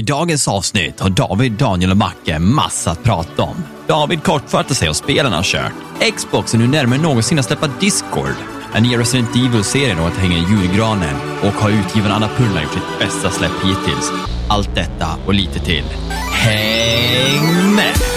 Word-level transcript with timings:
I 0.00 0.02
dagens 0.02 0.48
avsnitt 0.48 1.00
har 1.00 1.10
David, 1.10 1.52
Daniel 1.52 1.90
och 1.90 1.96
Macke 1.96 2.38
massa 2.38 2.90
att 2.90 3.02
prata 3.02 3.42
om. 3.42 3.64
David 3.86 4.22
kortfattar 4.22 4.74
sig 4.74 4.88
och 4.88 4.96
spelen 4.96 5.32
han 5.32 5.42
kört. 5.42 5.72
Xbox 6.16 6.54
är 6.54 6.58
nu 6.58 6.66
närmare 6.66 6.96
än 6.96 7.02
någonsin 7.02 7.38
att 7.38 7.44
släppa 7.44 7.68
Discord. 7.80 8.34
Den 8.72 8.82
nya 8.82 8.98
Resident 8.98 9.36
Evil-serien 9.36 9.98
har 9.98 10.08
att 10.08 10.16
hänga 10.16 10.36
i 10.36 10.44
julgranen 10.50 11.16
och 11.42 11.52
har 11.52 11.70
utgivaren 11.70 12.12
Anna 12.12 12.28
Purna 12.28 12.62
gjort 12.62 12.72
sitt 12.72 12.98
bästa 12.98 13.30
släpp 13.30 13.64
hittills. 13.64 14.12
Allt 14.48 14.74
detta 14.74 15.08
och 15.26 15.34
lite 15.34 15.58
till. 15.58 15.84
Häng 16.32 17.74
med! 17.74 18.09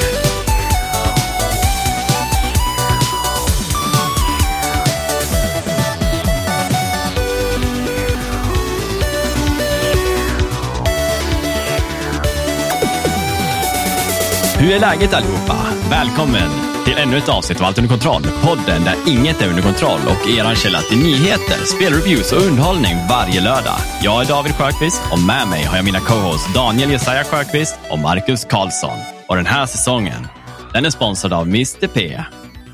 Hur 14.63 14.71
är 14.71 14.79
läget 14.79 15.13
allihopa? 15.13 15.55
Välkommen 15.89 16.49
till 16.85 16.97
ännu 16.97 17.17
ett 17.17 17.29
avsnitt 17.29 17.59
av 17.59 17.65
Allt 17.65 17.77
under 17.77 17.89
kontroll. 17.89 18.21
Podden 18.43 18.83
där 18.83 18.95
inget 19.07 19.41
är 19.41 19.47
under 19.49 19.61
kontroll 19.61 19.99
och 20.05 20.27
er 20.29 20.55
källa 20.55 20.79
till 20.81 20.97
nyheter, 20.97 21.65
spelreviews 21.65 22.31
och 22.31 22.41
underhållning 22.41 22.95
varje 23.09 23.41
lördag. 23.41 23.77
Jag 24.01 24.21
är 24.21 24.27
David 24.27 24.51
Sjökvist 24.55 25.01
och 25.11 25.19
med 25.19 25.47
mig 25.47 25.63
har 25.63 25.75
jag 25.75 25.86
mina 25.86 25.99
co-hosts 25.99 26.53
Daniel 26.53 26.91
Jesaja 26.91 27.23
Sjökvist 27.23 27.79
och 27.89 27.99
Marcus 27.99 28.45
Karlsson. 28.45 28.97
Och 29.27 29.36
den 29.36 29.45
här 29.45 29.65
säsongen, 29.65 30.27
den 30.73 30.86
är 30.86 30.89
sponsrad 30.89 31.33
av 31.33 31.43
Mr 31.47 31.87
P. 31.87 32.22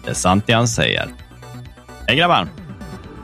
Det 0.05 0.09
är 0.09 0.13
sant 0.13 0.43
det 0.47 0.53
han 0.53 0.67
säger. 0.67 1.07
Hej 2.07 2.17
grabbar! 2.17 2.47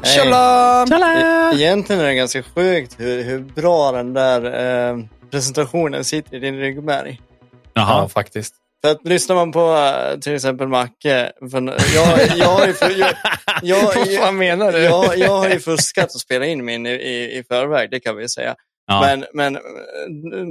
Tjala! 0.04 0.84
E- 0.84 1.56
Egentligen 1.56 2.02
är 2.02 2.06
det 2.06 2.16
ganska 2.16 2.44
sjukt 2.44 2.96
hur, 2.98 3.24
hur 3.24 3.40
bra 3.40 3.92
den 3.92 4.14
där 4.14 4.46
eh, 4.92 4.98
presentationen 5.32 6.04
sitter 6.04 6.36
i 6.38 6.40
din 6.40 6.56
ryggmärg. 6.58 7.22
Jaha. 7.76 8.02
Ja, 8.02 8.08
faktiskt. 8.10 8.56
För 8.86 8.92
att 8.92 9.06
lyssnar 9.08 9.36
man 9.36 9.52
på 9.52 9.76
eh, 9.76 10.20
till 10.20 10.36
exempel 10.36 10.68
Macke, 10.68 11.32
för 11.52 11.62
jag, 11.96 12.38
jag, 12.38 12.46
har 12.48 12.68
ju 12.68 12.74
jag, 12.98 13.14
jag, 13.62 13.84
Vad 13.96 14.16
fan 14.16 14.38
menar 14.38 14.72
du? 14.72 14.78
jag, 14.80 15.18
jag 15.18 15.38
har 15.38 15.50
ju 15.50 15.60
fuskat 15.60 16.16
och 16.16 16.22
spelat 16.22 16.48
in 16.48 16.66
min 16.66 16.86
i, 16.86 16.90
i, 16.90 17.38
i 17.38 17.44
förväg, 17.50 17.92
det 17.92 18.00
kan 18.00 18.16
vi 18.16 18.30
säga. 18.30 18.56
Ja. 18.88 19.02
Men, 19.02 19.26
men 19.34 19.56
eh, 19.56 19.62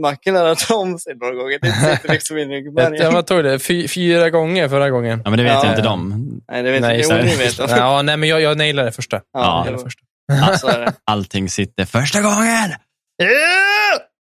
Macke 0.00 0.32
lär 0.32 0.46
ha 0.48 0.54
tagit 0.54 0.70
om 0.70 0.98
sig 0.98 1.14
några 1.16 1.34
gånger, 1.34 1.58
det 1.62 1.72
sitter 1.72 2.08
liksom 2.08 2.38
i 2.38 2.44
ryggmärgen. 2.44 2.94
Jag, 3.12 3.27
tog 3.27 3.44
det? 3.44 3.58
Fy, 3.58 3.88
fyra 3.88 4.30
gånger 4.30 4.68
förra 4.68 4.90
gången. 4.90 5.22
ja, 5.24 5.30
men 5.30 5.36
det 5.38 5.44
vet 5.44 5.52
Ja, 5.52 5.68
inte 5.68 5.80
ja. 5.80 5.84
de. 5.84 6.27
Nej, 6.50 6.62
det 6.62 6.70
vet 6.70 6.80
Nej, 6.80 7.02
inte. 7.02 7.22
ni 7.22 7.36
vet. 7.36 7.58
Ja, 7.58 7.66
Ja, 7.77 8.02
nej, 8.02 8.16
men 8.16 8.28
jag, 8.28 8.40
jag 8.40 8.58
nailade 8.58 8.88
det 8.88 8.92
första. 8.92 9.20
Ja. 9.32 9.66
det 9.70 9.78
första. 9.78 10.00
ja, 10.32 10.58
så 10.58 10.68
är 10.68 10.80
det. 10.80 10.92
Allting 11.04 11.48
sitter 11.50 11.84
första 11.84 12.20
gången. 12.20 12.70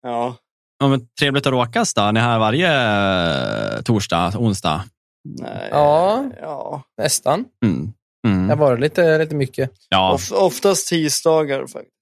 Ja. 0.04 0.36
Ja, 0.82 0.88
men 0.88 1.08
trevligt 1.20 1.46
att 1.48 1.52
råkas 1.52 1.94
då. 1.94 2.12
Ni 2.12 2.20
är 2.20 2.24
här 2.24 2.40
varje 2.40 2.68
eh, 3.76 3.82
torsdag, 3.82 4.34
onsdag. 4.38 4.84
Nej, 5.40 5.68
Ja. 5.72 6.24
ja. 6.42 6.84
Nästan. 7.02 7.46
Mm. 7.66 7.94
Mm. 8.28 8.48
Det 8.48 8.56
var 8.56 8.78
lite, 8.78 9.18
lite 9.18 9.36
mycket. 9.36 9.72
Ja, 9.90 10.14
Of, 10.14 10.32
oftast 10.32 10.88
tisdagar 10.88 11.60
faktiskt. 11.68 11.96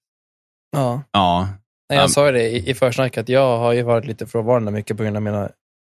Ja. 0.76 1.02
ja. 1.12 1.48
Nej, 1.88 1.96
Jag 1.98 2.04
Um. 2.04 2.08
sa 2.10 2.26
ju 2.26 2.32
det 2.32 2.42
i, 2.50 2.70
i 2.70 2.74
försnacket. 2.74 3.28
Jag 3.28 3.58
har 3.58 3.72
ju 3.72 3.82
varit 3.82 4.04
lite 4.04 4.26
frånvarande 4.26 4.70
mycket 4.72 4.96
på 4.96 5.02
grund 5.02 5.16
av 5.16 5.22
mina 5.22 5.50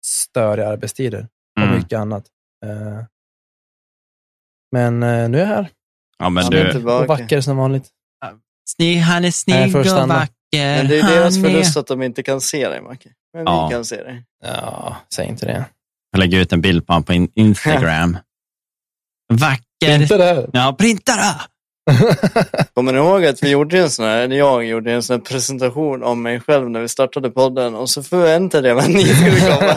störiga 0.06 0.68
arbetstider 0.68 1.28
och 1.56 1.62
Mm. 1.62 1.76
mycket 1.76 1.98
annat. 1.98 2.24
Eh, 2.66 3.04
Men 4.72 5.02
eh, 5.02 5.28
nu 5.28 5.38
är 5.38 5.42
jag 5.42 5.46
här 5.46 5.68
ja 6.18 6.28
men 6.30 6.44
Han 6.44 6.52
är 6.52 6.58
du. 6.60 6.66
och 6.66 6.72
tillbaka. 6.72 7.06
vacker 7.06 7.40
som 7.40 7.56
vanligt. 7.56 7.88
Snygg, 8.76 8.98
han 8.98 9.16
är 9.16 9.20
Nej, 9.20 9.32
snygg 9.32 9.76
och 9.76 9.84
vacker. 9.86 10.28
Men 10.56 10.88
det 10.88 10.98
är 10.98 11.02
deras 11.02 11.42
förlust 11.42 11.76
att 11.76 11.86
de 11.86 12.02
inte 12.02 12.22
kan 12.22 12.40
se 12.40 12.68
dig, 12.68 12.80
Macke. 12.80 13.08
Men 13.34 13.44
Ja. 13.46 13.66
vi 13.68 13.74
kan 13.74 13.84
se 13.84 13.96
dig. 13.96 14.24
Ja, 14.44 14.96
säg 15.14 15.26
inte 15.28 15.46
det. 15.46 15.64
Jag 16.12 16.18
lägger 16.18 16.38
ut 16.40 16.52
en 16.52 16.60
bild 16.60 16.86
på 16.86 16.92
honom 16.92 17.04
på 17.04 17.12
in- 17.12 17.30
Instagram. 17.34 18.18
Vacker. 19.32 20.00
Inte 20.02 20.16
det. 20.16 20.46
Ja, 20.52 20.76
printa 20.78 21.12
då! 21.16 21.40
Kommer 22.74 22.92
ni 22.92 22.98
ihåg 22.98 23.24
att 23.26 23.42
vi 23.42 23.50
gjorde 23.50 23.78
en 23.78 23.90
sån 23.90 24.04
här, 24.04 24.18
eller 24.18 24.36
jag 24.36 24.64
gjorde 24.64 24.92
en 24.92 25.02
sån 25.02 25.14
här 25.16 25.20
presentation 25.20 26.02
om 26.02 26.22
mig 26.22 26.40
själv 26.40 26.70
när 26.70 26.80
vi 26.80 26.88
startade 26.88 27.30
podden 27.30 27.74
och 27.74 27.90
så 27.90 28.02
förväntade 28.02 28.68
jag 28.68 28.76
mig 28.76 28.84
att 28.84 28.90
ni 28.90 29.04
skulle 29.04 29.40
komma. 29.40 29.74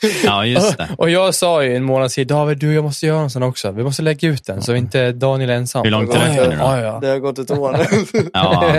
Ja, 0.24 0.46
just 0.46 0.76
det. 0.78 0.88
Och 0.98 1.10
jag 1.10 1.34
sa 1.34 1.62
ju 1.64 1.76
en 1.76 1.84
månad 1.84 2.12
sedan, 2.12 2.26
David, 2.26 2.58
du, 2.58 2.74
jag 2.74 2.84
måste 2.84 3.06
göra 3.06 3.20
en 3.20 3.30
sån 3.30 3.42
också. 3.42 3.70
Vi 3.70 3.82
måste 3.84 4.02
lägga 4.02 4.28
ut 4.28 4.44
den, 4.46 4.62
så 4.62 4.74
inte 4.74 5.12
Daniel 5.12 5.50
är 5.50 5.54
ensam. 5.54 5.84
Hur 5.84 5.90
långt 5.90 6.14
är 6.14 6.18
det 6.18 6.24
efter 6.26 6.48
nu 6.50 6.56
då? 6.56 6.62
ja, 6.62 6.80
ja. 6.80 6.98
Det 7.00 7.08
har 7.08 7.18
gått 7.18 7.38
ett 7.38 7.50
år 7.50 7.72
nu. 7.72 8.28
Ja. 8.32 8.74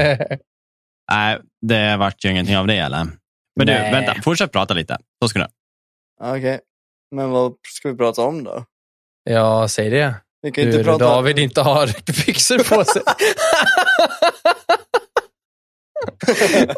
Nej, 1.11 1.39
det 1.61 1.97
vart 1.97 2.25
ju 2.25 2.29
ingenting 2.31 2.57
av 2.57 2.67
det 2.67 2.77
eller? 2.77 3.07
Men 3.55 3.67
du, 3.67 3.73
Nej. 3.73 3.91
vänta. 3.91 4.21
Fortsätt 4.21 4.51
prata 4.51 4.73
lite. 4.73 4.97
Så 5.23 5.29
ska 5.29 5.39
du. 5.39 5.47
Okej, 6.21 6.59
men 7.15 7.29
vad 7.29 7.53
ska 7.67 7.89
vi 7.89 7.97
prata 7.97 8.21
om 8.21 8.43
då? 8.43 8.65
ja, 9.23 9.67
säg 9.67 9.89
det. 9.89 10.15
Vi 10.41 10.51
kan 10.51 10.63
ju 10.63 10.69
inte 10.69 10.77
Hur 10.77 10.83
prata... 10.83 11.05
David 11.05 11.39
inte 11.39 11.61
har 11.61 11.87
byxor 12.25 12.57
på 12.57 12.85
sig. 12.85 13.01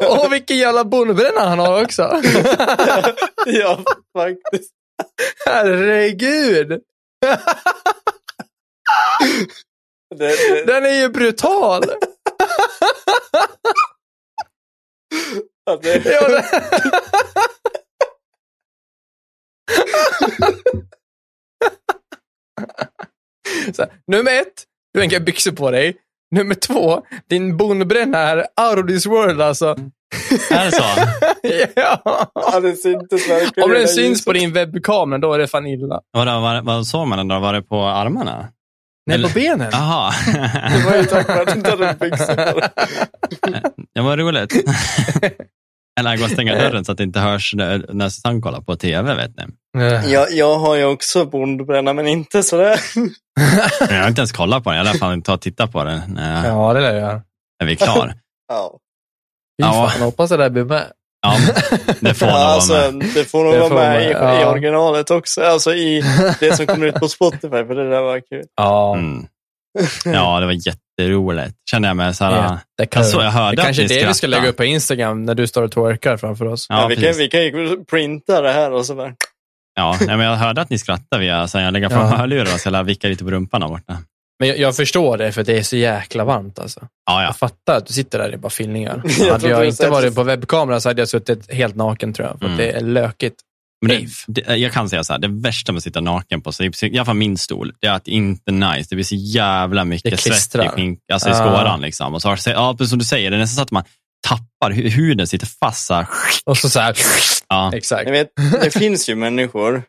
Åh, 0.00 0.30
vilken 0.30 0.56
jävla 0.58 0.84
bonnbränna 0.84 1.40
han 1.40 1.58
har 1.58 1.82
också. 1.84 2.02
ja, 3.46 3.84
faktiskt. 4.18 4.72
Herregud. 5.46 6.68
Det, 10.16 10.36
det, 10.48 10.64
Den 10.66 10.84
är 10.84 11.00
ju 11.00 11.08
brutal. 11.08 11.82
Det, 15.82 16.04
Ja, 16.04 16.28
det... 16.28 16.44
Så, 23.74 23.82
här, 23.82 23.90
nummer 24.06 24.32
ett, 24.40 24.64
du 24.94 25.00
har 25.00 25.04
inga 25.04 25.20
byxor 25.20 25.52
på 25.52 25.70
dig. 25.70 25.96
Nummer 26.34 26.54
två, 26.54 27.02
din 27.30 27.56
bonbränna 27.56 28.18
är 28.18 28.36
out 28.36 28.78
of 28.84 28.86
this 28.86 29.06
world 29.06 29.40
alltså. 29.40 29.76
Är 30.50 30.64
det 30.64 30.72
så? 30.72 30.82
ja. 31.80 32.30
ja, 32.34 32.60
det 32.60 32.76
syntes 32.76 33.28
verkligen. 33.30 33.70
Om 33.70 33.74
den 33.74 33.88
syns 33.88 34.24
på 34.24 34.32
din 34.32 34.52
webbkamera, 34.52 35.18
då 35.18 35.32
är 35.32 35.38
det 35.38 35.46
fan 35.48 35.66
illa. 35.66 36.00
Vad, 36.10 36.26
vad, 36.42 36.64
vad 36.64 36.86
såg 36.86 37.08
man 37.08 37.18
den 37.18 37.28
då? 37.28 37.38
Var 37.38 37.52
det 37.52 37.62
på 37.62 37.82
armarna? 37.84 38.48
Nej, 39.06 39.14
Eller- 39.14 39.28
på 39.28 39.34
benen. 39.34 39.68
Jaha. 39.72 40.12
Det 40.70 40.84
var 40.90 40.96
ju 40.96 41.04
tack 41.04 41.28
vare 41.28 41.40
att 41.42 41.48
du 41.48 41.54
inte 41.54 41.70
hade 41.70 41.96
byxor 42.00 42.52
på 42.52 42.60
dig. 42.60 42.70
Det 43.94 44.00
var 44.00 44.16
roligt. 44.16 44.52
Eller 46.00 46.16
gå 46.16 46.24
och 46.24 46.30
stänga 46.30 46.54
dörren 46.58 46.84
så 46.84 46.92
att 46.92 46.98
det 46.98 47.04
inte 47.04 47.20
hörs 47.20 47.54
när, 47.54 47.86
när 47.92 48.08
Susanne 48.08 48.40
kollar 48.40 48.60
på 48.60 48.76
tv, 48.76 49.14
vet 49.14 49.30
ni. 49.36 49.44
Jag, 50.12 50.32
jag 50.32 50.58
har 50.58 50.76
ju 50.76 50.84
också 50.84 51.24
bondbränna, 51.26 51.92
men 51.92 52.06
inte 52.06 52.42
sådär. 52.42 52.80
Jag 53.90 54.00
har 54.00 54.08
inte 54.08 54.20
ens 54.20 54.32
kollat 54.32 54.64
på 54.64 54.70
den. 54.70 54.76
Jag 54.78 54.84
lär 54.84 54.92
fan 54.98 55.22
ta 55.22 55.34
och 55.34 55.40
titta 55.40 55.66
på 55.66 55.84
den 55.84 56.00
när, 56.08 56.48
Ja, 56.48 56.72
det 56.72 56.80
lär 56.80 56.94
jag 56.94 57.20
när 57.60 57.66
vi 57.66 57.72
är 57.72 57.76
klar. 57.76 58.14
Ja, 58.48 58.70
Fy 59.62 59.66
Ja. 59.66 59.88
fan, 59.88 60.02
hoppas 60.02 60.30
det 60.30 60.36
där 60.36 60.50
blir 60.50 60.64
med. 60.64 60.86
Ja, 61.26 61.36
det 62.00 62.14
får 62.14 62.26
nog 62.26 62.34
ja 62.34 62.38
vara 62.38 62.44
alltså, 62.54 62.72
med. 62.72 62.94
det 63.14 63.24
får 63.24 63.44
nog 63.44 63.52
Det 63.52 63.58
vara 63.58 63.68
får 63.68 63.76
med 63.76 63.92
med, 63.92 64.02
i, 64.06 64.08
i 64.08 64.12
ja. 64.12 64.50
originalet 64.50 65.10
också. 65.10 65.42
Alltså 65.42 65.74
i 65.74 66.02
det 66.40 66.56
som 66.56 66.66
kommer 66.66 66.86
ut 66.86 66.94
på 66.94 67.08
Spotify, 67.08 67.48
för 67.48 67.74
det 67.74 67.90
där 67.90 68.02
var 68.02 68.20
kul. 68.20 68.44
Ja, 68.56 68.94
Mm. 68.96 69.26
Ja, 70.04 70.40
det 70.40 70.46
var 70.46 70.52
jätteroligt. 71.02 71.54
Kände 71.70 71.88
jag 71.88 71.96
mig 71.96 72.14
så 72.14 72.24
här. 72.24 72.58
det 72.78 72.86
kan 72.86 73.04
så, 73.04 73.20
jag 73.22 73.30
hörde 73.30 73.56
det 73.56 73.62
kanske 73.62 73.82
är 73.84 73.88
det 73.88 74.06
vi 74.06 74.14
ska 74.14 74.26
lägga 74.26 74.48
upp 74.48 74.56
på 74.56 74.64
Instagram 74.64 75.24
när 75.24 75.34
du 75.34 75.46
står 75.46 75.62
och 75.62 75.72
twerkar 75.72 76.16
framför 76.16 76.44
oss. 76.46 76.66
Ja, 76.68 76.80
Ja, 76.82 76.86
vi, 76.88 76.96
kan, 76.96 77.14
vi 77.18 77.28
kan 77.28 77.42
ju 77.42 77.84
printa 77.84 78.40
det 78.40 78.52
här 78.52 78.72
och 78.72 78.86
så 78.86 78.94
bara... 78.94 79.14
Ja, 79.74 79.96
nej, 80.00 80.16
men 80.16 80.26
jag 80.26 80.36
hörde 80.36 80.60
att 80.60 80.70
ni 80.70 80.78
skrattade 80.78 81.22
via, 81.22 81.48
så 81.48 81.58
jag 81.58 81.72
lägger 81.72 81.88
fram 81.88 82.00
Ja. 82.10 82.16
hörlurar 82.16 82.58
så 82.58 82.68
jag 82.68 82.84
vickar 82.84 83.08
lite 83.08 83.24
på 83.24 83.30
rumpan 83.30 83.60
där 83.60 83.68
borta. 83.68 83.98
Men 84.40 84.48
jag, 84.48 84.58
jag 84.58 84.76
förstår 84.76 85.18
det, 85.18 85.32
för 85.32 85.42
det 85.42 85.58
är 85.58 85.62
så 85.62 85.76
jäkla 85.76 86.24
varmt 86.24 86.58
alltså. 86.58 86.80
Ja, 86.80 86.88
ja. 87.06 87.22
Jag 87.24 87.36
fattar 87.36 87.76
att 87.76 87.86
du 87.86 87.92
sitter 87.92 88.18
där 88.18 88.34
i 88.34 88.36
bara 88.36 88.50
filningar. 88.50 89.02
Jag 89.20 89.32
hade 89.32 89.48
jag 89.48 89.66
inte 89.66 89.88
varit 89.88 90.14
på 90.14 90.22
webbkamera 90.22 90.80
så 90.80 90.88
hade 90.88 91.00
jag 91.00 91.08
suttit 91.08 91.52
helt 91.52 91.74
naken 91.76 92.12
tror 92.12 92.28
jag. 92.28 92.38
För 92.38 92.44
Mm. 92.46 92.52
att 92.54 92.58
det 92.58 92.70
är 92.70 92.80
lökigt. 92.80 93.36
Men 93.82 94.06
det, 94.26 94.42
det, 94.44 94.56
jag 94.56 94.72
kan 94.72 94.88
säga 94.88 95.04
så 95.04 95.12
här, 95.12 95.20
det 95.20 95.28
värsta 95.28 95.72
med 95.72 95.76
att 95.78 95.82
sitta 95.84 96.00
naken 96.00 96.40
på, 96.42 96.52
så 96.52 96.64
i 96.64 96.70
alla 96.98 97.04
fall 97.04 97.16
min 97.16 97.36
stol, 97.38 97.72
det 97.80 97.86
är 97.86 97.92
att 97.92 98.04
det 98.04 98.10
inte 98.10 98.50
är 98.50 98.74
nice. 98.76 98.86
Det 98.90 98.96
blir 98.96 99.04
så 99.04 99.14
jävla 99.14 99.84
mycket 99.84 100.20
svett 100.20 100.64
i, 100.64 100.68
skink, 100.68 101.00
alltså 101.12 101.28
i 101.28 101.32
Ja. 101.32 101.38
skåran. 101.38 101.80
Liksom. 101.80 102.14
Och 102.14 102.22
så 102.22 102.36
ja, 102.46 102.74
precis 102.78 102.90
som 102.90 102.98
du 102.98 103.04
säger, 103.04 103.30
det 103.30 103.36
är 103.36 103.38
nästan 103.38 103.56
så 103.56 103.62
att 103.62 103.70
man 103.70 103.84
tappar, 104.28 104.74
hu- 104.74 104.88
huden 104.88 105.26
sitter 105.26 105.46
fast. 105.46 105.86
Så 105.86 105.94
här. 105.94 106.06
Och 106.44 106.56
så 106.58 106.68
så 106.68 106.80
här, 106.80 106.96
Ja. 107.48 107.72
exakt. 107.74 108.10
Vet, 108.10 108.28
det 108.62 108.70
finns 108.74 109.08
ju 109.08 109.14
människor. 109.14 109.82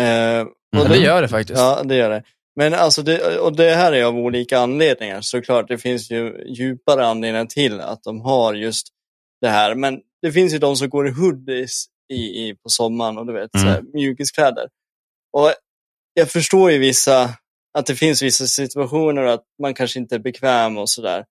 Eh, 0.00 0.04
Ja, 0.06 0.44
Mhm. 0.82 0.88
det 0.88 0.96
gör 0.98 1.22
det 1.22 1.28
faktiskt. 1.28 1.58
ja, 1.58 1.82
det 1.84 1.94
gör 1.96 2.10
det. 2.10 2.22
Men 2.56 2.74
alltså, 2.74 3.02
det, 3.02 3.38
och 3.38 3.56
det 3.56 3.74
här 3.74 3.92
är 3.92 4.04
av 4.04 4.16
olika 4.16 4.58
anledningar 4.58 5.20
såklart. 5.20 5.68
Det 5.68 5.78
finns 5.78 6.10
ju 6.10 6.44
djupare 6.48 7.06
anledningar 7.06 7.46
till 7.46 7.80
att 7.80 8.02
de 8.02 8.20
har 8.20 8.54
just 8.54 8.86
det 9.40 9.48
här. 9.48 9.74
Men 9.74 9.98
det 10.22 10.32
finns 10.32 10.54
ju 10.54 10.58
de 10.58 10.76
som 10.76 10.88
går 10.88 11.08
i 11.08 11.10
hoodies 11.12 11.84
i, 12.12 12.14
i, 12.48 12.54
på 12.62 12.68
sommaren 12.68 13.18
och 13.18 13.26
du 13.26 13.32
vet, 13.32 13.54
Mm. 13.54 13.66
så 13.66 13.70
här, 13.70 13.82
mjukiskläder. 13.94 14.68
Och 15.32 15.52
jag 16.14 16.30
förstår 16.30 16.70
ju 16.70 16.78
vissa, 16.78 17.30
att 17.78 17.86
det 17.86 17.94
finns 17.94 18.22
vissa 18.22 18.46
situationer 18.46 19.22
att 19.22 19.42
man 19.62 19.74
kanske 19.74 19.98
inte 19.98 20.14
är 20.14 20.18
bekväm 20.18 20.78
och 20.78 20.90
sådär. 20.90 21.24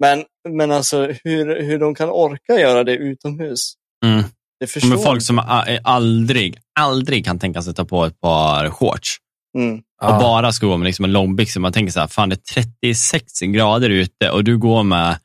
Men, 0.00 0.24
men 0.48 0.70
alltså 0.70 1.06
hur, 1.24 1.62
hur 1.62 1.78
de 1.78 1.94
kan 1.94 2.10
orka 2.10 2.60
göra 2.60 2.84
det 2.84 2.96
utomhus. 2.96 3.72
Mm. 4.06 4.24
Det 4.60 4.66
förstår 4.66 4.88
Men 4.88 4.98
folk 4.98 5.22
som 5.22 5.38
aldrig, 5.84 6.56
aldrig 6.80 7.24
kan 7.24 7.38
tänka 7.38 7.62
sig 7.62 7.70
att 7.70 7.76
ta 7.76 7.84
på 7.84 8.04
ett 8.04 8.20
par 8.20 8.70
shorts 8.70 9.16
Mm. 9.58 9.78
och 10.02 10.08
bara 10.08 10.52
ska 10.52 10.66
gå 10.66 10.76
med 10.76 10.86
liksom 10.86 11.04
en 11.04 11.12
långbyxa. 11.12 11.60
Man 11.60 11.72
tänker 11.72 11.92
så 11.92 12.00
här, 12.00 12.06
fan 12.06 12.28
det 12.28 12.34
är 12.34 12.62
36 12.82 13.40
grader 13.40 13.90
ute 13.90 14.30
och 14.30 14.44
du 14.44 14.58
går 14.58 14.82
med 14.82 15.18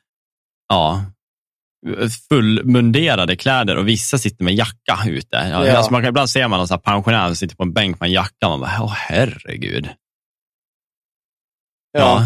ja, 0.68 1.04
fullmunderade 2.28 3.36
kläder 3.36 3.76
och 3.76 3.88
vissa 3.88 4.18
sitter 4.18 4.44
med 4.44 4.54
jacka 4.54 4.98
ute. 5.06 5.36
Ja, 5.36 5.66
Ja. 5.66 5.76
Alltså 5.76 5.92
man 5.92 6.02
kan, 6.02 6.08
ibland 6.08 6.30
ser 6.30 6.48
man 6.48 6.58
någon 6.58 6.68
så 6.68 6.74
här 6.74 6.78
pensionär 6.80 7.26
som 7.26 7.36
sitter 7.36 7.56
på 7.56 7.62
en 7.62 7.72
bänk 7.72 8.00
med 8.00 8.06
en 8.06 8.12
jacka 8.12 8.46
och 8.46 8.50
man 8.50 8.60
bara, 8.60 8.82
åh 8.82 8.92
herregud. 8.96 9.88
Ja. 11.92 12.22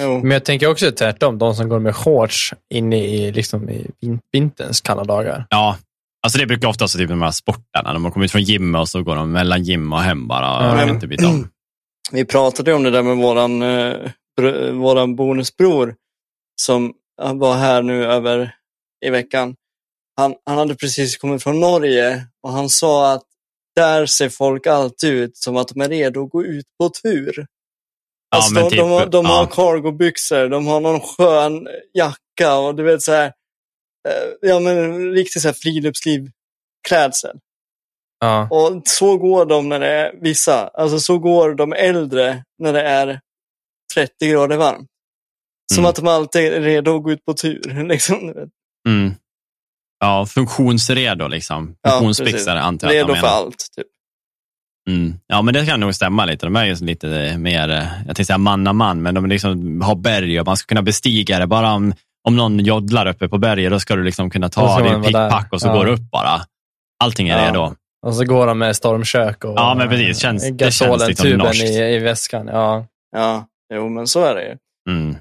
Jo. 0.00 0.20
Men 0.22 0.30
jag 0.30 0.44
tänker 0.44 0.66
också 0.70 0.90
tvärtom, 0.92 1.38
de 1.38 1.54
som 1.54 1.68
går 1.68 1.78
med 1.80 1.96
shorts 1.96 2.54
inne 2.74 2.96
i, 3.06 3.32
liksom, 3.32 3.70
i 3.70 3.86
vin- 4.00 4.20
vinterns 4.32 4.80
kalla 4.80 5.04
dagar. 5.04 5.46
Ja, 5.50 5.76
alltså 6.22 6.38
det 6.38 6.46
brukar 6.46 6.68
ofta 6.68 6.82
vara 6.82 6.88
typ 6.88 7.08
de 7.08 7.22
här 7.22 7.30
sportarna, 7.30 7.92
när 7.92 7.98
man 8.00 8.12
kommer 8.12 8.24
ut 8.26 8.32
från 8.32 8.42
gymmet 8.42 8.80
och 8.80 8.88
så 8.88 9.02
går 9.02 9.16
de 9.16 9.32
mellan 9.32 9.62
gym 9.62 9.92
och 9.92 10.00
hem 10.00 10.28
bara. 10.28 10.64
Ja. 10.64 10.72
och 10.72 10.78
vet 10.78 10.88
inte 10.88 11.06
byta 11.06 11.28
om. 11.28 11.48
Vi 12.12 12.24
pratade 12.24 12.72
om 12.74 12.82
det 12.82 12.90
där 12.90 13.02
med 13.02 13.16
våran, 13.16 13.62
eh, 13.62 13.96
våran 14.72 15.16
bonusbror 15.16 15.94
som 16.62 16.92
var 17.34 17.56
här 17.56 17.82
nu 17.82 18.04
över 18.04 18.54
i 19.06 19.10
veckan. 19.10 19.56
Han, 20.16 20.34
han 20.46 20.58
hade 20.58 20.74
precis 20.74 21.16
kommit 21.16 21.42
från 21.42 21.60
Norge 21.60 22.26
och 22.42 22.52
han 22.52 22.68
sa 22.68 23.12
att 23.12 23.22
där 23.76 24.06
ser 24.06 24.28
folk 24.28 24.66
alltid 24.66 25.10
ut 25.10 25.36
som 25.36 25.56
att 25.56 25.68
de 25.68 25.80
är 25.80 25.88
redo 25.88 26.24
att 26.24 26.30
gå 26.30 26.44
ut 26.44 26.66
på 26.78 26.88
tur. 27.02 27.34
Ja, 27.36 27.44
Alltså, 28.36 28.54
men 28.54 28.62
de, 28.64 28.70
typ, 28.70 28.78
de, 28.78 28.90
har, 28.90 29.06
de 29.06 29.26
har 29.26 29.42
ja. 29.42 29.46
cargobyxor, 29.46 30.48
de 30.48 30.66
har 30.66 30.80
någon 30.80 31.00
skön 31.00 31.68
jacka 31.94 32.56
och 32.58 32.74
du 32.74 32.82
vet 32.82 33.02
så 33.02 33.12
här, 33.12 33.26
eh, 34.08 34.32
ja 34.50 34.60
men 34.60 35.10
riktigt 35.12 35.42
så 35.42 35.48
här 35.48 35.54
friluftslivklädsel. 35.54 37.38
Ja. 38.20 38.48
Och 38.50 38.82
så 38.84 39.16
går 39.16 39.46
de 39.46 39.68
när 39.68 39.80
det 39.80 39.86
är 39.88 40.12
vissa, 40.20 40.68
alltså 40.68 41.00
så 41.00 41.18
går 41.18 41.54
de 41.54 41.72
äldre 41.72 42.44
när 42.58 42.72
det 42.72 42.82
är 42.82 43.20
30 43.94 44.28
grader 44.30 44.56
varmt. 44.56 44.88
Som 45.74 45.78
Mm. 45.84 45.88
att 45.90 45.96
de 45.96 46.06
alltid 46.08 46.52
är 46.52 46.60
redo 46.60 46.96
att 46.96 47.02
gå 47.02 47.10
ut 47.12 47.24
på 47.24 47.34
tur. 47.34 47.84
Liksom. 47.88 48.34
Mm. 48.88 49.14
Ja, 50.00 50.26
funktionsredo 50.26 51.28
liksom. 51.28 51.74
Ja, 51.82 51.90
Funktionsbyxor 51.90 52.32
precis. 52.32 52.48
antar 52.48 52.90
jag 52.92 53.02
att 53.02 53.08
Redo 53.08 53.20
för 53.20 53.26
allt. 53.28 53.66
Typ. 53.76 53.86
Mm. 54.90 55.14
Ja, 55.26 55.42
men 55.42 55.54
det 55.54 55.66
kan 55.66 55.80
nog 55.80 55.94
stämma 55.94 56.24
lite. 56.24 56.46
De 56.46 56.56
är 56.56 56.64
ju 56.64 56.74
lite 56.74 57.38
mer, 57.38 57.68
eh, 57.70 57.76
jag 57.76 58.04
tänkte 58.06 58.24
säga 58.24 58.38
manna-man, 58.38 59.02
men 59.02 59.14
de 59.14 59.26
liksom 59.26 59.80
har 59.80 59.94
berg 59.94 60.40
och 60.40 60.46
man 60.46 60.56
ska 60.56 60.66
kunna 60.68 60.82
bestiga 60.82 61.38
det. 61.38 61.46
Bara 61.46 61.72
om, 61.72 61.92
om 62.28 62.36
någon 62.36 62.58
joddlar 62.58 63.06
uppe 63.06 63.28
på 63.28 63.38
berget, 63.38 63.70
då 63.72 63.80
ska 63.80 63.96
du 63.96 64.04
liksom 64.04 64.30
kunna 64.30 64.48
ta 64.48 64.80
din 64.82 64.92
man 64.92 65.02
pickpack 65.02 65.48
och 65.52 65.60
så 65.60 65.66
Ja. 65.68 65.72
går 65.72 65.84
du 65.84 65.92
upp 65.92 66.10
bara. 66.12 66.40
Allting 67.04 67.28
är 67.28 67.38
Ja. 67.38 67.48
redo. 67.48 67.74
Och 68.06 68.14
så 68.14 68.24
går 68.24 68.46
de 68.46 68.58
med 68.58 68.76
stormkök 68.76 69.44
och 69.44 69.54
Ja, 69.56 69.74
men 69.78 69.88
precis. 69.88 70.18
Känns- 70.18 70.44
eh, 70.44 70.54
det 70.54 70.72
känns 70.72 71.08
liksom 71.08 71.30
norskt. 71.30 71.64
i, 71.64 71.78
i 71.78 71.98
väskan. 71.98 72.46
Ja. 72.46 72.86
Ja, 73.16 73.46
jo 73.74 73.88
men 73.88 74.06
så 74.06 74.24
är 74.24 74.34
det 74.34 74.42
ju. 74.44 74.56
Mm. 74.90 75.16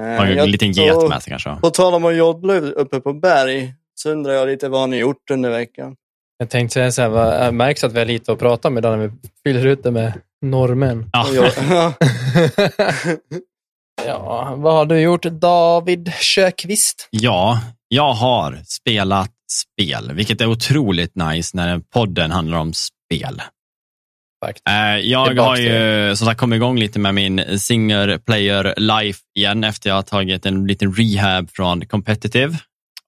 Eh, 0.00 0.20
Och 0.20 0.26
en 0.26 0.50
liten 0.50 0.72
get 0.72 1.08
med 1.08 1.22
sig 1.22 1.30
kanske. 1.30 1.56
På 1.60 1.70
tal 1.70 1.94
om 1.94 2.04
att 2.04 2.16
joddla 2.16 2.54
uppe 2.54 3.00
på 3.00 3.12
berg 3.12 3.74
så 3.94 4.10
undrar 4.10 4.32
jag 4.32 4.48
lite 4.48 4.68
vad 4.68 4.80
har 4.80 4.86
ni 4.86 4.96
gjort 4.98 5.30
under 5.30 5.50
veckan? 5.50 5.96
Jag 6.38 6.50
tänkte 6.50 6.74
säga 6.74 6.92
så 6.92 7.02
här, 7.02 7.08
vad, 7.08 7.46
jag 7.46 7.54
märks 7.54 7.84
att 7.84 7.92
vi 7.92 7.98
har 7.98 8.06
lite 8.06 8.32
att 8.32 8.38
prata 8.38 8.68
om 8.68 8.78
idag 8.78 8.98
när 8.98 9.06
vi 9.06 9.12
fyller 9.46 9.66
ut 9.66 9.82
det 9.82 9.90
med 9.90 10.12
jag- 11.34 11.52
Ja. 11.70 11.92
ja, 14.06 14.54
vad 14.56 14.74
har 14.74 14.86
du 14.86 15.00
gjort 15.00 15.22
David 15.22 16.12
Sjöqvist? 16.14 17.08
Ja, 17.10 17.60
jag 17.88 18.12
har 18.12 18.58
spelat 18.66 19.30
spel, 19.52 20.12
vilket 20.14 20.40
är 20.40 20.46
otroligt 20.46 21.14
nice 21.16 21.56
när 21.56 21.78
podden 21.78 22.30
handlar 22.30 22.58
om 22.58 22.72
spel. 22.72 23.42
Eh, 24.68 24.98
Jag 24.98 25.34
har 25.36 25.56
ju 25.56 26.16
som 26.16 26.26
sagt 26.26 26.40
kommit 26.40 26.56
igång 26.56 26.78
lite 26.78 26.98
med 26.98 27.14
min 27.14 27.58
single 27.58 28.18
player 28.18 28.74
life 28.76 29.20
igen 29.36 29.64
efter 29.64 29.90
jag 29.90 29.96
har 29.96 30.02
tagit 30.02 30.46
en 30.46 30.66
liten 30.66 30.94
rehab 30.94 31.50
från 31.50 31.86
competitive. 31.86 32.58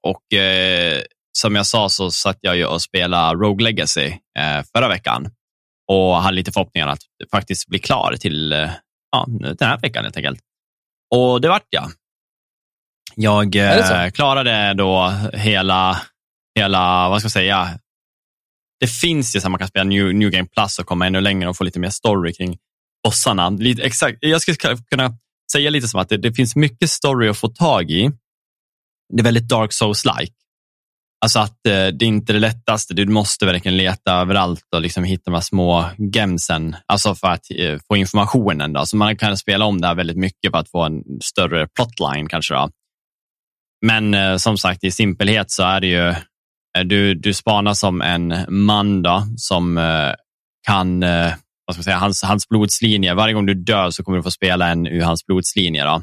Och 0.03 0.39
eh, 0.39 1.01
som 1.39 1.55
jag 1.55 1.67
sa 1.67 1.89
så 1.89 2.11
satt 2.11 2.39
jag 2.41 2.57
ju 2.57 2.65
och 2.67 2.83
spelade 2.83 3.35
Rogue 3.35 3.65
Legacy 3.65 4.07
eh, 4.39 4.65
förra 4.77 4.89
veckan 4.89 5.31
och 5.93 6.17
hade 6.17 6.37
lite 6.37 6.53
förhoppningar 6.53 6.89
att 6.89 7.03
faktiskt 7.31 7.69
bli 7.69 7.79
klar 7.79 8.17
till 8.21 8.53
eh, 8.53 8.71
ja, 9.13 9.27
den 9.29 9.69
här 9.69 9.79
veckan 9.81 10.05
helt 10.05 10.17
enkelt. 10.17 10.41
Och 11.15 11.41
det 11.41 11.49
vart 11.49 11.67
jag. 11.71 11.91
Jag 13.17 13.57
eh, 13.57 14.11
klarade 14.11 14.75
då 14.75 15.13
hela, 15.33 16.01
hela, 16.59 17.09
vad 17.09 17.21
ska 17.21 17.25
jag 17.27 17.33
säga, 17.33 17.79
det 18.85 18.89
finns 18.89 19.37
ju 19.37 19.41
så 19.41 19.47
att 19.47 19.51
man 19.51 19.59
kan 19.59 19.69
spela 19.69 19.85
New, 19.85 20.15
New 20.15 20.31
Game 20.31 20.49
Plus 20.57 20.79
och 20.79 20.87
komma 20.87 21.07
ännu 21.07 21.21
längre 21.21 21.49
och 21.49 21.57
få 21.57 21.65
lite 21.65 21.81
mer 21.81 21.91
story 21.91 22.33
kring 22.33 22.57
bossarna. 23.05 23.51
Lite, 23.51 23.83
exakt, 23.83 24.19
jag 24.21 24.41
skulle 24.41 24.77
kunna 24.91 25.17
säga 25.53 25.71
lite 25.71 25.89
som 25.89 26.01
att 26.01 26.09
det, 26.09 26.17
det 26.17 26.33
finns 26.33 26.57
mycket 26.57 26.91
story 26.91 27.29
att 27.29 27.39
få 27.39 27.49
tag 27.49 27.91
i. 27.91 28.11
Det 29.13 29.21
är 29.21 29.25
väldigt 29.25 29.49
Dark 29.49 29.71
Souls-like. 29.73 30.33
Alltså 31.25 31.39
att 31.39 31.67
eh, 31.67 31.87
det 31.87 32.05
är 32.05 32.07
inte 32.07 32.33
det 32.33 32.39
lättaste. 32.39 32.95
Du 32.95 33.07
måste 33.07 33.47
verkligen 33.47 33.77
leta 33.77 34.13
överallt 34.13 34.65
och 34.75 34.81
liksom 34.81 35.05
hitta 35.05 35.23
de 35.25 35.35
här 35.35 35.41
små 35.41 35.85
gemsen, 36.15 36.77
alltså 36.87 37.15
för 37.15 37.29
att 37.29 37.51
eh, 37.57 37.79
få 37.89 37.97
informationen. 37.97 38.73
Då. 38.73 38.87
Så 38.87 38.97
man 38.97 39.17
kan 39.17 39.37
spela 39.37 39.65
om 39.65 39.81
det 39.81 39.87
här 39.87 39.95
väldigt 39.95 40.19
mycket 40.19 40.51
för 40.51 40.59
att 40.59 40.71
få 40.71 40.83
en 40.83 41.03
större 41.23 41.69
plotline 41.69 42.29
kanske. 42.29 42.55
Då. 42.55 42.71
Men 43.87 44.15
eh, 44.15 44.37
som 44.37 44.59
sagt, 44.59 44.85
i 44.85 44.91
simpelhet 44.91 45.51
så 45.51 45.63
är 45.63 45.81
det 45.81 45.87
ju, 45.87 46.15
Eh, 46.79 46.85
du, 46.85 47.15
du 47.15 47.35
spanar 47.35 47.75
som 47.75 48.03
en 48.03 48.35
man 48.49 49.03
då, 49.03 49.23
som 49.37 49.79
eh, 49.79 50.12
kan, 50.67 51.03
eh, 51.03 51.32
vad 51.67 51.75
ska 51.75 51.79
man 51.79 51.85
säga, 51.85 51.97
hans, 51.97 52.23
hans 52.23 52.49
blodslinje, 52.49 53.15
varje 53.15 53.35
gång 53.35 53.47
du 53.47 53.55
dör 53.55 53.91
så 53.91 54.05
kommer 54.05 54.19
du 54.19 54.23
få 54.23 54.31
spela 54.31 54.69
en 54.69 54.87
ur 54.87 55.03
hans 55.03 55.26
blodslinje 55.26 55.85
då, 55.85 56.03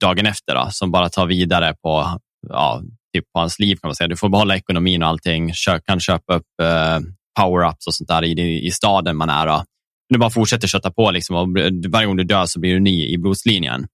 dagen 0.00 0.26
efter, 0.26 0.54
då, 0.54 0.68
som 0.70 0.90
bara 0.90 1.08
tar 1.08 1.26
vidare 1.26 1.74
på, 1.82 2.20
ja, 2.48 2.82
typ 3.16 3.32
på 3.32 3.40
hans 3.40 3.58
liv 3.58 3.76
kan 3.76 3.88
man 3.88 3.94
säga. 3.94 4.08
Du 4.08 4.16
får 4.16 4.28
behålla 4.28 4.56
ekonomin 4.56 5.02
och 5.02 5.08
allting, 5.08 5.52
Kö, 5.52 5.80
kan 5.80 6.00
köpa 6.00 6.34
upp 6.34 6.60
eh, 6.62 6.98
power-ups 7.40 7.86
och 7.86 7.94
sånt 7.94 8.08
där 8.08 8.24
i, 8.24 8.66
i 8.66 8.70
staden 8.70 9.16
man 9.16 9.30
är. 9.30 9.46
Då. 9.46 9.64
Du 10.08 10.18
bara 10.18 10.30
fortsätter 10.30 10.68
kötta 10.68 10.90
på 10.90 11.10
liksom, 11.10 11.36
och 11.36 11.48
varje 11.88 12.06
gång 12.06 12.16
du 12.16 12.24
dör 12.24 12.46
så 12.46 12.60
blir 12.60 12.74
du 12.74 12.80
ny 12.80 13.06
i 13.06 13.18
blodslinjen. 13.18 13.86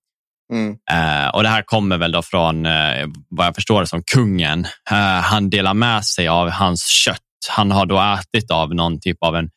Mm. 0.53 0.77
Eh, 0.91 1.29
och 1.29 1.43
Det 1.43 1.49
här 1.49 1.63
kommer 1.63 1.99
väl 1.99 2.13
då 2.13 2.23
från, 2.23 2.67
eh, 2.67 3.07
vad 3.29 3.47
jag 3.47 3.55
förstår 3.55 3.81
det 3.81 3.87
som, 3.87 4.03
kungen. 4.03 4.67
Eh, 4.91 5.21
han 5.21 5.51
delar 5.51 5.75
med 5.75 6.05
sig 6.05 6.29
av 6.29 6.51
hans 6.51 6.87
kött. 6.87 7.19
Han 7.51 7.71
har 7.71 7.87
då 7.87 8.01
ätit 8.01 8.51
av 8.51 8.75
någon 8.75 9.01
typ 9.01 9.17
av 9.21 9.37
en 9.37 9.51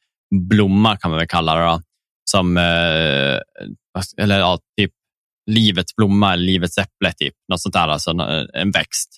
blomma, 0.50 0.98
kan 0.98 1.12
man 1.12 1.18
väl 1.18 1.28
kalla 1.28 1.56
det. 1.56 1.66
Då, 1.66 1.82
som, 2.32 2.58
eller 4.18 4.40
ja, 4.40 4.60
typ 4.78 4.92
livets 5.52 5.96
blomma, 5.96 6.36
livets 6.36 6.78
äpple, 6.78 7.14
typ. 7.18 7.34
något 7.52 7.62
sånt 7.62 7.74
där. 7.74 7.88
Alltså 7.88 8.12
en 8.54 8.72
växt. 8.72 9.10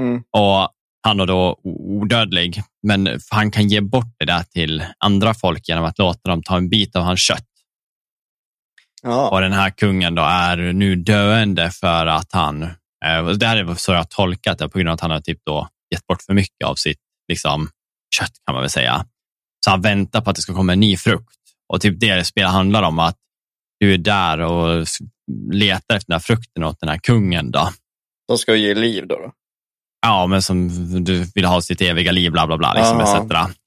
Mm. 0.00 0.16
Och 0.16 0.68
Han 1.06 1.20
är 1.20 1.26
då 1.26 1.60
odödlig, 1.64 2.62
men 2.82 3.20
han 3.30 3.50
kan 3.50 3.68
ge 3.68 3.80
bort 3.80 4.14
det 4.18 4.24
där 4.24 4.42
till 4.42 4.84
andra 5.04 5.34
folk 5.34 5.68
genom 5.68 5.84
att 5.84 5.98
låta 5.98 6.30
dem 6.30 6.42
ta 6.42 6.56
en 6.56 6.68
bit 6.68 6.96
av 6.96 7.02
hans 7.02 7.20
kött. 7.20 7.51
Ja. 9.02 9.30
Och 9.30 9.40
den 9.40 9.52
här 9.52 9.70
kungen 9.70 10.14
då 10.14 10.22
är 10.22 10.56
nu 10.56 10.96
döende 10.96 11.70
för 11.70 12.06
att 12.06 12.32
han, 12.32 12.62
eh, 12.62 13.26
det 13.38 13.46
här 13.46 13.56
är 13.56 13.74
så 13.74 13.92
jag 13.92 13.98
har 13.98 14.04
tolkat 14.04 14.58
det, 14.58 14.68
på 14.68 14.78
grund 14.78 14.88
av 14.88 14.94
att 14.94 15.00
han 15.00 15.10
har 15.10 15.20
typ 15.20 15.40
då 15.44 15.68
gett 15.94 16.06
bort 16.06 16.22
för 16.22 16.34
mycket 16.34 16.66
av 16.66 16.74
sitt 16.74 17.00
liksom, 17.28 17.68
kött 18.16 18.32
kan 18.46 18.54
man 18.54 18.62
väl 18.62 18.70
säga. 18.70 19.06
Så 19.64 19.70
han 19.70 19.80
väntar 19.80 20.20
på 20.20 20.30
att 20.30 20.36
det 20.36 20.42
ska 20.42 20.54
komma 20.54 20.72
en 20.72 20.80
ny 20.80 20.96
frukt. 20.96 21.36
Och 21.68 21.80
typ 21.80 22.00
det 22.00 22.24
spelet 22.24 22.50
handlar 22.50 22.82
om 22.82 22.98
att 22.98 23.16
du 23.80 23.94
är 23.94 23.98
där 23.98 24.38
och 24.38 24.86
letar 25.52 25.96
efter 25.96 26.10
den 26.10 26.14
här 26.14 26.20
frukten 26.20 26.64
åt 26.64 26.80
den 26.80 26.88
här 26.88 26.98
kungen. 26.98 27.50
Då. 27.50 27.68
De 28.28 28.38
ska 28.38 28.54
ge 28.54 28.74
liv 28.74 29.06
då. 29.06 29.14
då. 29.14 29.32
Ja, 30.06 30.26
men 30.26 30.42
som 30.42 30.68
du 31.04 31.26
vill 31.34 31.44
ha 31.44 31.60
sitt 31.60 31.80
eviga 31.80 32.12
liv, 32.12 32.32
bla 32.32 32.46
bla 32.46 32.56
bla, 32.58 32.72
liksom, 32.74 33.00
etc. 33.00 33.14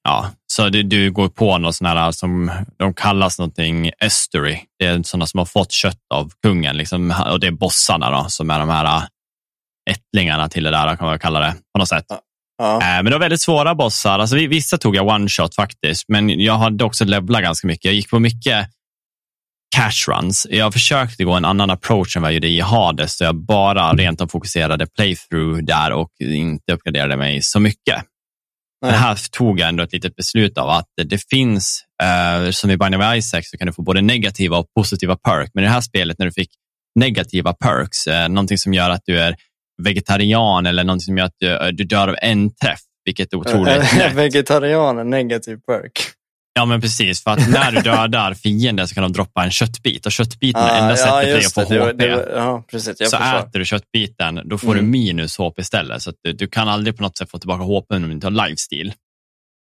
Ja, 0.04 0.30
så 0.54 0.70
du, 0.70 0.84
du 0.84 1.12
går 1.12 1.30
på 1.30 1.58
något 1.58 1.76
sånt 1.76 1.88
här 1.88 2.12
som 2.12 2.52
de 2.80 2.94
kallas 2.94 3.40
någonting 3.40 3.92
estuary. 4.00 4.60
Det 4.80 4.86
är 4.86 5.04
sådana 5.04 5.26
som 5.28 5.38
har 5.38 5.46
fått 5.46 5.72
kött 5.72 5.98
av 6.14 6.32
kungen, 6.44 6.78
liksom, 6.78 7.14
och 7.32 7.40
det 7.40 7.48
är 7.48 7.52
bossarna 7.52 8.10
då, 8.12 8.26
som 8.30 8.50
är 8.50 8.60
de 8.60 8.70
här 8.70 8.86
äh, 8.86 9.04
ättlingarna 9.92 10.50
till 10.50 10.64
det 10.64 10.72
där, 10.72 10.96
kan 10.96 11.08
man 11.08 11.20
kalla 11.20 11.40
det, 11.40 11.54
på 11.74 11.80
något 11.80 11.88
sätt. 11.90 12.06
Ja. 12.58 12.74
Eh, 12.82 12.88
Men 12.88 13.06
det 13.06 13.12
var 13.12 13.20
väldigt 13.20 13.42
svåra 13.42 13.76
bossar. 13.76 14.20
Alltså, 14.20 14.36
vi- 14.36 14.48
vissa 14.48 14.78
tog 14.78 14.96
jag 14.96 15.08
one 15.08 15.30
shot 15.30 15.56
faktiskt, 15.56 16.06
men 16.10 16.30
jag 16.30 16.54
hade 16.58 16.84
också 16.84 17.06
levlat 17.06 17.42
ganska 17.42 17.68
mycket. 17.68 17.86
Jag 17.86 17.94
gick 17.94 18.10
på 18.10 18.20
mycket 18.20 18.68
cash 19.76 20.12
runs. 20.12 20.48
Jag 20.50 20.74
försökte 20.74 21.24
gå 21.24 21.34
en 21.34 21.46
annan 21.46 21.70
approach 21.70 22.16
än 22.16 22.22
vad 22.22 22.32
jag 22.32 22.36
gjorde 22.36 22.48
i 22.48 22.60
Hades, 22.60 23.18
så 23.18 23.24
jag 23.24 23.36
bara 23.36 23.94
rent 23.94 24.22
av 24.22 24.28
fokuserade 24.28 24.88
playthrough 24.88 25.64
där 25.64 25.92
och 25.92 26.10
inte 26.20 26.74
uppgraderade 26.74 27.18
mig 27.18 27.42
så 27.42 27.60
mycket. 27.60 28.04
Men 28.82 28.94
här 28.94 29.18
tog 29.32 29.60
jag 29.60 29.70
ändå 29.70 29.84
ett 29.84 29.94
litet 29.94 30.16
beslut 30.16 30.58
av 30.58 30.70
att 30.70 30.88
det 30.96 31.30
finns, 31.30 31.84
eh, 32.04 32.52
som 32.52 32.72
i 32.72 32.78
Binding 32.78 33.02
of 33.02 33.16
Isaac, 33.16 33.42
så 33.44 33.58
kan 33.58 33.68
du 33.68 33.74
få 33.74 33.82
både 33.82 34.02
negativa 34.02 34.58
och 34.58 34.66
positiva 34.76 35.16
perk. 35.16 35.52
Men 35.54 35.64
i 35.64 35.68
det 35.68 35.74
här 35.74 35.82
spelet, 35.82 36.20
när 36.20 36.26
du 36.26 36.32
fick 36.32 36.50
negativa 37.00 37.54
perks, 37.54 38.08
eh, 38.08 38.30
någonting 38.30 38.58
som 38.58 38.74
gör 38.74 38.90
att 38.90 39.02
du 39.06 39.20
är 39.20 39.36
vegetarian 39.84 40.66
eller 40.66 40.84
någonting 40.84 41.06
som 41.06 41.18
gör 41.18 41.26
att 41.26 41.36
du, 41.40 41.72
du 41.72 41.84
dör 41.84 42.08
av 42.08 42.16
en 42.22 42.56
träff, 42.56 42.80
vilket 43.06 43.34
är 43.34 43.38
otroligt 43.38 43.94
lätt. 43.98 44.14
Vegetarian, 44.14 45.00
en 45.00 45.10
negativ 45.10 45.58
perk. 45.68 45.92
Ja, 46.58 46.66
men 46.66 46.82
precis. 46.82 47.24
För 47.24 47.32
att 47.32 47.50
när 47.52 47.72
du 47.72 47.82
dödar 47.82 48.34
fienden 48.34 48.88
så 48.88 48.94
kan 48.96 49.02
de 49.04 49.14
droppa 49.14 49.44
en 49.44 49.52
köttbit 49.52 50.06
och 50.06 50.12
köttbiten 50.12 50.62
är 50.62 50.70
Ah, 50.72 50.76
enda 50.78 50.90
ja, 50.90 50.98
sättet 50.98 51.46
att 51.46 51.54
få 51.68 51.74
det, 51.74 51.86
HP. 51.92 51.98
det 51.98 52.30
Ja, 52.36 52.64
precis. 52.72 52.98
Så 52.98 53.18
förstår. 53.18 53.40
äter 53.40 53.60
du 53.60 53.66
köttbiten, 53.66 54.42
då 54.46 54.58
får 54.58 54.72
Mm. 54.74 54.86
du 54.86 54.92
minus 54.92 55.38
HP 55.38 55.60
istället. 55.62 56.02
Så 56.02 56.10
att 56.10 56.16
du, 56.24 56.34
du 56.34 56.48
kan 56.48 56.70
aldrig 56.70 56.98
på 56.98 57.04
något 57.04 57.18
sätt 57.18 57.32
få 57.32 57.40
tillbaka 57.40 57.64
HP 57.64 57.92
om 57.96 58.02
du 58.08 58.12
inte 58.12 58.28
har 58.28 58.48
lifesteal. 58.48 58.94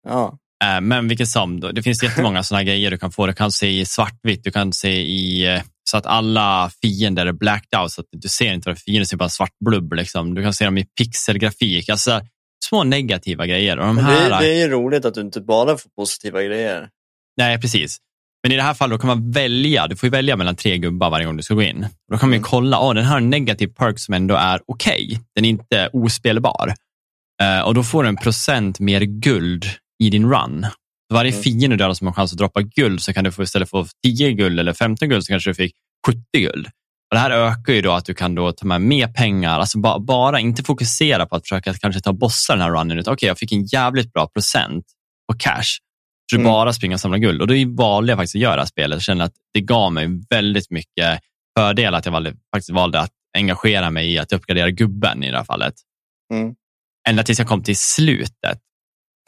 Ja. 0.08 0.38
Eh, 0.66 0.82
Men 0.82 1.08
vilket 1.08 1.28
som, 1.30 1.60
då, 1.60 1.72
det 1.72 1.84
finns 1.84 2.04
jättemånga 2.04 2.44
sådana 2.44 2.64
grejer 2.64 2.92
du 2.92 2.98
kan 2.98 3.12
få. 3.12 3.28
Du 3.28 3.34
kan 3.34 3.52
se 3.52 3.80
i 3.80 3.86
svartvitt, 3.86 4.44
du 4.44 4.52
kan 4.52 4.74
se 4.74 5.02
i 5.02 5.56
eh, 5.56 5.62
så 5.90 5.98
att 5.98 6.06
alla 6.06 6.72
fiender 6.82 7.26
är 7.26 7.32
blacked 7.32 7.80
out 7.80 7.92
så 7.92 8.02
att 8.02 8.08
du 8.12 8.28
ser 8.30 8.54
inte 8.54 8.70
vad 8.70 8.80
fienden 8.80 9.06
ser 9.06 9.18
bara 9.18 9.30
svart 9.30 9.54
blubb. 9.66 9.94
Liksom. 9.94 10.34
Du 10.36 10.44
kan 10.44 10.54
se 10.54 10.66
dem 10.66 10.78
i 10.78 10.86
pixelgrafik. 10.86 11.90
Alltså, 11.90 12.22
små 12.70 12.84
negativa 12.84 13.46
grejer. 13.46 13.77
Och 13.79 13.86
de 13.88 13.96
Men 13.96 14.05
här, 14.05 14.29
det, 14.29 14.46
det 14.46 14.53
är 14.53 14.60
ju 14.60 14.67
roligt 14.67 15.05
att 15.05 15.13
du 15.13 15.22
inte 15.22 15.41
bara 15.41 15.77
får 15.77 15.89
positiva 15.89 16.43
grejer. 16.43 16.89
Nej, 17.38 17.62
precis. 17.62 17.98
Men 18.43 18.51
i 18.51 18.55
det 18.55 18.62
här 18.62 18.74
fallet 18.74 19.01
kan 19.01 19.08
man 19.08 19.32
välja. 19.32 19.88
Du 19.88 19.96
får 19.96 20.08
välja 20.08 20.36
mellan 20.38 20.55
tre 20.55 20.77
gubbar 20.77 21.10
varje 21.10 21.25
gång 21.25 21.38
du 21.38 21.43
ska 21.43 21.53
gå 21.53 21.62
in. 21.62 21.88
Då 22.12 22.17
kan 22.17 22.29
man 22.29 22.34
ju 22.34 22.38
Mm. 22.38 22.43
kolla, 22.50 22.79
oh, 22.79 22.93
den 22.93 23.03
här 23.03 23.12
har 23.12 23.17
en 23.17 23.29
negativ 23.29 23.67
perk 23.67 24.00
som 24.00 24.13
ändå 24.13 24.36
är 24.36 24.60
okej. 24.67 25.20
Den 25.36 25.46
är 25.46 25.50
inte 25.50 25.89
ospelbar. 25.93 26.74
Eh, 27.41 27.60
och 27.67 27.74
då 27.74 27.84
får 27.84 28.03
du 28.03 28.10
en 28.10 28.15
procent 28.17 28.79
mer 28.79 29.01
guld 29.01 29.65
i 30.03 30.10
din 30.10 30.29
run. 30.32 30.65
Varje 31.13 31.32
Mm. 31.32 31.43
fiende 31.43 31.67
du 31.67 31.75
dödar 31.77 31.93
som 31.93 32.08
har 32.08 32.13
chans 32.13 32.32
att 32.32 32.38
droppa 32.38 32.62
guld 32.62 33.01
så 33.01 33.13
kan 33.13 33.24
du 33.24 33.32
få 33.32 33.43
istället 33.43 33.70
för 33.70 33.88
10 34.05 34.32
guld 34.32 34.60
eller 34.60 34.74
15 34.74 35.10
guld 35.10 35.24
så 35.25 35.32
kanske 35.34 35.50
du 35.50 35.53
fick 35.53 35.74
70 36.08 36.20
guld. 36.34 36.67
Och 37.13 37.15
det 37.15 37.22
här 37.22 37.32
ökar 37.32 37.74
ju 37.74 37.82
då 37.82 37.91
att 37.91 38.05
du 38.05 38.13
kan 38.13 38.36
då 38.36 38.51
ta 38.51 38.65
med 38.65 38.82
mer 38.82 39.08
pengar, 39.08 39.60
alltså 39.60 39.79
ba 39.79 40.00
bara 40.00 40.39
inte 40.39 40.63
fokusera 40.63 41.25
på 41.25 41.36
att 41.36 41.43
försöka 41.43 41.74
kanske 41.74 42.01
ta 42.01 42.13
bossar 42.13 42.55
den 42.55 42.62
här 42.63 42.72
runnen, 42.72 43.00
utan 43.00 43.13
okej, 43.13 43.27
jag 43.27 43.38
fick 43.38 43.51
en 43.51 43.65
jävligt 43.65 44.13
bra 44.13 44.27
procent 44.27 44.86
på 45.32 45.38
cash. 45.38 45.63
Så 46.32 46.36
du 46.36 46.41
Mm. 46.41 46.51
bara 46.51 46.74
springer 46.74 46.96
och 46.96 47.00
samlar 47.00 47.17
guld. 47.17 47.41
Och 47.41 47.48
då 47.48 47.53
valde 47.84 48.12
jag 48.12 48.17
faktiskt 48.20 48.36
att 48.36 48.41
göra 48.41 48.62
det 48.62 48.67
spelet. 48.67 48.96
Jag 48.96 49.01
kände 49.03 49.24
att 49.24 49.34
det 49.53 49.62
gav 49.62 49.93
mig 49.93 50.08
väldigt 50.29 50.72
mycket 50.72 51.20
fördel 51.60 51.96
att 51.96 52.05
jag 52.05 52.12
valde, 52.12 52.34
faktiskt 52.55 52.70
valde 52.70 53.00
att 53.00 53.12
engagera 53.38 53.89
mig 53.91 54.13
i 54.13 54.20
att 54.20 54.34
uppgradera 54.34 54.70
gubben 54.70 55.24
i 55.24 55.32
det 55.32 55.38
här 55.38 55.43
fallet. 55.46 55.74
Mm. 56.34 56.55
Ända 57.10 57.24
tills 57.24 57.39
jag 57.39 57.48
kom 57.48 57.63
till 57.63 57.77
slutet. 57.77 58.60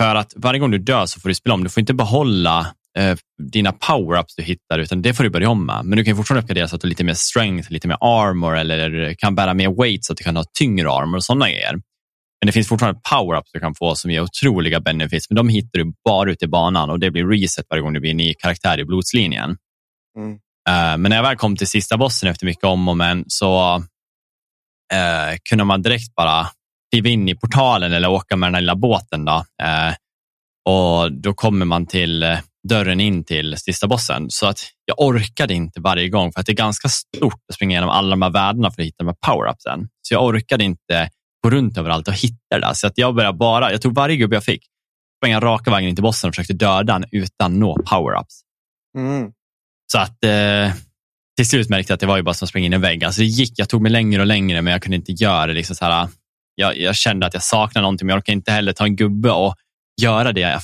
För 0.02 0.16
att 0.16 0.34
varje 0.36 0.60
gång 0.60 0.72
du 0.72 0.78
dör 0.78 1.06
så 1.06 1.20
får 1.20 1.30
du 1.30 1.36
spela 1.36 1.54
om. 1.54 1.64
Du 1.64 1.70
får 1.70 1.82
inte 1.82 1.94
behålla 1.94 2.68
eh, 2.98 3.18
dina 3.52 3.72
power-ups 3.72 4.34
du 4.38 4.44
hittar, 4.44 4.80
utan 4.80 5.02
det 5.02 5.14
får 5.14 5.24
du 5.24 5.30
börja 5.30 5.50
om 5.50 5.66
med. 5.66 5.86
Men 5.86 5.98
du 5.98 6.04
kan 6.04 6.16
fortfarande 6.16 6.44
uppgradera 6.44 6.68
så 6.68 6.76
att 6.76 6.82
du 6.82 6.86
har 6.86 6.90
lite 6.90 7.04
mer 7.04 7.14
strength, 7.14 7.72
lite 7.72 7.88
mer 7.88 7.98
armor 8.02 8.58
eller 8.58 9.14
kan 9.14 9.36
bära 9.36 9.54
mer 9.54 9.82
weight 9.82 10.06
så 10.06 10.14
att 10.14 10.18
du 10.18 10.24
kan 10.24 10.36
ha 10.36 10.44
tyngre 10.60 10.92
armor 10.92 11.18
och 11.18 11.24
sådana 11.24 11.50
grejer. 11.50 11.74
Men 12.42 12.48
det 12.48 12.52
finns 12.52 12.68
fortfarande 12.68 13.00
power-ups 13.12 13.50
du 13.54 13.60
kan 13.60 13.76
få 13.76 13.96
som 13.96 14.12
ger 14.12 14.22
otroliga 14.22 14.80
benefits, 14.80 15.30
men 15.30 15.36
de 15.36 15.50
hittar 15.50 15.80
du 15.80 15.94
bara 16.06 16.32
ute 16.32 16.46
i 16.46 16.48
banan 16.48 16.90
och 16.90 17.00
det 17.00 17.12
blir 17.12 17.28
reset 17.28 17.66
varje 17.70 17.82
gång 17.82 17.94
det 17.94 18.00
blir 18.00 18.12
en 18.12 18.18
ny 18.18 18.34
karaktär 18.34 18.80
i 18.80 18.86
blodslinjen. 18.86 19.58
Mm. 20.18 20.32
Eh, 20.70 20.98
men 20.98 21.02
när 21.02 21.16
jag 21.16 21.24
väl 21.24 21.36
kom 21.36 21.56
till 21.56 21.68
sista 21.68 21.98
bossen 21.98 22.30
efter 22.30 22.46
mycket 22.46 22.64
om 22.64 22.88
och 22.88 22.98
men 22.98 23.26
så 23.28 23.76
eh, 24.94 25.38
kunde 25.50 25.64
man 25.64 25.82
direkt 25.82 26.16
bara 26.16 26.48
kliva 26.92 27.10
in 27.10 27.30
i 27.30 27.36
portalen 27.36 27.94
eller 27.94 28.10
åka 28.10 28.36
med 28.36 28.48
den 28.48 28.54
här 28.54 28.62
lilla 28.62 28.76
båten. 28.76 29.26
Då. 29.26 29.46
Eh, 29.64 29.94
och 30.70 31.12
då 31.12 31.34
kommer 31.34 31.66
man 31.66 31.86
till 31.86 32.24
eh, 32.24 32.40
dörren 32.70 33.00
in 33.00 33.24
till 33.24 33.58
sista 33.58 33.88
bossen. 33.88 34.26
Så 34.30 34.48
att 34.48 34.60
jag 34.86 35.02
orkade 35.02 35.54
inte 35.54 35.82
varje 35.82 36.10
gång 36.10 36.32
för 36.32 36.40
att 36.40 36.46
det 36.46 36.52
är 36.52 36.56
ganska 36.56 36.90
stort 36.90 37.40
att 37.50 37.56
springa 37.56 37.72
igenom 37.72 37.90
alla 37.90 38.10
de 38.10 38.22
här 38.22 38.30
världarna 38.30 38.72
för 38.72 38.82
att 38.82 38.86
hitta 38.88 39.04
de 39.04 39.08
här 39.08 39.34
power-upsen. 39.34 39.88
Så 40.02 40.14
jag 40.14 40.26
orkade 40.26 40.64
inte 40.64 41.10
gå 41.44 41.50
runt 41.50 41.78
överallt 41.78 42.08
och 42.08 42.14
hitta 42.14 42.56
det 42.56 42.60
där. 42.60 42.74
Så 42.74 42.88
att 42.88 42.98
jag 42.98 43.16
började 43.16 43.38
bara, 43.38 43.72
jag 43.72 43.82
tog 43.82 43.96
varje 43.96 44.16
gubbe 44.16 44.36
jag 44.36 44.44
fick, 44.44 44.64
sprang 45.20 45.42
raka 45.42 45.72
vägen 45.72 45.90
in 45.90 45.96
till 45.96 46.04
bossen 46.04 46.28
och 46.28 46.36
försökte 46.36 46.54
döda 46.54 46.84
den 46.84 47.06
utan 47.12 47.60
nå 47.60 47.78
power-ups. 47.78 48.42
Mm. 48.98 49.32
Så 49.92 50.00
att 50.00 50.24
eh, 50.24 50.74
till 51.38 51.48
slut 51.48 51.70
märkte 51.70 51.92
jag 51.92 51.96
att 51.96 52.00
det 52.00 52.06
var 52.06 52.18
ju 52.18 52.24
bara 52.24 52.34
som 52.34 52.46
att 52.46 52.50
springa 52.50 52.66
in 52.66 52.74
i 52.74 52.76
en 52.76 52.82
vägg. 52.82 53.04
Alltså 53.04 53.22
det 53.22 53.28
gick, 53.28 53.54
jag 53.56 53.70
tog 53.70 53.82
mig 53.82 53.92
längre 53.92 54.22
och 54.22 54.28
längre, 54.28 54.62
men 54.62 54.72
jag 54.72 54.82
kunde 54.82 54.96
inte 54.96 55.12
göra 55.12 55.48
det. 55.48 55.54
Liksom 55.54 55.76
så 55.76 55.86
här, 55.86 56.08
jag, 56.56 56.78
jag 56.78 56.96
kände 56.96 57.26
att 57.26 57.34
jag 57.34 57.44
saknade 57.44 57.82
någonting, 57.82 58.08
men 58.08 58.14
jag 58.14 58.18
orkade 58.18 58.36
inte 58.36 58.52
heller 58.52 58.74
ta 58.74 58.84
en 58.84 58.96
gubbe 58.96 59.32
och 59.32 59.56
göra 60.02 60.32
det 60.32 60.42
jag 60.42 60.62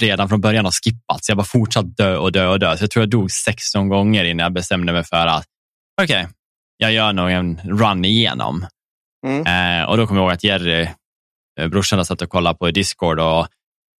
redan 0.00 0.28
från 0.28 0.40
början 0.40 0.64
har 0.64 0.72
skippat. 0.72 1.24
Så 1.24 1.30
jag 1.30 1.36
bara 1.36 1.44
fortsatt 1.44 1.96
dö 1.96 2.16
och 2.16 2.32
dö 2.32 2.46
och 2.46 2.58
dö. 2.58 2.76
Så 2.76 2.82
jag 2.82 2.90
tror 2.90 3.02
jag 3.02 3.10
dog 3.10 3.30
16 3.30 3.88
gånger 3.88 4.24
innan 4.24 4.44
jag 4.44 4.52
bestämde 4.52 4.92
mig 4.92 5.04
för 5.04 5.26
att 5.26 5.46
okej, 6.02 6.22
okay, 6.22 6.32
jag 6.76 6.92
gör 6.92 7.12
nog 7.12 7.30
en 7.30 7.60
run 7.64 8.04
igenom. 8.04 8.66
Mm. 9.26 9.46
Eh, 9.80 9.88
och 9.88 9.96
då 9.96 10.06
kommer 10.06 10.20
jag 10.20 10.26
ihåg 10.26 10.32
att 10.32 10.44
Jerry, 10.44 10.88
eh, 11.60 11.68
brorsan, 11.68 12.04
satt 12.04 12.22
och 12.22 12.28
kollade 12.28 12.58
på 12.58 12.70
Discord 12.70 13.20
och 13.20 13.46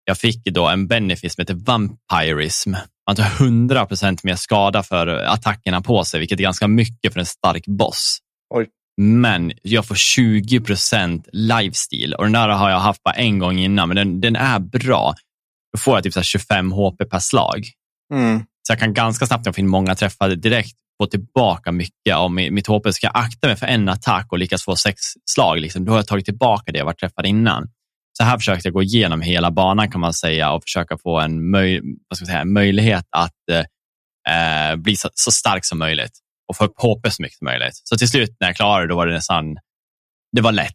jag 0.04 0.18
fick 0.18 0.44
då 0.44 0.68
en 0.68 0.86
benefit 0.86 1.32
som 1.32 1.42
heter 1.42 1.54
vampirism. 1.54 2.74
Man 3.06 3.16
tar 3.16 3.24
100% 3.24 4.20
mer 4.22 4.36
skada 4.36 4.82
för 4.82 5.06
attackerna 5.06 5.80
på 5.80 6.04
sig, 6.04 6.20
vilket 6.20 6.38
är 6.38 6.42
ganska 6.42 6.68
mycket 6.68 7.12
för 7.12 7.20
en 7.20 7.26
stark 7.26 7.66
boss. 7.66 8.18
Oj. 8.54 8.68
Men 8.96 9.52
jag 9.62 9.86
får 9.86 9.94
20% 9.94 11.28
lifesteal 11.32 12.14
och 12.14 12.24
den 12.24 12.32
där 12.32 12.48
har 12.48 12.70
jag 12.70 12.78
haft 12.78 13.02
bara 13.02 13.14
en 13.14 13.38
gång 13.38 13.58
innan, 13.58 13.88
men 13.88 13.96
den, 13.96 14.20
den 14.20 14.36
är 14.36 14.58
bra. 14.58 15.14
Då 15.72 15.78
får 15.78 15.96
jag 15.96 16.04
typ 16.04 16.12
så 16.12 16.20
här 16.20 16.24
25 16.24 16.72
HP 16.72 17.10
per 17.10 17.18
slag. 17.18 17.66
Mm. 18.14 18.38
Så 18.38 18.72
jag 18.72 18.78
kan 18.78 18.94
ganska 18.94 19.26
snabbt, 19.26 19.44
när 19.44 19.52
jag 19.52 19.58
in 19.58 19.68
många 19.68 19.94
träffar 19.94 20.28
direkt, 20.28 20.76
få 21.02 21.06
tillbaka 21.06 21.72
mycket 21.72 22.14
av 22.14 22.30
mi- 22.30 22.50
mitt 22.50 22.66
HP. 22.66 22.92
Ska 22.92 23.06
jag 23.06 23.16
akta 23.16 23.46
mig 23.46 23.56
för 23.56 23.66
en 23.66 23.88
attack 23.88 24.32
och 24.32 24.38
lyckas 24.38 24.64
få 24.64 24.76
sex 24.76 25.00
slag, 25.30 25.58
liksom, 25.58 25.84
då 25.84 25.92
har 25.92 25.98
jag 25.98 26.06
tagit 26.06 26.24
tillbaka 26.24 26.72
det 26.72 26.78
jag 26.78 26.84
varit 26.84 26.98
träffad 26.98 27.26
innan. 27.26 27.68
Så 28.18 28.24
här 28.24 28.38
försökte 28.38 28.68
jag 28.68 28.74
gå 28.74 28.82
igenom 28.82 29.20
hela 29.20 29.50
banan 29.50 29.90
kan 29.90 30.00
man 30.00 30.14
säga 30.14 30.52
och 30.52 30.62
försöka 30.62 30.98
få 30.98 31.20
en, 31.20 31.50
möj 31.50 31.80
säga, 32.26 32.40
en 32.40 32.52
möjlighet 32.52 33.04
att 33.10 33.32
eh, 34.28 34.76
bli 34.76 34.96
så, 34.96 35.08
så 35.14 35.30
stark 35.30 35.64
som 35.64 35.78
möjligt 35.78 36.23
och 36.48 36.56
få 36.56 36.64
upp 36.64 36.74
HP 36.80 37.10
så 37.12 37.22
mycket 37.22 37.38
som 37.38 37.44
möjligt. 37.44 37.80
Så 37.84 37.96
till 37.96 38.08
slut 38.08 38.36
när 38.40 38.48
jag 38.48 38.56
klarade 38.56 38.88
då 38.88 38.96
var 38.96 39.06
det 39.06 39.12
nästan, 39.14 39.56
det 40.36 40.40
var 40.40 40.52
lätt. 40.52 40.74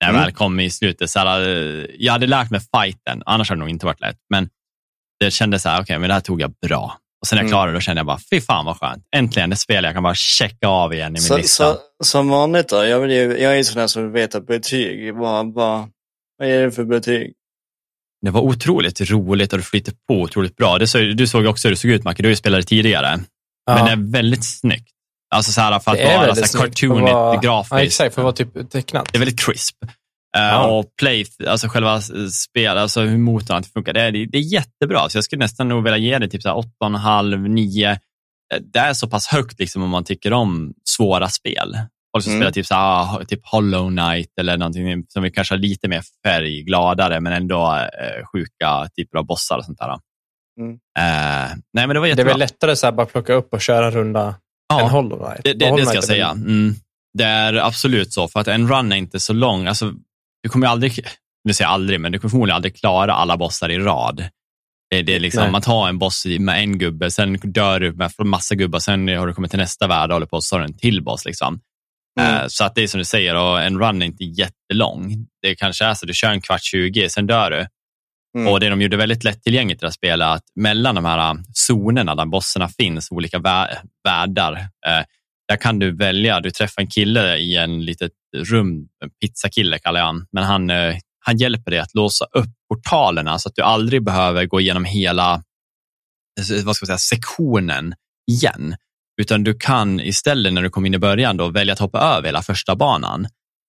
När 0.00 0.08
jag 0.08 0.14
Mm. 0.14 0.24
väl 0.24 0.32
kom 0.34 0.60
i 0.60 0.70
slutet, 0.70 1.10
så 1.10 1.18
eh, 1.20 1.86
jag 1.98 2.12
hade 2.12 2.26
lärt 2.26 2.50
mig 2.50 2.60
fighten, 2.76 3.22
annars 3.26 3.48
hade 3.48 3.56
det 3.58 3.60
nog 3.60 3.70
inte 3.70 3.86
varit 3.86 4.00
lätt. 4.00 4.18
Men 4.30 4.48
det 5.20 5.30
kändes 5.30 5.62
så 5.62 5.68
här, 5.68 5.76
okej, 5.76 5.82
okay, 5.82 5.98
men 5.98 6.08
det 6.08 6.14
här 6.14 6.20
tog 6.20 6.40
jag 6.40 6.52
bra. 6.66 6.98
Och 7.20 7.26
sen 7.26 7.36
när 7.36 7.42
jag 7.42 7.46
Mm. 7.46 7.50
klarade 7.52 7.72
det, 7.72 7.76
då 7.76 7.80
kände 7.80 8.00
jag 8.00 8.06
bara, 8.06 8.18
fy 8.30 8.40
fan 8.40 8.64
vad 8.64 8.76
skönt. 8.80 9.04
Äntligen 9.16 9.52
ett 9.52 9.58
spel 9.58 9.84
jag 9.84 9.94
kan 9.94 10.02
bara 10.02 10.14
checka 10.14 10.68
av 10.68 10.94
igen 10.94 11.08
i 11.08 11.12
min 11.12 11.22
Så, 11.22 11.36
lista. 11.36 11.72
så, 11.74 11.78
som 12.04 12.28
vanligt 12.28 12.68
då, 12.68 12.84
jag, 12.84 13.00
vill 13.00 13.10
ju, 13.10 13.38
jag 13.38 13.52
är 13.52 13.56
ju 13.56 13.64
sån 13.64 13.80
här 13.80 13.86
som 13.86 14.12
vet 14.12 14.34
att 14.34 14.46
betyg, 14.46 15.14
vad, 15.14 15.54
vad, 15.54 15.88
vad 16.38 16.48
är 16.48 16.62
det 16.62 16.72
för 16.72 16.84
betyg? 16.84 17.32
Det 18.22 18.30
var 18.30 18.40
otroligt 18.40 19.00
roligt 19.10 19.52
och 19.52 19.58
det 19.58 19.64
flyter 19.64 19.92
på 20.08 20.14
otroligt 20.20 20.56
bra. 20.56 20.78
Det 20.78 20.86
så, 20.86 20.98
du 20.98 21.26
såg 21.26 21.46
också 21.46 21.68
hur 21.68 21.72
det 21.74 21.76
såg 21.80 21.90
ut, 21.90 22.04
Macke. 22.04 22.22
Du 22.22 22.26
har 22.28 22.30
ju 22.30 22.36
spelat 22.36 22.66
tidigare. 22.66 23.18
Ja. 23.66 23.74
Men 23.74 23.84
det 23.84 23.90
är 23.92 24.12
väldigt 24.12 24.44
snyggt. 24.44 24.92
Alltså 25.34 25.52
så 25.52 25.60
här, 25.60 25.78
för 25.78 25.90
att 25.92 25.98
vara 25.98 26.34
så 26.34 26.40
här 26.58 26.64
att 26.64 26.70
cartoonigt 26.70 27.12
vara- 27.12 27.40
grafiskt. 27.40 27.72
Ja, 27.72 27.80
exakt, 27.80 28.14
för 28.14 28.22
att 28.22 28.24
vara 28.24 28.32
typ 28.32 28.70
tecknat. 28.70 29.08
Det 29.12 29.16
är 29.16 29.18
väldigt 29.18 29.40
crisp. 29.46 29.76
Eh, 29.84 29.88
Ja. 30.42 30.66
Och 30.66 30.84
play, 31.00 31.26
alltså 31.48 31.68
själva 31.68 32.00
spel, 32.32 32.78
alltså 32.78 33.00
hur 33.00 33.18
motorn 33.18 33.62
funkar, 33.62 33.92
det 33.92 34.00
är, 34.02 34.12
det 34.12 34.38
är 34.38 34.52
jättebra. 34.52 35.08
Så 35.08 35.16
jag 35.16 35.24
skulle 35.24 35.38
nästan 35.44 35.68
nog 35.68 35.84
vilja 35.84 35.96
ge 35.98 36.18
det 36.18 36.28
typ 36.28 36.42
så 36.42 36.48
här 36.48 36.56
8,5, 36.56 37.48
9. 37.48 37.90
Eh, 37.90 37.96
Det 38.72 38.78
är 38.78 38.92
så 38.92 39.08
pass 39.08 39.26
högt 39.26 39.58
liksom 39.60 39.82
om 39.82 39.90
man 39.90 40.04
tycker 40.04 40.32
om 40.32 40.72
svåra 40.96 41.28
spel. 41.28 41.78
Folk 42.16 42.24
som 42.24 42.32
Mm. 42.32 42.40
spelar 42.40 42.52
typ, 42.52 42.66
så 42.66 42.74
här, 42.74 43.24
typ 43.24 43.40
Hollow 43.46 43.88
Knight 43.90 44.30
eller 44.40 44.56
någonting 44.56 45.04
som 45.08 45.24
är 45.24 45.28
kanske 45.30 45.56
lite 45.56 45.88
mer 45.88 46.02
färggladare 46.26 47.20
men 47.20 47.32
ändå 47.32 47.74
eh, 47.76 48.26
sjuka 48.32 48.88
typer 48.96 49.18
av 49.18 49.26
bossar 49.26 49.58
och 49.58 49.64
sånt 49.64 49.78
där. 49.78 49.98
Mm. 50.60 50.72
Eh, 50.98 51.50
nej 51.72 51.86
men 51.86 51.88
det 51.88 52.00
var 52.00 52.06
Det 52.06 52.22
är 52.22 52.24
väl 52.24 52.38
lättare 52.38 52.74
här, 52.82 52.92
bara 52.92 53.06
plocka 53.06 53.32
upp 53.32 53.52
och 53.52 53.60
köra 53.60 53.90
runda 53.90 54.34
Ja. 54.68 54.80
än 54.80 54.88
Hollow 54.88 55.18
Knight. 55.18 55.40
Det, 55.44 55.52
det, 55.52 55.64
Hollow 55.64 55.80
det 55.80 55.86
ska 55.86 55.94
jag 55.94 56.04
säga. 56.04 56.30
Mm. 56.30 56.74
Det 57.18 57.24
är 57.24 57.54
absolut 57.54 58.12
så, 58.12 58.28
för 58.28 58.40
att 58.40 58.48
en 58.48 58.68
run 58.68 58.92
är 58.92 58.96
inte 58.96 59.20
så 59.20 59.32
lång. 59.32 59.66
Alltså, 59.66 59.92
du 60.42 60.48
kommer 60.48 60.66
aldrig, 60.66 61.06
nu 61.44 61.52
säger 61.52 61.68
jag 61.68 61.74
aldrig, 61.74 62.00
men 62.00 62.12
du 62.12 62.18
kommer 62.18 62.30
förmodligen 62.30 62.56
aldrig 62.56 62.76
klara 62.76 63.14
alla 63.14 63.36
bossar 63.36 63.68
i 63.68 63.78
rad. 63.78 64.28
Det, 64.90 65.14
är 65.14 65.20
liksom, 65.20 65.42
Nej. 65.42 65.52
man 65.52 65.62
tar 65.62 65.88
en 65.88 65.98
boss 65.98 66.26
med 66.26 66.58
en 66.58 66.78
gubbe, 66.78 67.10
sen 67.10 67.38
dör 67.44 67.80
du 67.80 67.92
med 67.92 68.12
massa 68.18 68.54
gubbar, 68.54 68.78
sen 68.78 69.08
har 69.08 69.26
du 69.26 69.34
kommit 69.34 69.50
till 69.50 69.60
nästa 69.60 69.86
värld 69.86 70.10
och 70.10 70.14
håller 70.14 70.26
på 70.26 70.36
och 70.36 70.44
så 70.44 70.54
har 70.56 70.60
du 70.60 70.66
en 70.66 70.78
till 70.78 71.02
boss. 71.02 71.24
Liksom. 71.24 71.60
Mm. 72.20 72.34
Eh, 72.34 72.44
Så 72.48 72.64
att 72.64 72.74
det 72.74 72.82
är 72.82 72.86
som 72.86 72.98
du 72.98 73.04
säger, 73.04 73.34
och 73.34 73.62
en 73.62 73.78
run 73.78 74.02
är 74.02 74.06
inte 74.06 74.24
jättelång. 74.24 75.26
Det 75.42 75.54
kanske 75.54 75.84
är 75.84 75.94
så, 75.94 76.06
du 76.06 76.14
kör 76.14 76.30
en 76.30 76.40
kvart 76.40 76.62
20, 76.62 77.08
sen 77.08 77.26
dör 77.26 77.50
du. 77.50 77.66
Mm. 78.36 78.52
Och 78.52 78.60
det 78.60 78.68
de 78.68 78.82
gjorde 78.82 78.96
väldigt 78.96 79.24
lättillgängligt 79.24 79.78
i 79.78 79.80
det 79.80 79.86
här 79.86 79.92
spelet, 79.92 80.26
att 80.26 80.44
mellan 80.54 80.94
de 80.94 81.04
här 81.04 81.30
äh, 81.30 81.40
zonerna 81.68 82.14
där 82.14 82.26
bossarna 82.26 82.68
finns, 82.68 83.10
olika 83.10 83.38
vä- 83.38 83.76
världar, 84.04 84.52
eh, 84.86 85.04
där 85.48 85.56
kan 85.56 85.78
du 85.78 85.96
välja, 85.96 86.40
du 86.40 86.50
träffar 86.50 86.82
en 86.82 86.88
kille 86.88 87.36
i 87.36 87.56
en 87.56 87.84
litet 87.84 88.12
rum, 88.36 88.88
en 89.04 89.10
pizzakille 89.20 89.78
kallar 89.78 90.00
jag 90.00 90.06
han, 90.06 90.26
men 90.32 90.44
han, 90.44 90.70
eh, 90.70 90.96
han 91.18 91.36
hjälper 91.36 91.70
dig 91.70 91.80
att 91.80 91.94
låsa 91.94 92.24
upp 92.24 92.50
portalerna 92.68 93.38
så 93.38 93.48
att 93.48 93.54
du 93.54 93.62
aldrig 93.62 94.04
behöver 94.04 94.46
gå 94.46 94.60
igenom 94.60 94.84
hela 94.84 95.42
vad 96.64 96.76
ska 96.76 96.86
jag 96.86 97.00
säga, 97.00 97.18
sektionen 97.18 97.94
igen. 98.30 98.76
Utan 99.20 99.44
du 99.44 99.54
kan 99.54 100.00
istället 100.00 100.52
när 100.52 100.62
du 100.62 100.70
kommer 100.70 100.86
in 100.86 100.94
i 100.94 100.98
början 100.98 101.36
då 101.36 101.48
välja 101.48 101.72
att 101.72 101.78
hoppa 101.78 102.00
över 102.00 102.28
hela 102.28 102.42
första 102.42 102.76
banan. 102.76 103.26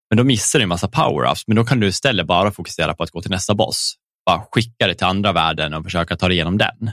Men 0.10 0.18
då 0.18 0.24
missar 0.24 0.60
du 0.60 0.64
en 0.64 0.70
massa 0.70 0.88
power-ups, 0.88 1.44
men 1.48 1.56
då 1.56 1.64
kan 1.66 1.80
du 1.80 1.88
istället 1.88 2.28
bara 2.28 2.52
fokusera 2.52 2.94
på 2.94 3.04
att 3.04 3.12
gå 3.12 3.22
till 3.22 3.32
nästa 3.32 3.56
boss. 3.56 3.96
Bara 4.26 4.42
skicka 4.52 4.88
det 4.88 4.94
till 4.96 5.06
andra 5.08 5.32
världen 5.32 5.74
och 5.74 5.84
försöka 5.84 6.16
ta 6.16 6.28
dig 6.28 6.36
igenom 6.38 6.58
den. 6.58 6.92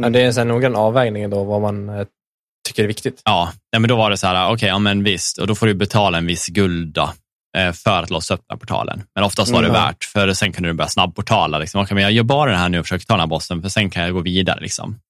Ja, 0.00 0.08
det 0.08 0.20
är 0.20 0.26
en 0.26 0.34
sån 0.34 0.48
noggrann 0.48 0.76
avvägning 0.76 1.30
då, 1.30 1.44
vad 1.44 1.60
man 1.60 1.88
eh, 1.88 2.06
tycker 2.68 2.82
är 2.84 2.86
viktigt. 2.88 3.22
Ja, 3.24 3.52
nej, 3.72 3.80
men 3.80 3.88
då 3.88 3.96
var 3.96 4.10
det 4.10 4.16
så 4.16 4.26
här, 4.26 4.44
okej, 4.46 4.54
okay, 4.54 4.68
ja 4.68 4.78
men 4.78 5.04
visst, 5.04 5.38
och 5.38 5.46
då 5.46 5.54
får 5.54 5.66
du 5.66 5.74
betala 5.74 6.18
en 6.18 6.26
viss 6.26 6.46
guld 6.46 6.94
då, 6.94 7.12
eh, 7.58 7.72
för 7.72 8.02
att 8.02 8.10
låsa 8.10 8.34
upp 8.34 8.40
den 8.48 8.54
här 8.54 8.60
portalen. 8.60 9.02
Men 9.14 9.24
oftast 9.24 9.52
var 9.52 9.62
det 9.62 9.68
Mm. 9.68 9.82
värt, 9.82 10.04
för 10.04 10.32
sen 10.32 10.52
kunde 10.52 10.68
du 10.68 10.72
börja 10.72 10.88
snabbportala. 10.88 11.58
Liksom. 11.58 11.80
Okay, 11.80 11.94
men 11.94 12.02
jag 12.02 12.12
gör 12.12 12.22
bara 12.22 12.50
det 12.50 12.56
här 12.56 12.68
nu 12.68 12.78
och 12.78 12.84
försöker 12.84 13.06
ta 13.06 13.12
den 13.14 13.20
här 13.20 13.26
bossen, 13.26 13.62
för 13.62 13.68
sen 13.68 13.90
kan 13.90 14.02
jag 14.02 14.12
gå 14.12 14.20
vidare. 14.20 14.60
Liksom. 14.60 15.00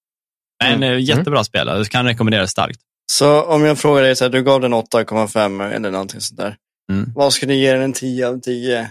Men 0.65 0.73
Mm. 0.75 0.93
eh, 0.93 0.99
jättebra 1.01 1.45
spel, 1.45 1.67
jag 1.69 1.87
kan 1.87 2.05
rekommendera 2.07 2.41
det 2.43 2.49
starkt. 2.49 2.81
Så 3.13 3.43
om 3.43 3.65
jag 3.65 3.79
frågar 3.79 4.03
dig, 4.03 4.17
så 4.17 4.25
här, 4.25 4.31
du 4.31 4.43
gav 4.43 4.61
den 4.61 4.75
8,5 4.75 5.61
eller 5.73 5.91
någonting 5.91 6.21
sånt 6.21 6.41
där. 6.41 6.57
Mm. 6.93 7.13
Vad 7.15 7.33
skulle 7.33 7.53
du 7.53 7.59
ge 7.59 7.73
den 7.73 7.83
en 7.83 7.93
10 7.93 8.29
av 8.29 8.41
10? 8.41 8.91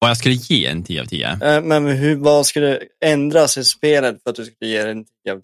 Vad 0.00 0.10
jag 0.10 0.16
skulle 0.16 0.34
ge 0.34 0.66
en 0.66 0.84
10 0.84 1.00
av 1.00 1.04
10? 1.06 1.38
Eh, 1.42 1.62
Men 1.62 1.86
hur, 1.86 2.16
vad 2.16 2.46
skulle 2.46 2.78
ändras 3.04 3.58
i 3.58 3.64
spelet 3.64 4.22
för 4.22 4.30
att 4.30 4.36
du 4.36 4.44
skulle 4.44 4.70
ge 4.70 4.78
den 4.84 4.98
en 4.98 5.04
10 5.04 5.32
av 5.32 5.36
10? 5.36 5.42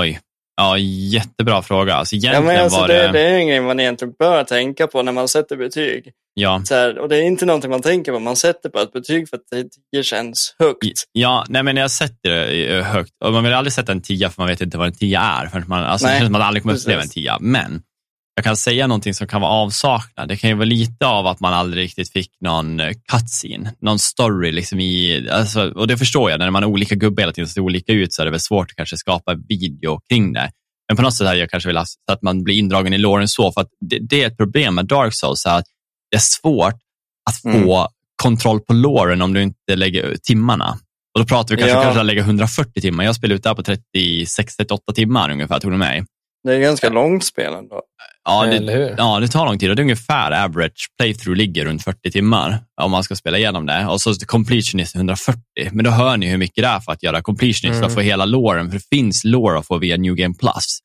Oj. 0.00 0.20
Ja, 0.56 0.78
jättebra 0.78 1.62
fråga. 1.62 1.94
Alltså, 1.94 2.16
Ja, 2.16 2.30
egentligen 2.30 2.46
men 2.56 2.64
alltså, 2.64 2.80
var 2.80 2.88
det, 2.88 2.94
det... 3.06 3.12
det 3.12 3.20
är 3.20 3.34
en 3.38 3.48
grej 3.48 3.60
man 3.60 3.80
egentligen 3.80 4.14
bör 4.18 4.44
tänka 4.44 4.86
på 4.86 5.02
när 5.02 5.12
man 5.12 5.28
sätter 5.28 5.56
betyg. 5.56 6.12
Ja, 6.34 6.62
Så 6.64 6.74
här, 6.74 6.98
och 6.98 7.08
det 7.08 7.16
är 7.16 7.22
inte 7.22 7.46
någonting 7.46 7.70
man 7.70 7.82
tänker 7.82 8.12
på. 8.12 8.18
Man 8.18 8.36
sätter 8.36 8.68
på 8.68 8.78
ett 8.78 8.92
betyg 8.92 9.28
för 9.28 9.36
att 9.36 9.42
10 9.92 10.02
känns 10.02 10.54
högt. 10.58 11.04
ja 11.12 11.44
nej, 11.48 11.62
men 11.62 11.76
jag 11.76 11.90
sätter 11.90 12.30
det 12.30 12.66
eh, 12.76 12.82
högt. 12.84 13.12
Och 13.24 13.32
man 13.32 13.44
vill 13.44 13.52
aldrig 13.52 13.72
sätta 13.72 13.92
en 13.92 14.02
10 14.02 14.28
för 14.30 14.42
man 14.42 14.48
vet 14.48 14.60
inte 14.60 14.78
vad 14.78 14.86
en 14.86 14.94
10 14.94 15.18
är. 15.20 15.46
För 15.46 15.60
man, 15.66 15.84
alltså, 15.84 16.06
det 16.06 16.10
Nej, 16.12 16.18
känns 16.20 16.26
som 16.28 16.34
att 16.34 16.38
man 16.40 16.48
aldrig 16.48 16.62
kommer 16.62 16.76
uppleva 16.76 17.02
en 17.02 17.08
10. 17.08 17.36
Men 17.40 17.82
jag 18.34 18.44
kan 18.44 18.56
säga 18.56 18.86
någonting 18.86 19.14
som 19.14 19.26
kan 19.26 19.40
vara 19.40 19.50
avsaknad. 19.52 20.28
Det 20.28 20.36
kan 20.36 20.50
ju 20.50 20.56
vara 20.56 20.64
lite 20.64 21.06
av 21.06 21.26
att 21.26 21.40
man 21.40 21.54
aldrig 21.54 21.84
riktigt 21.84 22.12
fick 22.12 22.30
någon 22.40 22.80
eh, 22.80 22.92
cutscene, 23.12 23.74
någon 23.80 23.98
story. 23.98 24.52
Liksom 24.52 24.80
i, 24.80 25.28
alltså, 25.30 25.70
och 25.70 25.86
det 25.86 25.96
förstår 25.98 26.30
jag, 26.30 26.38
när 26.38 26.50
man 26.50 26.62
har 26.62 26.70
olika 26.70 26.94
gubbar 26.94 27.22
hela 27.22 27.32
tiden 27.32 27.48
så 27.48 27.52
ser 27.52 27.60
olika 27.60 27.92
ut 27.92 28.12
så 28.12 28.22
är 28.22 28.26
det 28.26 28.30
väl 28.30 28.40
svårt 28.40 28.70
att 28.70 28.76
kanske 28.76 28.96
skapa 28.96 29.34
video 29.48 30.00
kring 30.08 30.32
det. 30.32 30.50
Men 30.88 30.96
på 30.96 31.02
något 31.02 31.14
sätt 31.14 31.26
hade 31.26 31.38
jag 31.38 31.50
kanske 31.50 31.68
velat 31.68 31.88
så 31.88 32.12
att 32.12 32.22
man 32.22 32.44
blir 32.44 32.54
indragen 32.54 32.92
i 32.92 32.98
låren 32.98 33.28
så, 33.28 33.52
för 33.52 33.60
att 33.60 33.68
det, 33.90 33.98
det 33.98 34.22
är 34.22 34.26
ett 34.26 34.36
problem 34.36 34.74
med 34.74 34.86
Dark 34.86 35.14
Souls, 35.14 35.46
att 35.46 35.64
det 36.10 36.16
är 36.16 36.20
svårt 36.20 36.74
att 37.30 37.40
få 37.42 37.76
Mm. 37.78 37.88
kontroll 38.22 38.60
på 38.60 38.72
låren 38.72 39.22
om 39.22 39.32
du 39.34 39.42
inte 39.42 39.76
lägger 39.76 40.16
timmarna. 40.22 40.78
Och 41.14 41.20
då 41.20 41.26
pratar 41.26 41.54
vi 41.56 41.60
kanske, 41.62 41.76
Ja. 41.76 41.82
kanske 41.82 42.00
att 42.00 42.06
lägga 42.06 42.22
140 42.22 42.80
timmar. 42.80 43.04
Jag 43.04 43.14
spelade 43.16 43.34
ut 43.34 43.42
där 43.42 43.54
på 43.54 43.62
36-38 43.62 44.92
timmar 44.94 45.30
ungefär, 45.30 45.58
tog 45.60 45.70
det 45.72 45.76
mig. 45.78 46.04
Det 46.44 46.54
är 46.54 46.58
ganska 46.60 46.88
långt 46.88 47.24
spel 47.24 47.54
ändå. 47.54 47.82
Ja, 48.24 48.44
det? 48.46 48.94
Ja, 48.98 49.20
det 49.20 49.28
tar 49.28 49.46
lång 49.46 49.58
tid 49.58 49.70
och 49.70 49.76
det 49.76 49.80
är 49.80 49.84
ungefär 49.84 50.44
average 50.44 50.86
playthrough 50.98 51.36
ligger 51.36 51.64
runt 51.64 51.84
40 51.84 52.10
timmar 52.10 52.58
om 52.82 52.90
man 52.90 53.04
ska 53.04 53.16
spela 53.16 53.38
igenom 53.38 53.66
det. 53.66 53.86
Och 53.86 54.00
så 54.00 54.14
completionist 54.26 54.96
140. 54.96 55.40
Men 55.72 55.84
då 55.84 55.90
hör 55.90 56.16
ni 56.16 56.26
hur 56.26 56.38
mycket 56.38 56.62
det 56.64 56.68
är 56.68 56.80
för 56.80 56.92
att 56.92 57.02
göra 57.02 57.22
completionist 57.22 57.76
Mm. 57.76 57.86
och 57.86 57.92
få 57.92 58.00
hela 58.00 58.24
låren. 58.24 58.70
För 58.70 58.78
det 58.78 58.84
finns 58.96 59.24
lore 59.24 59.58
att 59.58 59.66
få 59.66 59.78
via 59.78 59.96
New 59.96 60.14
Game 60.14 60.34
Plus. 60.34 60.78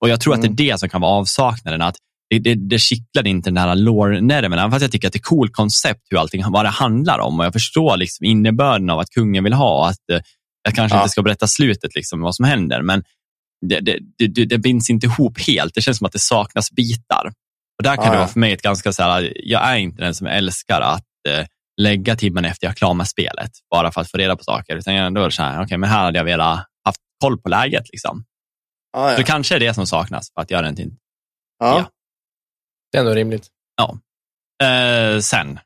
Och 0.00 0.08
jag 0.08 0.20
tror 0.20 0.34
Mm. 0.34 0.50
att 0.50 0.56
det 0.56 0.64
är 0.64 0.72
det 0.72 0.78
som 0.78 0.88
kan 0.88 1.00
vara 1.00 1.12
avsaknaden. 1.12 1.82
Att 1.82 1.96
det, 2.30 2.38
det, 2.38 2.54
det 2.54 2.78
kittlar 2.78 3.26
inte 3.26 3.50
den 3.50 3.56
här 3.56 3.74
lore-nerven. 3.74 4.52
Även 4.58 4.70
fast 4.70 4.82
jag 4.82 4.92
tycker 4.92 5.08
att 5.08 5.12
det 5.12 5.16
är 5.16 5.20
ett 5.20 5.24
coolt 5.24 5.52
koncept 5.52 6.00
hur 6.10 6.18
allting, 6.18 6.44
vad 6.50 6.64
det 6.64 6.68
handlar 6.68 7.18
om. 7.18 7.40
Och 7.40 7.46
jag 7.46 7.52
förstår 7.52 7.96
liksom 7.96 8.26
innebörden 8.26 8.90
av 8.90 8.98
att 8.98 9.10
kungen 9.10 9.44
vill 9.44 9.52
ha. 9.52 9.88
Att 9.88 10.10
eh, 10.12 10.20
jag 10.64 10.74
kanske 10.74 10.96
Ja. 10.96 11.00
inte 11.02 11.12
ska 11.12 11.22
berätta 11.22 11.46
slutet, 11.46 11.94
liksom, 11.94 12.20
vad 12.20 12.34
som 12.34 12.44
händer. 12.44 12.82
Men 12.82 13.02
det, 13.68 13.80
det, 13.80 13.98
det, 14.28 14.44
det, 14.44 14.58
binds 14.58 14.90
inte 14.90 15.06
ihop 15.06 15.38
helt. 15.40 15.74
Det 15.74 15.80
känns 15.80 15.98
som 15.98 16.06
att 16.06 16.12
det 16.12 16.18
saknas 16.18 16.70
bitar. 16.70 17.32
Och 17.78 17.82
där 17.84 17.96
kan 17.96 18.04
Ja, 18.04 18.10
det 18.10 18.16
ja. 18.16 18.20
vara 18.20 18.28
för 18.28 18.40
mig 18.40 18.52
ett 18.52 18.62
ganska 18.62 18.92
så 18.92 19.02
här, 19.02 19.32
jag 19.36 19.62
är 19.68 19.76
inte 19.76 20.02
den 20.02 20.14
som 20.14 20.26
älskar 20.26 20.80
att 20.80 21.04
eh, 21.28 21.46
lägga 21.80 22.16
timmen 22.16 22.44
efter 22.44 22.66
jag 22.66 22.70
är 22.72 22.76
klar 22.76 22.94
med 22.94 23.08
spelet, 23.08 23.50
bara 23.70 23.92
för 23.92 24.00
att 24.00 24.10
få 24.10 24.18
reda 24.18 24.36
på 24.36 24.44
saker. 24.44 24.76
Utan 24.76 24.94
jag- 24.94 25.14
då 25.14 25.20
är 25.20 25.24
det 25.24 25.30
så 25.32 25.42
här, 25.42 25.64
okej, 25.64 25.78
men 25.78 25.90
här 25.90 26.04
hade 26.04 26.18
jag 26.18 26.24
velat 26.24 26.66
haft 26.84 27.00
koll 27.22 27.40
på 27.40 27.48
läget. 27.48 27.84
Liksom. 27.92 28.24
Ja, 28.92 29.06
Så 29.08 29.12
ja. 29.12 29.16
det 29.16 29.22
kanske 29.24 29.54
är 29.56 29.60
det 29.60 29.74
som 29.74 29.86
saknas 29.86 30.32
för 30.34 30.40
att 30.42 30.50
göra 30.50 30.68
en 30.68 30.76
till. 30.76 30.90
ja. 31.58 31.90
Det 32.92 32.98
är 32.98 33.00
ändå 33.00 33.14
rimligt. 33.14 33.48
Eh, 34.62 35.18
sen, 35.20 35.54
ska 35.54 35.60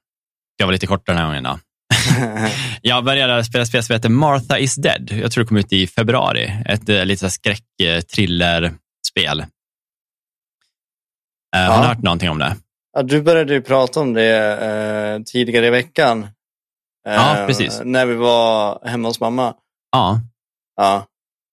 jag 0.56 0.66
vara 0.66 0.72
lite 0.72 0.86
kortare 0.86 1.14
den 1.16 1.18
här 1.22 1.26
gången 1.26 1.42
då. 1.44 1.58
Jag 2.82 3.04
började 3.04 3.44
spela 3.44 3.66
spel 3.66 3.82
som 3.82 3.92
heter 3.94 4.08
Martha 4.08 4.58
is 4.58 4.74
dead. 4.74 5.10
Jag 5.22 5.32
tror 5.32 5.44
det 5.44 5.48
kom 5.48 5.56
ut 5.56 5.72
i 5.72 5.86
februari. 5.86 6.52
Ett 6.66 6.88
eh, 6.88 7.04
lite 7.04 7.30
skräck-thriller-spel. 7.30 9.40
Eh, 11.56 11.62
Har 11.62 11.74
Ja. 11.74 11.80
ni 11.80 11.86
hört 11.86 12.02
någonting 12.02 12.30
om 12.30 12.38
det? 12.38 12.56
Ja, 12.92 13.02
du 13.02 13.22
började 13.22 13.54
ju 13.54 13.62
prata 13.62 14.00
om 14.00 14.12
det 14.14 14.58
eh, 14.64 15.22
tidigare 15.22 15.66
i 15.66 15.70
veckan. 15.70 16.22
Eh, 17.08 17.14
Ja, 17.14 17.44
precis. 17.46 17.80
När 17.84 18.06
vi 18.06 18.14
var 18.14 18.80
hemma 18.88 19.08
hos 19.08 19.20
mamma. 19.20 19.54
Ja. 19.92 20.20
Ja, 20.76 21.06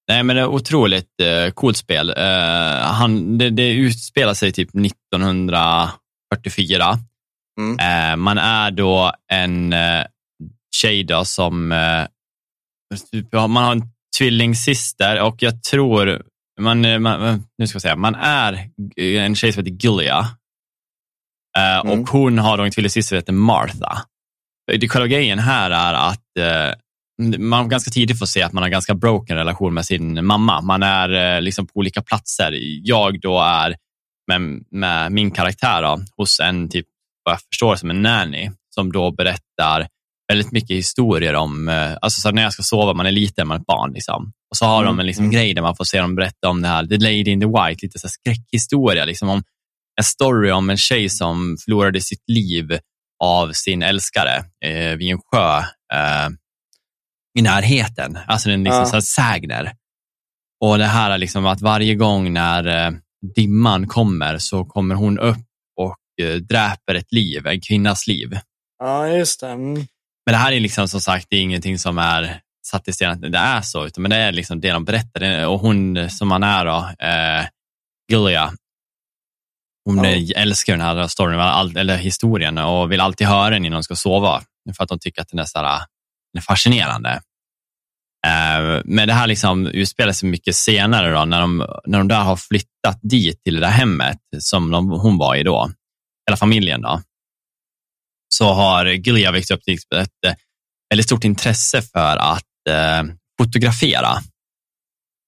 Nej, 0.08 0.24
men 0.24 0.36
det 0.36 0.42
är 0.42 0.48
otroligt 0.48 1.22
eh, 1.22 1.52
coolt 1.52 1.78
spel. 1.78 2.10
Eh, 2.18 2.80
han, 2.82 3.38
det, 3.38 3.50
det 3.50 3.70
utspelar 3.72 4.34
sig 4.34 4.52
typ 4.52 4.70
1944. 4.76 6.98
Mm. 7.60 7.80
Eh, 7.80 8.16
man 8.16 8.38
är 8.38 8.72
då 8.72 9.12
en 9.32 9.74
tjej 10.82 11.04
då 11.04 11.26
som... 11.26 11.72
Eh, 11.72 12.06
typ, 13.12 13.34
man 13.34 13.56
har 13.58 13.72
en 13.72 13.84
tvillingsyster 14.18 15.22
och 15.22 15.36
jag 15.40 15.64
tror... 15.64 16.24
Man, 16.62 16.86
eh, 16.86 17.00
man, 17.00 17.44
nu 17.58 17.68
ska 17.68 17.76
jag 17.76 17.82
säga, 17.82 17.96
man 17.96 18.16
är 18.16 18.70
en 19.02 19.36
tjej 19.36 19.54
som 19.54 19.66
heter 19.66 19.78
Gilia. 19.78 20.20
Eh, 21.58 21.80
Mm. 21.86 22.00
Och 22.00 22.10
hon 22.10 22.38
har 22.40 22.58
då 22.58 22.64
en 22.64 22.72
tvillingsyster 22.72 23.10
som 23.10 23.16
heter 23.16 23.34
Martha. 23.34 24.02
Det 24.80 24.90
själva 24.90 25.08
grejen 25.08 25.40
här 25.40 25.72
är 25.72 25.94
att 25.94 26.38
eh, 26.40 26.74
man 27.40 27.70
ganska 27.70 27.92
tidigt 27.92 28.20
får 28.20 28.26
se 28.26 28.42
att 28.42 28.54
man 28.54 28.64
har 28.64 28.70
ganska 28.70 28.96
broken 28.96 29.38
relation 29.38 29.74
med 29.74 29.86
sin 29.86 30.26
mamma. 30.26 30.62
Man 30.62 30.84
är 30.84 31.36
eh, 31.36 31.42
liksom 31.42 31.68
på 31.68 31.72
olika 31.76 32.02
platser. 32.02 32.58
Jag 32.84 33.22
då 33.22 33.40
är 33.40 33.76
med, 34.28 34.64
med 34.72 35.12
min 35.12 35.32
karaktär 35.32 35.82
då, 35.82 36.00
hos 36.18 36.40
en, 36.40 36.70
typ, 36.70 36.86
vad 37.24 37.34
jag 37.34 37.42
förstår 37.42 37.76
som 37.76 37.90
en 37.90 38.02
nanny, 38.02 38.52
som 38.76 38.92
då 38.92 39.12
berättar 39.12 39.88
väldigt 40.28 40.52
mycket 40.52 40.78
historier 40.78 41.34
om, 41.36 41.70
eh, 41.70 41.98
alltså 42.02 42.22
så 42.22 42.32
när 42.32 42.42
jag 42.44 42.54
ska 42.54 42.64
sova, 42.64 42.94
man 42.94 43.06
är 43.06 43.12
liten, 43.12 43.48
man 43.48 43.58
är 43.58 43.62
ett 43.62 43.66
barn. 43.66 43.94
Liksom. 43.94 44.32
Och 44.52 44.58
så 44.58 44.66
har 44.66 44.84
de 44.84 44.88
Mm, 44.90 45.00
en 45.00 45.06
liksom, 45.06 45.26
mm. 45.26 45.34
grej 45.36 45.54
där 45.54 45.62
man 45.62 45.76
får 45.76 45.84
se 45.86 46.02
dem 46.02 46.16
berätta 46.16 46.50
om 46.50 46.62
det 46.62 46.68
här, 46.68 46.86
The 46.88 46.98
Lady 46.98 47.32
in 47.32 47.40
the 47.40 47.46
White, 47.48 47.86
lite 47.86 48.00
så 48.00 48.08
skräckhistoria. 48.10 49.06
Liksom, 49.06 49.30
om 49.30 49.44
en 49.98 50.04
story 50.04 50.52
om 50.52 50.70
en 50.70 50.78
tjej 50.78 51.10
som 51.10 51.58
förlorade 51.66 52.02
sitt 52.02 52.24
liv 52.28 52.80
av 53.24 53.52
sin 53.54 53.84
älskare 53.84 54.36
eh, 54.66 54.96
vid 54.98 55.12
en 55.12 55.20
sjö 55.32 55.58
eh, 55.94 56.30
i 57.40 57.42
närheten. 57.42 58.18
Alltså 58.28 58.50
en 58.50 58.64
liksom 58.64 58.80
Ja. 58.80 58.86
så 58.86 58.94
här 58.94 59.02
sägner. 59.02 59.74
Och 60.66 60.78
det 60.78 60.86
här 60.86 61.12
är 61.12 61.18
liksom 61.18 61.46
att 61.46 61.62
varje 61.62 61.96
gång 61.96 62.34
när 62.34 62.86
eh, 62.88 62.92
dimman 63.36 63.88
kommer 63.88 64.38
så 64.38 64.66
kommer 64.66 64.96
hon 64.96 65.20
upp 65.20 65.38
och 65.82 66.26
eh, 66.26 66.36
dräper 66.36 66.96
ett 66.96 67.12
liv, 67.12 67.48
en 67.48 67.62
kvinnas 67.62 68.08
liv. 68.08 68.40
ja 68.80 69.08
just 69.08 69.40
det. 69.40 69.48
Mm. 69.50 69.86
Men 70.26 70.34
det 70.34 70.38
här 70.38 70.52
är 70.52 70.60
liksom 70.60 70.88
som 70.88 71.02
sagt 71.02 71.28
det 71.30 71.36
är 71.38 71.42
ingenting 71.42 71.80
som 71.80 71.98
är 71.98 72.42
satt 72.68 72.88
i 72.88 72.94
sten 72.94 73.12
att 73.12 73.22
det 73.22 73.38
är 73.38 73.62
så, 73.62 73.86
utan 73.86 74.02
men 74.02 74.12
det 74.12 74.18
är 74.18 74.32
liksom 74.32 74.62
det 74.62 74.72
de 74.72 74.86
berättar. 74.86 75.46
Och 75.48 75.60
hon 75.60 76.10
som 76.10 76.28
man 76.28 76.44
är 76.44 76.66
då, 76.66 76.90
eh, 77.08 77.46
Gilia, 78.12 78.54
hon 79.86 80.04
Ja. 80.04 80.34
älskar 80.42 80.74
den 80.74 80.82
här 80.82 81.08
storyn, 81.08 81.40
eller 81.78 81.98
historien 81.98 82.58
och 82.58 82.92
vill 82.92 83.02
alltid 83.02 83.28
höra 83.28 83.50
den 83.50 83.66
innan 83.66 83.78
de 83.80 83.84
ska 83.84 83.96
sova. 83.96 84.42
För 84.78 84.84
att 84.84 84.90
de 84.90 85.00
tycker 85.00 85.22
att 85.22 85.30
den 85.30 85.40
är, 85.40 85.44
så 85.46 85.60
här, 85.60 85.78
den 86.34 86.38
är 86.38 86.42
fascinerande. 86.42 87.10
Eh, 88.28 88.82
Men 88.86 89.08
det 89.08 89.14
här 89.14 89.28
liksom 89.28 89.68
utspelar 89.68 90.14
sig 90.14 90.30
mycket 90.30 90.56
senare 90.56 91.12
då, 91.12 91.26
när 91.26 91.42
de, 91.42 91.58
när 91.86 91.98
de 91.98 92.08
där 92.08 92.22
har 92.24 92.36
flyttat 92.36 93.00
dit 93.02 93.44
till 93.44 93.54
det 93.56 93.60
där 93.62 93.68
hemmet 93.70 94.18
som 94.40 94.72
de, 94.72 94.90
hon 94.90 95.18
var 95.18 95.36
i 95.36 95.44
då, 95.44 95.72
hela 96.30 96.38
familjen. 96.38 96.82
då 96.82 97.02
så 98.38 98.54
har 98.54 98.86
Gilia 98.86 99.32
växt 99.32 99.52
upp 99.52 99.64
till 99.64 99.78
ett 99.96 100.26
eh, 100.28 100.34
väldigt 100.90 101.06
stort 101.06 101.24
intresse 101.24 101.82
för 101.82 102.18
att 102.18 102.70
eh, 102.70 103.04
fotografera. 103.42 104.10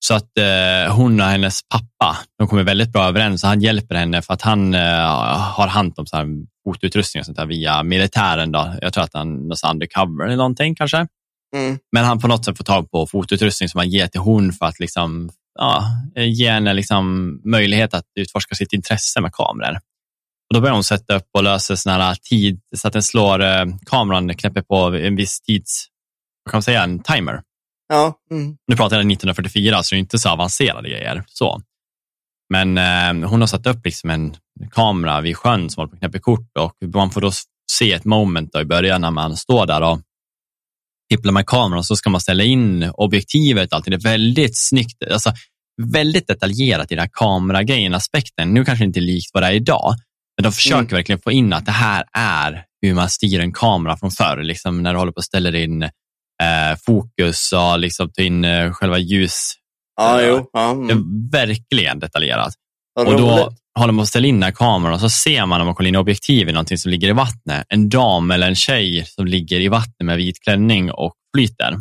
Så 0.06 0.14
att 0.14 0.38
eh, 0.38 0.96
hon 0.96 1.20
och 1.20 1.26
hennes 1.26 1.60
pappa, 1.70 2.18
de 2.38 2.48
kommer 2.48 2.64
väldigt 2.64 2.92
bra 2.92 3.08
överens 3.08 3.44
och 3.44 3.50
han 3.50 3.62
hjälper 3.62 3.96
henne 3.96 4.22
för 4.22 4.34
att 4.34 4.42
han 4.42 4.74
eh, 4.74 4.82
har 5.56 5.68
hand 5.68 5.94
om 5.98 6.06
så 6.06 6.18
här 6.18 6.28
fotoutrustning 6.64 7.22
och 7.22 7.26
sånt 7.26 7.38
där 7.38 7.46
via 7.46 7.84
militären. 7.84 8.52
Då. 8.52 8.74
Jag 8.82 8.94
tror 8.94 9.04
att 9.04 9.14
han 9.14 9.52
är 9.52 9.70
undercover 9.72 10.26
eller 10.26 10.36
någonting 10.36 10.76
kanske. 10.76 11.08
Mm. 11.56 11.80
Men 11.92 12.06
han 12.06 12.20
på 12.20 12.28
något 12.28 12.46
sätt 12.46 12.58
får 12.58 12.64
tag 12.64 12.92
på 12.92 13.08
fotoutrustning 13.08 13.70
som 13.70 13.78
han 13.78 13.90
ger 13.90 14.08
till 14.08 14.22
hon 14.22 14.54
för 14.54 14.66
att 14.66 14.80
liksom, 14.80 15.30
ja, 15.60 15.84
ge 16.16 16.50
henne 16.50 16.74
liksom 16.74 17.36
möjlighet 17.46 17.94
att 17.94 18.06
utforska 18.20 18.56
sitt 18.56 18.74
intresse 18.74 19.22
med 19.22 19.32
kameror. 19.32 19.80
Och 20.50 20.54
då 20.54 20.62
börjar 20.62 20.74
hon 20.74 20.84
sätta 20.84 21.16
upp 21.16 21.30
och 21.34 21.44
lösa 21.44 21.78
såna 21.78 21.96
här 21.96 22.16
tid 22.16 22.60
så 22.76 22.88
att 22.88 22.94
den 22.94 23.04
slår, 23.04 23.44
eh, 23.44 23.66
kameran 23.86 24.36
knäpper 24.36 24.62
på 24.62 24.76
en 24.76 25.16
viss 25.16 25.42
tids, 25.42 25.88
vad 26.44 26.52
kan 26.52 26.58
man 26.58 26.64
säga, 26.64 26.84
en 26.84 27.04
timer. 27.04 27.42
Ja. 27.90 28.14
Mm. 28.32 28.58
Nu 28.68 28.76
pratar 28.76 28.96
jag 28.96 29.12
1944, 29.12 29.84
så 29.84 29.96
det 29.96 29.98
är 29.98 30.00
inte 30.00 30.20
så 30.20 30.30
avancerade 30.30 30.90
grejer. 30.90 31.24
Så. 31.28 31.62
Men 32.50 32.78
eh, 32.78 33.30
hon 33.30 33.42
har 33.42 33.48
satt 33.48 33.68
upp 33.68 33.86
liksom 33.86 34.10
en 34.10 34.36
kamera 34.72 35.22
vid 35.22 35.38
sjön 35.38 35.70
som 35.70 35.82
håller 35.82 35.90
på 35.90 35.96
att 35.96 36.00
knäppa 36.00 36.20
kort 36.20 36.58
och 36.60 36.74
man 36.94 37.12
får 37.12 37.22
då 37.22 37.32
se 37.72 37.94
ett 37.94 38.06
moment 38.06 38.54
då 38.54 38.62
i 38.62 38.66
början 38.66 39.02
när 39.02 39.12
man 39.12 39.38
står 39.38 39.66
där 39.66 39.82
och 39.82 40.00
tipplar 41.10 41.34
med 41.34 41.46
kameran 41.46 41.84
så 41.84 41.96
ska 41.96 42.10
man 42.10 42.22
ställa 42.22 42.44
in 42.44 42.92
objektivet. 42.94 43.74
Alltid. 43.74 43.94
Det 43.94 43.98
är 43.98 44.12
väldigt 44.12 44.58
snyggt, 44.58 45.04
alltså, 45.12 45.34
väldigt 45.82 46.28
detaljerat 46.28 46.92
i 46.92 46.96
den 46.96 47.02
här 47.02 47.10
kameragrejen, 47.14 47.94
aspekten. 47.94 48.54
Nu 48.54 48.66
kanske 48.66 48.84
det 48.84 48.88
inte 48.88 49.00
är 49.00 49.02
likt 49.02 49.30
vad 49.34 49.44
det 49.44 49.48
är 49.48 49.52
idag, 49.52 49.96
men 50.38 50.44
de 50.44 50.52
försöker 50.52 50.80
mm. 50.80 50.96
verkligen 50.96 51.22
få 51.22 51.32
in 51.32 51.54
att 51.54 51.66
det 51.66 51.72
här 51.72 52.04
är 52.18 52.64
hur 52.82 52.94
man 52.94 53.10
styr 53.10 53.40
en 53.40 53.54
kamera 53.54 53.98
från 53.98 54.12
förr, 54.12 54.44
liksom 54.44 54.84
när 54.84 54.94
du 54.94 55.00
håller 55.00 55.12
på 55.12 55.20
att 55.20 55.26
ställa 55.26 55.58
in 55.58 55.84
eh, 55.84 56.78
fokus 56.86 57.54
och 57.54 57.80
liksom 57.80 58.12
ta 58.12 58.22
in 58.22 58.46
eh, 58.46 58.72
själva 58.72 58.98
ljus. 58.98 59.54
Ja, 59.96 60.22
jo. 60.22 60.50
Ja, 60.54 60.72
mm. 60.72 60.88
Det 60.88 60.94
är 60.94 61.32
verkligen 61.32 62.00
detaljerat. 62.00 62.54
och 63.00 63.18
då 63.18 63.54
håller 63.80 63.94
man 63.94 63.98
på 63.98 64.02
att 64.02 64.08
ställa 64.08 64.28
in 64.28 64.36
den 64.36 64.44
här 64.44 64.52
kameran 64.52 64.94
och 64.94 65.00
så 65.00 65.10
ser 65.10 65.46
man 65.46 65.62
om 65.62 65.68
man 65.68 65.76
kollar 65.76 65.88
in 65.88 65.96
objektiv 65.96 66.50
i 66.50 66.52
någonting 66.52 66.78
som 66.78 66.92
ligger 66.92 67.10
i 67.10 67.14
vattnet. 67.14 67.66
En 67.70 67.90
dam 67.90 68.32
eller 68.32 68.48
en 68.48 68.56
tjej 68.56 69.06
som 69.06 69.26
ligger 69.26 69.60
i 69.60 69.68
vattnet 69.68 70.06
med 70.06 70.18
vit 70.18 70.44
klänning 70.44 70.92
och 70.92 71.14
flyter. 71.36 71.78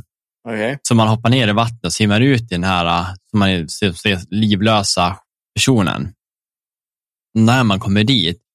Okay. 0.49 0.77
Så 0.83 0.95
man 0.95 1.09
hoppar 1.09 1.31
ner 1.31 1.49
i 1.49 1.53
vattnet 1.53 1.85
och 1.85 1.93
simmar 1.93 2.21
ut 2.21 2.43
i 2.43 2.55
den 2.55 2.65
här 2.65 3.05
som 3.31 3.39
man 3.39 3.69
ser, 3.69 3.93
ser 3.93 4.21
livlösa 4.31 5.17
personen. 5.55 6.13
När 7.35 7.65
man 7.65 7.81
kommer 7.81 8.05
dit 8.05 8.46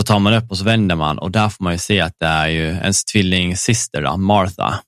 så 0.00 0.04
tar 0.04 0.18
man 0.18 0.34
upp 0.34 0.50
och 0.50 0.58
så 0.58 0.64
vänder 0.64 0.96
man 0.96 1.18
och 1.18 1.30
där 1.30 1.48
får 1.48 1.64
man 1.64 1.72
ju 1.72 1.78
se 1.78 2.00
att 2.00 2.14
det 2.20 2.26
är 2.26 2.48
ju 2.48 2.66
ens 2.66 3.04
tvillingsyster, 3.04 4.02
då, 4.02 4.16
Martha. 4.16 4.80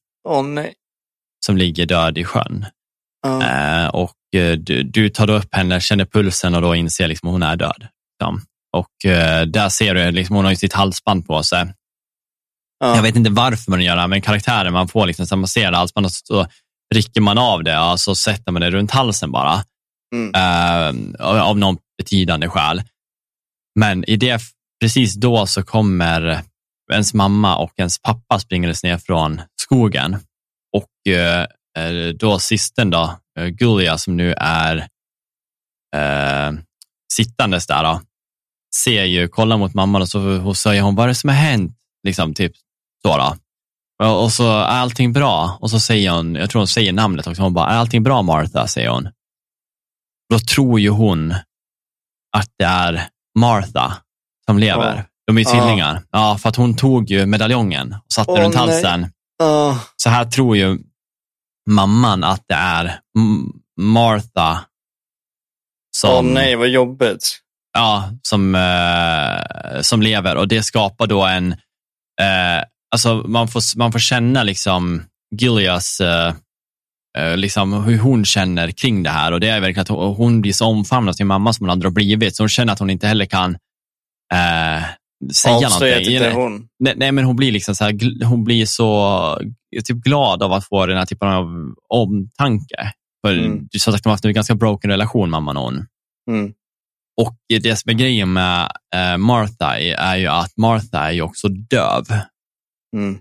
Nej. 0.45 0.75
Som 1.47 1.57
ligger 1.57 1.87
död 1.87 2.19
i 2.19 2.25
sjön. 2.25 2.67
Uh. 3.27 3.83
Eh, 3.83 3.89
och 3.89 4.15
eh, 4.37 4.53
du, 4.53 4.83
du, 4.83 5.09
tar 5.09 5.27
då 5.27 5.33
upp 5.33 5.55
henne, 5.55 5.81
känner 5.81 6.05
pulsen 6.05 6.55
och 6.55 6.63
då 6.63 6.75
inser 6.75 7.09
liksom 7.09 7.29
att 7.29 7.33
hon 7.33 7.43
är 7.43 7.57
död. 7.57 7.87
Ja. 8.19 8.39
Och 8.77 9.11
eh, 9.11 9.47
där 9.47 9.69
ser 9.69 9.95
du, 9.95 10.11
liksom, 10.11 10.37
hon 10.37 10.45
har 10.45 10.53
ju 10.53 10.57
sitt 10.57 10.73
halsband 10.73 11.27
på 11.27 11.43
sig. 11.43 11.63
Uh. 11.63 11.71
Jag 12.81 13.03
vet 13.03 13.17
inte 13.17 13.31
varför 13.31 13.71
man 13.71 13.85
gör 13.85 13.97
det, 13.97 14.07
men 14.07 14.23
karaktären 14.23 14.73
man 14.73 14.89
får, 14.89 15.07
liksom, 15.07 15.27
så 15.27 15.37
man 15.37 15.49
ser 15.49 15.73
halsbandet 15.73 16.13
så 16.13 16.47
rycker 16.95 17.21
man 17.21 17.39
av 17.39 17.65
det 17.65 17.79
och 17.79 18.01
så 18.01 18.15
sätter 18.15 18.53
man 18.53 18.63
det 18.63 18.71
runt 18.71 18.91
halsen 18.91 19.33
bara. 19.33 19.65
Mm. 20.15 20.35
Uh, 20.35 21.27
av 21.43 21.59
någon 21.59 21.77
betydande 21.99 22.49
skäl. 22.49 22.83
Men 23.79 24.05
i 24.05 24.17
det 24.17 24.43
precis 24.83 25.15
då 25.15 25.47
så 25.47 25.63
kommer 25.63 26.43
ens 26.93 27.15
mamma 27.15 27.57
och 27.57 27.73
ens 27.77 28.03
pappa 28.03 28.39
springandes 28.39 28.83
ner 28.83 28.99
från 28.99 29.41
skogen. 29.61 30.17
Och 30.73 31.13
eh, 31.13 31.47
eh, 31.79 32.09
då 32.09 32.39
systern 32.39 32.91
då, 32.91 33.19
eh, 33.39 33.47
Gulia 33.47 33.99
som 33.99 34.17
nu 34.17 34.35
är 34.37 34.77
eh, 35.97 36.53
sittandes 37.13 37.67
där, 37.67 37.83
då, 37.85 38.01
ser 38.77 39.05
ju, 39.05 39.29
kollar 39.29 39.57
mot 39.59 39.75
mamman 39.75 40.03
och 40.03 40.09
så 40.09 40.49
och 40.49 40.57
säger 40.57 40.83
hon, 40.83 40.95
vad 40.95 41.05
är 41.05 41.09
det 41.09 41.15
som 41.15 41.29
har 41.29 41.37
hänt? 41.37 41.79
Liksom, 42.03 42.35
typ 42.35 42.53
så 43.03 43.17
då. 43.17 43.37
Och 44.07 44.33
så, 44.33 44.59
är 44.59 44.65
allting 44.65 45.13
bra? 45.13 45.59
Och 45.61 45.71
så 45.71 45.81
säger 45.81 46.11
hon, 46.11 46.35
jag 46.35 46.51
tror 46.51 46.61
hon 46.61 46.69
säger 46.69 46.93
namnet 46.93 47.27
också, 47.27 47.43
hon 47.43 47.55
bara, 47.55 47.71
är 47.71 47.77
allting 47.77 48.03
bra 48.03 48.23
Martha? 48.23 48.67
säger 48.67 48.89
hon. 48.91 49.09
Då 50.31 50.39
tror 50.39 50.81
ju 50.81 50.89
hon 50.89 51.35
att 52.37 52.51
det 52.59 52.65
är 52.65 53.09
Martha 53.39 54.03
som 54.47 54.59
lever. 54.59 54.97
Oh. 54.97 55.03
De 55.27 55.37
är 55.37 55.41
ju 55.41 55.45
tvillingar. 55.45 55.97
Oh. 55.97 56.03
Ja, 56.11 56.39
för 56.39 56.49
att 56.49 56.57
hon 56.57 56.77
tog 56.77 57.11
ju 57.11 57.27
medaljongen 57.27 57.93
och 57.93 58.13
satte 58.13 58.31
oh, 58.31 58.41
runt 58.41 58.55
halsen. 58.55 59.07
Oh. 59.43 59.79
Så 59.97 60.11
här 60.11 60.25
tror 60.25 60.57
ju 60.57 60.79
mamman 61.71 62.25
att 62.25 62.45
det 62.49 62.55
är 62.55 62.99
Martha 63.81 64.65
som... 65.97 66.27
Åh 66.27 66.33
nej, 66.33 66.57
vad 66.57 66.69
jobbigt. 66.69 67.39
Ja, 67.73 68.11
som, 68.23 68.55
eh, 68.55 69.81
som 69.81 70.03
lever 70.03 70.37
och 70.37 70.49
det 70.49 70.63
skapar 70.63 71.07
då 71.07 71.23
en... 71.23 71.53
Eh, 72.21 72.65
alltså 72.95 73.15
man 73.15 73.49
får, 73.49 73.79
man 73.79 73.93
får 73.93 73.99
känna 73.99 74.43
liksom 74.43 75.03
Gillias 75.37 76.01
eh, 76.01 76.35
eh, 77.19 77.37
liksom 77.37 77.85
hur 77.85 77.99
hon 77.99 78.25
känner 78.25 78.71
kring 78.71 79.03
det 79.03 79.11
här 79.11 79.33
och 79.33 79.41
det 79.41 79.49
är 79.49 79.61
verkligen 79.61 79.83
att 79.83 80.17
hon 80.17 80.41
blir 80.41 80.53
så 80.53 80.67
omfamnad 80.67 81.13
av 81.13 81.17
sin 81.17 81.27
mamma 81.27 81.53
som 81.53 81.65
hon 81.65 81.71
aldrig 81.71 81.91
har 81.91 81.95
blivit, 81.95 82.37
så 82.37 82.43
hon 82.43 82.49
känner 82.49 82.73
att 82.73 82.79
hon 82.79 82.91
inte 82.91 83.07
heller 83.07 83.25
kan 83.27 83.57
eh, 84.35 84.83
säga 85.35 85.69
någonting. 85.69 86.15
Inte 86.15 86.31
hon. 86.31 86.69
Nej, 86.79 86.95
nej, 86.97 87.13
men 87.13 87.25
hon 87.25 87.37
blir 87.37 87.53
liksom 87.53 87.75
så 87.75 87.85
här, 87.85 88.25
hon 88.25 88.45
blir 88.45 88.67
så 88.67 89.39
typ 89.85 89.97
glad 89.97 90.43
av 90.43 90.53
att 90.53 90.69
få 90.69 90.87
den 90.87 90.99
här 90.99 91.07
typen 91.07 91.29
av 91.29 91.75
omtanke. 91.89 92.93
För 93.27 93.33
mm. 93.33 93.69
som 93.79 93.93
sagt, 93.93 94.05
de 94.05 94.09
har 94.09 94.15
haft 94.15 94.25
en 94.25 94.33
ganska 94.33 94.55
broken 94.55 94.91
relation, 94.91 95.31
mamman 95.31 95.57
och 95.57 95.63
hon. 95.63 95.87
Mm. 96.31 96.53
Och 97.21 97.37
det 97.63 97.77
som 97.77 97.91
är 97.91 97.95
grejen 97.95 98.33
med 98.33 98.73
eh, 98.95 99.17
Martha 99.17 99.79
är 99.79 100.17
ju 100.17 100.27
att 100.27 100.57
Martha 100.57 100.99
är 100.99 101.13
ju 101.13 101.23
också 101.23 101.49
döv. 101.49 102.05
Mm. 102.97 103.19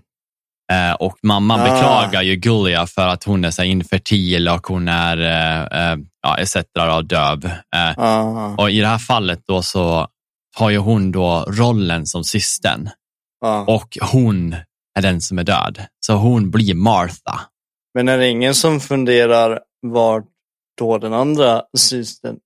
Eh, 0.72 0.92
och 0.92 1.18
mamman 1.22 1.60
ah. 1.60 1.64
beklagar 1.64 2.22
ju 2.22 2.36
Gullia 2.36 2.86
för 2.86 3.08
att 3.08 3.24
hon 3.24 3.44
är 3.44 3.50
så 3.50 3.62
infertil 3.62 4.48
och 4.48 4.66
hon 4.66 4.88
är 4.88 5.16
eh, 5.18 5.98
ja, 6.22 6.38
etc. 6.38 6.56
döv. 7.04 7.50
Ah. 7.96 8.54
Och 8.58 8.70
i 8.70 8.80
det 8.80 8.86
här 8.86 8.98
fallet 8.98 9.40
då 9.46 9.62
så 9.62 10.08
har 10.54 10.70
ju 10.70 10.78
hon 10.78 11.12
då 11.12 11.44
rollen 11.48 12.06
som 12.06 12.24
systern. 12.24 12.88
Ja. 13.40 13.64
Och 13.68 13.98
hon 14.12 14.52
är 14.98 15.02
den 15.02 15.20
som 15.20 15.38
är 15.38 15.44
död. 15.44 15.86
Så 16.06 16.14
hon 16.14 16.50
blir 16.50 16.74
Martha. 16.74 17.40
Men 17.94 18.08
är 18.08 18.18
det 18.18 18.28
ingen 18.28 18.54
som 18.54 18.80
funderar 18.80 19.60
vart 19.82 20.24
då 20.78 20.98
den 20.98 21.12
andra 21.12 21.62
systern 21.78 22.36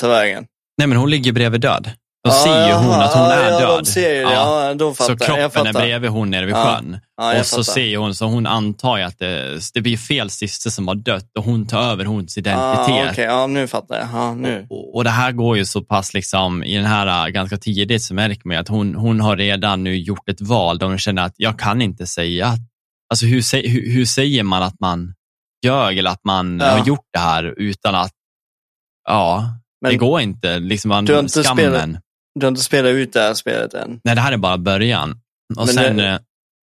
tar 0.00 0.08
vägen? 0.08 0.46
Nej, 0.78 0.88
men 0.88 0.98
hon 0.98 1.10
ligger 1.10 1.32
bredvid 1.32 1.60
död. 1.60 1.90
Då 2.24 2.30
ah, 2.30 2.34
ser 2.34 2.68
ju 2.68 2.74
hon 2.74 3.00
att 3.00 3.14
hon 3.14 3.30
är 3.30 3.50
ja, 3.50 3.60
död. 3.60 3.86
Ju, 3.96 4.02
ja. 4.02 4.66
ja. 4.66 4.74
då 4.74 4.94
så 4.94 5.16
kroppen 5.16 5.66
är 5.66 5.72
bredvid 5.72 6.10
hon 6.10 6.30
nere 6.30 6.46
vid 6.46 6.54
sjön. 6.54 6.98
och 7.38 7.46
så 7.46 7.56
fattar. 7.56 7.72
ser 7.72 7.96
hon, 7.96 8.14
så 8.14 8.26
hon 8.26 8.46
antar 8.46 8.96
ju 8.96 9.02
att 9.02 9.18
det, 9.18 9.60
det 9.74 9.80
blir 9.80 9.96
fel 9.96 10.30
syster 10.30 10.70
som 10.70 10.88
har 10.88 10.94
dött 10.94 11.30
och 11.38 11.44
hon 11.44 11.66
tar 11.66 11.82
över 11.82 12.04
hons 12.04 12.38
identitet. 12.38 13.06
Ah, 13.06 13.10
okay. 13.10 13.24
Ja, 13.24 13.46
nu 13.46 13.68
fattar 13.68 13.98
jag. 13.98 14.08
Ja, 14.12 14.34
nu. 14.34 14.66
Och, 14.70 14.96
och, 14.96 15.04
det 15.04 15.10
här 15.10 15.32
går 15.32 15.56
ju 15.56 15.64
så 15.64 15.80
pass 15.80 16.14
liksom, 16.14 16.64
i 16.64 16.76
den 16.76 16.86
här 16.86 17.26
äh, 17.26 17.30
ganska 17.30 17.56
tidigt 17.56 18.02
så 18.02 18.14
märker 18.14 18.48
man 18.48 18.56
att 18.56 18.68
hon, 18.68 18.94
hon 18.94 19.20
har 19.20 19.36
redan 19.36 19.84
nu 19.84 19.96
gjort 19.96 20.28
ett 20.28 20.40
val 20.40 20.78
där 20.78 20.86
hon 20.86 20.98
känner 20.98 21.22
att 21.22 21.34
jag 21.36 21.58
kan 21.58 21.82
inte 21.82 22.06
säga, 22.06 22.56
alltså 23.10 23.26
hur, 23.26 23.68
hur, 23.68 23.94
hur 23.94 24.04
säger 24.04 24.42
man 24.42 24.62
att 24.62 24.80
man 24.80 25.14
ljög 25.64 25.98
eller 25.98 26.10
att 26.10 26.24
man 26.24 26.60
ja. 26.60 26.70
har 26.70 26.86
gjort 26.86 27.06
det 27.12 27.18
här 27.18 27.54
utan 27.56 27.94
att, 27.94 28.12
ja, 29.08 29.50
Men 29.80 29.90
det 29.90 29.96
går 29.96 30.20
inte. 30.20 30.58
Liksom, 30.58 31.04
du 31.04 31.12
har 31.12 31.20
inte 31.20 31.42
skammen. 31.42 31.56
Spelat 31.56 32.02
du 32.38 32.46
har 32.46 32.48
inte 32.48 32.62
spelat 32.62 32.90
ut 32.90 33.12
det 33.12 33.20
här 33.20 33.34
spelet 33.34 33.74
än? 33.74 34.00
Nej, 34.04 34.14
det 34.14 34.20
här 34.20 34.32
är 34.32 34.36
bara 34.36 34.58
början. 34.58 35.10
Och 35.56 35.66
Men 35.66 35.74
sen, 35.74 35.96
det, 35.96 36.20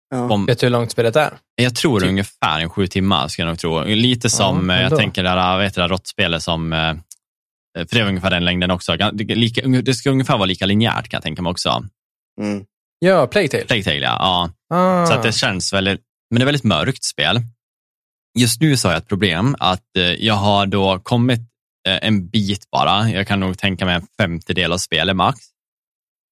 ja. 0.09 0.29
om, 0.29 0.45
Vet 0.45 0.59
du 0.59 0.65
hur 0.65 0.71
långt 0.71 0.91
spelet 0.91 1.15
är? 1.15 1.33
Jag 1.55 1.75
tror 1.75 1.99
typ. 1.99 2.09
ungefär 2.09 2.59
en 2.59 2.69
sju 2.69 2.87
timmar, 2.87 3.27
ska 3.27 3.41
jag 3.41 3.47
nog 3.47 3.59
tro. 3.59 3.83
Lite 3.83 4.29
som, 4.29 4.69
ja, 4.69 4.81
jag 4.81 4.97
tänker, 4.97 5.23
det 5.23 5.29
här, 5.29 5.57
vet 5.57 5.75
det 5.75 5.81
där 5.81 5.89
råttspelet 5.89 6.43
som, 6.43 6.73
eh, 6.73 6.95
för 7.77 7.95
det 7.95 7.99
är 7.99 8.07
ungefär 8.07 8.29
den 8.29 8.45
längden 8.45 8.71
också. 8.71 8.95
Det 9.83 9.93
ska 9.93 10.09
ungefär 10.09 10.37
vara 10.37 10.45
lika 10.45 10.65
linjärt 10.65 11.09
kan 11.09 11.17
jag 11.17 11.23
tänka 11.23 11.41
mig 11.41 11.51
också. 11.51 11.85
Mm. 12.41 12.65
Ja, 12.99 13.27
Playtale. 13.27 13.63
Playtale, 13.63 13.99
ja. 13.99 14.49
ja. 14.69 14.75
Ah. 14.75 15.05
Så 15.05 15.13
att 15.13 15.23
det 15.23 15.31
känns 15.31 15.73
väldigt, 15.73 16.01
men 16.31 16.39
det 16.39 16.43
är 16.43 16.45
väldigt 16.45 16.63
mörkt 16.63 17.03
spel. 17.03 17.41
Just 18.39 18.61
nu 18.61 18.77
så 18.77 18.87
har 18.87 18.93
jag 18.93 19.01
ett 19.01 19.07
problem 19.07 19.55
att 19.59 19.97
eh, 19.97 20.03
jag 20.03 20.33
har 20.33 20.65
då 20.65 20.99
kommit 20.99 21.39
eh, 21.87 22.07
en 22.07 22.27
bit 22.27 22.69
bara. 22.71 23.09
Jag 23.09 23.27
kan 23.27 23.39
nog 23.39 23.57
tänka 23.57 23.85
mig 23.85 23.95
en 23.95 24.07
femtedel 24.17 24.73
av 24.73 24.77
spelet 24.77 25.15
max. 25.15 25.39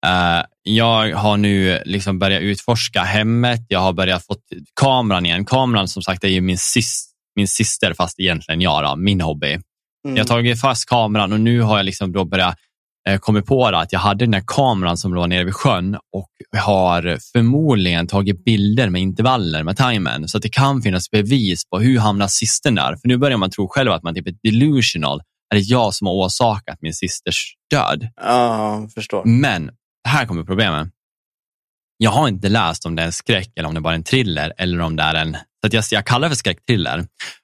Uh, 0.05 0.43
jag 0.63 1.15
har 1.15 1.37
nu 1.37 1.81
liksom 1.85 2.19
börjat 2.19 2.41
utforska 2.41 3.01
hemmet. 3.01 3.65
Jag 3.67 3.79
har 3.79 3.93
börjat 3.93 4.25
få 4.25 4.35
kameran 4.81 5.25
igen. 5.25 5.45
Kameran 5.45 5.87
som 5.87 6.03
sagt 6.03 6.23
är 6.23 6.27
ju 6.27 6.41
min, 6.41 6.57
sis, 6.57 7.05
min 7.35 7.47
syster, 7.47 7.93
fast 7.93 8.19
egentligen 8.19 8.61
jag, 8.61 8.83
då, 8.83 8.95
min 8.95 9.21
hobby. 9.21 9.51
Mm. 10.05 10.17
Jag 10.17 10.23
har 10.23 10.27
tagit 10.27 10.61
fast 10.61 10.89
kameran 10.89 11.33
och 11.33 11.39
nu 11.39 11.61
har 11.61 11.77
jag 11.77 11.85
liksom 11.85 12.11
då 12.11 12.25
börjat 12.25 12.55
eh, 13.09 13.17
kommit 13.19 13.45
på 13.45 13.71
det, 13.71 13.77
att 13.77 13.93
jag 13.93 13.99
hade 13.99 14.25
den 14.25 14.33
här 14.33 14.43
kameran 14.47 14.97
som 14.97 15.13
låg 15.13 15.29
nere 15.29 15.43
vid 15.43 15.55
sjön 15.55 15.95
och 15.95 16.29
har 16.57 17.17
förmodligen 17.33 18.07
tagit 18.07 18.45
bilder 18.45 18.89
med 18.89 19.01
intervaller 19.01 19.63
med 19.63 19.77
timern. 19.77 20.27
Så 20.27 20.37
att 20.37 20.43
det 20.43 20.49
kan 20.49 20.81
finnas 20.81 21.11
bevis 21.11 21.69
på 21.69 21.79
hur 21.79 21.99
hamnar 21.99 22.27
systern 22.27 22.75
där? 22.75 22.95
För 22.95 23.07
nu 23.07 23.17
börjar 23.17 23.37
man 23.37 23.49
tro 23.49 23.67
själv 23.67 23.91
att 23.91 24.03
man 24.03 24.15
typ 24.15 24.27
är 24.27 24.35
delusional. 24.43 25.21
Är 25.51 25.55
det 25.55 25.61
jag 25.61 25.93
som 25.93 26.07
har 26.07 26.13
orsakat 26.13 26.77
min 26.81 26.93
systers 26.93 27.53
död? 27.71 28.07
Ja, 28.21 28.87
förstår. 28.93 29.25
Men 29.25 29.71
här 30.07 30.25
kommer 30.25 30.43
problemen. 30.43 30.91
Jag 31.97 32.11
har 32.11 32.27
inte 32.27 32.49
läst 32.49 32.85
om 32.85 32.95
det 32.95 33.01
är 33.01 33.05
en 33.05 33.11
skräck 33.11 33.51
eller 33.55 33.69
om 33.69 33.75
det 33.75 33.81
bara 33.81 33.93
är 33.93 33.97
en 33.97 34.03
thriller 34.03 34.53
eller 34.57 34.79
om 34.79 34.95
det 34.95 35.03
är 35.03 35.15
en, 35.15 35.33
så 35.33 35.67
att 35.67 35.73
jag, 35.73 35.83
jag 35.91 36.05
kallar 36.05 36.27
det 36.27 36.35
för 36.35 36.37
skräckthriller. 36.37 36.99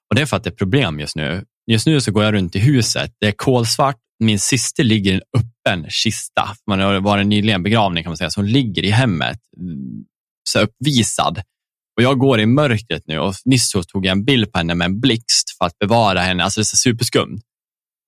Och 0.09 0.15
det 0.15 0.21
är 0.21 0.25
för 0.25 0.37
att 0.37 0.43
det 0.43 0.49
är 0.49 0.55
problem 0.55 0.99
just 0.99 1.15
nu. 1.15 1.45
Just 1.71 1.87
nu 1.87 2.01
så 2.01 2.11
går 2.11 2.23
jag 2.23 2.33
runt 2.33 2.55
i 2.55 2.59
huset, 2.59 3.11
det 3.19 3.27
är 3.27 3.31
kolsvart, 3.31 3.97
min 4.19 4.39
syster 4.39 4.83
ligger 4.83 5.11
i 5.11 5.15
en 5.15 5.21
öppen 5.37 5.89
kista. 5.89 6.49
Man 6.67 6.79
har 6.79 6.99
varit 6.99 7.27
nyligen 7.27 7.63
begravning 7.63 8.03
kan 8.03 8.09
man 8.09 8.17
säga, 8.17 8.29
så 8.29 8.41
hon 8.41 8.51
ligger 8.51 8.85
i 8.85 8.89
hemmet, 8.89 9.39
mm, 9.57 10.05
så 10.49 10.59
uppvisad. 10.59 11.41
Och 11.97 12.03
jag 12.03 12.19
går 12.19 12.39
i 12.39 12.45
mörkret 12.45 13.03
nu 13.05 13.19
och 13.19 13.33
nyss 13.45 13.71
så 13.71 13.83
tog 13.83 14.05
jag 14.05 14.11
en 14.11 14.25
bild 14.25 14.51
på 14.51 14.57
henne 14.57 14.75
med 14.75 14.85
en 14.85 14.99
blixt 14.99 15.57
för 15.57 15.65
att 15.65 15.79
bevara 15.79 16.19
henne. 16.19 16.43
Alltså 16.43 16.59
det 16.59 16.63
är 16.63 16.77
superskumt. 16.77 17.41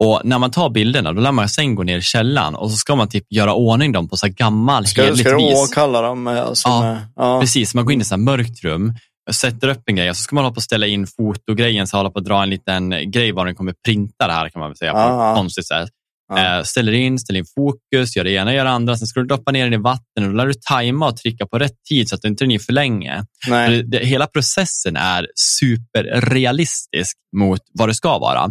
Och 0.03 0.21
när 0.23 0.39
man 0.39 0.51
tar 0.51 0.69
bilderna, 0.69 1.13
då 1.13 1.21
lär 1.21 1.31
man 1.31 1.49
sen 1.49 1.75
gå 1.75 1.83
ner 1.83 1.97
i 1.97 2.01
källaren 2.01 2.55
och 2.55 2.71
så 2.71 2.77
ska 2.77 2.95
man 2.95 3.07
typ 3.09 3.25
göra 3.29 3.53
ordning 3.53 3.91
dem 3.91 4.09
på 4.09 4.17
så 4.17 4.25
här 4.25 4.33
gammal, 4.33 4.85
Ska, 4.85 5.01
hederligt 5.01 5.29
ska 5.29 5.37
du 5.37 5.45
vis. 5.45 5.69
åkalla 5.71 6.01
dem? 6.01 6.23
med- 6.23 6.37
Alltså, 6.43 6.67
Ja, 6.67 6.81
med, 6.81 6.97
ja. 7.15 7.39
Precis, 7.41 7.75
man 7.75 7.85
går 7.85 7.93
in 7.93 8.01
i 8.01 8.03
sånt 8.03 8.19
här 8.19 8.25
mörkt 8.37 8.63
rum, 8.63 8.93
sätter 9.31 9.67
upp 9.67 9.81
en 9.85 9.95
grej 9.95 10.09
och 10.09 10.15
så 10.17 10.21
ska 10.23 10.35
man 10.35 10.43
hålla 10.43 10.53
på 10.53 10.59
att 10.59 10.63
ställa 10.63 10.87
in 10.87 11.07
fotogrejen, 11.07 11.87
så 11.87 11.97
hålla 11.97 12.09
på 12.11 12.19
att 12.19 12.25
dra 12.25 12.43
en 12.43 12.49
liten 12.49 13.11
grej 13.11 13.31
var 13.31 13.45
den 13.45 13.55
kommer 13.55 13.73
printa 13.85 14.27
det 14.27 14.33
här 14.33 14.49
kan 14.49 14.59
man 14.59 14.69
väl 14.69 14.77
säga 14.77 14.93
på 14.93 14.99
ett 15.29 15.35
konstigt 15.37 15.67
sätt. 15.67 15.89
Ja. 16.33 16.57
Eh, 16.57 16.63
ställer 16.63 16.91
in, 16.91 17.19
ställer 17.19 17.39
in 17.39 17.45
fokus, 17.55 18.15
gör 18.15 18.23
det 18.23 18.31
ena, 18.31 18.53
gör 18.53 18.65
det 18.65 18.71
andra, 18.71 18.97
sen 18.97 19.07
ska 19.07 19.19
du 19.19 19.25
droppa 19.25 19.51
ner 19.51 19.63
den 19.63 19.73
i 19.73 19.77
vatten 19.83 20.23
och 20.23 20.29
då 20.29 20.31
lär 20.31 20.45
du 20.47 20.53
tajma 20.69 21.07
och 21.07 21.17
trycka 21.17 21.45
på 21.47 21.59
rätt 21.59 21.83
tid 21.89 22.09
så 22.09 22.15
att 22.15 22.21
du 22.21 22.27
inte 22.27 22.45
är 22.45 22.59
för 22.59 22.73
länge. 22.73 23.23
Nej. 23.47 23.67
För 23.67 23.83
Det, 23.83 24.05
hela 24.05 24.27
processen 24.27 24.95
är 24.95 25.27
superrealistisk 25.35 27.17
mot 27.37 27.61
vad 27.73 27.89
det 27.89 27.93
ska 27.93 28.17
vara. 28.19 28.47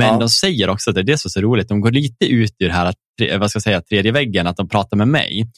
Men 0.00 0.12
Ja. 0.14 0.18
de 0.20 0.28
säger 0.28 0.70
också 0.70 0.90
att 0.90 0.94
det 0.94 1.00
är 1.00 1.04
det 1.04 1.18
som 1.18 1.28
är 1.28 1.30
så 1.30 1.40
roligt. 1.40 1.68
De 1.68 1.80
går 1.80 1.90
lite 1.90 2.26
ut 2.26 2.52
ur 2.58 2.68
det 2.68 2.74
här 2.74 2.94
vad 3.38 3.50
ska 3.50 3.56
jag 3.56 3.62
säga, 3.62 3.80
tredje 3.82 4.12
väggen, 4.12 4.46
att 4.46 4.56
de 4.56 4.68
pratar 4.68 4.96
med 4.96 5.08
mig. 5.08 5.48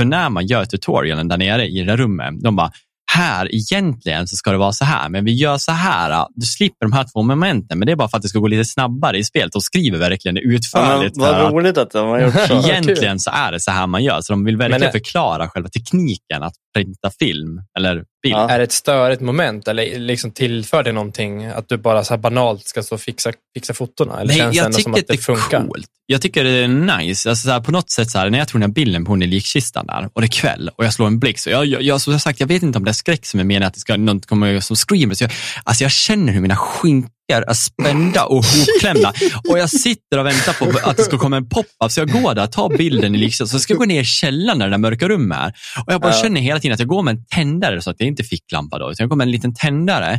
För 0.00 0.06
när 0.06 0.28
man 0.30 0.46
gör 0.46 0.64
tutorialen 0.64 1.28
där 1.28 1.38
nere 1.38 1.66
i 1.66 1.78
det 1.80 1.84
där 1.86 1.96
rummet, 1.96 2.34
de 2.42 2.56
bara, 2.56 2.72
här 3.12 3.54
egentligen 3.54 4.28
så 4.28 4.36
ska 4.36 4.50
det 4.52 4.58
vara 4.58 4.72
så 4.72 4.84
här, 4.84 5.08
men 5.08 5.24
vi 5.24 5.32
gör 5.32 5.58
så 5.58 5.72
här. 5.72 6.26
Du 6.34 6.46
slipper 6.46 6.86
de 6.86 6.92
här 6.92 7.04
två 7.12 7.22
momenten, 7.22 7.78
men 7.78 7.86
det 7.86 7.92
är 7.92 7.96
bara 7.96 8.08
för 8.08 8.16
att 8.16 8.22
det 8.22 8.28
ska 8.28 8.38
gå 8.38 8.46
lite 8.46 8.64
snabbare 8.64 9.18
i 9.18 9.24
spelet. 9.24 9.52
De 9.52 9.60
skriver 9.62 9.98
verkligen 9.98 10.34
det 10.34 10.40
Ja, 10.44 10.50
utförligt. 10.52 11.16
för 11.16 11.32
vad 11.32 11.34
att- 11.46 11.52
roligt 11.52 11.78
att 11.78 11.90
de 11.90 12.08
har 12.08 12.20
gjort 12.20 12.34
så. 12.34 12.40
Ja, 12.54 12.68
Egentligen 12.68 13.18
så 13.18 13.30
är 13.30 13.52
det 13.52 13.60
så 13.60 13.70
här 13.70 13.86
man 13.86 14.04
gör, 14.04 14.20
så 14.20 14.32
de 14.32 14.44
vill 14.44 14.56
verkligen 14.56 14.80
Men 14.80 14.92
förklara 14.92 15.48
själva 15.48 15.68
tekniken 15.68 16.42
att 16.42 16.54
printa 16.74 17.10
film 17.18 17.62
eller 17.78 17.94
bild. 17.94 18.34
Ja. 18.34 18.50
Är 18.50 18.58
det 18.58 18.64
ett 18.64 18.72
störigt 18.72 19.20
moment 19.20 19.68
eller 19.68 19.98
liksom 19.98 20.30
tillför 20.30 20.82
det 20.82 20.92
någonting? 20.92 21.44
Att 21.44 21.68
du 21.68 21.76
bara 21.76 22.04
så 22.04 22.14
här 22.14 22.18
banalt 22.18 22.66
ska 22.66 22.82
stå 22.82 22.94
och 22.94 23.00
fixa, 23.00 23.32
fixa 23.54 23.74
fotona? 23.74 24.20
Eller 24.20 24.26
Nej, 24.26 24.36
känns 24.36 24.52
det 24.52 24.56
jag 24.56 24.66
ändå 24.66 24.76
tycker 24.76 24.82
som 24.82 24.94
att 24.94 25.06
det, 25.06 25.14
är 25.14 25.18
funkar? 25.18 25.66
coolt. 25.66 25.86
Jag 26.06 26.22
tycker 26.22 26.44
det 26.44 26.50
är 26.50 26.68
nice. 26.68 27.30
Alltså 27.30 27.44
så 27.46 27.50
här, 27.50 27.60
på 27.60 27.72
något 27.72 27.90
sätt, 27.90 28.10
så 28.10 28.18
här, 28.18 28.30
när 28.30 28.38
jag 28.38 28.48
tog 28.48 28.60
den 28.60 28.70
här 28.70 28.74
bilden 28.74 29.04
på 29.04 29.12
hon 29.12 29.22
i 29.22 29.26
likkistan 29.26 29.86
där 29.86 30.08
och 30.12 30.20
det 30.20 30.26
är 30.26 30.40
kväll 30.40 30.70
och 30.76 30.84
jag 30.84 30.94
slår 30.94 31.06
en 31.06 31.18
blick. 31.18 31.38
Så 31.38 31.50
jag, 31.50 31.66
jag, 31.66 31.82
jag, 31.82 32.00
som 32.00 32.12
jag 32.12 32.22
sagt, 32.22 32.40
jag 32.40 32.46
vet 32.46 32.62
inte 32.62 32.78
om 32.78 32.84
det 32.84 32.90
är 32.90 32.92
skräck 32.92 33.26
som 33.26 33.40
är 33.40 33.44
meningen 33.44 33.68
att 33.68 33.74
det 33.74 33.80
ska 33.80 33.96
något 33.96 34.26
komma 34.26 34.60
som 34.60 34.76
screamer. 34.76 35.14
Så 35.14 35.24
jag, 35.24 35.30
alltså 35.64 35.84
jag 35.84 35.90
känner 35.90 36.32
hur 36.32 36.40
mina 36.40 36.56
skinkor 36.56 37.10
är 37.30 37.52
spända 37.52 38.24
och 38.24 38.44
hopklämda 38.44 39.12
och 39.48 39.58
jag 39.58 39.70
sitter 39.70 40.18
och 40.18 40.26
väntar 40.26 40.52
på 40.52 40.88
att 40.90 40.96
det 40.96 41.02
ska 41.02 41.18
komma 41.18 41.36
en 41.36 41.48
pop-up. 41.48 41.92
Så 41.92 42.00
jag 42.00 42.08
går 42.10 42.34
där, 42.34 42.46
tar 42.46 42.68
bilden 42.78 43.14
i 43.14 43.18
likkistan, 43.18 43.48
så 43.48 43.58
ska 43.58 43.72
jag 43.72 43.78
gå 43.78 43.84
ner 43.84 44.00
i 44.00 44.04
källaren 44.04 44.58
där 44.58 44.66
det 44.66 44.70
där 44.72 44.78
mörka 44.78 45.08
rummet 45.08 45.38
är. 45.38 45.48
Och 45.86 45.92
jag 45.92 46.00
bara 46.00 46.12
Ja. 46.12 46.22
känner 46.22 46.40
hela 46.40 46.60
tiden 46.60 46.74
att 46.74 46.80
jag 46.80 46.88
går 46.88 47.02
med 47.02 47.16
en 47.16 47.24
tändare, 47.24 47.82
så 47.82 47.90
att 47.90 47.98
det 47.98 48.04
är 48.04 48.08
inte 48.08 48.24
ficklampa 48.24 48.78
då, 48.78 48.90
utan 48.92 49.04
jag 49.04 49.08
går 49.10 49.16
med 49.16 49.24
en 49.24 49.30
liten 49.32 49.54
tändare 49.54 50.18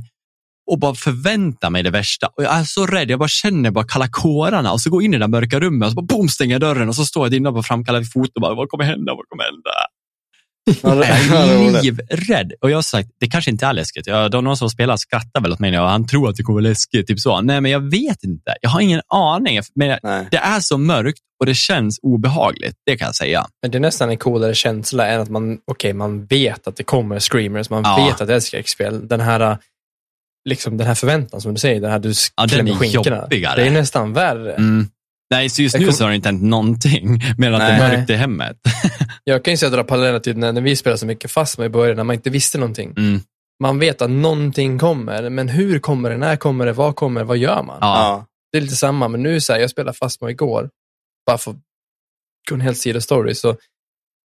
och 0.71 0.80
bara 0.80 0.95
förväntar 0.95 1.69
mig 1.69 1.84
det 1.84 1.89
värsta. 1.89 2.28
Och 2.28 2.43
jag 2.43 2.54
är 2.56 2.63
så 2.63 2.86
rädd, 2.86 3.10
jag 3.10 3.19
bara 3.19 3.30
känner 3.30 3.71
bara 3.71 3.88
kalla 3.88 4.08
kårarna 4.08 4.71
och 4.71 4.82
så 4.82 4.89
går 4.89 5.02
jag 5.02 5.06
in 5.06 5.13
i 5.13 5.17
det 5.17 5.24
där 5.24 5.28
mörka 5.28 5.60
rummet 5.60 5.86
och 5.86 5.91
så 5.91 5.95
bara 5.95 6.06
boom, 6.17 6.30
stänger 6.30 6.54
jag 6.54 6.62
dörren 6.62 6.89
och 6.89 6.95
så 6.95 7.06
står 7.06 7.28
jag 7.28 7.34
inne 7.36 7.52
på 7.52 7.63
framkallade 7.63 8.06
foto 8.06 8.32
och 8.36 8.41
bara, 8.41 8.54
vad 8.56 8.69
kommer 8.69 8.84
hända, 8.86 9.13
vad 9.15 9.26
kommer 9.30 9.43
hända? 9.43 9.69
Jag 10.82 10.97
är 11.06 11.82
livrädd. 11.84 12.54
Och 12.62 12.71
jag 12.71 12.78
har 12.78 12.82
sagt, 12.82 13.10
det 13.19 13.28
kanske 13.28 13.52
inte 13.52 13.65
är 13.65 13.74
läskigt. 13.74 14.08
Jag, 14.08 14.32
de 14.32 14.43
någon 14.43 14.58
som 14.58 14.69
spelar 14.69 14.97
skrattar 14.97 15.41
väl 15.41 15.52
åt 15.52 15.60
mig 15.60 15.80
och 15.80 15.88
han 15.89 16.08
tror 16.08 16.30
att 16.30 16.36
det 16.36 16.43
kommer 16.43 16.62
vara 16.62 16.69
läskigt. 16.69 17.08
Typ 17.08 17.19
så. 17.19 17.41
Nej, 17.41 17.62
men 17.62 17.71
jag 17.71 17.80
vet 17.91 18.24
inte. 18.24 18.56
Jag 18.62 18.69
har 18.69 18.82
ingen 18.82 19.02
aning. 19.13 19.60
Men 19.76 20.00
Nej. 20.04 20.28
det 20.32 20.38
är 20.38 20.60
så 20.60 20.78
mörkt 20.78 21.19
och 21.39 21.45
det 21.45 21.54
känns 21.56 22.00
obehagligt. 22.02 22.76
Det 22.86 22.97
kan 22.97 23.06
jag 23.06 23.15
säga. 23.15 23.45
Men 23.62 23.71
det 23.71 23.78
är 23.78 23.80
nästan 23.80 24.10
en 24.10 24.17
coolare 24.17 24.56
känsla 24.56 25.08
än 25.08 25.21
att 25.21 25.30
man, 25.30 25.58
okej, 25.71 25.93
man 25.93 26.26
vet 26.26 26.67
att 26.67 26.76
det 26.76 26.84
kommer 26.84 27.19
screamers, 27.19 27.69
man 27.69 27.84
Ja. 27.86 28.06
vet 28.06 28.21
att 28.21 28.28
det 28.28 28.36
är 28.36 28.39
skräckspel. 28.39 29.08
Den 29.08 29.19
här, 29.21 29.58
liksom, 30.50 30.78
den 30.78 30.88
här 30.88 30.95
förväntan 30.95 31.41
som 31.41 31.54
du 31.54 31.60
säger, 31.60 31.82
den 31.82 31.91
här 31.91 32.00
du 32.00 32.10
Ja, 32.10 32.41
den 32.41 32.50
klämmer 32.50 32.71
är 32.71 32.76
skinkorna. 32.76 33.17
jobbigare. 33.21 33.62
Det 33.62 33.67
är 33.67 33.71
nästan 33.71 34.13
värre. 34.13 34.54
Mm. 34.54 34.88
Nej, 35.32 35.50
så 35.50 35.62
just 35.62 35.78
nu 35.80 35.86
kom- 35.86 35.93
så 35.93 36.04
har 36.04 36.10
det 36.10 36.15
inte 36.15 36.28
hänt 36.30 36.43
någonting 36.43 37.15
att 37.15 37.38
det 37.38 37.45
är 37.45 37.89
mörkt 37.89 38.10
i 38.10 38.15
hemmet. 38.15 38.58
Jag 39.24 39.44
kan 39.44 39.54
ju 39.54 39.58
säga 39.58 39.70
dra 39.70 39.84
paralleller 39.84 40.20
till 40.20 40.38
när, 40.38 40.52
när 40.54 40.62
vi 40.62 40.76
spelade 40.76 40.98
så 40.98 41.06
mycket 41.06 41.32
fast 41.32 41.58
med 41.58 41.66
i 41.66 41.70
början, 41.70 41.98
när 41.98 42.04
man 42.04 42.14
inte 42.16 42.30
visste 42.30 42.58
någonting. 42.58 42.94
Mm. 42.98 43.20
Man 43.64 43.80
vet 43.80 44.02
att 44.02 44.10
någonting 44.10 44.80
kommer, 44.80 45.30
men 45.30 45.50
hur 45.50 45.80
kommer 45.80 46.10
det, 46.10 46.18
när 46.18 46.36
kommer 46.36 46.66
det, 46.66 46.74
vad 46.74 46.96
kommer 46.96 47.22
det, 47.22 47.26
vad 47.28 47.38
gör 47.38 47.64
man? 47.64 47.78
Ja. 47.82 47.98
Ja. 47.98 48.26
Det 48.52 48.58
är 48.58 48.62
lite 48.62 48.76
samma, 48.76 49.08
men 49.08 49.24
nu 49.24 49.42
så 49.42 49.54
här, 49.54 49.60
jag 49.60 49.70
spelade 49.70 49.98
fast 49.98 50.22
med 50.22 50.30
igår, 50.32 50.70
bara 51.28 51.38
för 51.38 51.52
att 51.52 51.58
gå 52.50 52.56
en 52.56 52.62
hel 52.62 52.76
sida 52.76 53.02
story, 53.02 53.36
så 53.36 53.52
det 53.52 53.58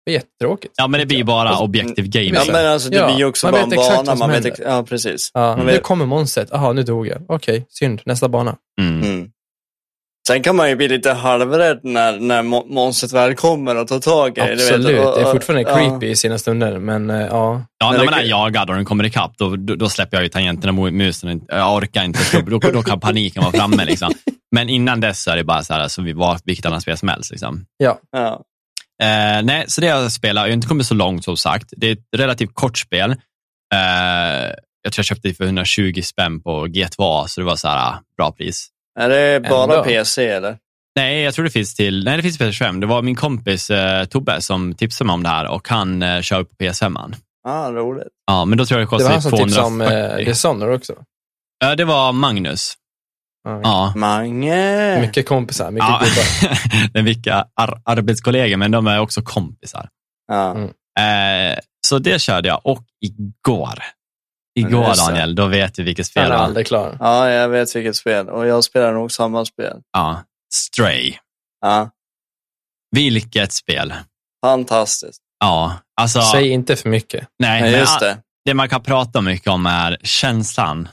var 0.05 0.13
jättetråkigt. 0.13 0.73
ja, 0.77 0.87
men 0.87 0.99
det 0.99 1.05
blir 1.05 1.23
bara 1.23 1.59
objektiv 1.59 2.05
Ja, 2.13 2.21
gaming. 2.21 2.51
men 2.53 2.67
alltså, 2.67 2.89
det 2.89 2.95
Ja, 2.97 3.05
blir 3.07 3.17
ju 3.17 3.25
också 3.25 3.47
man 3.47 3.51
bara 3.51 3.65
vet 3.65 3.73
en 3.73 3.79
exakt 3.79 3.95
bana. 3.95 4.03
vad 4.11 4.17
som 4.17 4.27
Man 4.29 4.41
vet, 4.41 4.45
ex- 4.45 4.59
ja, 4.65 4.83
precis. 4.83 5.31
Ja, 5.33 5.55
nu 5.55 5.65
vet- 5.65 5.83
kommer 5.83 6.05
monstret, 6.05 6.47
jaha, 6.51 6.73
nu 6.73 6.83
dog 6.83 7.07
jag. 7.07 7.21
Okej, 7.27 7.65
synd, 7.69 8.01
nästa 8.05 8.29
bana. 8.29 8.57
Mm. 8.81 9.01
Mm. 9.03 9.31
Sen 10.31 10.43
kan 10.43 10.55
man 10.55 10.69
ju 10.69 10.75
bli 10.75 10.87
lite 10.87 11.11
halvrädd 11.13 11.79
när, 11.83 12.19
när 12.19 12.43
mo- 12.43 12.65
monstret 12.73 13.11
väl 13.13 13.35
kommer 13.35 13.75
och 13.77 13.87
tar 13.87 13.99
tag 13.99 14.37
i 14.37 14.41
dig, 14.41 14.55
du 14.55 14.63
vet. 14.63 14.73
Absolut, 14.73 14.99
Och- 14.99 15.15
det 15.15 15.21
är 15.21 15.25
och- 15.25 15.31
fortfarande 15.31 15.69
ja. 15.71 15.77
creepy 15.77 16.07
i 16.07 16.15
sina 16.15 16.37
stunder, 16.37 16.79
men 16.79 17.09
eh, 17.09 17.17
ja. 17.21 17.61
Ja, 17.77 17.89
Men 17.89 17.91
när 17.91 17.99
det- 18.05 18.11
man 18.11 18.19
är 18.19 18.23
jagad 18.23 18.69
och 18.69 18.75
den 18.75 18.85
kommer 18.85 19.03
ikapp, 19.05 19.33
då, 19.37 19.55
då, 19.55 19.75
då 19.75 19.89
släpper 19.89 20.17
jag 20.17 20.23
ju 20.23 20.29
tangenterna 20.29 20.71
mot 20.71 20.93
musen. 20.93 21.41
Jag 21.47 21.75
orkar 21.75 22.03
inte, 22.03 22.19
så 22.19 22.39
då, 22.41 22.59
då 22.59 22.83
kan 22.83 22.99
paniken 22.99 23.43
vara 23.43 23.51
framme. 23.53 23.85
Liksom. 23.85 24.11
Men 24.51 24.69
innan 24.69 24.99
dess 24.99 25.23
så 25.23 25.31
är 25.31 25.35
det 25.37 25.43
bara 25.43 25.63
så 25.63 25.73
här, 25.73 25.79
alltså, 25.79 26.01
vi 26.01 26.13
var 26.13 26.39
vilket 26.45 26.65
annat 26.65 26.81
spel 26.81 26.97
som 26.97 27.07
helst. 27.09 27.31
Liksom. 27.31 27.65
ja. 27.77 27.99
Ja. 28.11 28.41
Eh, 29.03 29.43
nej, 29.43 29.65
så 29.67 29.81
det 29.81 29.87
jag 29.87 30.11
spelat. 30.11 30.41
Jag 30.41 30.49
har 30.49 30.53
inte 30.53 30.67
kommit 30.67 30.87
så 30.87 30.93
långt 30.93 31.23
som 31.23 31.37
sagt. 31.37 31.73
Det 31.77 31.87
är 31.87 31.91
ett 31.93 32.05
relativt 32.17 32.51
kort 32.53 32.77
spel. 32.77 33.11
Eh, 33.73 34.51
jag 34.83 34.93
tror 34.93 34.99
jag 34.99 35.05
köpte 35.05 35.27
det 35.27 35.33
för 35.33 35.43
120 35.45 36.01
spänn 36.03 36.41
på 36.41 36.67
G2A, 36.67 37.27
så 37.27 37.41
det 37.41 37.45
var 37.45 37.55
så 37.55 37.67
här, 37.67 37.95
bra 38.17 38.31
pris. 38.31 38.67
Är 38.99 39.09
det 39.09 39.49
bara 39.49 39.63
Ändå. 39.63 39.83
PC 39.83 40.27
eller? 40.27 40.57
Nej, 40.95 41.21
jag 41.21 41.33
tror 41.33 41.45
det 41.45 41.51
finns 41.51 41.75
till, 41.75 42.03
nej 42.03 42.17
det 42.17 42.23
finns 42.23 42.37
till 42.37 42.47
PS5. 42.47 42.79
Det 42.81 42.87
var 42.87 43.01
min 43.01 43.15
kompis 43.15 43.69
eh, 43.69 44.05
Tobbe 44.05 44.41
som 44.41 44.73
tipsade 44.75 45.05
mig 45.07 45.13
om 45.13 45.23
det 45.23 45.29
här 45.29 45.47
och 45.47 45.67
han 45.69 46.01
eh, 46.01 46.21
kör 46.21 46.43
på 46.43 46.55
PS5. 46.55 47.13
Ja, 47.43 47.71
roligt. 47.71 48.07
Ja, 48.27 48.45
men 48.45 48.57
då 48.57 48.65
tror 48.65 48.79
jag 48.79 48.89
det 48.89 48.97
Det 48.97 49.03
var 49.03 49.09
kostar 49.09 49.13
han 49.13 49.21
som 49.21 49.31
tipsade 49.31 49.67
om 49.67 49.79
240. 49.79 50.19
eh, 50.19 50.25
Dishonored 50.25 50.75
också. 50.75 50.93
Ja, 51.59 51.75
det 51.75 51.85
var 51.85 52.11
Magnus. 52.13 52.73
Ja. 53.43 53.59
Ja. 53.63 53.93
Mange. 53.95 55.01
Mycket 55.01 55.27
kompisar, 55.27 55.71
mycket 55.71 55.89
ja. 55.89 55.99
gubbar. 56.03 56.59
det 56.93 56.99
är 56.99 57.03
vilka 57.03 57.45
ar- 57.55 57.81
arbetskollegor, 57.85 58.57
men 58.57 58.71
de 58.71 58.87
är 58.87 58.99
också 58.99 59.21
kompisar. 59.21 59.89
Ja. 60.27 60.51
Mm. 60.51 61.51
Eh, 61.53 61.57
så 61.87 61.99
det 61.99 62.21
körde 62.21 62.47
jag 62.47 62.61
och 62.63 62.83
igår. 63.01 63.83
Igår. 64.59 64.95
Daniel, 65.07 65.35
då 65.35 65.45
vet 65.47 65.73
du 65.75 65.83
vilket 65.83 66.05
spel 66.07 66.31
Han 66.31 66.57
är 66.57 66.63
klar. 66.63 66.97
ja, 66.99 67.29
jag 67.29 67.49
vet 67.49 67.75
vilket 67.75 67.95
spel. 67.95 68.29
Och 68.29 68.47
jag 68.47 68.63
spelar 68.63 68.93
nog 68.93 69.11
samma 69.11 69.45
spel. 69.45 69.77
Ja, 69.91 70.23
Stray. 70.53 71.13
Ja, 71.61 71.89
Vilket 72.91 73.53
spel. 73.53 73.93
fantastiskt. 74.45 75.21
Ja, 75.39 75.77
alltså. 76.01 76.21
Säg 76.21 76.49
inte 76.49 76.75
för 76.75 76.89
mycket. 76.89 77.27
nej, 77.39 77.61
men 77.61 77.71
just 77.71 77.99
det. 77.99 78.17
det 78.45 78.53
man 78.53 78.69
kan 78.69 78.83
prata 78.83 79.21
mycket 79.21 79.47
om 79.47 79.65
är 79.65 79.97
känslan. 80.03 80.87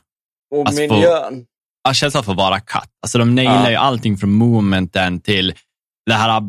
Och 0.55 0.67
Alltså, 0.67 0.89
på- 0.89 0.95
miljön. 0.95 1.45
Ja, 1.83 1.95
känslan 1.95 2.25
för 2.25 2.33
att 2.33 2.39
vara 2.39 2.61
katt. 2.61 2.89
Alltså 3.03 3.19
de 3.19 3.35
nailar 3.35 3.65
Ja. 3.65 3.71
ju 3.71 3.77
allting 3.77 4.17
från 4.19 4.31
momenten 4.33 5.21
till 5.21 5.55
det 6.09 6.15
här 6.15 6.41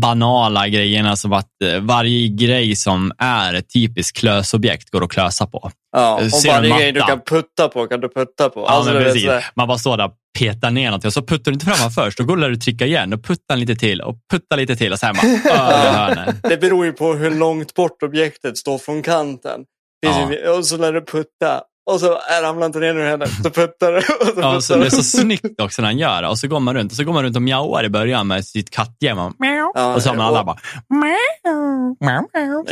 banala 0.00 0.68
grejerna 0.68 1.16
som 1.16 1.32
att 1.32 1.48
eh, 1.64 1.80
varje 1.80 2.28
grej 2.28 2.76
som 2.76 3.12
är 3.18 3.54
ett 3.54 3.72
typiskt 3.72 4.18
klösobjekt 4.18 4.90
går 4.90 5.04
att 5.04 5.10
klösa 5.10 5.46
på. 5.46 5.70
Ja, 5.96 6.14
och 6.14 6.30
ser 6.30 6.48
en 6.48 6.70
varje 6.70 6.78
grej 6.78 6.92
du 6.92 7.00
kan 7.00 7.20
putta 7.20 7.68
på 7.68 7.86
kan 7.86 8.00
du 8.00 8.08
putta 8.08 8.48
på. 8.48 8.60
Ja, 8.60 8.68
Alltså, 8.68 8.92
precis. 8.92 9.30
Man 9.54 9.68
bara 9.68 9.78
står 9.78 9.96
där 9.96 10.04
och 10.04 10.14
petar 10.38 10.70
ner 10.70 10.84
någonting 10.84 11.08
och 11.08 11.12
så 11.12 11.22
puttar 11.22 11.50
du 11.50 11.54
inte 11.54 11.66
fram 11.66 11.90
först. 11.90 12.18
Då 12.18 12.24
går 12.24 12.36
du 12.36 12.52
och 12.52 12.60
trycka 12.60 12.86
igen 12.86 13.12
och 13.12 13.24
puttar 13.24 13.56
lite 13.56 13.76
till 13.76 14.00
och 14.00 14.16
puttar 14.32 14.56
lite 14.56 14.76
till 14.76 14.92
och 14.92 14.98
sen 14.98 15.14
bara 15.44 15.56
hörnet. 15.92 16.36
Det 16.42 16.56
beror 16.56 16.84
ju 16.84 16.92
på 16.92 17.14
hur 17.14 17.30
långt 17.30 17.74
bort 17.74 18.02
objektet 18.02 18.58
står 18.58 18.78
från 18.78 19.02
kanten. 19.02 19.60
Ja. 20.00 20.30
Och 20.50 20.66
så 20.66 20.76
lär 20.76 20.92
du 20.92 21.00
putta. 21.00 21.62
Och 21.90 22.00
så 22.00 22.18
är 22.18 22.42
ramlar 22.42 22.66
inte 22.66 22.78
ner 22.78 22.94
ur 22.96 23.04
händerna. 23.04 23.32
Så 23.42 23.50
puttar. 23.50 23.92
Och 23.96 24.02
så 24.34 24.40
Ja, 24.40 24.60
så 24.60 24.76
det 24.76 24.86
är 24.86 24.90
så 24.90 25.02
snyggt 25.02 25.60
också 25.60 25.82
när 25.82 25.88
han 25.88 25.98
gör 25.98 26.22
det. 26.22 26.28
Och 26.28 26.38
så 26.38 26.48
går 26.48 26.60
man 26.60 26.74
runt 26.74 26.92
och 26.92 26.96
så 26.96 27.04
går 27.04 27.12
man 27.12 27.22
runt 27.22 27.36
och 27.36 27.42
mjauar 27.42 27.84
i 27.84 27.88
början 27.88 28.26
med 28.26 28.44
sitt 28.44 28.70
kattgäng. 28.70 29.16
Ja, 29.74 29.94
Och 29.94 30.02
så 30.02 30.08
har 30.08 30.16
man 30.16 30.26
alla 30.26 30.40
och- 30.40 30.46
bara... 30.46 30.56
Så 30.56 30.62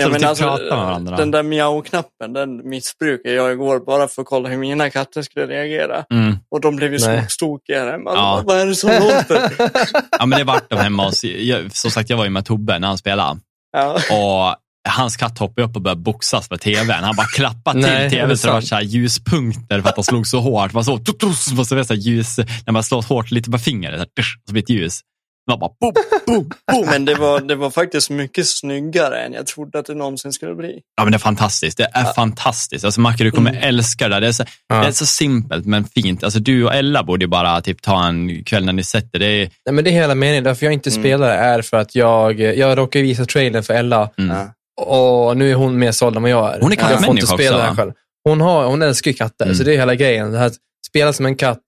Ja, 0.00 0.06
de 0.06 0.10
men 0.10 0.20
typ 0.20 0.28
alltså, 0.28 0.44
pratar 0.44 0.76
med 0.76 0.86
varandra. 0.86 1.16
Den 1.16 1.30
där 1.30 1.42
miau-knappen, 1.42 2.32
den 2.32 2.68
missbrukade 2.68 3.34
jag 3.34 3.52
igår 3.52 3.80
bara 3.80 4.08
för 4.08 4.22
att 4.22 4.28
kolla 4.28 4.48
hur 4.48 4.58
mina 4.58 4.90
katter 4.90 5.22
skulle 5.22 5.46
reagera. 5.46 6.04
Mm. 6.12 6.36
Och 6.50 6.60
de 6.60 6.76
blev 6.76 6.92
ju 6.92 6.98
Nej. 7.06 7.18
smockstokiga 7.18 7.90
hemma. 7.90 8.10
Ja. 8.14 8.42
Vad 8.44 8.58
är 8.60 8.66
det 8.66 8.74
som 8.74 8.90
låter? 8.90 9.52
Ja, 10.18 10.26
men 10.26 10.38
det 10.38 10.44
vart 10.44 10.70
de 10.70 10.76
hemma 10.76 11.04
hos... 11.04 11.24
Som 11.72 11.90
sagt, 11.90 12.10
jag 12.10 12.16
var 12.16 12.24
ju 12.24 12.30
med 12.30 12.44
Tobbe 12.44 12.78
när 12.78 12.88
han 12.88 12.98
spelade. 12.98 13.40
Ja. 13.72 13.92
Och 13.94 14.56
hans 14.88 15.16
katt 15.16 15.38
hoppade 15.38 15.66
upp 15.66 15.76
och 15.76 15.82
började 15.82 16.00
boxas 16.00 16.50
med 16.50 16.60
tvn. 16.60 17.04
Han 17.04 17.16
bara 17.16 17.26
klappade 17.26 17.82
till 17.82 17.90
Nej, 17.92 18.10
tvn 18.10 18.38
så 18.38 18.46
det 18.46 18.52
var 18.52 18.60
så 18.60 18.74
här 18.74 18.82
ljuspunkter 18.82 19.80
för 19.80 19.88
att 19.88 19.96
han 19.96 20.04
slog 20.04 20.26
så 20.26 20.40
hårt. 20.40 20.72
Man 20.72 20.84
så, 20.84 20.98
tutus, 20.98 21.52
och 21.58 21.66
så 21.66 21.74
var 21.74 21.78
det 21.80 21.84
så 21.84 21.94
ljus, 21.94 22.38
när 22.66 22.72
man 22.72 22.82
slår 22.84 23.02
hårt 23.02 23.30
lite 23.30 23.50
på 23.50 23.58
fingret, 23.58 23.92
så, 23.94 23.98
här, 23.98 24.24
så 24.46 24.52
blir 24.52 24.62
det 24.62 24.72
ett 24.72 24.80
ljus. 24.80 25.00
var 25.44 25.56
bara 25.56 25.70
boom, 25.80 25.92
boom, 26.26 26.50
boom. 26.72 26.86
Men 26.90 27.04
det 27.04 27.14
var, 27.14 27.40
det 27.40 27.54
var 27.54 27.70
faktiskt 27.70 28.10
mycket 28.10 28.46
snyggare 28.46 29.18
än 29.18 29.32
jag 29.32 29.46
trodde 29.46 29.78
att 29.78 29.86
det 29.86 29.94
någonsin 29.94 30.32
skulle 30.32 30.54
bli. 30.54 30.80
Ja, 30.96 31.04
men 31.04 31.12
det 31.12 31.16
är 31.16 31.18
fantastiskt. 31.18 31.76
Det 31.78 31.88
är 31.92 32.12
fantastiskt. 32.12 32.84
Alltså, 32.84 33.00
Macke, 33.00 33.24
du 33.24 33.30
kommer 33.30 33.50
Mm. 33.50 33.62
älska 33.68 34.08
det. 34.08 34.14
där. 34.14 34.20
Det 34.20 34.26
är, 34.26 34.32
så, 34.32 34.44
Ja. 34.68 34.74
det 34.80 34.86
är 34.86 34.92
så 34.92 35.06
simpelt 35.06 35.66
men 35.66 35.84
fint. 35.84 36.24
Alltså, 36.24 36.38
du 36.38 36.64
och 36.64 36.74
Ella 36.74 37.02
borde 37.04 37.24
ju 37.24 37.28
bara 37.28 37.60
typ, 37.60 37.82
ta 37.82 38.06
en 38.06 38.44
kväll 38.44 38.64
när 38.64 38.72
ni 38.72 38.84
sätter 38.84 39.18
det. 39.18 39.26
Är, 39.26 39.50
Nej, 39.66 39.72
men 39.74 39.84
det 39.84 39.90
är 39.90 39.92
hela 39.92 40.14
meningen. 40.14 40.44
Därför 40.44 40.66
jag 40.66 40.72
inte 40.72 40.90
Mm. 40.90 41.02
spelar 41.02 41.28
är 41.28 41.62
för 41.62 41.76
att 41.76 41.94
jag, 41.94 42.40
jag 42.40 42.78
råkar 42.78 43.00
visa 43.00 43.24
trailern 43.24 43.62
för 43.62 43.74
Ella 43.74 44.10
mm. 44.18 44.36
Och 44.80 45.36
nu 45.36 45.50
är 45.50 45.54
hon 45.54 45.78
mer 45.78 45.92
såld 45.92 46.16
än 46.16 46.22
vad 46.22 46.30
jag 46.30 46.54
är. 46.54 46.60
Hon 46.60 46.72
är 46.72 46.76
kattmänniska 46.76 47.34
också, 47.34 47.36
det 47.52 47.62
här 47.62 47.74
själv. 47.74 47.92
Hon, 48.24 48.40
har, 48.40 48.66
hon 48.66 48.82
älskar 48.82 49.10
ju 49.10 49.16
katter, 49.16 49.44
Mm. 49.44 49.56
så 49.56 49.64
det 49.64 49.72
är 49.74 49.76
hela 49.78 49.94
grejen. 49.94 50.32
Det 50.32 50.38
här, 50.38 50.46
att 50.46 50.56
spela 50.88 51.12
som 51.12 51.26
en 51.26 51.36
katt, 51.36 51.60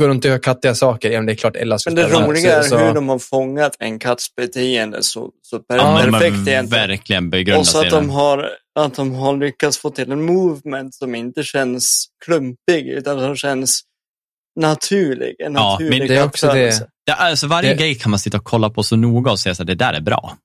gå 0.00 0.08
runt 0.08 0.24
och 0.24 0.28
göra 0.28 0.38
kattiga 0.40 0.74
saker, 0.74 1.10
ja, 1.10 1.18
men 1.18 1.26
det 1.26 1.32
är 1.32 1.36
klart 1.36 1.56
Ella 1.56 1.78
Men 1.86 1.94
det 1.94 2.08
roliga 2.08 2.58
är 2.58 2.62
så, 2.62 2.78
hur 2.78 2.94
de 2.94 3.08
har 3.08 3.18
fångat 3.18 3.76
en 3.78 3.98
katts 3.98 4.34
beteende 4.34 5.02
så, 5.02 5.30
så 5.42 5.58
per- 5.58 5.76
Ja, 5.76 5.98
perfekt 6.02 6.24
egentligen. 6.24 6.66
verkligen 6.66 7.30
begrundat 7.30 7.60
Och 7.60 7.66
så 7.66 7.78
att 7.84 7.90
de, 7.90 8.06
det. 8.06 8.12
har, 8.12 8.50
att 8.78 8.94
de 8.94 9.14
har 9.14 9.36
lyckats 9.36 9.78
få 9.78 9.90
till 9.90 10.12
en 10.12 10.22
movement 10.24 10.94
som 10.94 11.14
inte 11.14 11.42
känns 11.42 12.06
klumpig 12.24 12.86
utan 12.88 13.20
som 13.20 13.36
känns 13.36 13.80
naturlig. 14.60 15.36
En 15.38 15.54
Ja, 15.54 15.72
naturlig 15.72 15.98
men 15.98 16.08
det 16.08 16.16
är 16.16 16.24
också. 16.24 16.46
Det 16.52 16.60
är, 17.10 17.14
alltså, 17.16 17.46
varje 17.46 17.68
Det- 17.70 17.76
grej 17.76 17.94
kan 17.94 18.10
man 18.10 18.18
sitta 18.18 18.36
och 18.38 18.44
kolla 18.44 18.70
på 18.70 18.82
så 18.82 18.96
noga 18.96 19.30
och 19.30 19.38
säga 19.40 19.52
att 19.60 19.66
det 19.66 19.74
där 19.74 19.92
är 19.92 20.00
bra. 20.00 20.36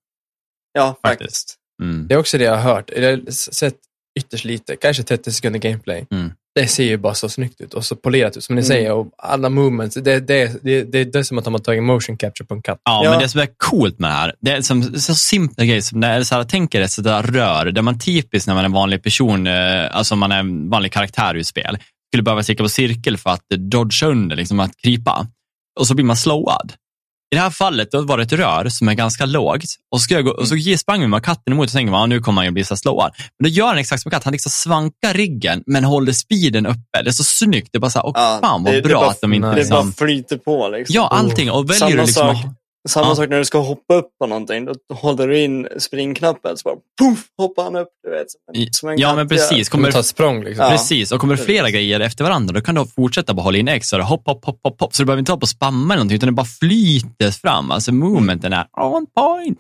Ja, 0.74 1.00
Faktiskt. 1.02 1.30
faktiskt. 1.30 1.56
Mm. 1.84 2.08
Det 2.08 2.14
är 2.14 2.20
också 2.20 2.38
det 2.38 2.44
jag 2.44 2.56
har 2.58 2.74
hört. 2.76 2.90
Jag 2.98 3.12
har 3.12 3.32
sett 3.32 3.76
ytterst 4.20 4.46
lite, 4.46 4.76
kanske 4.76 5.04
30 5.04 5.32
sekunder 5.32 5.60
gameplay. 5.60 6.06
Mm. 6.12 6.32
Det 6.56 6.68
ser 6.68 6.84
ju 6.84 6.98
bara 6.98 7.14
så 7.14 7.30
snyggt 7.30 7.62
ut 7.62 7.74
och 7.74 7.86
så 7.86 7.96
polerat 7.96 8.38
ut, 8.38 8.44
som 8.44 8.56
ni 8.56 8.60
Mm. 8.60 8.68
säger. 8.68 8.92
Och 8.94 9.08
alla 9.18 9.50
movements, 9.50 9.96
det, 9.96 10.20
det, 10.20 10.52
det, 10.64 10.84
det, 10.84 11.04
det 11.04 11.20
är 11.20 11.24
som 11.24 11.38
att 11.38 11.44
de 11.44 11.54
har 11.54 11.62
tagit 11.62 11.84
motion 11.84 12.18
capture 12.18 12.46
på 12.48 12.54
en 12.54 12.62
katt. 12.62 12.80
Ja, 12.84 13.02
Ja. 13.04 13.10
men 13.10 13.20
det 13.20 13.30
som 13.30 13.42
är 13.42 13.48
coolt 13.58 14.00
med 14.00 14.10
det 14.10 14.14
här, 14.16 14.34
det 14.42 14.52
är 14.52 14.62
som, 14.62 14.84
så 15.00 15.16
simpla 15.16 15.66
grejer 15.66 15.82
som, 15.82 16.00
när, 16.00 16.24
så 16.24 16.36
här, 16.36 16.44
tänk 16.44 16.76
er 16.76 16.82
ett 16.82 16.92
sådär 16.92 17.24
rör, 17.24 17.66
där 17.66 17.82
man 17.82 18.00
typiskt 18.00 18.48
när 18.48 18.54
man 18.56 18.62
är 18.64 18.66
en 18.66 18.72
vanlig 18.72 19.04
person, 19.04 19.48
eh, 19.48 19.96
alltså 19.96 20.16
man 20.16 20.32
är 20.32 20.40
en 20.40 20.70
vanlig 20.70 20.92
karaktär 20.92 21.38
i 21.38 21.44
spel, 21.44 21.78
skulle 22.12 22.24
behöva 22.24 22.44
klicka 22.44 22.64
på 22.64 22.70
cirkel 22.70 23.18
för 23.18 23.30
att 23.30 23.46
dodga 23.50 24.08
under, 24.08 24.36
liksom 24.36 24.60
att 24.60 24.78
krypa. 24.78 25.28
Och 25.80 25.88
så 25.88 25.94
blir 25.96 26.06
man 26.06 26.18
slowad. 26.18 26.74
I 27.34 27.36
det 27.36 27.42
här 27.42 27.50
fallet 27.50 27.92
då 27.92 28.02
var 28.02 28.18
det 28.18 28.24
ett 28.24 28.32
rör 28.34 28.70
som 28.70 28.88
är 28.88 28.94
ganska 28.94 29.26
lågt 29.26 29.64
och 29.92 30.00
så, 30.00 30.04
ska 30.04 30.14
jag 30.14 30.26
gå, 30.26 30.32
och 30.32 30.48
så 30.48 30.56
sprang 30.78 31.10
man 31.10 31.22
katten 31.22 31.54
emot 31.54 31.66
och 31.68 31.72
tänkte 31.74 31.92
man, 31.92 32.10
nu 32.10 32.20
kommer 32.20 32.42
han 32.42 32.46
ju 32.46 32.52
bli 32.52 32.64
så 32.64 32.78
slowad. 32.78 33.12
Men 33.18 33.44
då 33.44 33.56
gör 33.56 33.68
han 33.68 33.78
exakt 33.78 34.02
som 34.04 34.10
en 34.10 34.12
katt, 34.12 34.24
han 34.24 34.32
liksom 34.34 34.50
svankar 34.50 35.14
riggen 35.14 35.64
men 35.66 35.84
håller 35.84 36.12
speeden 36.14 36.66
uppe. 36.66 37.02
Det 37.04 37.10
är 37.10 37.12
så 37.12 37.24
snyggt. 37.24 37.70
Det 37.72 37.78
är 37.78 37.80
bara 37.80 37.92
så 37.92 38.00
här, 38.00 38.06
åh 38.06 38.12
Ja, 38.16 38.40
fan 38.42 38.64
vad 38.64 38.74
det- 38.74 38.82
det 38.82 38.90
bra 38.90 39.00
bara- 39.00 39.10
att 39.10 39.22
de 39.22 39.34
inte. 39.34 39.48
Det 39.48 39.52
bara 39.52 39.60
liksom... 39.60 39.94
flyter 39.94 40.38
på 40.38 40.68
liksom. 40.68 40.94
Ja, 40.96 41.08
allting. 41.08 41.52
Och 41.52 41.70
väljer 41.70 41.80
Samma 41.80 41.92
du 41.92 41.98
liksom... 41.98 42.36
sak. 42.36 42.46
Samma 42.90 43.08
Ja. 43.08 43.16
sak 43.16 43.30
när 43.30 43.38
du 43.38 43.46
ska 43.46 43.58
hoppa 43.58 43.94
upp 43.94 44.10
på 44.22 44.28
någonting. 44.28 44.66
Då 44.66 44.74
håller 44.96 45.28
du 45.28 45.40
in 45.40 45.68
springknappen 45.78 46.58
så 46.58 46.64
bara 46.64 46.76
puff, 47.10 47.26
hoppar 47.38 47.64
han 47.64 47.76
upp. 47.76 47.88
Du 48.04 48.10
vet, 48.10 48.32
som 48.32 48.40
en, 48.54 48.74
som 48.74 48.90
en 48.90 48.98
Ja, 49.00 49.16
men 49.16 49.30
precis. 49.30 49.70
Kommer 49.70 49.84
Kommer, 49.84 49.92
ta 49.92 50.00
ett 50.00 50.06
språng 50.06 50.44
liksom. 50.44 50.66
Ja. 50.66 50.72
Precis, 50.72 51.12
och 51.12 51.20
kommer 51.22 51.36
flera 51.36 51.70
grejer 51.70 52.00
efter 52.00 52.24
varandra, 52.24 52.54
då 52.54 52.62
kan 52.62 52.76
du 52.76 52.86
fortsätta 52.86 53.34
bara 53.34 53.42
hålla 53.42 53.58
in 53.58 53.68
X 53.68 53.94
och 53.94 54.00
hopp, 54.00 54.22
hopp, 54.28 54.46
hopp, 54.46 54.60
hopp, 54.64 54.82
hopp. 54.82 54.96
Så 54.96 55.02
du 55.04 55.06
behöver 55.06 55.20
inte 55.20 55.32
hålla 55.32 55.40
på 55.40 55.44
och 55.44 55.50
spamma 55.50 55.94
eller 55.94 56.00
någonting, 56.00 56.16
utan 56.16 56.28
det 56.28 56.34
bara 56.34 56.46
flyter 56.46 57.32
fram. 57.32 57.72
Alltså 57.72 57.92
movementen 57.94 58.54
är 58.54 58.66
on 58.76 59.06
point. 59.16 59.60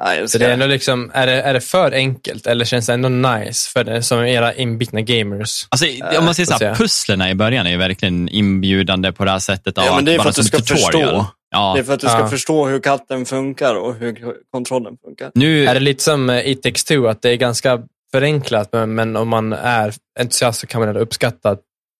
Ja, 0.00 0.28
Så 0.28 0.38
det 0.38 0.46
är 0.46 0.50
ändå 0.50 0.66
liksom, 0.66 1.10
är 1.14 1.26
det, 1.26 1.42
är 1.42 1.54
det 1.54 1.60
för 1.60 1.92
enkelt 1.92 2.46
eller 2.46 2.64
känns 2.64 2.86
det 2.86 2.92
ändå 2.92 3.08
nice 3.08 3.70
för 3.70 3.84
det, 3.84 4.02
som 4.02 4.24
era 4.24 4.54
inbitna 4.54 5.00
gamers? 5.00 5.66
Alltså, 5.68 5.86
om 6.18 6.24
man 6.24 6.34
säger 6.34 6.46
så 6.46 6.58
får 6.58 6.64
här, 6.64 6.74
pusslerna 6.74 7.30
i 7.30 7.34
början 7.34 7.66
är 7.66 7.70
ju 7.70 7.76
verkligen 7.76 8.28
inbjudande 8.28 9.12
på 9.12 9.24
det 9.24 9.30
här 9.30 9.38
sättet. 9.38 9.78
av 9.78 9.84
Ja, 9.84 9.96
men 9.96 10.04
det 10.04 10.10
är 10.12 10.16
för 10.16 10.18
vara 10.18 10.28
att 10.30 10.36
du 10.36 10.44
ska 10.44 10.58
tutorial. 10.58 10.82
förstå. 10.92 11.26
Ja. 11.50 11.72
Det 11.74 11.80
är 11.80 11.84
för 11.84 11.92
att 11.94 12.00
du 12.00 12.08
ska 12.08 12.18
Ja. 12.18 12.28
förstå 12.28 12.66
hur 12.66 12.80
katten 12.80 13.26
funkar 13.26 13.74
och 13.74 13.94
hur 13.94 14.34
kontrollen 14.52 14.96
funkar. 15.04 15.30
Nu, 15.34 15.66
Är 15.66 15.74
det 15.74 15.80
lite 15.80 16.02
som 16.02 16.30
eh, 16.30 16.48
It 16.48 16.62
takes 16.62 16.84
two, 16.84 17.06
att 17.08 17.22
det 17.22 17.30
är 17.30 17.36
ganska 17.36 17.80
förenklat, 18.12 18.68
men, 18.72 18.94
men 18.94 19.16
om 19.16 19.28
man 19.28 19.52
är 19.52 19.94
entusiast 20.20 20.60
så 20.60 20.66
kan 20.66 20.80
man 20.80 20.88
ändå 20.88 21.00
uppskatta 21.00 21.56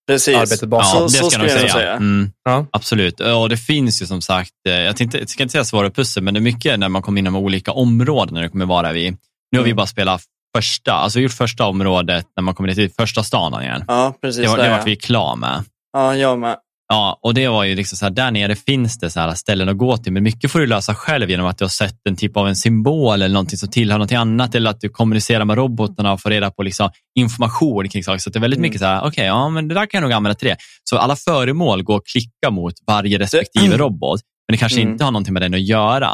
Precis. 0.07 0.35
arbetet 0.35 0.69
bakom. 0.69 0.87
ja, 1.01 1.09
så- 1.09 1.17
det 1.17 1.23
så 1.23 1.29
ska 1.29 1.39
jag 1.39 1.47
nog 1.47 1.51
jag 1.55 1.59
säga. 1.61 1.73
säga. 1.73 1.93
Mm, 1.93 2.31
Ja. 2.45 2.65
absolut. 2.71 3.19
Och 3.19 3.49
det 3.49 3.57
finns 3.57 4.01
ju 4.01 4.05
som 4.05 4.21
sagt, 4.21 4.51
eh, 4.67 4.73
jag, 4.73 4.97
tänkte, 4.97 5.17
jag 5.17 5.29
ska 5.29 5.43
inte 5.43 5.51
säga 5.51 5.65
svåra 5.65 5.89
pussel, 5.89 6.23
men 6.23 6.33
det 6.33 6.37
är 6.37 6.41
mycket 6.41 6.79
när 6.79 6.89
man 6.89 7.01
kommer 7.01 7.19
in 7.19 7.25
i 7.25 7.29
de 7.29 7.35
olika 7.35 7.71
områdena 7.71 8.41
det 8.41 8.49
kommer 8.49 8.65
vara 8.65 8.91
vid. 8.91 9.17
Nu 9.51 9.59
har 9.59 9.63
vi 9.63 9.69
Mm. 9.71 9.75
bara 9.77 9.87
spelat 9.87 10.21
första, 10.57 10.93
alltså 10.93 11.19
gjort 11.19 11.31
första 11.33 11.65
området 11.65 12.25
när 12.35 12.43
man 12.43 12.55
kommer 12.55 12.73
till 12.73 12.91
första 12.91 13.23
stan 13.23 13.61
igen. 13.63 13.83
Ja, 13.87 14.13
precis. 14.21 14.41
Det 14.43 14.47
var, 14.49 14.57
där, 14.57 14.63
det 14.63 14.69
ja. 14.69 14.77
var 14.77 14.85
vi 14.85 14.95
klar 14.95 15.35
med. 15.35 15.63
Ja, 15.93 16.15
jag 16.15 16.39
med. 16.39 16.57
Ja, 16.87 17.19
och 17.23 17.33
det 17.33 17.47
var 17.47 17.63
ju 17.63 17.75
liksom 17.75 17.97
så 17.97 18.05
här, 18.05 18.09
där 18.11 18.31
nere 18.31 18.55
finns 18.55 18.97
det 18.99 19.09
så 19.09 19.19
här 19.19 19.33
ställen 19.33 19.69
att 19.69 19.77
gå 19.77 19.97
till, 19.97 20.13
men 20.13 20.23
mycket 20.23 20.51
får 20.51 20.59
du 20.59 20.67
lösa 20.67 20.95
själv 20.95 21.29
genom 21.29 21.45
att 21.45 21.57
du 21.57 21.63
har 21.63 21.69
sett 21.69 21.95
en 22.09 22.15
typ 22.15 22.37
av 22.37 22.47
en 22.47 22.55
symbol 22.55 23.13
eller 23.21 23.33
någonting 23.33 23.57
som 23.57 23.69
tillhör 23.69 23.97
någonting 23.97 24.17
annat 24.17 24.55
eller 24.55 24.69
att 24.69 24.81
du 24.81 24.89
kommunicerar 24.89 25.45
med 25.45 25.57
robotarna 25.57 26.13
och 26.13 26.21
får 26.21 26.29
reda 26.29 26.51
på 26.51 26.63
liksom 26.63 26.89
information 27.19 27.89
kring 27.89 28.03
saker. 28.03 28.19
Så 28.19 28.29
det 28.29 28.39
är 28.39 28.41
väldigt 28.41 28.57
Mm. 28.57 28.67
mycket 28.69 28.79
så 28.81 28.85
här, 28.85 29.01
okej, 29.07 29.25
ja, 29.25 29.49
men 29.49 29.67
det 29.67 29.75
där 29.75 29.85
kan 29.85 29.97
jag 29.97 30.01
nog 30.07 30.11
använda 30.13 30.35
till 30.35 30.47
det. 30.47 30.57
Så 30.83 30.97
alla 30.97 31.15
föremål 31.15 31.83
går 31.83 31.97
att 31.97 32.05
klicka 32.05 32.49
mot 32.51 32.73
varje 32.87 33.19
respektive 33.19 33.65
Mm. 33.65 33.77
robot, 33.77 34.21
men 34.47 34.53
det 34.53 34.57
kanske 34.57 34.81
Mm. 34.81 34.91
inte 34.93 35.03
har 35.03 35.11
någonting 35.11 35.33
med 35.33 35.41
den 35.41 35.53
att 35.53 35.61
göra. 35.61 36.09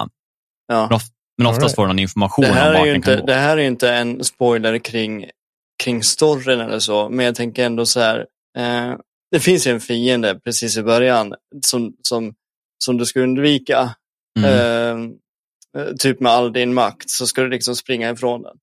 Ja. 0.68 0.88
Men, 0.90 0.96
of, 0.96 1.04
men 1.38 1.48
oftast 1.48 1.62
Alright. 1.64 1.76
får 1.76 1.84
du 1.84 1.88
någon 1.88 2.00
information 2.00 2.44
Det 2.46 2.50
om 2.52 2.56
här, 2.58 2.72
vart 2.74 2.82
är 2.82 2.86
ju 2.86 2.88
den 2.92 2.96
inte, 2.96 3.12
kan 3.12 3.20
gå. 3.20 3.26
det 3.26 3.34
här 3.36 3.58
är 3.58 3.62
ju 3.62 3.68
inte 3.68 3.94
en 3.94 4.24
spoiler 4.24 4.78
kring, 4.78 5.26
kring 5.84 6.04
storyn 6.04 6.60
eller 6.60 6.80
så, 6.80 7.10
men 7.10 7.26
jag 7.26 7.36
tänker 7.36 7.66
ändå 7.66 7.86
så 7.86 8.00
här. 8.00 8.26
Eh, 8.58 8.94
det 9.32 9.40
finns 9.40 9.68
ju 9.68 9.72
en 9.72 9.80
fiende 9.82 10.40
precis 10.44 10.78
i 10.78 10.84
början 10.84 11.34
som, 11.66 11.94
som, 12.02 12.34
som 12.84 12.98
du 12.98 13.06
ska 13.06 13.20
undvika. 13.20 13.96
Mm. 14.40 14.50
Eh, 14.50 15.82
eh, 15.82 15.88
typ 16.00 16.20
med 16.20 16.32
all 16.32 16.54
din 16.54 16.74
makt 16.74 17.10
så 17.10 17.28
ska 17.28 17.42
du 17.42 17.50
liksom 17.50 17.76
springa 17.76 18.10
ifrån 18.12 18.42
den. 18.42 18.56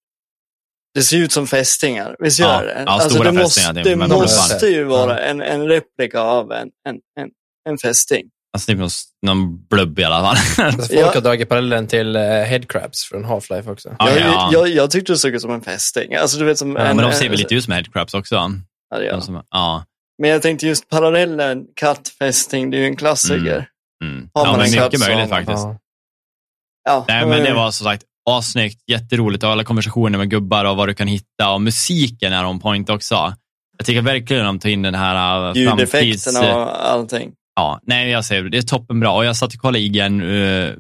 Det 0.95 1.03
ser 1.03 1.17
ut 1.17 1.33
som 1.33 1.47
fästingar, 1.47 2.17
visst 2.19 2.39
Ja, 2.39 2.61
gör 2.61 2.67
det? 2.67 2.83
ja, 2.87 3.01
stora 3.01 3.31
det 3.33 3.39
måste, 3.39 3.73
det 3.73 3.97
måste 3.97 4.67
ju 4.67 4.85
vara 4.85 5.19
en, 5.19 5.43
en 5.43 5.69
replika 5.69 6.21
av 6.21 6.53
en, 6.53 6.69
en, 6.89 6.97
en, 7.21 7.29
en 7.69 7.79
fästing. 7.79 8.27
Alltså, 8.53 8.73
typ 8.73 8.79
någon, 8.79 8.89
någon 9.27 9.67
blubb 9.67 9.99
i 9.99 10.05
alla 10.05 10.21
fall. 10.21 10.37
Så 10.73 10.79
folk 10.79 10.91
Ja. 10.93 11.11
har 11.15 11.21
dragit 11.21 11.49
parallellen 11.49 11.87
till 11.87 12.17
uh, 12.17 12.23
Headcrabs 12.23 13.05
från 13.05 13.25
Half-Life 13.25 13.71
också. 13.73 13.97
Ja, 13.99 14.11
jag, 14.11 14.19
ja. 14.21 14.51
Jag, 14.53 14.69
jag 14.69 14.91
tyckte 14.91 15.13
det 15.13 15.19
såg 15.19 15.35
ut 15.35 15.41
som 15.43 15.51
en 15.51 15.61
fästing. 15.63 16.15
Alltså, 16.15 16.39
du 16.39 16.45
vet, 16.45 16.59
som 16.59 16.77
Ja, 16.77 16.83
en, 16.83 16.97
men 16.97 17.11
de 17.11 17.13
ser 17.17 17.29
väl 17.29 17.39
lite 17.39 17.55
ut 17.55 17.65
som 17.65 17.73
headcrabs 17.73 18.15
också? 18.15 18.35
Ja, 18.91 18.99
det 18.99 19.05
gör 19.05 19.13
de. 19.13 19.23
som, 19.23 19.43
ja. 19.51 19.85
Men 20.19 20.31
jag 20.31 20.43
tänkte 20.43 20.67
just 20.67 20.89
parallellen 20.89 21.67
kattfästing, 21.77 22.71
det 22.71 22.77
är 22.77 22.79
ju 22.79 22.87
en 22.87 22.97
klassiker. 22.97 23.69
Mm. 24.05 24.31
Har 24.35 24.47
ja 24.47 24.51
man 24.51 24.61
men 24.61 24.71
mycket 24.71 25.01
möjligt 25.01 25.29
faktiskt. 25.29 25.65
Ja. 25.65 25.79
Ja, 26.85 27.05
Nej, 27.09 27.27
men 27.27 27.45
det 27.45 27.55
var 27.55 27.71
som 27.71 27.85
sagt 27.85 28.03
assnyggt, 28.31 28.83
jätteroligt 28.87 29.45
och 29.45 29.51
alla 29.51 29.65
konversationer 29.65 30.19
med 30.19 30.31
gubbar 30.31 30.65
och 30.65 30.77
vad 30.77 30.89
du 30.89 30.95
kan 30.95 31.09
hitta 31.09 31.51
och 31.51 31.63
musiken 31.63 32.33
är 32.33 32.47
on 32.47 32.61
point 32.61 32.91
också. 32.91 33.35
Jag 33.79 33.87
tycker 33.87 34.03
verkligen 34.03 34.45
de 34.45 34.59
tar 34.59 34.69
in 34.69 34.83
den 34.83 34.95
här 34.95 35.49
äh, 35.49 35.55
framtids... 35.55 35.71
ljudeffekterna 35.71 36.57
och 36.57 36.91
allting. 36.91 37.33
Ja, 37.57 37.81
nej, 37.83 38.11
jag 38.11 38.25
säger 38.25 38.43
det 38.43 38.59
är 38.59 38.63
toppen 38.63 39.01
bra 39.01 39.17
och 39.17 39.25
jag 39.25 39.37
satt 39.37 39.55
och 39.55 39.61
kollade 39.61 39.79
IGN 39.79 40.21
uh, 40.21 40.75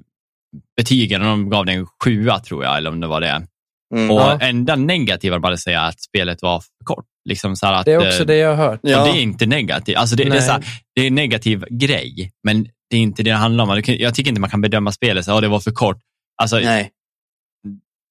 betygen 0.76 1.22
och 1.22 1.28
de 1.28 1.50
gav 1.50 1.66
den 1.66 1.78
en 1.78 1.86
sjua 2.04 2.38
tror 2.38 2.64
jag, 2.64 2.76
eller 2.76 2.90
om 2.90 3.00
det 3.00 3.06
var 3.06 3.20
det. 3.20 3.46
Mm. 3.94 4.10
Och 4.10 4.20
Ja. 4.20 4.38
enda 4.40 4.76
negativa 4.76 5.38
bara 5.38 5.52
att 5.54 5.60
säga 5.60 5.80
att 5.80 6.00
spelet 6.00 6.42
var 6.42 6.60
för 6.60 6.84
kort. 6.84 7.04
Liksom 7.28 7.56
så 7.56 7.66
här 7.66 7.72
att, 7.72 7.84
Det 7.84 7.92
är 7.92 8.08
också 8.08 8.20
eh, 8.20 8.26
det 8.26 8.36
jag 8.36 8.54
har 8.56 8.68
hört. 8.68 8.80
och 8.82 8.90
Ja. 8.90 9.04
det 9.04 9.10
är 9.10 9.22
inte 9.22 9.46
negativt. 9.46 9.96
Alltså 9.96 10.16
det, 10.16 10.22
det, 10.24 10.28
är 10.28 10.30
Nej. 10.30 10.42
så 10.42 10.52
här, 10.52 10.64
det 10.94 11.02
är 11.02 11.06
en 11.06 11.14
negativ 11.14 11.64
grej, 11.70 12.32
men 12.44 12.62
det 12.90 12.96
är 12.96 13.00
inte 13.00 13.22
det 13.22 13.30
det 13.30 13.36
handlar 13.36 13.64
om. 13.64 13.82
Jag 13.86 14.14
tycker 14.14 14.28
inte 14.28 14.40
man 14.40 14.50
kan 14.50 14.60
bedöma 14.60 14.92
spelet 14.92 15.24
så 15.24 15.32
att 15.36 15.42
det 15.42 15.48
var 15.48 15.60
för 15.60 15.70
kort. 15.70 15.98
Alltså, 16.42 16.58
Nej, 16.58 16.90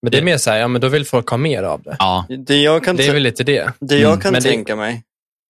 Men 0.02 0.12
det 0.12 0.18
är 0.18 0.22
mer 0.22 0.38
så 0.38 0.50
här, 0.52 0.58
ja 0.58 0.68
men 0.68 0.82
då 0.82 0.88
vill 0.88 1.06
folk 1.06 1.30
ha 1.30 1.38
mer 1.38 1.64
av 1.64 1.82
det. 1.84 1.96
ja, 2.00 2.26
det 2.48 2.58
jag 2.62 2.84
kan, 2.84 2.96
Det 2.96 3.08
är 3.08 3.14
väl 3.14 3.24
lite 3.24 3.44
det. 3.44 3.74
det 3.80 3.98
jag 4.00 4.10
Mm, 4.12 4.22
kan 4.22 4.34
det- 4.34 4.42
tänka 4.42 4.76
mig. 4.76 5.04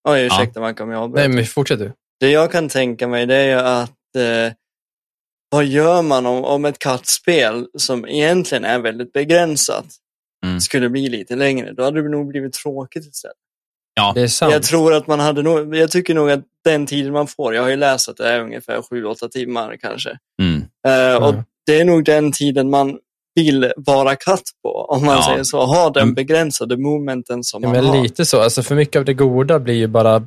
Oj, 0.08 0.22
ursäkta 0.26 0.60
Mackan 0.60 0.86
om 0.88 0.92
jag 0.92 1.02
avbröt. 1.02 1.20
Nej 1.28 1.28
men 1.36 1.44
fortsätt 1.46 1.78
du. 1.78 1.92
Det 2.20 2.30
jag 2.30 2.52
kan 2.52 2.68
tänka 2.68 3.08
mig 3.08 3.26
det 3.26 3.34
är 3.36 3.46
ju 3.46 3.60
att 3.66 3.90
eh, 4.16 4.52
vad 5.50 5.64
gör 5.64 6.02
man 6.02 6.26
om, 6.26 6.44
om 6.44 6.64
ett 6.64 6.78
kattspel 6.78 7.66
som 7.78 8.06
egentligen 8.08 8.64
är 8.64 8.78
väldigt 8.78 9.12
begränsat 9.12 9.86
Mm. 10.46 10.60
skulle 10.60 10.88
bli 10.88 11.08
lite 11.08 11.36
längre? 11.36 11.72
Då 11.72 11.82
hade 11.84 12.02
det 12.02 12.08
nog 12.08 12.28
blivit 12.28 12.52
tråkigt 12.52 13.06
istället. 13.06 13.36
ja. 13.94 14.12
Det 14.14 14.20
är 14.22 14.26
sant. 14.28 14.52
Jag 14.52 14.62
tror 14.62 14.94
att 14.94 15.06
man 15.06 15.20
hade 15.20 15.42
nog, 15.42 15.76
jag 15.76 15.90
tycker 15.90 16.14
nog 16.14 16.30
att 16.30 16.40
den 16.64 16.86
tiden 16.86 17.12
man 17.12 17.26
får, 17.26 17.54
jag 17.54 17.62
har 17.62 17.68
ju 17.70 17.76
läst 17.76 18.08
att 18.08 18.16
det 18.16 18.28
är 18.28 18.40
ungefär 18.40 18.80
7-8 18.82 19.28
timmar 19.28 19.76
kanske. 19.80 20.10
Mm. 20.42 20.64
Eh, 20.88 21.22
och 21.22 21.28
Mm. 21.32 21.42
det 21.66 21.80
är 21.80 21.84
nog 21.84 22.04
den 22.04 22.32
tiden 22.32 22.70
man 22.70 22.98
vill 23.34 23.72
vara 23.76 24.16
katt 24.16 24.42
på, 24.62 24.70
om 24.84 25.04
man 25.04 25.16
Ja. 25.16 25.22
säger 25.22 25.44
så. 25.44 25.66
Ha 25.66 25.90
den 25.90 26.02
Mm. 26.02 26.14
begränsade 26.14 26.76
momenten 26.76 27.44
som 27.44 27.62
ja, 27.62 27.68
man 27.68 27.76
men 27.76 27.86
har. 27.86 28.02
lite 28.02 28.24
så. 28.24 28.40
Alltså 28.40 28.62
för 28.62 28.74
mycket 28.74 28.96
av 28.98 29.04
det 29.04 29.14
goda 29.14 29.58
blir 29.58 29.74
ju 29.74 29.86
bara 29.86 30.26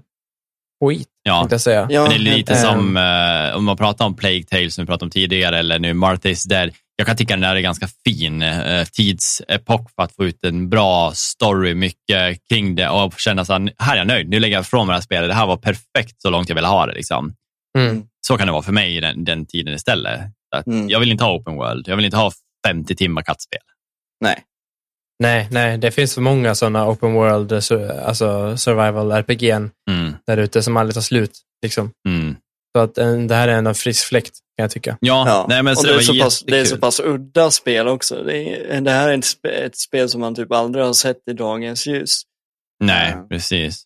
skit, 0.85 1.07
ja. 1.23 1.39
tänkte 1.39 1.53
jag 1.53 1.61
säga. 1.61 1.87
Ja, 1.89 2.01
Men 2.01 2.09
det 2.09 2.15
är 2.15 2.19
lite 2.37 2.53
eh, 2.53 2.59
som 2.61 2.97
eh, 2.97 3.57
om 3.57 3.63
man 3.65 3.77
pratar 3.77 4.05
om 4.05 4.15
Plague 4.15 4.43
Tale 4.43 4.71
som 4.71 4.81
vi 4.83 4.85
pratade 4.87 5.05
om 5.05 5.09
tidigare 5.11 5.57
eller 5.59 5.79
nu 5.79 5.93
Martha's 5.93 6.47
Dead. 6.49 6.71
Jag 7.01 7.07
kan 7.07 7.17
tycka 7.17 7.33
den 7.33 7.41
där 7.41 7.55
är 7.55 7.59
ganska 7.59 7.87
fin 8.03 8.41
eh, 8.41 8.85
tidsepok 8.85 9.91
för 9.95 10.03
att 10.03 10.15
få 10.15 10.25
ut 10.25 10.43
en 10.43 10.69
bra 10.69 11.11
story, 11.15 11.75
mycket 11.75 12.39
kring 12.49 12.75
det 12.75 12.89
och 12.89 13.13
känna 13.19 13.45
så 13.45 13.53
här, 13.53 13.73
här 13.77 13.93
är 13.93 13.97
jag 13.97 14.07
nöjd, 14.07 14.29
nu 14.29 14.39
lägger 14.39 14.55
jag 14.55 14.61
ifrån 14.61 14.87
mig 14.87 14.93
det 14.93 14.97
här 14.97 15.01
spelet. 15.01 15.29
Det 15.29 15.33
här 15.33 15.47
var 15.47 15.57
perfekt 15.57 16.21
så 16.21 16.29
långt 16.29 16.49
jag 16.49 16.55
ville 16.55 16.67
ha 16.67 16.85
det. 16.85 16.93
Liksom. 16.93 17.33
Mm. 17.77 18.03
Så 18.27 18.37
kan 18.37 18.47
det 18.47 18.53
vara 18.53 18.61
för 18.61 18.71
mig 18.71 18.97
i 18.97 18.99
den, 18.99 19.23
den 19.23 19.45
tiden 19.45 19.73
istället. 19.73 20.21
Att 20.55 20.67
Mm. 20.67 20.89
Jag 20.89 20.99
vill 20.99 21.11
inte 21.11 21.23
ha 21.23 21.35
open 21.35 21.55
world. 21.55 21.87
Jag 21.87 21.95
vill 21.95 22.05
inte 22.05 22.17
ha 22.17 22.31
50 22.67 22.95
timmar 22.95 23.21
kattspel. 23.21 23.61
Nej. 24.23 24.43
Nej, 25.23 25.47
nej, 25.51 25.77
det 25.77 25.91
finns 25.91 26.13
för 26.13 26.21
många 26.21 26.55
sådana 26.55 26.87
open 26.89 27.13
world, 27.13 27.51
eh, 27.51 28.07
alltså 28.07 28.57
survival 28.57 29.11
RPG 29.11 29.49
Mm. 29.89 30.15
där 30.27 30.37
ute 30.37 30.63
som 30.63 30.77
aldrig 30.77 30.93
tar 30.93 31.01
slut. 31.01 31.31
Liksom. 31.61 31.91
Mm. 32.07 32.35
Så 32.77 32.81
att 32.83 32.97
eh, 32.97 33.13
det 33.17 33.35
här 33.35 33.47
är 33.47 33.53
en 33.53 33.75
frisk 33.75 34.05
fläkt, 34.07 34.31
kan 34.57 34.63
jag 34.63 34.71
tycka. 34.71 34.97
Ja, 34.99 35.23
Ja. 35.27 35.45
nej, 35.49 35.63
men 35.63 35.75
så 35.75 35.81
och 35.81 35.87
det, 35.87 35.93
det, 35.93 35.99
är 35.99 36.03
så 36.03 36.23
pass, 36.23 36.43
det 36.47 36.59
är 36.59 36.65
så 36.65 36.77
pass 36.77 36.99
udda 36.99 37.51
spel 37.51 37.87
också. 37.87 38.23
Det, 38.23 38.37
är, 38.37 38.81
det 38.81 38.91
här 38.91 39.09
är 39.09 39.17
ett, 39.17 39.25
spe, 39.25 39.49
ett 39.49 39.77
spel 39.77 40.09
som 40.09 40.21
man 40.21 40.35
typ 40.35 40.51
aldrig 40.51 40.85
har 40.85 40.93
sett 40.93 41.17
i 41.31 41.33
dagens 41.33 41.87
ljus. 41.87 42.21
Nej, 42.83 43.11
Ja. 43.15 43.25
precis. 43.29 43.83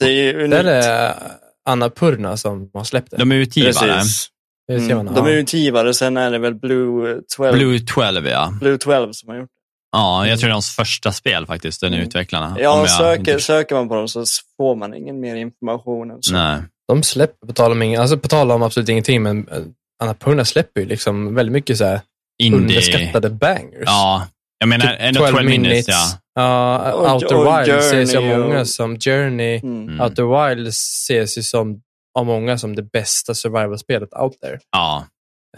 Det 0.00 0.06
är 0.06 0.10
ju 0.24 0.32
Det 0.32 0.44
unikt. 0.44 0.54
är 0.60 0.64
det 0.64 1.14
Annapurna 1.68 2.36
som 2.36 2.70
har 2.74 2.84
släppt 2.84 3.10
det. 3.10 3.16
De 3.16 3.32
är 3.32 3.36
utgivare. 3.36 3.72
Precis. 3.94 4.28
Mm. 4.90 5.14
De 5.14 5.26
är 5.26 5.30
utgivare, 5.30 5.94
sen 5.94 6.16
är 6.16 6.30
det 6.30 6.38
väl 6.38 6.54
Blue 6.54 7.20
12, 7.36 7.52
Blue. 7.52 7.66
Blue 7.66 7.80
12, 7.86 8.26
ja. 8.26 8.52
12 8.80 9.12
som 9.12 9.28
har 9.28 9.36
gjort 9.36 9.48
det. 9.48 9.61
Ja, 9.92 10.26
jag 10.26 10.38
tror 10.38 10.48
det 10.48 10.50
är 10.50 10.54
deras 10.54 10.70
första 10.76 11.12
spel 11.12 11.46
faktiskt, 11.46 11.80
den 11.80 11.92
Mm. 11.94 12.06
utvecklarna. 12.06 12.56
Ja, 12.60 12.78
jag 12.78 12.90
söker, 12.90 13.18
inte- 13.32 13.40
söker 13.40 13.74
man 13.74 13.88
på 13.88 13.94
dem 13.94 14.08
så 14.08 14.24
får 14.56 14.76
man 14.76 14.94
ingen 14.94 15.20
mer 15.20 15.36
information 15.36 16.10
än 16.10 16.22
så. 16.22 16.32
Nej. 16.32 16.60
De 16.88 17.02
släpper, 17.02 17.46
på 17.46 17.52
tal 17.52 17.72
om, 17.72 17.82
ing- 17.82 17.98
alltså, 18.00 18.18
på 18.18 18.28
tal 18.28 18.50
om 18.50 18.62
absolut 18.62 18.88
ingenting, 18.88 19.22
men 19.22 19.48
eh, 19.48 19.58
Annapurna 20.02 20.44
släpper 20.44 20.80
ju 20.80 20.86
liksom 20.86 21.34
väldigt 21.34 21.52
mycket 21.52 21.78
så 21.78 21.84
här 21.84 22.00
Indie. 22.42 22.58
underskattade 22.60 23.30
bangers. 23.30 23.82
Ja, 23.86 24.26
jag 24.58 24.68
menar 24.68 24.86
Typ 24.86 24.96
ändå 25.00 25.26
12 25.28 25.44
minutes, 25.44 25.88
ja. 25.88 26.04
Ja, 26.34 26.92
Och- 26.92 27.14
Outer 27.14 27.36
och 27.36 27.46
Wild 27.66 27.78
ses 27.78 28.14
ju 28.14 28.18
av 28.18 28.24
många 28.38 28.64
som 28.64 28.98
Journey. 29.00 29.60
Mm. 29.62 29.88
Mm. 29.88 30.00
Outer 30.00 30.48
Wild 30.54 30.68
ses 30.68 31.38
ju 31.38 31.42
som, 31.42 31.80
av 32.18 32.26
många 32.26 32.58
som 32.58 32.76
det 32.76 32.82
bästa 32.82 33.34
survival-spelet 33.34 34.08
out 34.20 34.40
there 34.40 34.58
Ja, 34.72 35.06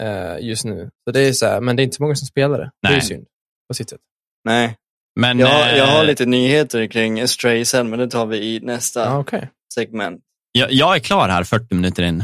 eh, 0.01 0.45
just 0.47 0.65
nu. 0.65 0.89
Så 1.07 1.11
det 1.11 1.21
är 1.21 1.33
så 1.33 1.45
här, 1.45 1.61
men 1.61 1.75
det 1.75 1.81
är 1.81 1.83
inte 1.83 1.95
så 1.95 2.03
många 2.03 2.15
som 2.15 2.27
spelar 2.27 2.57
det. 2.59 2.71
Det 2.81 2.87
är 2.87 2.91
Nej. 2.91 3.01
synd 3.01 3.25
på 3.67 3.73
sitt 3.73 3.89
sätt. 3.89 3.99
Nej, 4.45 4.75
men... 5.19 5.39
jag, 5.39 5.77
jag 5.77 5.85
har 5.85 5.99
eh, 5.99 6.05
lite 6.05 6.25
nyheter 6.25 6.87
kring 6.87 7.27
Stray 7.27 7.65
sen, 7.65 7.89
men 7.89 7.99
det 7.99 8.07
tar 8.07 8.25
vi 8.25 8.37
i 8.37 8.59
nästa 8.59 9.17
okej. 9.17 9.49
segment. 9.73 10.21
jag, 10.51 10.71
jag 10.71 10.95
är 10.95 10.99
klar 10.99 11.29
här 11.29 11.43
40 11.43 11.75
minuter 11.75 12.03
in. 12.03 12.23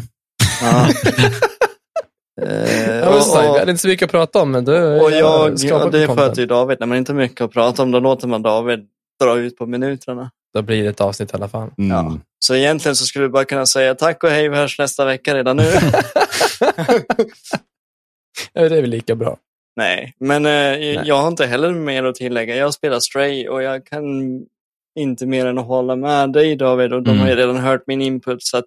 Ja. 0.61 0.87
Eh, 2.41 2.95
Jag 2.95 3.07
och- 3.09 3.15
och- 3.49 3.59
hade 3.59 3.71
inte 3.71 3.81
så 3.81 3.87
mycket 3.87 4.05
att 4.05 4.11
prata 4.11 4.41
om, 4.41 4.51
men 4.51 4.65
du 4.65 4.71
Och 5.01 5.11
jag, 5.11 5.59
ja, 5.59 5.85
det 5.89 5.97
är 5.97 5.99
för 6.01 6.07
content. 6.07 6.19
att 6.19 6.35
det 6.35 6.41
är 6.41 6.45
David, 6.47 6.77
när 6.79 6.87
man 6.87 6.97
inte 6.97 7.11
har 7.11 7.17
mycket 7.17 7.41
att 7.41 7.51
prata 7.51 7.83
om, 7.83 7.91
då 7.91 7.99
låter 7.99 8.27
man 8.27 8.41
David 8.41 8.79
dra 9.23 9.37
ut 9.37 9.57
på 9.57 9.65
minuterna. 9.65 10.31
Då 10.53 10.61
blir 10.61 10.83
det 10.83 10.89
ett 10.89 11.01
avsnitt 11.01 11.31
i 11.31 11.35
alla 11.35 11.47
fall. 11.49 11.69
Mm. 11.77 11.91
Ja. 11.91 12.17
Så 12.39 12.55
egentligen 12.55 12.95
så 12.95 13.05
skulle 13.05 13.25
vi 13.25 13.29
bara 13.29 13.45
kunna 13.45 13.65
säga 13.65 13.95
tack 13.95 14.23
och 14.23 14.29
hej, 14.29 14.49
vi 14.49 14.55
hörs 14.55 14.79
nästa 14.79 15.05
vecka 15.05 15.35
redan 15.35 15.57
nu. 15.57 15.63
Ja, 18.53 18.69
det 18.69 18.77
är 18.77 18.81
väl 18.81 18.89
lika 18.89 19.15
bra. 19.15 19.37
Nej, 19.75 20.13
men 20.19 20.45
eh, 20.45 20.51
jag 21.07 21.15
har 21.15 21.27
inte 21.27 21.45
heller 21.45 21.71
mer 21.73 22.03
att 22.03 22.15
tillägga. 22.15 22.55
Jag 22.55 22.73
spelar 22.73 22.99
Stray 22.99 23.47
och 23.47 23.63
jag 23.63 23.85
kan 23.85 24.03
inte 24.99 25.25
mer 25.25 25.45
än 25.45 25.57
att 25.57 25.65
hålla 25.65 25.95
med 25.95 26.33
dig 26.33 26.55
David 26.55 26.93
och 26.93 27.03
de 27.03 27.09
Mm. 27.11 27.21
har 27.21 27.29
ju 27.29 27.35
redan 27.35 27.57
hört 27.57 27.83
min 27.87 28.01
input 28.01 28.43
så 28.43 28.57
att 28.57 28.65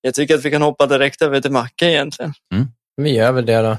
jag 0.00 0.14
tycker 0.14 0.34
att 0.34 0.44
vi 0.44 0.50
kan 0.50 0.62
hoppa 0.62 0.86
direkt 0.86 1.22
över 1.22 1.40
till 1.40 1.50
Macke 1.50 1.86
egentligen. 1.90 2.32
Vi 2.96 3.10
gör 3.16 3.32
väl 3.32 3.46
det 3.46 3.62
då. 3.62 3.76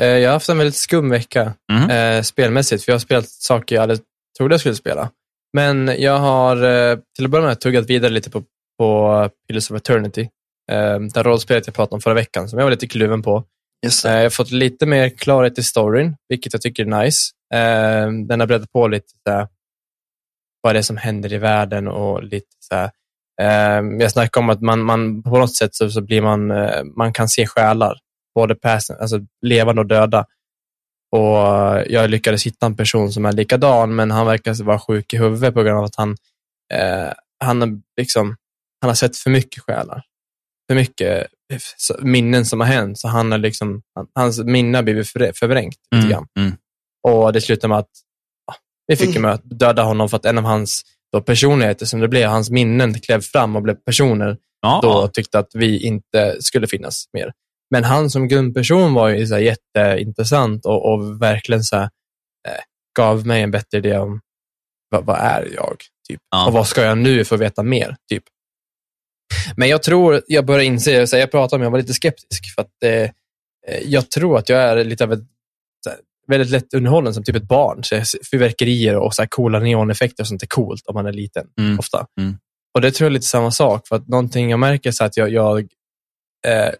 Eh, 0.00 0.06
Jag 0.06 0.28
har 0.28 0.32
haft 0.32 0.48
en 0.48 0.58
väldigt 0.58 0.74
skum 0.76 1.10
vecka 1.10 1.54
Mm. 1.72 1.90
eh, 2.18 2.22
spelmässigt, 2.22 2.84
för 2.84 2.92
jag 2.92 2.94
har 2.94 3.00
spelat 3.00 3.28
saker 3.28 3.74
jag 3.74 3.82
aldrig 3.82 4.00
trodde 4.38 4.52
jag 4.54 4.60
skulle 4.60 4.74
spela. 4.74 5.10
Men 5.52 5.94
jag 5.98 6.18
har 6.18 6.56
eh, 6.64 6.98
till 7.16 7.24
att 7.24 7.30
börja 7.30 7.46
med 7.46 7.60
tuggat 7.60 7.90
vidare 7.90 8.10
lite 8.12 8.30
på, 8.30 8.42
på 8.78 9.28
Pillars 9.48 9.70
of 9.70 9.76
Eternity. 9.76 10.28
Eh, 10.72 10.98
det 11.14 11.22
rollspelet 11.22 11.66
jag 11.66 11.74
pratade 11.76 11.94
om 11.94 12.00
förra 12.00 12.14
veckan, 12.14 12.48
som 12.48 12.58
jag 12.58 12.66
var 12.66 12.70
lite 12.70 12.86
kluven 12.86 13.22
på. 13.22 13.44
Just 13.84 14.02
det. 14.02 14.10
Eh, 14.10 14.16
jag 14.16 14.22
har 14.22 14.30
fått 14.30 14.50
lite 14.50 14.86
mer 14.86 15.08
klarhet 15.08 15.58
i 15.58 15.62
storyn, 15.62 16.16
vilket 16.28 16.52
jag 16.52 16.62
tycker 16.62 16.86
är 16.86 17.04
nice. 17.04 17.32
Eh, 17.54 18.12
den 18.26 18.40
har 18.40 18.46
breddat 18.46 18.72
på 18.72 18.88
lite 18.88 19.08
så 19.26 19.32
här, 19.32 19.48
vad 20.60 20.74
det 20.74 20.78
är 20.78 20.82
som 20.82 20.96
händer 20.96 21.32
i 21.32 21.38
världen 21.38 21.88
och 21.88 22.22
lite 22.22 22.56
så 22.58 22.74
här, 22.74 22.90
eh, 23.40 24.00
Jag 24.00 24.10
snackade 24.10 24.44
om 24.44 24.50
att 24.50 24.60
man, 24.60 24.82
man 24.82 25.22
på 25.22 25.38
något 25.38 25.56
sätt 25.56 25.74
så, 25.74 25.90
så 25.90 26.00
blir 26.00 26.22
man, 26.22 26.52
man 26.96 27.12
kan 27.12 27.28
se 27.28 27.46
själar, 27.46 27.98
både 28.34 28.54
past, 28.54 28.90
alltså 28.90 29.20
levande 29.42 29.80
och 29.80 29.86
döda. 29.88 30.26
Och 31.16 31.36
jag 31.86 32.10
lyckades 32.10 32.46
hitta 32.46 32.66
en 32.66 32.76
person 32.76 33.12
som 33.12 33.24
är 33.24 33.32
likadan, 33.32 33.94
men 33.94 34.10
han 34.10 34.26
verkar 34.26 34.64
vara 34.64 34.78
sjuk 34.78 35.14
i 35.14 35.18
huvudet 35.18 35.54
på 35.54 35.62
grund 35.62 35.78
av 35.78 35.84
att 35.84 35.96
han, 35.96 36.16
eh, 36.74 37.12
han, 37.44 37.60
har 37.60 37.80
liksom, 37.96 38.36
han 38.80 38.90
har 38.90 38.94
sett 38.94 39.16
för 39.16 39.30
mycket 39.30 39.62
själar. 39.62 40.02
För 40.68 40.74
mycket 40.74 41.26
minnen 42.02 42.46
som 42.46 42.60
har 42.60 42.66
hänt, 42.66 42.98
så 42.98 43.08
han 43.08 43.32
har 43.32 43.38
liksom, 43.38 43.82
han, 43.94 44.06
hans 44.14 44.44
minne 44.44 44.78
har 44.78 44.82
blivit 44.82 45.08
för, 45.08 45.32
förvrängt 45.34 45.76
lite 45.94 46.08
grann. 46.08 46.26
Mm. 46.38 46.48
Mm. 46.48 46.58
Och 47.08 47.32
det 47.32 47.40
slutade 47.40 47.68
med 47.68 47.78
att 47.78 47.90
ja, 48.46 48.54
vi 48.86 48.96
fick 48.96 49.16
Mm. 49.16 49.22
möta, 49.22 49.42
döda 49.44 49.82
honom 49.82 50.08
för 50.08 50.16
att 50.16 50.24
en 50.24 50.38
av 50.38 50.44
hans 50.44 50.82
då, 51.12 51.20
personligheter 51.20 51.86
som 51.86 52.00
det 52.00 52.08
blev, 52.08 52.28
hans 52.28 52.50
minnen 52.50 53.00
klev 53.00 53.20
fram 53.20 53.56
och 53.56 53.62
blev 53.62 53.74
personer, 53.74 54.36
Ja, 54.62 54.80
då 54.82 55.08
tyckte 55.08 55.38
att 55.38 55.50
vi 55.54 55.86
inte 55.86 56.36
skulle 56.40 56.66
finnas 56.66 57.04
mer. 57.12 57.32
Men 57.70 57.84
han 57.84 58.10
som 58.10 58.28
grundperson 58.28 58.94
var 58.94 59.08
ju 59.08 59.26
så 59.26 59.34
här 59.34 59.40
jätteintressant 59.40 60.66
och, 60.66 60.92
och 60.92 61.22
verkligen 61.22 61.62
så 61.62 61.76
här, 61.76 61.84
eh, 62.48 62.62
gav 62.96 63.26
mig 63.26 63.42
en 63.42 63.50
bättre 63.50 63.78
idé 63.78 63.98
om 63.98 64.20
vad, 64.88 65.04
vad 65.04 65.18
är 65.18 65.48
jag? 65.54 65.76
Typ. 66.08 66.20
Ja. 66.30 66.46
Och 66.46 66.52
vad 66.52 66.66
ska 66.66 66.82
jag 66.82 66.98
nu 66.98 67.24
för 67.24 67.34
att 67.34 67.40
veta 67.40 67.62
mer? 67.62 67.96
Typ. 68.10 68.22
Men 69.56 69.68
jag 69.68 69.82
tror, 69.82 70.22
jag 70.26 70.46
börjar 70.46 70.64
inse, 70.64 71.06
så 71.06 71.16
här, 71.16 71.20
jag 71.20 71.30
pratade 71.30 71.56
om, 71.56 71.62
jag 71.62 71.70
var 71.70 71.78
lite 71.78 71.94
skeptisk, 71.94 72.54
för 72.54 72.62
att 72.62 72.82
eh, 72.84 73.10
jag 73.84 74.10
tror 74.10 74.38
att 74.38 74.48
jag 74.48 74.58
är 74.62 74.84
lite 74.84 75.04
av 75.04 75.12
ett 75.12 75.22
väldigt 76.26 76.50
lätt 76.50 76.74
underhållen 76.74 77.14
som 77.14 77.24
typ 77.24 77.36
ett 77.36 77.48
barn. 77.48 77.84
Så 77.84 78.02
fyrverkerier 78.30 78.96
och 78.96 79.14
så 79.14 79.22
här 79.22 79.28
coola 79.28 79.58
neoneffekter 79.58 80.22
och 80.22 80.26
sånt 80.28 80.42
är 80.42 80.46
coolt 80.46 80.86
om 80.86 80.94
man 80.94 81.06
är 81.06 81.12
liten, 81.12 81.46
Mm. 81.58 81.78
ofta. 81.78 82.06
Mm. 82.20 82.38
Och 82.74 82.80
det 82.80 82.90
tror 82.90 83.06
jag 83.06 83.10
är 83.10 83.14
lite 83.14 83.26
samma 83.26 83.50
sak, 83.50 83.88
för 83.88 83.96
att 83.96 84.08
någonting 84.08 84.50
jag 84.50 84.60
märker 84.60 84.90
så 84.90 85.04
att 85.04 85.16
jag, 85.16 85.30
jag 85.30 85.60
eh, 86.46 86.72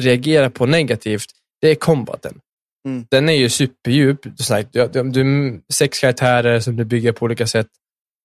reagerar 0.00 0.48
på 0.48 0.66
negativt, 0.66 1.30
det 1.60 1.68
är 1.68 1.74
kombaten. 1.74 2.40
Mm. 2.88 3.06
Den 3.10 3.28
är 3.28 3.32
ju 3.32 3.48
superdjup. 3.48 4.20
Du, 4.22 4.44
sagt, 4.44 4.72
du, 4.72 4.88
du, 4.88 5.02
du, 5.02 5.60
sex 5.72 5.98
karaktärer 5.98 6.60
som 6.60 6.76
du 6.76 6.84
bygger 6.84 7.12
på 7.12 7.24
olika 7.24 7.46
sätt 7.46 7.68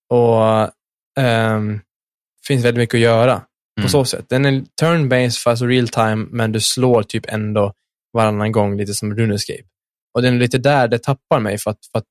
och 0.09 0.69
ehm, 1.19 1.81
finns 2.47 2.65
väldigt 2.65 2.79
mycket 2.81 2.95
att 2.95 3.01
göra 3.01 3.39
på 3.39 3.45
Mm. 3.81 3.89
så 3.89 4.05
sätt. 4.05 4.25
Den 4.29 4.45
är 4.45 4.63
turn-based 4.81 5.43
fast 5.43 5.61
real 5.61 5.87
time, 5.87 6.27
men 6.31 6.51
du 6.51 6.59
slår 6.59 7.03
typ 7.03 7.25
ändå 7.27 7.73
varannan 8.13 8.51
gång, 8.51 8.77
lite 8.77 8.93
som 8.93 9.15
Runescape. 9.15 9.63
Och 10.13 10.21
den 10.21 10.33
är 10.35 10.39
lite 10.39 10.57
där 10.57 10.87
det 10.87 10.99
tappar 11.03 11.39
mig, 11.39 11.57
för 11.57 11.71
att, 11.71 11.85
för 11.91 11.99
att 11.99 12.05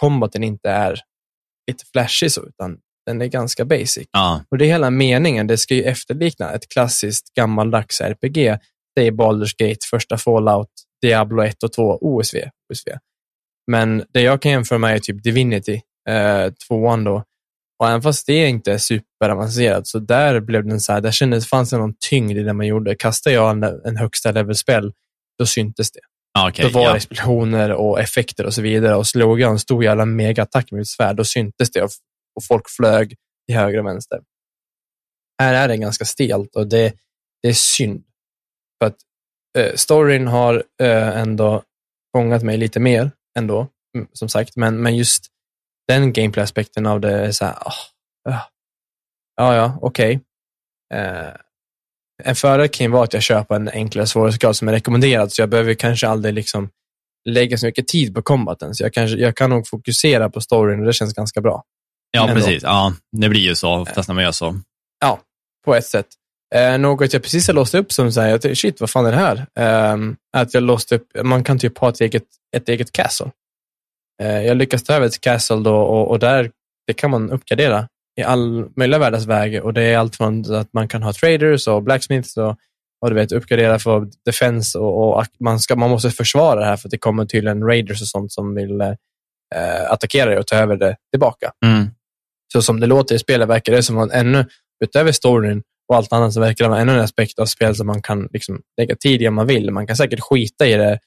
combaten 0.00 0.44
inte 0.44 0.70
är 0.70 1.00
lite 1.70 1.84
flashig 1.92 2.32
så, 2.32 2.46
utan 2.46 2.78
den 3.06 3.22
är 3.22 3.26
ganska 3.26 3.64
basic. 3.64 4.08
Ja, 4.12 4.44
Och 4.50 4.58
det 4.58 4.64
är 4.64 4.68
hela 4.68 4.90
meningen. 4.90 5.46
Det 5.46 5.58
ska 5.58 5.74
ju 5.74 5.82
efterlikna 5.82 6.52
ett 6.52 6.68
klassiskt 6.68 7.34
gammaldags 7.34 8.00
RPG. 8.00 8.58
Det 8.96 9.02
är 9.06 9.10
Baldur's 9.10 9.54
Gate, 9.58 9.86
första 9.90 10.18
Fallout, 10.18 10.68
Diablo 11.02 11.42
1 11.42 11.62
och 11.62 11.72
2, 11.72 11.98
OSV. 12.00 12.36
OSV. 12.72 12.88
Men 13.70 14.04
det 14.12 14.20
jag 14.20 14.42
kan 14.42 14.52
jämföra 14.52 14.78
med 14.78 14.94
är 14.94 14.98
typ 14.98 15.22
Divinity, 15.22 15.80
eh, 16.08 16.52
2 16.68 16.96
då. 16.96 17.24
Och 17.78 17.88
även 17.88 18.02
fast 18.02 18.26
det 18.26 18.48
inte 18.48 18.72
är 18.72 18.78
superavancerat, 18.78 19.86
så 19.86 19.98
där 19.98 20.40
blev 20.40 20.66
den 20.66 20.80
så 20.80 20.92
här, 20.92 21.00
där 21.00 21.10
kändes, 21.10 21.48
fanns 21.48 21.70
det 21.70 21.78
någon 21.78 21.94
tyngd 22.08 22.38
i 22.38 22.42
det 22.42 22.52
man 22.52 22.66
gjorde. 22.66 22.94
Kastade 22.94 23.34
jag 23.34 23.50
en, 23.50 23.62
en 23.62 23.96
högsta 23.96 24.32
levelspel, 24.32 24.92
då 25.38 25.46
syntes 25.46 25.90
det. 25.90 26.00
ja 26.34 26.48
okej. 26.48 26.64
Då 26.64 26.78
var 26.78 26.84
ja. 26.84 26.96
explosioner 26.96 27.72
och 27.72 28.00
effekter 28.00 28.46
och 28.46 28.54
så 28.54 28.62
vidare. 28.62 28.96
Och 28.96 29.06
slog 29.06 29.40
jag 29.40 29.50
en 29.50 29.58
stor 29.58 29.84
jävla 29.84 30.04
megaattack 30.04 30.70
med 30.70 30.78
mitt 30.78 30.88
svärd, 30.88 31.16
då 31.16 31.24
syntes 31.24 31.70
det 31.70 31.82
och, 31.82 31.90
och 32.36 32.44
folk 32.44 32.64
flög 32.68 33.14
till 33.48 33.56
höger 33.56 33.78
och 33.78 33.86
vänster. 33.86 34.20
Här 35.42 35.54
är 35.54 35.68
det 35.68 35.76
ganska 35.76 36.04
stelt 36.04 36.56
och 36.56 36.66
det, 36.66 36.92
det 37.42 37.48
är 37.48 37.52
synd. 37.52 38.04
För 38.78 38.86
att 38.86 38.96
eh, 39.58 39.74
storyn 39.74 40.26
har 40.26 40.64
eh, 40.82 41.18
ändå 41.18 41.62
fångat 42.16 42.42
mig 42.42 42.56
lite 42.56 42.80
mer 42.80 43.10
ändå, 43.38 43.68
mm, 43.96 44.08
som 44.12 44.28
sagt. 44.28 44.56
Men, 44.56 44.82
men 44.82 44.96
just 44.96 45.26
den 45.88 46.12
gameplay-aspekten 46.12 46.86
av 46.86 47.00
det 47.00 47.12
är 47.12 47.32
så 47.32 47.44
här, 47.44 47.54
ah, 47.54 47.72
ah. 48.30 48.40
ja, 49.36 49.56
ja, 49.56 49.78
okej. 49.80 50.20
Eh, 50.94 51.30
en 52.24 52.34
fördel 52.36 52.68
kan 52.68 52.86
ju 52.86 52.92
vara 52.92 53.04
att 53.04 53.12
jag 53.12 53.22
köper 53.22 53.54
en 53.54 53.68
enklare 53.68 54.06
svårighetsgrad 54.06 54.56
som 54.56 54.68
är 54.68 54.72
rekommenderad, 54.72 55.32
så 55.32 55.42
jag 55.42 55.48
behöver 55.48 55.74
kanske 55.74 56.08
aldrig 56.08 56.34
liksom 56.34 56.70
lägga 57.28 57.58
så 57.58 57.66
mycket 57.66 57.88
tid 57.88 58.14
på 58.14 58.22
combaten. 58.22 58.74
Så 58.74 58.82
jag, 58.82 58.92
kanske, 58.92 59.16
jag 59.16 59.36
kan 59.36 59.50
nog 59.50 59.68
fokusera 59.68 60.30
på 60.30 60.40
storyn 60.40 60.80
och 60.80 60.86
det 60.86 60.92
känns 60.92 61.14
ganska 61.14 61.40
bra. 61.40 61.62
ja, 62.10 62.28
ändå. 62.28 62.34
precis. 62.34 62.62
Ja, 62.62 62.94
det 63.12 63.28
blir 63.28 63.40
ju 63.40 63.54
så 63.54 63.74
oftast 63.74 64.08
när 64.08 64.14
man 64.14 64.24
gör 64.24 64.32
så. 64.32 64.60
Ja, 65.00 65.20
på 65.64 65.74
ett 65.74 65.86
sätt. 65.86 66.06
Eh, 66.54 66.78
något 66.78 67.12
jag 67.12 67.22
precis 67.22 67.46
har 67.46 67.54
låst 67.54 67.74
upp 67.74 67.92
som 67.92 68.12
säger 68.12 68.34
att 68.34 68.58
shit, 68.58 68.80
vad 68.80 68.90
fan 68.90 69.06
är 69.06 69.12
det 69.12 69.16
här? 69.16 69.46
Eh, 69.58 69.96
att 70.36 70.54
jag 70.54 70.62
låst 70.62 70.92
upp, 70.92 71.08
man 71.22 71.44
kan 71.44 71.58
typ 71.58 71.78
ha 71.78 71.88
ett 71.88 72.00
eget, 72.00 72.24
ett 72.56 72.68
eget 72.68 72.92
castle. 72.92 73.30
Eh, 74.22 74.46
jag 74.46 74.56
lyckas 74.56 74.82
ta 74.82 74.94
över 74.94 75.06
ett 75.06 75.20
castle 75.20 75.56
då 75.56 75.76
och, 75.76 76.10
och 76.10 76.18
där 76.18 76.50
det 76.86 76.92
kan 76.92 77.10
man 77.10 77.30
uppgradera 77.30 77.88
i 78.20 78.22
all 78.22 78.68
möjliga 78.76 78.98
världens 78.98 79.26
väg 79.26 79.64
och 79.64 79.74
det 79.74 79.82
är 79.82 79.98
allt 79.98 80.16
från 80.16 80.54
att 80.54 80.72
man 80.72 80.88
kan 80.88 81.02
ha 81.02 81.12
traders 81.12 81.68
och 81.68 81.82
blacksmiths 81.82 82.36
och 82.36 82.56
och 83.00 83.10
du 83.10 83.14
vet, 83.14 83.32
uppgradera 83.32 83.78
för 83.78 84.08
defense 84.24 84.78
och, 84.78 85.18
och 85.18 85.26
man, 85.40 85.60
ska, 85.60 85.76
man 85.76 85.90
måste 85.90 86.10
försvara 86.10 86.60
det 86.60 86.66
här 86.66 86.76
för 86.76 86.88
att 86.88 86.90
det 86.90 86.98
kommer 86.98 87.26
tydligen 87.26 87.62
raiders 87.62 88.02
och 88.02 88.08
sånt 88.08 88.32
som 88.32 88.54
vill 88.54 88.80
eh, 88.80 88.94
attackera 89.88 90.30
dig 90.30 90.38
och 90.38 90.46
ta 90.46 90.56
över 90.56 90.76
det 90.76 90.96
tillbaka. 91.12 91.52
Mm. 91.64 91.90
Så 92.52 92.62
som 92.62 92.80
det 92.80 92.86
låter 92.86 93.14
i 93.14 93.18
spelet 93.18 93.48
verkar 93.48 93.72
det 93.72 93.82
som 93.82 93.98
att 93.98 94.12
ännu, 94.12 94.44
utöver 94.84 95.12
storyn 95.12 95.62
och 95.88 95.96
allt 95.96 96.12
annat, 96.12 96.32
så 96.32 96.40
verkar 96.40 96.64
det 96.64 96.68
vara 96.68 96.80
ännu 96.80 96.92
en 96.92 97.00
aspekt 97.00 97.38
av 97.38 97.46
spelet 97.46 97.76
som 97.76 97.86
man 97.86 98.02
kan 98.02 98.28
liksom 98.32 98.60
lägga 98.80 98.96
tid 98.96 99.22
i 99.22 99.28
om 99.28 99.34
man 99.34 99.46
vill. 99.46 99.70
Man 99.70 99.86
kan 99.86 99.96
säkert 99.96 100.20
skita 100.20 100.66
i 100.66 100.74
det 100.74 100.98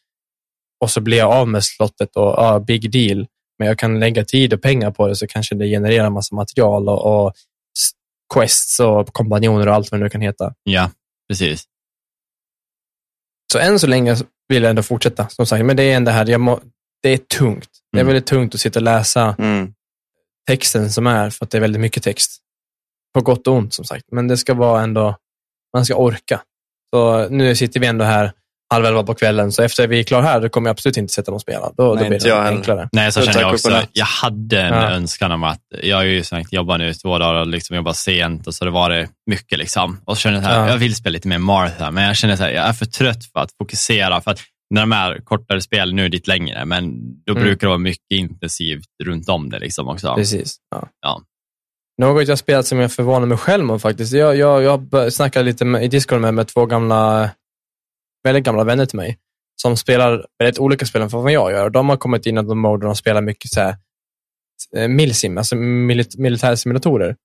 och 0.79 0.91
så 0.91 1.01
blir 1.01 1.17
jag 1.17 1.31
av 1.31 1.47
med 1.47 1.63
slottet 1.63 2.15
och 2.15 2.33
ja, 2.37 2.59
big 2.59 2.91
deal. 2.91 3.27
Men 3.59 3.67
jag 3.67 3.79
kan 3.79 3.99
lägga 3.99 4.25
tid 4.25 4.53
och 4.53 4.61
pengar 4.61 4.91
på 4.91 5.07
det 5.07 5.15
så 5.15 5.27
kanske 5.27 5.55
det 5.55 5.65
genererar 5.67 6.05
en 6.07 6.13
massa 6.13 6.35
material 6.35 6.89
och, 6.89 7.25
och 7.25 7.33
quests 8.33 8.79
och 8.79 9.07
kompanjoner 9.13 9.67
och 9.67 9.73
allt 9.73 9.91
vad 9.91 9.99
det 9.99 10.03
nu 10.03 10.09
kan 10.09 10.21
heta. 10.21 10.53
Ja, 10.63 10.91
precis. 11.29 11.63
Så 13.51 13.59
än 13.59 13.79
så 13.79 13.87
länge 13.87 14.15
vill 14.47 14.63
jag 14.63 14.69
ändå 14.69 14.83
fortsätta, 14.83 15.29
som 15.29 15.45
sagt. 15.45 15.65
Men 15.65 15.75
det 15.77 15.83
är 15.83 15.95
ändå 15.97 16.11
här, 16.11 16.25
jag 16.29 16.41
må, 16.41 16.59
det 17.03 17.09
är 17.09 17.17
tungt. 17.17 17.69
Det 17.91 17.97
är 17.97 18.01
Mm. 18.01 18.07
väldigt 18.13 18.25
tungt 18.29 18.55
att 18.55 18.61
sitta 18.61 18.79
och 18.79 18.83
läsa 18.83 19.35
Mm. 19.39 19.73
texten 20.47 20.91
som 20.91 21.07
är, 21.07 21.29
för 21.29 21.45
att 21.45 21.51
det 21.51 21.57
är 21.57 21.61
väldigt 21.61 21.81
mycket 21.81 22.03
text. 22.03 22.39
På 23.13 23.21
gott 23.21 23.47
och 23.47 23.53
ont, 23.53 23.73
som 23.73 23.85
sagt. 23.85 24.05
Men 24.11 24.27
det 24.27 24.37
ska 24.37 24.53
vara 24.53 24.81
ändå, 24.81 25.15
man 25.73 25.85
ska 25.85 25.95
orka. 25.95 26.41
Så 26.95 27.29
nu 27.29 27.55
sitter 27.55 27.79
vi 27.79 27.87
ändå 27.87 28.05
här 28.05 28.31
halv 28.69 28.85
elva 28.85 29.03
på 29.03 29.13
kvällen, 29.13 29.51
så 29.51 29.63
efter 29.63 29.87
vi 29.87 29.99
är 29.99 30.03
klara 30.03 30.21
här, 30.21 30.41
då 30.41 30.49
kommer 30.49 30.69
jag 30.69 30.73
absolut 30.73 30.97
inte 30.97 31.13
sätta 31.13 31.31
mig 31.31 31.35
och 31.35 31.41
spela. 31.41 31.71
Då, 31.77 31.83
Nej, 31.83 31.87
då 31.87 31.95
blir 31.95 32.13
inte 32.13 32.25
det 32.25 32.29
jag 32.29 32.47
enklare. 32.47 32.89
Nej, 32.91 33.11
så 33.11 33.19
Så 33.21 33.25
känner 33.25 33.41
jag 33.41 33.53
också. 33.53 33.81
Jag 33.93 34.05
hade 34.05 34.61
en 34.61 34.73
Ja. 34.73 34.89
önskan 34.91 35.31
om 35.31 35.43
att, 35.43 35.61
jag 35.83 35.97
har 35.97 36.03
ju 36.03 36.23
sagt 36.23 36.53
jobbat 36.53 36.79
nu 36.79 36.93
två 36.93 37.17
dagar 37.17 37.39
och 37.41 37.47
liksom 37.47 37.75
jobbat 37.75 37.95
sent 37.97 38.47
och 38.47 38.53
så 38.53 38.65
det 38.65 38.71
var 38.71 38.89
det 38.89 39.07
mycket 39.29 39.59
liksom. 39.59 40.01
Och 40.05 40.17
så 40.17 40.21
känner 40.21 40.37
jag 40.41 40.43
här, 40.49 40.59
Ja. 40.59 40.69
jag 40.69 40.77
vill 40.77 40.95
spela 40.95 41.13
lite 41.13 41.27
mer 41.27 41.37
Martha, 41.37 41.91
men 41.91 42.03
jag 42.03 42.15
känner 42.15 42.35
så 42.35 42.43
här, 42.43 42.51
jag 42.51 42.65
är 42.65 42.73
för 42.73 42.85
trött 42.85 43.25
för 43.33 43.39
att 43.39 43.49
fokusera. 43.61 44.21
För 44.21 44.31
att 44.31 44.39
när 44.73 44.81
de 44.81 44.91
är 44.91 45.17
kortare 45.23 45.61
spel, 45.61 45.93
nu 45.93 46.05
är 46.05 46.09
det 46.09 46.15
lite 46.17 46.29
längre, 46.31 46.65
men 46.65 46.93
då 47.25 47.31
Mm. 47.33 47.43
brukar 47.43 47.59
det 47.67 47.69
vara 47.69 47.77
mycket 47.77 48.11
intensivt 48.13 48.85
runt 49.03 49.29
om 49.29 49.49
det 49.49 49.59
liksom 49.59 49.87
också. 49.87 50.15
Precis. 50.15 50.55
Ja. 50.71 50.87
Ja. 51.01 51.21
Något 52.01 52.27
jag 52.27 52.37
spelat 52.37 52.65
som 52.67 52.79
jag 52.79 52.91
förvånar 52.91 53.25
mig 53.25 53.37
själv 53.37 53.71
om 53.71 53.79
faktiskt. 53.79 54.13
Jag, 54.13 54.35
jag, 54.35 54.63
jag 54.63 55.13
snackade 55.13 55.45
lite 55.45 55.65
med, 55.65 55.83
i 55.83 55.87
Discord 55.87 56.21
med, 56.21 56.33
med 56.33 56.47
två 56.47 56.65
gamla, 56.65 57.29
väldigt 58.23 58.43
gamla 58.43 58.63
vänner 58.63 58.85
till 58.85 58.97
mig 58.97 59.17
som 59.61 59.77
spelar 59.77 60.25
väldigt 60.39 60.59
olika 60.59 60.85
spel 60.85 61.01
än 61.01 61.09
vad 61.09 61.31
jag 61.31 61.51
gör. 61.51 61.69
De 61.69 61.89
har 61.89 61.97
kommit 61.97 62.25
in 62.25 62.37
i 62.37 62.41
de 62.41 62.59
mode 62.59 62.81
där 62.81 62.87
de 62.87 62.95
spelar 62.95 63.21
mycket 63.21 63.51
så 63.51 63.61
här, 63.61 63.75
eh, 64.77 64.87
milsim, 64.87 65.37
alltså 65.37 65.55
milit, 65.55 66.17
militärsimulatorer. 66.17 67.15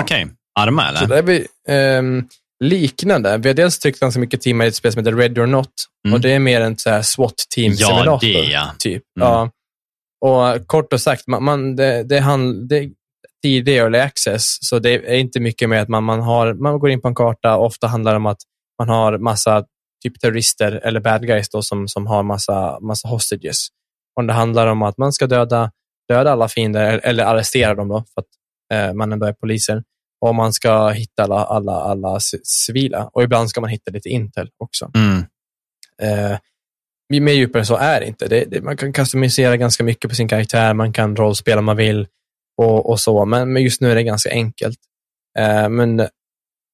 Okej, 0.00 0.26
arma 0.60 0.82
Så 0.82 1.04
eller? 1.04 1.08
det 1.08 1.18
är 1.18 1.22
vi, 1.22 1.46
ehm, 1.68 2.28
liknande. 2.64 3.38
Vi 3.38 3.48
har 3.48 3.54
dels 3.54 3.78
tryckt 3.78 4.00
ganska 4.00 4.20
mycket 4.20 4.40
timmar 4.40 4.64
i 4.64 4.68
ett 4.68 4.74
spel 4.74 4.92
som 4.92 4.98
heter 4.98 5.16
Ready 5.16 5.40
or 5.40 5.46
Not. 5.46 5.70
Mm. 6.06 6.14
Och 6.14 6.20
det 6.20 6.32
är 6.32 6.38
mer 6.38 6.60
en 6.60 6.78
så 6.78 6.90
här 6.90 7.02
SWAT-team-simulator. 7.02 8.28
Ja, 8.28 8.42
det 8.42 8.52
ja. 8.52 8.70
Typ. 8.78 9.02
Mm. 9.20 9.28
Ja. 9.28 9.50
Och 10.24 10.66
kort 10.66 10.92
och 10.92 11.00
sagt, 11.00 11.26
man, 11.26 11.44
man, 11.44 11.76
det, 11.76 12.02
det, 12.02 12.20
hand, 12.20 12.68
det, 12.68 12.90
tidig 13.42 13.76
early 13.76 13.98
access, 13.98 14.58
så 14.60 14.78
det 14.78 14.90
är 14.90 15.14
inte 15.14 15.40
mycket 15.40 15.68
med 15.68 15.82
att 15.82 15.88
man, 15.88 16.04
man, 16.04 16.20
har, 16.20 16.54
man 16.54 16.78
går 16.78 16.90
in 16.90 17.00
på 17.00 17.08
en 17.08 17.14
karta. 17.14 17.56
Ofta 17.56 17.86
handlar 17.86 18.12
det 18.12 18.16
om 18.16 18.26
att 18.26 18.40
man 18.78 18.88
har 18.88 19.18
massa 19.18 19.64
typ 20.02 20.20
terrorister 20.20 20.72
eller 20.84 21.00
bad 21.00 21.26
guys 21.26 21.48
då, 21.48 21.62
som, 21.62 21.88
som 21.88 22.06
har 22.06 22.22
massa, 22.22 22.80
massa 22.80 23.08
hostages. 23.08 23.68
Och 24.16 24.26
det 24.26 24.32
handlar 24.32 24.66
om 24.66 24.82
att 24.82 24.98
man 24.98 25.12
ska 25.12 25.26
döda, 25.26 25.70
döda 26.08 26.32
alla 26.32 26.48
fiender, 26.48 27.00
eller 27.04 27.24
arrestera 27.24 27.74
dem 27.74 27.88
då, 27.88 28.04
för 28.14 28.20
att 28.20 28.28
eh, 28.74 28.94
man 28.94 29.12
ändå 29.12 29.26
är 29.26 29.32
poliser. 29.32 29.82
Och 30.20 30.34
man 30.34 30.52
ska 30.52 30.88
hitta 30.88 31.22
alla, 31.22 31.44
alla, 31.44 31.72
alla 31.72 32.18
ci- 32.18 32.40
civila. 32.44 33.10
Och 33.12 33.22
ibland 33.22 33.50
ska 33.50 33.60
man 33.60 33.70
hitta 33.70 33.90
lite 33.90 34.08
intel 34.08 34.50
också. 34.58 34.90
Mm. 34.94 35.24
Eh, 36.02 36.38
mer 37.20 37.32
djupare 37.32 37.64
så 37.64 37.76
är 37.76 38.00
det 38.00 38.06
inte. 38.06 38.28
Det, 38.28 38.44
det, 38.44 38.60
man 38.60 38.76
kan 38.76 38.92
customisera 38.92 39.56
ganska 39.56 39.84
mycket 39.84 40.10
på 40.10 40.14
sin 40.14 40.28
karaktär, 40.28 40.74
man 40.74 40.92
kan 40.92 41.16
rollspela 41.16 41.58
om 41.58 41.64
man 41.64 41.76
vill 41.76 42.06
och, 42.56 42.90
och 42.90 43.00
så, 43.00 43.24
men, 43.24 43.52
men 43.52 43.62
just 43.62 43.80
nu 43.80 43.90
är 43.90 43.94
det 43.94 44.02
ganska 44.02 44.30
enkelt. 44.30 44.78
Eh, 45.38 45.68
men 45.68 46.08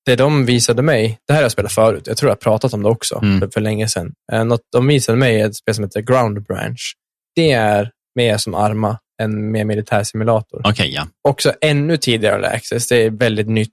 det 0.08 0.16
de 0.16 0.46
visade 0.46 0.82
mig, 0.82 1.18
det 1.26 1.32
här 1.32 1.40
har 1.40 1.44
jag 1.44 1.52
spelat 1.52 1.72
förut, 1.72 2.02
jag 2.06 2.16
tror 2.16 2.28
jag 2.28 2.34
har 2.34 2.40
pratat 2.40 2.72
om 2.74 2.82
det 2.82 2.88
också 2.88 3.18
Mm. 3.22 3.40
för, 3.40 3.48
för 3.54 3.60
länge 3.60 3.88
sedan. 3.88 4.12
Eh, 4.32 4.44
något 4.44 4.60
de 4.72 4.86
visade 4.86 5.18
mig 5.18 5.40
är 5.40 5.46
ett 5.46 5.56
spel 5.56 5.74
som 5.74 5.84
heter 5.84 6.00
Ground 6.00 6.42
Branch. 6.46 6.92
Det 7.36 7.52
är 7.52 7.90
mer 8.16 8.36
som 8.36 8.54
Arma, 8.54 8.98
en 9.22 9.50
mer 9.52 9.64
militär 9.64 10.02
simulator 10.04 10.60
Okej, 10.64 10.90
ja. 10.94 11.06
också 11.28 11.52
ännu 11.60 11.96
tidigare 11.96 12.48
access. 12.48 12.88
Det 12.88 12.96
är 13.04 13.10
väldigt 13.10 13.48
nytt. 13.48 13.72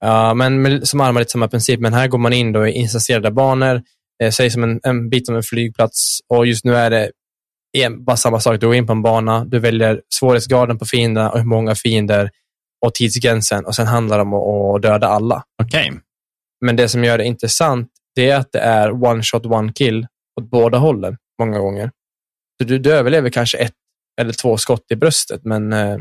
Ja, 0.00 0.34
men 0.34 0.62
med, 0.62 0.88
som 0.88 1.00
armar 1.00 1.20
lite 1.20 1.30
samma 1.32 1.48
princip, 1.48 1.80
men 1.80 1.94
här 1.94 2.08
går 2.08 2.18
man 2.18 2.32
in 2.32 2.52
då 2.52 2.66
i 2.66 2.72
instanserade 2.72 3.30
banor, 3.30 3.82
eh, 4.22 4.30
säg 4.30 4.50
som 4.50 4.62
en, 4.62 4.80
en 4.82 5.08
bit 5.08 5.28
av 5.28 5.36
en 5.36 5.42
flygplats 5.42 6.18
och 6.28 6.46
just 6.46 6.64
nu 6.64 6.76
är 6.76 6.90
det 6.90 7.10
en, 7.78 8.04
bara 8.04 8.16
samma 8.16 8.40
sak. 8.40 8.60
Du 8.60 8.66
går 8.66 8.74
in 8.76 8.86
på 8.86 8.92
en 8.92 9.02
bana, 9.02 9.44
du 9.44 9.58
väljer 9.58 10.00
svårighetsgraden 10.14 10.78
på 10.78 10.84
fienderna 10.84 11.30
och 11.30 11.38
hur 11.38 11.46
många 11.46 11.74
fiender 11.74 12.30
och 12.86 12.94
tidsgränsen 12.94 13.64
och 13.64 13.74
sen 13.74 13.86
handlar 13.86 14.16
det 14.16 14.22
om 14.22 14.34
att, 14.34 14.82
döda 14.82 15.06
alla. 15.06 15.44
Okej. 15.62 15.92
Men 16.64 16.76
det 16.76 16.88
som 16.88 17.04
gör 17.04 17.18
det 17.18 17.24
intressant, 17.24 17.88
det 18.14 18.30
är 18.30 18.36
att 18.36 18.52
det 18.52 18.58
är 18.58 19.04
one 19.04 19.22
shot, 19.22 19.46
one 19.46 19.72
kill 19.72 20.06
åt 20.40 20.50
båda 20.50 20.78
hållen 20.78 21.16
många 21.38 21.58
gånger. 21.58 21.90
Så 22.58 22.68
du, 22.68 22.78
du 22.78 22.92
överlever 22.92 23.30
kanske 23.30 23.58
ett 23.58 23.72
eller 24.20 24.32
två 24.32 24.56
skott 24.56 24.84
i 24.90 24.96
bröstet, 24.96 25.40
men 25.44 25.72
eh, 25.72 25.98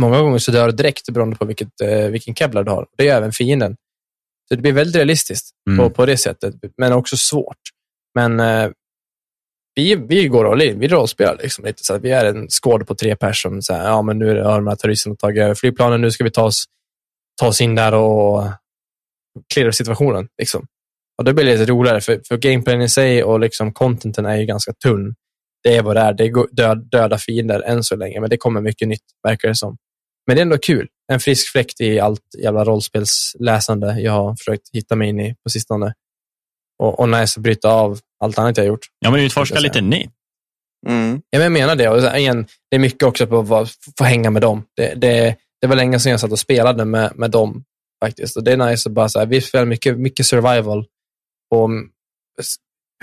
många 0.00 0.20
gånger 0.20 0.38
så 0.38 0.50
dör 0.52 0.66
du 0.66 0.72
direkt 0.72 1.10
beroende 1.10 1.36
på 1.36 1.44
vilket, 1.44 1.80
eh, 1.80 2.06
vilken 2.06 2.34
kevlar 2.34 2.64
du 2.64 2.70
har. 2.70 2.86
Det 2.96 3.08
är 3.08 3.16
även 3.16 3.32
fienden. 3.32 3.76
Så 4.48 4.54
det 4.54 4.62
blir 4.62 4.72
väldigt 4.72 4.96
realistiskt 4.96 5.50
Mm. 5.70 5.78
på, 5.78 5.90
på 5.94 6.06
det 6.06 6.16
sättet, 6.16 6.54
men 6.76 6.92
också 6.92 7.16
svårt. 7.16 7.58
Men 8.14 8.40
eh, 8.40 8.70
vi, 9.74 9.94
vi 9.94 10.28
går 10.28 10.52
all 10.52 10.62
in, 10.62 10.78
vi 10.78 10.88
rollspelar 10.88 11.38
liksom 11.42 11.64
lite. 11.64 11.84
Så 11.84 11.94
att 11.94 12.02
vi 12.02 12.10
är 12.10 12.24
en 12.24 12.48
skåd 12.48 12.86
på 12.86 12.94
tre 12.94 13.16
personer. 13.16 13.60
Så 13.60 13.74
här, 13.74 13.84
ja, 13.88 14.02
men 14.02 14.18
nu 14.18 14.42
har 14.42 14.54
de 14.54 14.66
här 14.66 14.76
terroristerna 14.76 15.16
tagit 15.16 15.42
över 15.42 15.54
flygplanen, 15.54 16.00
nu 16.00 16.10
ska 16.10 16.24
vi 16.24 16.30
ta 16.30 16.44
oss, 16.44 16.64
ta 17.40 17.48
oss 17.48 17.60
in 17.60 17.74
där 17.74 17.94
och 17.94 18.44
cleara 19.54 19.72
situationen. 19.72 20.28
Liksom. 20.38 20.66
Och 21.18 21.24
det 21.24 21.34
blir 21.34 21.44
lite 21.44 21.64
roligare, 21.64 22.00
för, 22.00 22.20
för 22.28 22.36
gameplayen 22.36 22.82
i 22.82 22.88
sig 22.88 23.24
och 23.24 23.40
liksom 23.40 23.72
contenten 23.72 24.26
är 24.26 24.36
ju 24.36 24.46
ganska 24.46 24.72
tunn. 24.72 25.14
Det 25.62 25.76
är 25.76 25.82
vad 25.82 25.96
det 25.96 26.00
är. 26.00 26.12
Det 26.12 26.24
är 26.24 26.54
död, 26.54 26.88
döda 26.90 27.18
fiender 27.18 27.60
än 27.60 27.84
så 27.84 27.96
länge, 27.96 28.20
men 28.20 28.30
det 28.30 28.36
kommer 28.36 28.60
mycket 28.60 28.88
nytt, 28.88 29.04
verkar 29.22 29.48
det 29.48 29.54
som. 29.54 29.76
Men 30.26 30.36
det 30.36 30.40
är 30.40 30.42
ändå 30.42 30.58
kul. 30.58 30.88
En 31.12 31.20
frisk 31.20 31.52
fläkt 31.52 31.80
i 31.80 32.00
allt 32.00 32.20
jävla 32.38 32.64
rollspelsläsande 32.64 34.00
jag 34.00 34.12
har 34.12 34.36
försökt 34.36 34.62
hitta 34.72 34.96
mig 34.96 35.08
in 35.08 35.20
i 35.20 35.34
på 35.42 35.50
sistone. 35.50 35.94
Och, 36.78 37.00
och 37.00 37.08
nice 37.08 37.38
att 37.38 37.42
bryta 37.42 37.68
av 37.68 37.98
allt 38.22 38.38
annat 38.38 38.56
jag 38.56 38.64
har 38.64 38.68
gjort. 38.68 38.86
Ja, 38.98 39.10
men 39.10 39.20
utforska 39.20 39.60
lite 39.60 39.80
nytt. 39.80 40.10
Mm. 40.88 41.22
Ja, 41.30 41.38
men 41.38 41.42
jag 41.42 41.52
menar 41.52 41.76
det. 41.76 41.88
Och 41.88 42.18
igen, 42.18 42.46
det 42.70 42.76
är 42.76 42.80
mycket 42.80 43.02
också 43.02 43.26
på 43.26 43.56
att 43.56 43.70
få 43.98 44.04
hänga 44.04 44.30
med 44.30 44.42
dem. 44.42 44.64
Det, 44.76 44.94
det, 44.94 45.36
det 45.60 45.66
var 45.66 45.76
länge 45.76 46.00
sedan 46.00 46.10
jag 46.10 46.20
satt 46.20 46.32
och 46.32 46.38
spelade 46.38 46.84
med, 46.84 47.12
med 47.16 47.30
dem 47.30 47.64
faktiskt. 48.04 48.36
Och 48.36 48.44
det 48.44 48.52
är 48.52 48.56
nice 48.56 48.88
att 48.88 48.92
bara 48.94 49.08
så 49.08 49.18
här, 49.18 49.26
vi 49.26 49.40
spelar 49.40 49.64
mycket, 49.66 49.98
mycket 49.98 50.26
survival 50.26 50.86
på 51.50 51.64
mm, 51.64 51.90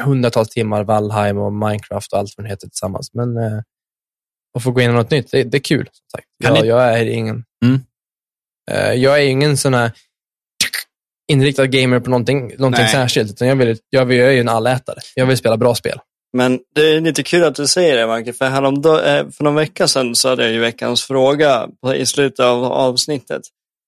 hundratals 0.02 0.50
timmar 0.50 0.84
Valheim 0.84 1.38
och 1.38 1.54
Minecraft 1.54 2.14
och 2.14 2.20
allt 2.20 2.34
vad 2.38 2.46
det 2.46 2.50
heter 2.50 2.68
tillsammans. 2.68 3.14
Men 3.14 3.38
eh, 3.38 3.60
att 4.58 4.64
få 4.64 4.72
gå 4.72 4.82
in 4.82 4.90
i 4.90 4.94
något 4.94 5.12
nytt, 5.12 5.32
det, 5.32 5.44
det 5.44 5.58
är 5.58 5.62
kul. 5.62 5.90
Som 5.92 6.06
sagt. 6.12 6.28
Kan 6.44 6.56
Jag, 6.56 6.64
ni- 6.64 6.70
jag 6.70 7.00
är 7.00 7.06
ingen 7.06 7.44
Mm. 7.66 7.80
eh, 8.72 8.94
jag 8.94 9.24
är 9.24 9.28
ingen 9.28 9.58
sån 9.58 9.74
här 9.74 9.92
inriktad 11.30 11.68
gamer 11.68 12.00
på 12.00 12.10
någonting, 12.10 12.42
någonting 12.58 12.84
Nej. 12.84 12.92
särskilt. 12.92 13.32
Utan 13.32 13.48
jag, 13.48 13.56
vill, 13.56 13.78
jag, 13.90 14.06
vill, 14.06 14.18
jag 14.18 14.28
är 14.28 14.32
ju 14.32 14.40
en 14.40 14.50
allätare. 14.50 15.00
Jag 15.16 15.26
vill 15.26 15.38
spela 15.38 15.58
bra 15.58 15.76
spel. 15.76 16.00
Men 16.38 16.60
det 16.76 16.82
är 16.82 17.02
lite 17.02 17.24
kul 17.24 17.44
att 17.44 17.56
du 17.56 17.68
säger 17.68 17.98
det, 17.98 18.08
Marke, 18.08 18.34
för 18.34 18.46
häromdag, 18.46 19.18
eh, 19.18 19.30
för 19.30 19.44
någon 19.44 19.56
vecka 19.56 19.88
sedan 19.88 20.16
så 20.16 20.30
hade 20.30 20.44
jag 20.44 20.52
ju 20.52 20.60
veckans 20.60 21.04
fråga 21.04 21.68
i 21.96 22.06
slutet 22.06 22.40
av 22.40 22.64
avsnittet. 22.64 23.42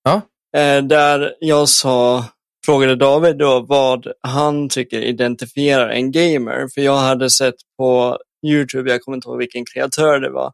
Ja. 0.03 0.21
Eh, 0.57 0.83
där 0.83 1.33
jag 1.39 1.69
sa, 1.69 2.25
frågade 2.65 2.95
David 2.95 3.37
då 3.37 3.59
vad 3.59 4.07
han 4.21 4.69
tycker 4.69 5.01
identifierar 5.01 5.89
en 5.89 6.11
gamer. 6.11 6.67
För 6.73 6.81
jag 6.81 6.97
hade 6.97 7.29
sett 7.29 7.55
på 7.77 8.17
YouTube, 8.47 8.91
jag 8.91 9.01
kommer 9.01 9.15
inte 9.15 9.27
ihåg 9.27 9.37
vilken 9.37 9.65
kreatör 9.65 10.19
det 10.19 10.29
var. 10.29 10.51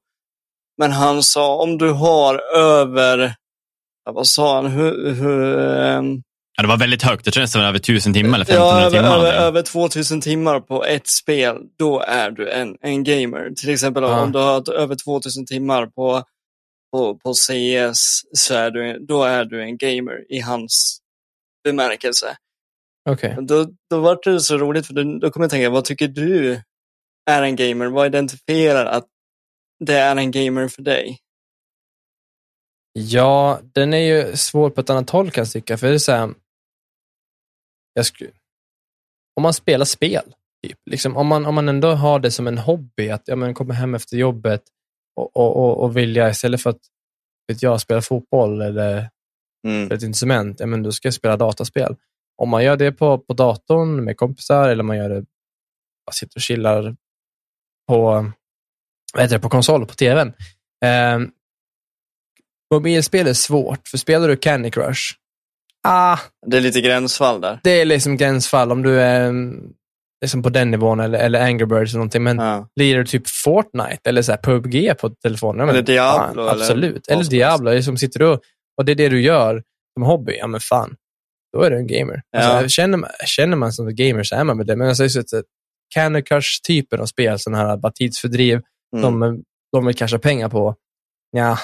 Men 0.78 0.92
han 0.92 1.24
sa 1.24 1.56
om 1.56 1.78
du 1.78 1.92
har 1.92 2.42
över, 2.56 3.36
vad 4.10 4.28
sa 4.28 4.56
han, 4.56 4.66
hur, 4.66 5.14
hur, 5.14 5.58
ehm, 5.60 6.22
Ja, 6.58 6.62
det 6.62 6.68
var 6.68 6.78
väldigt 6.78 7.04
högt. 7.04 7.26
Jag 7.26 7.34
tror 7.34 7.42
nästan 7.42 7.62
över 7.62 7.80
1000 7.80 8.14
timmar 8.14 8.36
eller 8.36 8.46
1500 8.46 8.80
Ja, 8.82 8.86
över, 8.88 8.98
timmar. 8.98 9.18
över, 9.18 9.34
över 9.48 9.62
2000 9.62 10.22
timmar 10.22 10.60
på 10.60 10.84
ett 10.86 11.08
spel, 11.08 11.58
då 11.78 12.00
är 12.00 12.32
du 12.32 12.50
en, 12.52 12.78
en 12.82 13.04
gamer. 13.04 13.52
Till 13.56 13.70
exempel 13.70 14.04
Ja. 14.04 14.22
om 14.22 14.32
du 14.32 14.40
har 14.40 14.74
över 14.74 14.96
2000 14.96 15.46
timmar 15.46 15.86
på, 15.86 16.24
på, 16.94 17.18
på 17.18 17.34
CS, 17.34 18.22
så 18.34 18.54
är 18.56 18.72
du, 18.72 19.00
då 19.08 19.24
är 19.24 19.46
du 19.46 19.62
en 19.64 19.78
gamer 19.78 20.26
i 20.34 20.40
hans 20.40 21.00
bemärkelse. 21.64 22.38
Okej. 23.10 23.38
Då, 23.42 23.68
då 23.90 24.00
var 24.00 24.20
det 24.24 24.40
så 24.40 24.58
roligt, 24.58 24.88
för 24.88 24.94
då, 24.94 25.20
då 25.20 25.30
kommer 25.32 25.44
jag 25.44 25.52
tänka, 25.52 25.70
vad 25.70 25.86
tycker 25.86 26.08
du 26.08 26.62
är 27.30 27.42
en 27.42 27.56
gamer? 27.56 27.86
Vad 27.88 28.06
identifierar 28.08 28.86
att 28.86 29.06
det 29.86 29.94
är 29.98 30.16
en 30.16 30.32
gamer 30.32 30.68
för 30.68 30.82
dig? 30.82 31.18
Ja, 32.94 33.60
den 33.74 33.94
är 33.94 33.98
ju 33.98 34.36
svår 34.38 34.70
på 34.70 34.82
ett 34.82 34.90
annat 34.90 35.10
håll 35.10 35.32
kan 35.32 35.42
jag 35.42 35.52
tycka. 35.52 35.78
För 35.78 35.88
det 35.88 35.94
är 35.94 35.98
så 35.98 36.12
här, 36.12 36.30
jag, 37.98 38.06
sku, 38.06 38.28
om 39.36 39.44
man 39.44 39.54
spelar 39.54 39.86
spel. 39.86 40.34
Typ. 40.68 40.80
Liksom, 40.86 41.18
om, 41.18 41.28
man, 41.28 41.46
om 41.46 41.56
man 41.56 41.70
ändå 41.70 41.92
har 41.92 42.20
det 42.20 42.32
som 42.32 42.48
en 42.48 42.58
hobby, 42.58 43.10
att 43.10 43.24
ja, 43.26 43.36
men 43.36 43.54
komma 43.54 43.74
hem 43.74 43.96
efter 43.96 44.18
jobbet 44.18 44.64
och, 45.16 45.38
och, 45.38 45.56
och, 45.56 45.84
och 45.84 45.98
vilja 45.98 46.30
istället 46.30 46.62
för 46.62 46.70
att 46.70 46.82
vet 47.48 47.62
jag, 47.62 47.82
spela 47.82 48.02
fotboll 48.02 48.62
eller 48.62 49.10
Mm. 49.68 49.92
ett 49.92 50.04
instrument, 50.04 50.60
ja, 50.60 50.66
men 50.66 50.84
då 50.84 50.92
ska 50.92 51.08
jag 51.08 51.14
spela 51.14 51.38
dataspel. 51.38 51.96
Om 52.42 52.50
man 52.50 52.64
gör 52.64 52.78
det 52.78 52.92
på, 52.92 53.18
på 53.18 53.34
datorn 53.34 54.04
med 54.04 54.18
kompisar 54.18 54.70
eller 54.70 54.84
man 54.84 54.98
gör 54.98 55.10
det, 55.10 55.22
bara 56.06 56.12
sitter 56.12 56.38
och 56.38 56.42
chillar 56.42 56.96
på, 57.88 58.02
vad 59.14 59.24
heter 59.24 59.36
det, 59.36 59.42
på 59.42 59.50
konsol, 59.50 59.86
på 59.86 59.94
tvn. 59.94 60.34
Eh, 60.86 61.20
mobilspel 62.74 63.28
är 63.28 63.34
svårt, 63.34 63.88
för 63.88 63.98
spelar 63.98 64.28
du 64.28 64.38
Candy 64.38 64.72
Crush, 64.72 65.16
ah, 65.84 66.18
Det 66.48 66.58
är 66.58 66.62
lite 66.62 66.82
gränsfall 66.82 67.42
där. 67.42 67.60
det 67.64 67.82
är 67.82 67.86
liksom 67.86 68.18
gränsfall 68.18 68.72
om 68.72 68.84
du 68.84 69.02
är 69.02 69.28
mm, 69.30 69.74
liksom 70.22 70.44
på 70.44 70.50
den 70.50 70.72
nivån 70.72 71.00
eller, 71.00 71.20
eller 71.20 71.42
Angry 71.46 71.66
Birds 71.66 71.92
eller 71.92 71.98
någonting. 72.00 72.24
Men 72.24 72.38
Ja. 72.38 72.68
lirar 72.76 73.00
du 73.00 73.06
typ 73.06 73.28
Fortnite 73.28 74.10
eller 74.10 74.22
så 74.22 74.32
här 74.32 74.40
PubG 74.40 74.98
på 75.00 75.10
telefonen? 75.10 75.60
ja, 75.60 75.66
men 75.66 75.76
Eller 75.76 75.86
Diablo, 75.86 76.46
Fan, 76.46 76.54
eller 76.54 76.64
absolut. 76.64 77.08
Eller 77.08 77.24
som 77.24 77.30
Diablo. 77.32 77.72
Det 77.72 77.78
är 77.78 77.82
som 77.82 77.98
sitter 77.98 78.20
du 78.20 78.40
och 78.78 78.86
det 78.86 78.92
är 78.92 78.96
det 78.96 79.10
du 79.10 79.22
gör 79.22 79.64
som 79.94 80.04
hobby. 80.04 80.38
Ja, 80.40 80.48
men 80.48 80.60
fan. 80.60 80.96
Då 81.54 81.62
är 81.64 81.72
du 81.72 81.78
en 81.78 81.88
gamer. 81.88 82.22
Alltså, 82.38 82.52
Ja. 82.52 82.68
känner, 82.68 82.98
man, 82.98 83.10
känner 83.26 83.58
man 83.58 83.74
som 83.74 83.96
gamer 83.96 84.24
så 84.24 84.36
är 84.36 84.44
man 84.44 84.58
väl 84.58 84.68
det. 84.68 84.76
Men 84.76 84.88
alltså, 84.88 85.10
så 85.10 85.20
att, 85.20 85.26
Candy 85.94 86.22
Crush-typen 86.22 87.00
av 87.02 87.06
spel, 87.06 87.40
sådana 87.40 87.58
här 87.68 87.78
bara 87.78 87.92
tidsfördriv, 87.92 88.62
Mm. 88.96 89.20
de, 89.20 89.44
de 89.72 89.86
vill 89.86 89.96
casha 89.96 90.20
pengar 90.20 90.50
på. 90.50 90.76
Ja, 91.32 91.58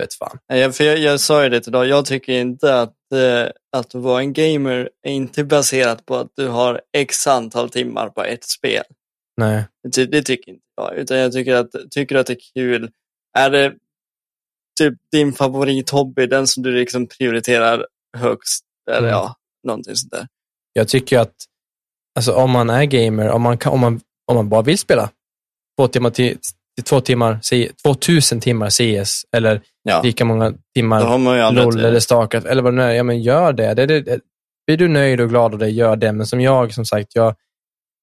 det 0.00 0.04
vet 0.04 0.14
fan. 0.14 0.38
Jag, 0.46 0.76
för 0.76 0.84
jag, 0.84 0.98
jag 0.98 1.20
sa 1.20 1.42
ju 1.42 1.48
det 1.48 1.68
idag, 1.68 1.86
jag 1.86 2.06
tycker 2.06 2.32
inte 2.32 2.80
att, 2.80 2.96
eh, 3.14 3.50
att 3.76 3.94
vara 3.94 4.20
en 4.20 4.32
gamer 4.32 4.90
är 5.02 5.12
inte 5.12 5.44
baserat 5.44 6.06
på 6.06 6.16
att 6.16 6.32
du 6.36 6.48
har 6.48 6.80
x 6.96 7.26
antal 7.26 7.70
timmar 7.70 8.08
på 8.08 8.22
ett 8.24 8.44
spel. 8.44 8.84
Nej. 9.36 9.64
Det, 9.94 10.06
det 10.06 10.22
tycker 10.22 10.52
inte 10.52 10.62
jag, 10.76 10.94
utan 10.96 11.18
jag 11.18 11.32
tycker 11.32 11.54
att, 11.54 11.70
tycker 11.90 12.16
att 12.16 12.26
det 12.26 12.32
är 12.32 12.38
kul. 12.54 12.90
Är 13.38 13.50
det 13.50 13.74
typ 14.80 14.94
din 15.12 15.32
favorithobby, 15.32 16.26
den 16.26 16.46
som 16.46 16.62
du 16.62 16.72
liksom 16.72 17.06
prioriterar 17.06 17.86
högst, 18.16 18.64
eller 18.90 18.98
Mm. 18.98 19.10
ja, 19.10 19.34
någonting 19.66 19.96
sånt 19.96 20.12
där. 20.12 20.26
Jag 20.72 20.88
tycker 20.88 21.18
att 21.18 21.34
alltså, 22.16 22.32
om 22.32 22.50
man 22.50 22.70
är 22.70 22.84
gamer, 22.84 23.28
om 23.28 23.42
man, 23.42 23.58
kan, 23.58 23.72
om 23.72 23.80
man, 23.80 24.00
om 24.26 24.36
man 24.36 24.48
bara 24.48 24.62
vill 24.62 24.78
spela 24.78 25.10
två 25.78 25.88
timmar 25.88 26.10
till, 26.10 26.38
till 26.80 26.88
två 26.88 27.00
timmar, 27.00 27.38
C- 27.42 27.70
2000 27.84 28.40
timmar 28.40 28.70
CS 28.70 29.24
eller 29.36 29.60
Ja, 29.82 30.02
lika 30.02 30.24
många 30.24 30.54
timmar 30.74 31.00
LOL 31.52 31.80
eller 31.84 32.00
Starcraft 32.00 32.46
eller 32.46 32.62
vad 32.62 32.72
det 32.72 32.76
nu 32.76 32.82
är, 32.82 32.90
ja 32.92 33.02
men 33.02 33.22
gör 33.22 33.52
det. 33.52 33.74
det, 33.74 33.86
det, 33.86 34.00
det. 34.00 34.20
Blir 34.66 34.76
du 34.76 34.88
nöjd 34.88 35.20
och 35.20 35.28
glad 35.28 35.52
av 35.52 35.58
det, 35.58 35.68
gör 35.68 35.96
det. 35.96 36.12
Men 36.12 36.26
som 36.26 36.40
jag, 36.40 36.74
som 36.74 36.84
sagt, 36.84 37.14
jag, 37.14 37.34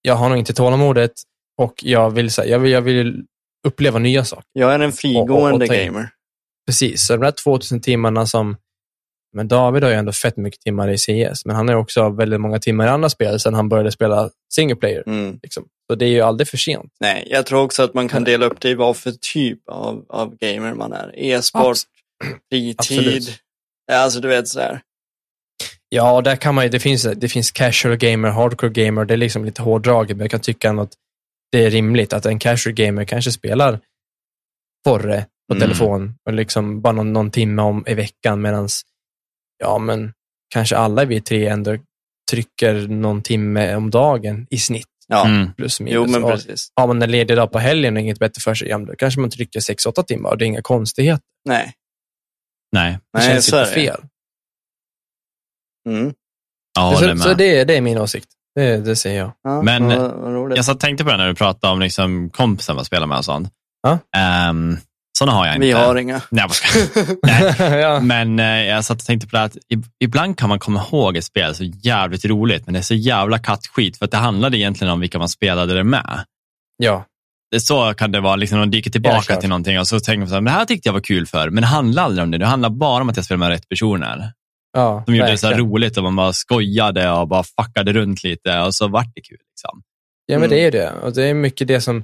jag 0.01 0.15
har 0.15 0.30
nog 0.30 0.38
inte 0.38 0.53
tålamodet 0.53 1.11
och 1.57 1.73
jag 1.84 2.09
vill, 2.09 2.30
jag 2.45 2.59
vill, 2.59 2.71
jag 2.71 2.82
vill 2.82 3.23
uppleva 3.67 3.99
nya 3.99 4.25
saker. 4.25 4.45
Jag 4.53 4.73
är 4.73 4.80
en 4.80 4.91
frigående 4.91 5.63
och 5.63 5.67
ta 5.69 5.75
in. 5.75 5.86
gamer. 5.86 6.09
Precis, 6.67 7.07
så 7.07 7.13
de 7.13 7.21
där 7.21 7.32
2000 7.32 7.82
timmarna 7.82 8.25
som 8.25 8.57
men 9.34 9.47
David 9.47 9.84
har 9.84 9.89
ju 9.89 9.95
ändå 9.95 10.11
fett 10.11 10.38
mycket 10.38 10.61
timmar 10.61 10.89
i 10.89 10.97
CS, 10.97 11.45
men 11.45 11.55
han 11.55 11.67
har 11.67 11.75
också 11.75 12.09
väldigt 12.09 12.41
många 12.41 12.59
timmar 12.59 12.86
i 12.86 12.89
andra 12.89 13.09
spel 13.09 13.39
sedan 13.39 13.53
han 13.53 13.69
började 13.69 13.91
spela 13.91 14.30
single 14.53 14.75
player. 14.75 15.03
Mm. 15.07 15.39
Liksom. 15.43 15.65
Så 15.89 15.95
det 15.95 16.05
är 16.05 16.09
ju 16.09 16.21
aldrig 16.21 16.47
för 16.47 16.57
sent. 16.57 16.91
Nej, 16.99 17.28
jag 17.32 17.45
tror 17.45 17.61
också 17.63 17.84
att 17.84 17.93
man 17.93 18.07
kan 18.07 18.23
dela 18.23 18.45
upp 18.45 18.61
det 18.61 18.69
i 18.69 18.75
vad 18.75 18.97
för 18.97 19.11
typ 19.11 19.59
av, 19.69 20.05
av 20.09 20.36
gamer 20.38 20.73
man 20.73 20.93
är. 20.93 21.11
E-sport, 21.15 21.78
fritid. 22.49 23.30
Ja, 23.91 23.97
alltså 23.97 24.19
du 24.19 24.28
vet 24.28 24.47
så 24.47 24.59
här. 24.59 24.82
Ja, 25.89 26.21
där 26.21 26.36
kan 26.36 26.55
man 26.55 26.63
ju, 26.65 26.69
det 26.69 26.80
finns, 26.80 27.03
det 27.03 27.30
finns 27.30 27.51
casual 27.51 27.95
gamer, 27.95 28.30
hardcore 28.30 28.71
gamer, 28.71 29.05
det 29.05 29.13
är 29.13 29.17
liksom 29.17 29.45
lite 29.45 29.61
hårdraget, 29.61 30.17
men 30.17 30.23
jag 30.23 30.32
kan 30.32 30.39
tycka 30.39 30.71
att 30.71 30.93
det 31.51 31.65
är 31.65 31.69
rimligt 31.69 32.13
att 32.13 32.25
en 32.25 32.39
casual 32.39 32.73
gamer 32.73 33.05
kanske 33.05 33.32
spelar 33.32 33.80
Forre 34.86 35.25
på 35.49 35.55
Mm. 35.55 35.61
telefon 35.61 36.15
och 36.25 36.34
liksom 36.34 36.82
bara 36.82 36.93
någon, 36.93 37.13
någon 37.13 37.32
timme 37.32 37.61
om 37.61 37.84
i 37.88 37.93
veckan 37.93 38.41
medan 38.41 38.69
ja, 39.58 39.78
men 39.78 40.14
kanske 40.53 40.78
alla 40.78 41.05
vi 41.05 41.22
tre 41.22 41.47
ändå 41.47 41.78
trycker 42.32 42.88
någon 42.88 43.22
timme 43.22 43.76
om 43.76 43.89
dagen 43.91 44.47
i 44.49 44.58
snitt, 44.58 44.88
Ja, 45.08 45.26
Mm. 45.28 45.53
plus 45.53 45.80
minus. 45.80 45.93
jo 45.95 46.08
men 46.08 46.24
Och 46.24 46.32
precis. 46.32 46.72
har 46.76 46.88
man 46.88 47.01
en 47.01 47.12
ledig 47.12 47.38
dag 47.38 47.51
på 47.51 47.60
helgen 47.60 47.95
och 47.95 48.01
inget 48.01 48.20
bättre 48.20 48.41
för 48.41 48.53
sig, 48.53 48.68
ja, 48.68 48.78
då 48.78 48.95
kanske 48.97 49.20
man 49.20 49.30
trycker 49.30 49.60
6-8 49.60 50.03
timmar 50.03 50.30
och 50.30 50.38
det 50.38 50.45
är 50.45 50.47
inga 50.47 50.62
konstigheter. 50.62 51.24
Nej, 51.45 51.74
Nej. 52.72 52.91
Det 53.14 53.20
Nej 53.20 53.30
känns 53.30 53.45
så 53.45 53.58
inte 53.60 53.70
det. 53.70 53.74
fel. 53.76 54.01
Mm. 55.89 56.14
Håller 56.80 57.16
så 57.16 57.22
så 57.24 57.28
med. 57.30 57.38
det, 57.38 57.64
det 57.64 57.78
är 57.78 57.82
min 57.82 57.97
åsikt. 57.97 58.28
Det, 58.55 58.78
det 58.78 58.95
säger 58.95 59.20
jag. 59.20 59.32
Ja, 59.43 59.62
Men- 59.62 59.88
vad, 59.88 60.34
vad. 60.34 60.58
Jag 60.58 60.80
tänkte 60.80 61.03
på 61.03 61.10
det 61.12 61.18
när 61.18 61.28
du 61.28 61.36
pratade 61.36 61.74
om 61.74 61.80
liksom 61.80 62.30
kompisar 62.30 62.74
man 62.76 62.86
spelar 62.86 63.08
med 63.08 63.18
och 63.18 63.26
sånt. 63.26 63.49
Ja. 63.82 63.99
Um, 64.49 64.78
sådana 65.18 65.38
har 65.38 65.45
jag 65.45 65.55
inte. 65.55 65.68
Vi 65.68 65.72
har 65.74 65.95
inga. 65.95 66.22
Nej. 66.30 66.45
Nej. 67.24 67.80
ja. 67.82 67.99
Men 67.99 68.39
eh, 68.39 68.45
jag 68.45 68.86
satt 68.86 68.99
och 69.01 69.05
tänkte 69.05 69.28
på 69.28 69.36
det 69.38 69.43
att 69.43 69.55
ib- 69.74 69.86
ibland 69.99 70.38
kan 70.38 70.49
man 70.49 70.59
komma 70.59 70.84
ihåg 70.91 71.18
ett 71.18 71.24
spel 71.26 71.55
så 71.55 71.63
jävligt 71.63 72.26
roligt, 72.26 72.65
men 72.65 72.74
det 72.74 72.80
är 72.80 72.84
så 72.84 72.93
jävla 72.95 73.39
kattskit 73.39 73.97
för 73.97 74.05
att 74.05 74.11
det 74.11 74.18
handlade 74.18 74.57
egentligen 74.57 74.93
om 74.93 74.99
vilka 74.99 75.20
man 75.20 75.30
spelade 75.30 75.74
det 75.74 75.84
med. 75.84 76.24
ja. 76.78 77.05
Det 77.51 77.59
så 77.59 77.93
kan 77.93 78.11
det 78.11 78.20
vara, 78.20 78.36
liksom, 78.36 78.59
man 78.59 78.70
dyker 78.72 78.89
Ja, 78.89 78.91
tillbaka 78.91 79.22
klart. 79.22 79.39
till 79.39 79.49
någonting 79.49 79.80
och 79.80 79.88
så 79.88 79.99
tänker 79.99 80.20
man 80.20 80.28
så 80.28 80.34
här, 80.36 80.41
det 80.41 80.49
här 80.51 80.65
tyckte 80.65 80.88
jag 80.89 80.93
var 80.93 80.99
kul 81.01 81.26
för, 81.28 81.49
men 81.49 81.61
det 81.61 81.68
handlar 81.68 82.03
aldrig 82.03 82.24
om 82.24 82.32
det. 82.32 82.38
Det 82.38 82.45
handlar 82.45 82.70
bara 82.70 83.01
om 83.01 83.09
att 83.09 83.15
jag 83.15 83.26
spelar 83.26 83.39
med 83.39 83.49
rätt 83.49 83.70
personer. 83.70 84.32
Ja, 84.74 85.03
De 85.05 85.15
gjorde 85.15 85.32
det 85.32 85.38
så 85.38 85.51
roligt 85.51 85.97
och 85.97 86.03
man 86.03 86.15
bara 86.15 86.34
skojade 86.34 87.11
och 87.11 87.28
bara 87.28 87.43
fuckade 87.43 87.93
runt 87.93 88.24
lite 88.24 88.59
och 88.59 88.76
så 88.76 88.88
vart 88.88 89.07
det 89.15 89.22
kul. 89.22 89.38
Liksom. 89.51 89.82
Ja, 90.26 90.39
men 90.39 90.43
Mm. 90.43 90.49
det 90.49 90.65
är 90.65 90.72
det. 90.72 90.91
Och 90.91 91.13
det 91.15 91.24
är 91.24 91.34
mycket 91.34 91.68
det 91.68 91.82
som, 91.82 92.03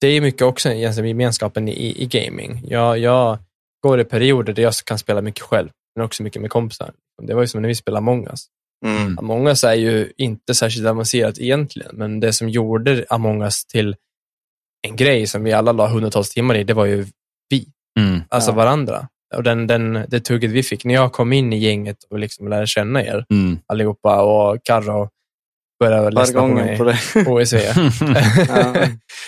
det 0.00 0.06
är 0.06 0.20
mycket 0.20 0.42
också 0.42 0.68
egentligen 0.68 1.08
gemenskapen 1.08 1.68
i, 1.68 2.02
i 2.02 2.06
gaming. 2.06 2.62
Jag, 2.68 2.98
jag 2.98 3.38
går 3.82 4.00
i 4.00 4.04
perioder 4.04 4.52
där 4.52 4.62
jag 4.62 4.74
kan 4.86 4.98
spela 4.98 5.20
mycket 5.22 5.42
själv, 5.42 5.68
men 5.96 6.04
också 6.04 6.22
mycket 6.22 6.42
med 6.42 6.50
kompisar. 6.50 6.92
Det 7.22 7.34
var 7.34 7.40
ju 7.42 7.46
som 7.48 7.62
när 7.62 7.68
vi 7.68 7.74
spelade 7.74 7.98
Among 7.98 8.26
us. 8.26 8.46
Mm. 8.86 9.18
Among 9.18 9.46
us 9.46 9.64
är 9.64 9.74
ju 9.74 10.12
inte 10.16 10.54
särskilt 10.54 10.86
avancerat 10.86 11.38
egentligen, 11.38 11.96
men 11.96 12.20
det 12.20 12.32
som 12.32 12.48
gjorde 12.48 13.04
Among 13.08 13.42
us 13.42 13.64
till 13.66 13.96
en 14.88 14.96
grej 14.96 15.26
som 15.26 15.44
vi 15.44 15.52
alla 15.52 15.72
la 15.72 15.86
hundratals 15.88 16.30
timmar 16.30 16.54
i, 16.54 16.64
det 16.64 16.74
var 16.74 16.84
ju 16.84 17.06
vi, 17.48 17.66
Mm. 18.00 18.20
alltså 18.28 18.50
Ja. 18.50 18.54
varandra. 18.54 19.08
Och 19.36 19.42
den, 19.42 19.66
den, 19.66 20.04
det 20.08 20.20
tugget 20.20 20.50
vi 20.50 20.62
fick 20.62 20.84
när 20.84 20.94
jag 20.94 21.12
kom 21.12 21.32
in 21.32 21.52
i 21.52 21.58
gänget 21.58 21.96
och 22.10 22.18
liksom 22.18 22.48
lärde 22.48 22.66
känna 22.66 23.02
er 23.04 23.24
Mm. 23.30 23.58
allihopa 23.66 24.22
och 24.22 24.58
Carro 24.64 25.08
började 25.80 26.20
lyssna 26.20 26.40
på 26.40 26.46
mig 26.46 26.78
på 26.78 26.84
det. 26.84 26.98
på 27.24 27.30
OEC. 27.30 27.52
Ja. 28.48 28.76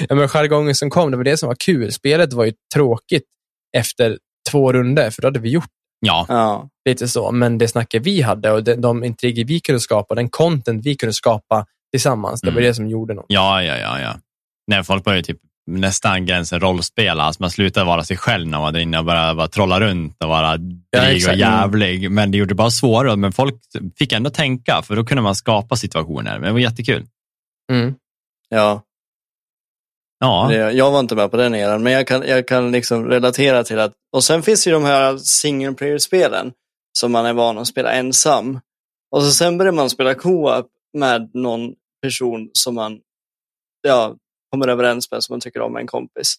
ja, 0.08 0.14
men 0.14 0.28
jargongen 0.28 0.74
som 0.74 0.90
kom, 0.90 1.10
det 1.10 1.16
var 1.16 1.24
det 1.24 1.36
som 1.36 1.46
var 1.46 1.56
kul. 1.64 1.92
Spelet 1.92 2.32
var 2.32 2.44
ju 2.44 2.52
tråkigt 2.74 3.22
efter 3.76 4.18
två 4.50 4.72
runder 4.72 5.10
för 5.10 5.22
då 5.22 5.28
hade 5.28 5.40
vi 5.40 5.48
gjort 5.50 5.70
ja, 6.00 6.26
Ja. 6.28 6.68
lite 6.88 7.08
så. 7.08 7.32
Men 7.32 7.58
det 7.58 7.68
snacket 7.68 8.02
vi 8.02 8.22
hade 8.22 8.50
och 8.50 8.64
de, 8.64 8.74
de 8.74 9.04
intriger 9.04 9.44
vi 9.44 9.60
kunde 9.60 9.80
skapa, 9.80 10.14
den 10.14 10.28
content 10.28 10.86
vi 10.86 10.96
kunde 10.96 11.12
skapa 11.12 11.66
tillsammans, 11.92 12.40
det 12.40 12.46
var 12.46 12.52
Mm. 12.52 12.64
det 12.64 12.74
som 12.74 12.88
gjorde 12.88 13.14
något. 13.14 13.24
ja, 13.28 13.62
ja, 13.62 13.76
ja. 13.78 14.00
ja. 14.00 14.14
Nej, 14.66 14.84
folk 14.84 15.04
började 15.04 15.22
typ 15.22 15.38
nästan 15.66 16.26
gränsen 16.26 16.60
rollspela. 16.60 17.22
Alltså 17.22 17.42
man 17.42 17.50
slutade 17.50 17.86
vara 17.86 18.04
sig 18.04 18.16
själv 18.16 18.46
när 18.46 18.58
man 18.58 18.62
var 18.62 18.72
där 18.72 18.80
inne 18.80 18.98
och 18.98 19.04
började 19.04 19.34
bara 19.34 19.48
trolla 19.48 19.80
runt 19.80 20.22
och 20.22 20.28
vara 20.28 20.56
dryg 20.56 20.80
och 20.92 21.02
exakt. 21.02 21.38
jävlig. 21.38 22.10
Men 22.10 22.30
det 22.30 22.38
gjorde 22.38 22.50
det 22.50 22.54
bara 22.54 22.70
svårare. 22.70 23.16
Men 23.16 23.32
folk 23.32 23.54
fick 23.98 24.12
ändå 24.12 24.30
tänka, 24.30 24.82
för 24.82 24.96
då 24.96 25.04
kunde 25.04 25.22
man 25.22 25.34
skapa 25.34 25.76
situationer. 25.76 26.32
Men 26.32 26.42
det 26.42 26.52
var 26.52 26.58
jättekul. 26.58 27.06
Mm. 27.72 27.94
ja. 28.48 28.82
Ja, 30.18 30.46
Det, 30.50 30.72
jag 30.72 30.90
var 30.90 31.00
inte 31.00 31.14
med 31.14 31.30
på 31.30 31.36
den 31.36 31.54
eran, 31.54 31.82
men 31.82 31.92
jag 31.92 32.06
kan, 32.06 32.22
jag 32.28 32.48
kan 32.48 32.72
liksom 32.72 33.06
relatera 33.06 33.64
till 33.64 33.78
att... 33.78 33.92
Och 34.12 34.24
sen 34.24 34.42
finns 34.42 34.66
ju 34.66 34.72
de 34.72 34.84
här 34.84 35.16
single 35.18 35.72
player-spelen 35.72 36.52
som 36.98 37.12
man 37.12 37.26
är 37.26 37.32
van 37.32 37.58
att 37.58 37.66
spela 37.66 37.92
ensam. 37.92 38.60
Och 39.10 39.22
så 39.22 39.30
sen 39.30 39.58
börjar 39.58 39.72
man 39.72 39.90
spela 39.90 40.14
co-op 40.14 40.66
med 40.98 41.30
någon 41.34 41.74
person 42.02 42.50
som 42.52 42.74
man 42.74 42.98
ja, 43.82 44.16
kommer 44.56 44.68
överens 44.72 45.10
med, 45.10 45.22
som 45.22 45.32
man 45.32 45.40
tycker 45.40 45.60
om 45.60 45.72
med 45.72 45.80
en 45.80 45.86
kompis. 45.86 46.34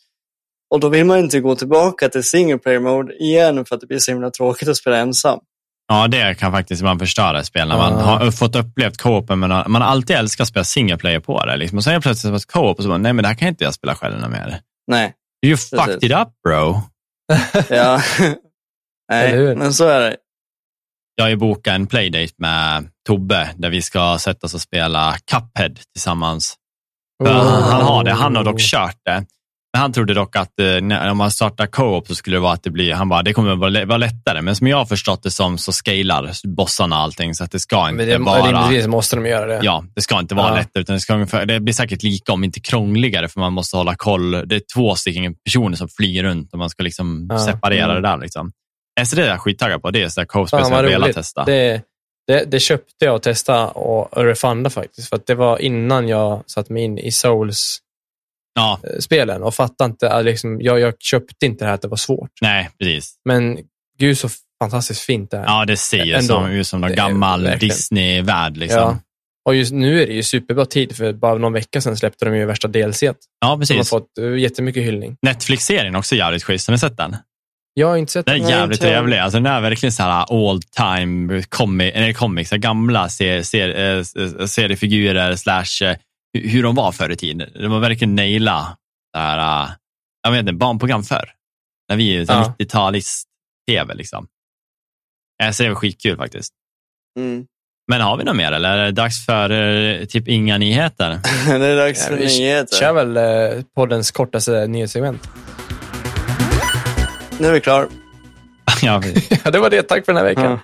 Och 0.74 0.80
då 0.80 0.90
vill 0.90 1.06
man 1.06 1.20
inte 1.20 1.40
gå 1.40 1.56
tillbaka 1.56 2.10
till 2.10 2.24
single 2.24 2.58
player 2.58 2.80
mode 2.80 3.14
igen 3.14 3.66
för 3.66 3.76
att 3.76 3.82
det 3.82 3.88
blir 3.88 4.00
så 4.00 4.12
himla 4.12 4.30
tråkigt 4.32 4.68
att 4.68 4.78
spela 4.78 4.98
ensam. 4.98 5.40
ja, 5.88 6.08
det 6.08 6.36
kan 6.40 6.52
faktiskt 6.52 6.82
ibland 6.82 7.00
förstöra 7.00 7.44
spel 7.44 7.68
när 7.68 7.78
man 7.78 7.94
Ja. 7.94 8.00
har 8.00 8.32
fått 8.32 8.56
upplevt 8.56 8.98
co-open, 8.98 9.40
men 9.40 9.50
man 9.50 9.76
har 9.82 9.90
alltid 9.90 10.16
älskat 10.16 10.44
att 10.44 10.48
spela 10.48 10.64
single 10.64 10.98
player 10.98 11.20
på 11.20 11.46
det. 11.46 11.58
Liksom. 11.58 11.78
Och 11.78 11.84
sen 11.84 11.94
är 11.94 11.98
det 11.98 12.02
plötsligt 12.02 12.34
ett 12.36 12.46
co-op 12.52 12.78
och 12.78 12.84
så 12.84 12.90
bara, 12.90 12.98
nej 12.98 13.14
men 13.14 13.24
det 13.24 13.28
här 13.30 13.36
kan 13.36 13.48
inte 13.48 13.64
jag 13.64 13.74
spela 13.74 13.96
själv 13.96 14.30
mer. 14.30 14.60
Nej, 14.88 15.14
You 15.46 15.58
fucked 15.58 16.04
it 16.04 16.12
up 16.12 16.28
bro. 16.48 16.82
ja. 17.70 18.02
Nej 19.12 19.56
men 19.56 19.74
så 19.74 19.88
är 19.88 20.00
det. 20.00 20.16
Jag 21.16 21.24
har 21.26 21.30
ju 21.30 21.36
bokat 21.36 21.74
en 21.76 21.88
playdate 21.88 22.34
med 22.38 22.88
Tobbe 23.08 23.50
där 23.58 23.70
vi 23.70 23.82
ska 23.82 24.18
sätta 24.20 24.46
oss 24.48 24.54
och 24.54 24.62
spela 24.62 25.16
Cuphead 25.32 25.76
tillsammans. 25.94 26.56
Oh. 27.24 27.30
han, 27.30 27.64
han 27.64 27.82
har 27.82 28.04
det, 28.04 28.12
han 28.12 28.36
har 28.36 28.44
dock 28.44 28.60
kört 28.60 28.98
det. 29.06 29.26
Men 29.74 29.82
han 29.82 29.94
trodde 29.94 30.14
dock 30.14 30.36
att 30.36 30.60
eh, 30.60 30.82
när, 30.82 31.12
om 31.12 31.18
man 31.18 31.32
startar 31.32 31.68
co-op 31.68 32.08
så 32.08 32.16
skulle 32.16 32.36
det 32.36 32.40
vara 32.42 32.54
att 32.54 32.64
det 32.64 32.70
blir, 32.70 32.94
han 32.94 33.10
bara, 33.10 33.24
det 33.24 33.34
kommer 33.34 33.56
vara, 33.56 33.86
vara 33.86 33.98
lättare. 33.98 34.42
Men 34.42 34.56
som 34.56 34.68
jag 34.68 34.78
har 34.78 34.86
förstått 34.86 35.24
det 35.24 35.32
som 35.32 35.58
så 35.58 35.72
scalar 35.72 36.32
bossarna 36.48 36.96
allting 36.96 37.36
så 37.36 37.44
att 37.44 37.52
det 37.52 37.60
ska 37.60 37.90
inte 37.90 38.06
Men 38.06 38.08
det, 38.08 38.18
vara... 38.18 38.48
rimligtvis 38.48 38.88
måste 38.88 39.16
de 39.16 39.26
göra 39.26 39.46
det. 39.46 39.60
Ja, 39.64 39.84
det 39.96 40.02
ska 40.02 40.20
inte 40.20 40.36
vara 40.36 40.48
Ja. 40.50 40.56
lättare, 40.56 40.82
utan 40.82 40.94
det, 40.96 41.00
ska, 41.00 41.46
det 41.46 41.60
blir 41.60 41.74
säkert 41.74 42.04
lika, 42.04 42.32
om 42.34 42.44
inte 42.44 42.60
krångligare, 42.60 43.28
för 43.28 43.40
man 43.40 43.54
måste 43.54 43.78
hålla 43.78 43.96
koll. 43.96 44.32
Det 44.32 44.56
är 44.56 44.62
två 44.76 44.96
stycken 44.96 45.36
personer 45.46 45.76
som 45.78 45.88
flyger 45.90 46.24
runt 46.24 46.54
och 46.54 46.60
man 46.60 46.70
ska 46.70 46.84
liksom 46.84 47.28
Ja. 47.30 47.40
separera 47.40 47.84
Mm. 47.92 48.02
det 48.04 48.10
där. 48.10 48.18
Liksom. 48.18 48.52
Så 49.06 49.16
det 49.16 49.24
är 49.24 49.28
jag 49.28 49.42
skittaggad 49.42 49.82
på. 49.82 49.92
Det 49.92 50.04
är 50.04 50.10
sådär 50.10 50.28
Fan, 50.34 50.48
som 50.66 50.74
jag 50.74 50.84
vill 51.00 51.14
testa. 51.14 51.44
Det, 51.46 51.82
det, 52.28 52.44
det 52.52 52.60
köpte 52.60 53.06
jag 53.06 53.16
och 53.16 53.24
testade 53.24 53.68
och, 53.68 54.24
refunda 54.26 54.70
faktiskt. 54.70 55.10
För 55.10 55.16
att 55.16 55.26
det 55.26 55.36
var 55.36 55.58
innan 55.62 56.08
jag 56.08 56.44
satte 56.48 56.74
mig 56.74 56.84
in 56.84 56.98
i 56.98 57.12
Souls-spelen 57.12 57.82
Ja, 59.42 59.48
och 59.48 59.56
fattade 59.56 59.90
inte, 59.90 60.08
äh, 60.08 60.24
liksom, 60.24 60.62
jag, 60.62 60.80
jag 60.80 60.94
köpte 61.00 61.46
inte 61.46 61.66
det 61.66 61.68
här 61.68 61.76
att 61.76 61.82
det 61.82 61.88
var 61.88 61.98
svårt. 61.98 62.32
nej, 62.42 62.70
precis. 62.80 63.16
Men 63.26 63.60
gud 64.00 64.18
så 64.18 64.30
fantastiskt 64.64 65.02
fint 65.02 65.32
det 65.32 65.38
är. 65.38 65.44
Ja, 65.44 65.66
det 65.66 65.78
ser 65.78 66.06
ju 66.06 66.22
som, 66.22 66.52
ut 66.52 66.68
som 66.68 66.82
någon 66.82 66.96
gammal 66.96 67.44
Disney-värld. 67.60 68.58
Liksom. 68.58 68.80
Ja. 68.80 69.00
Och 69.46 69.56
just 69.56 69.74
nu 69.74 70.02
är 70.02 70.08
det 70.08 70.14
ju 70.14 70.24
superbra 70.24 70.66
tid, 70.66 70.96
för 70.96 71.14
bara 71.14 71.38
någon 71.38 71.54
vecka 71.54 71.82
sedan 71.82 71.98
släppte 71.98 72.26
de 72.26 72.38
ju 72.38 72.46
värsta 72.46 72.68
DLC. 72.68 73.04
Ja, 73.04 73.14
Som 73.40 73.50
har 73.50 73.58
precis. 73.58 73.90
fått 73.90 74.08
uh, 74.20 74.40
jättemycket 74.40 74.84
hyllning. 74.84 75.18
Netflix-serien 75.22 75.96
också 75.96 76.16
jävligt 76.16 76.44
schysst. 76.44 76.68
Har 76.68 76.72
ni 76.72 76.80
sett 76.80 76.98
den? 76.98 77.16
Jag 77.80 77.88
har 77.88 77.98
inte 77.98 78.12
sett 78.12 78.26
Den 78.26 78.36
är 78.36 78.40
den. 78.40 78.48
Nej, 78.48 78.58
jävligt 78.60 78.82
trevlig. 78.82 79.18
Alltså, 79.18 79.38
den 79.40 79.46
är 79.46 79.62
verkligen 79.62 79.94
så 79.94 80.04
här 80.04 80.26
all 80.50 80.62
time 80.62 81.44
comic, 81.44 81.92
eller 81.96 82.14
comics, 82.14 82.50
gamla 82.50 83.10
ser, 83.10 83.42
ser, 83.44 83.98
eh, 83.98 84.04
seriefigurer 84.48 85.36
slash 85.36 85.88
eh, 85.88 85.98
hur- 86.34 86.64
de 86.64 86.76
var 86.76 86.92
förr 86.92 87.10
i 87.10 87.16
tiden. 87.16 87.50
De 87.54 87.68
var 87.68 87.80
verkligen 87.80 88.16
naila 88.16 88.78
det 89.14 89.20
här, 89.20 89.64
eh, 89.64 89.70
jag 90.24 90.32
vet 90.32 90.40
inte, 90.40 90.54
barnprogram 90.54 91.04
förr. 91.04 91.30
När 91.90 91.96
vi, 91.98 92.18
här 92.18 92.26
Ja. 92.28 92.54
90-talist-tv 92.60 93.94
liksom. 93.96 94.28
Jag 95.44 95.56
ser 95.56 95.64
det 95.64 95.70
var 95.70 95.76
skitkul 95.76 96.18
faktiskt. 96.18 96.54
Mm. 97.20 97.46
Men 97.92 98.02
har 98.02 98.18
vi 98.18 98.24
något 98.24 98.36
mer 98.36 98.52
eller 98.52 98.78
är 98.78 98.86
det 98.86 98.92
dags 98.92 99.26
för 99.26 99.50
eh, 99.52 100.06
typ 100.06 100.28
inga 100.28 100.58
nyheter? 100.58 101.10
det 101.60 101.66
är 101.66 101.78
dags 101.78 102.02
Ja, 102.02 102.08
för 102.08 102.18
vi 102.18 102.26
nyheter. 102.26 102.78
kör 102.78 102.94
väl 102.94 103.18
eh, 103.18 103.64
poddens 103.76 104.12
kortaste 104.12 104.68
nyhetssegment. 104.68 105.30
Nu 107.40 107.48
är 107.48 107.52
vi 107.52 107.62
klara. 107.62 107.88
ja, 108.82 109.02
det 109.52 109.60
var 109.60 109.70
det. 109.70 109.84
Tack 109.84 110.06
för 110.06 110.14
den 110.14 110.18
här 110.18 110.30
veckan. 110.30 110.60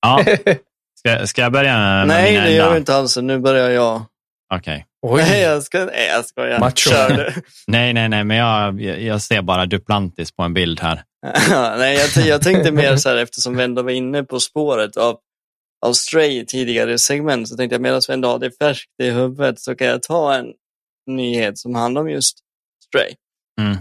ja. 0.00 0.24
Ska, 0.98 1.26
ska 1.26 1.42
jag 1.42 1.52
börja 1.52 1.78
med 1.78 2.08
Nej, 2.08 2.32
mina 2.32 2.44
det 2.44 2.52
gör 2.52 2.72
vi 2.72 2.78
inte 2.78 2.94
alls. 2.94 3.16
Nu 3.16 3.38
börjar 3.38 3.70
jag. 3.70 4.02
Okej. 4.54 4.86
Oj. 5.02 5.22
Nej, 5.22 5.42
jag, 5.42 5.62
ska, 5.62 5.84
nej, 5.84 6.08
jag 6.08 6.26
skojar. 6.26 6.58
Macho. 6.58 6.90
Kör 6.90 7.08
du. 7.08 7.32
Nej, 7.66 7.92
nej, 7.92 8.08
nej, 8.08 8.24
men 8.24 8.36
jag, 8.36 8.80
jag 8.80 9.22
ser 9.22 9.42
bara 9.42 9.66
Duplantis 9.66 10.32
på 10.32 10.42
en 10.42 10.54
bild 10.54 10.80
här. 10.80 11.02
nej, 11.78 11.98
jag, 12.14 12.26
jag 12.26 12.42
tänkte 12.42 12.72
mer 12.72 12.96
så 12.96 13.08
här 13.08 13.16
eftersom 13.16 13.56
vi 13.56 13.64
ändå 13.64 13.82
var 13.82 13.90
inne 13.90 14.24
på 14.24 14.40
spåret 14.40 14.96
av, 14.96 15.18
av 15.86 15.92
Stray 15.92 16.44
tidigare 16.46 16.98
segment 16.98 17.48
så 17.48 17.56
tänkte 17.56 17.74
jag 17.74 17.82
medan 17.82 18.00
vi 18.08 18.14
ändå 18.14 18.28
har 18.28 18.38
det 18.38 18.50
färskt 18.58 19.00
i 19.02 19.10
huvudet 19.10 19.60
så 19.60 19.74
kan 19.74 19.86
jag 19.86 20.02
ta 20.02 20.34
en 20.34 20.46
nyhet 21.06 21.58
som 21.58 21.74
handlar 21.74 22.00
om 22.00 22.10
just 22.10 22.38
Stray. 22.86 23.14
Mm. 23.60 23.76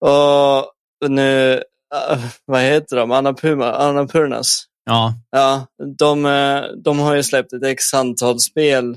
Och 0.00 0.74
nu, 1.08 1.62
äh, 1.94 2.18
vad 2.44 2.60
heter 2.60 2.96
de? 2.96 3.10
Annapurna, 3.10 3.72
Annapurnas. 3.72 4.64
Ja, 4.84 5.14
Ja, 5.30 5.66
de, 5.98 6.26
eh, 6.26 6.62
de 6.84 6.98
har 6.98 7.14
ju 7.14 7.22
släppt 7.22 7.52
ett 7.52 7.64
x 7.64 7.94
antal 7.94 8.40
spel 8.40 8.96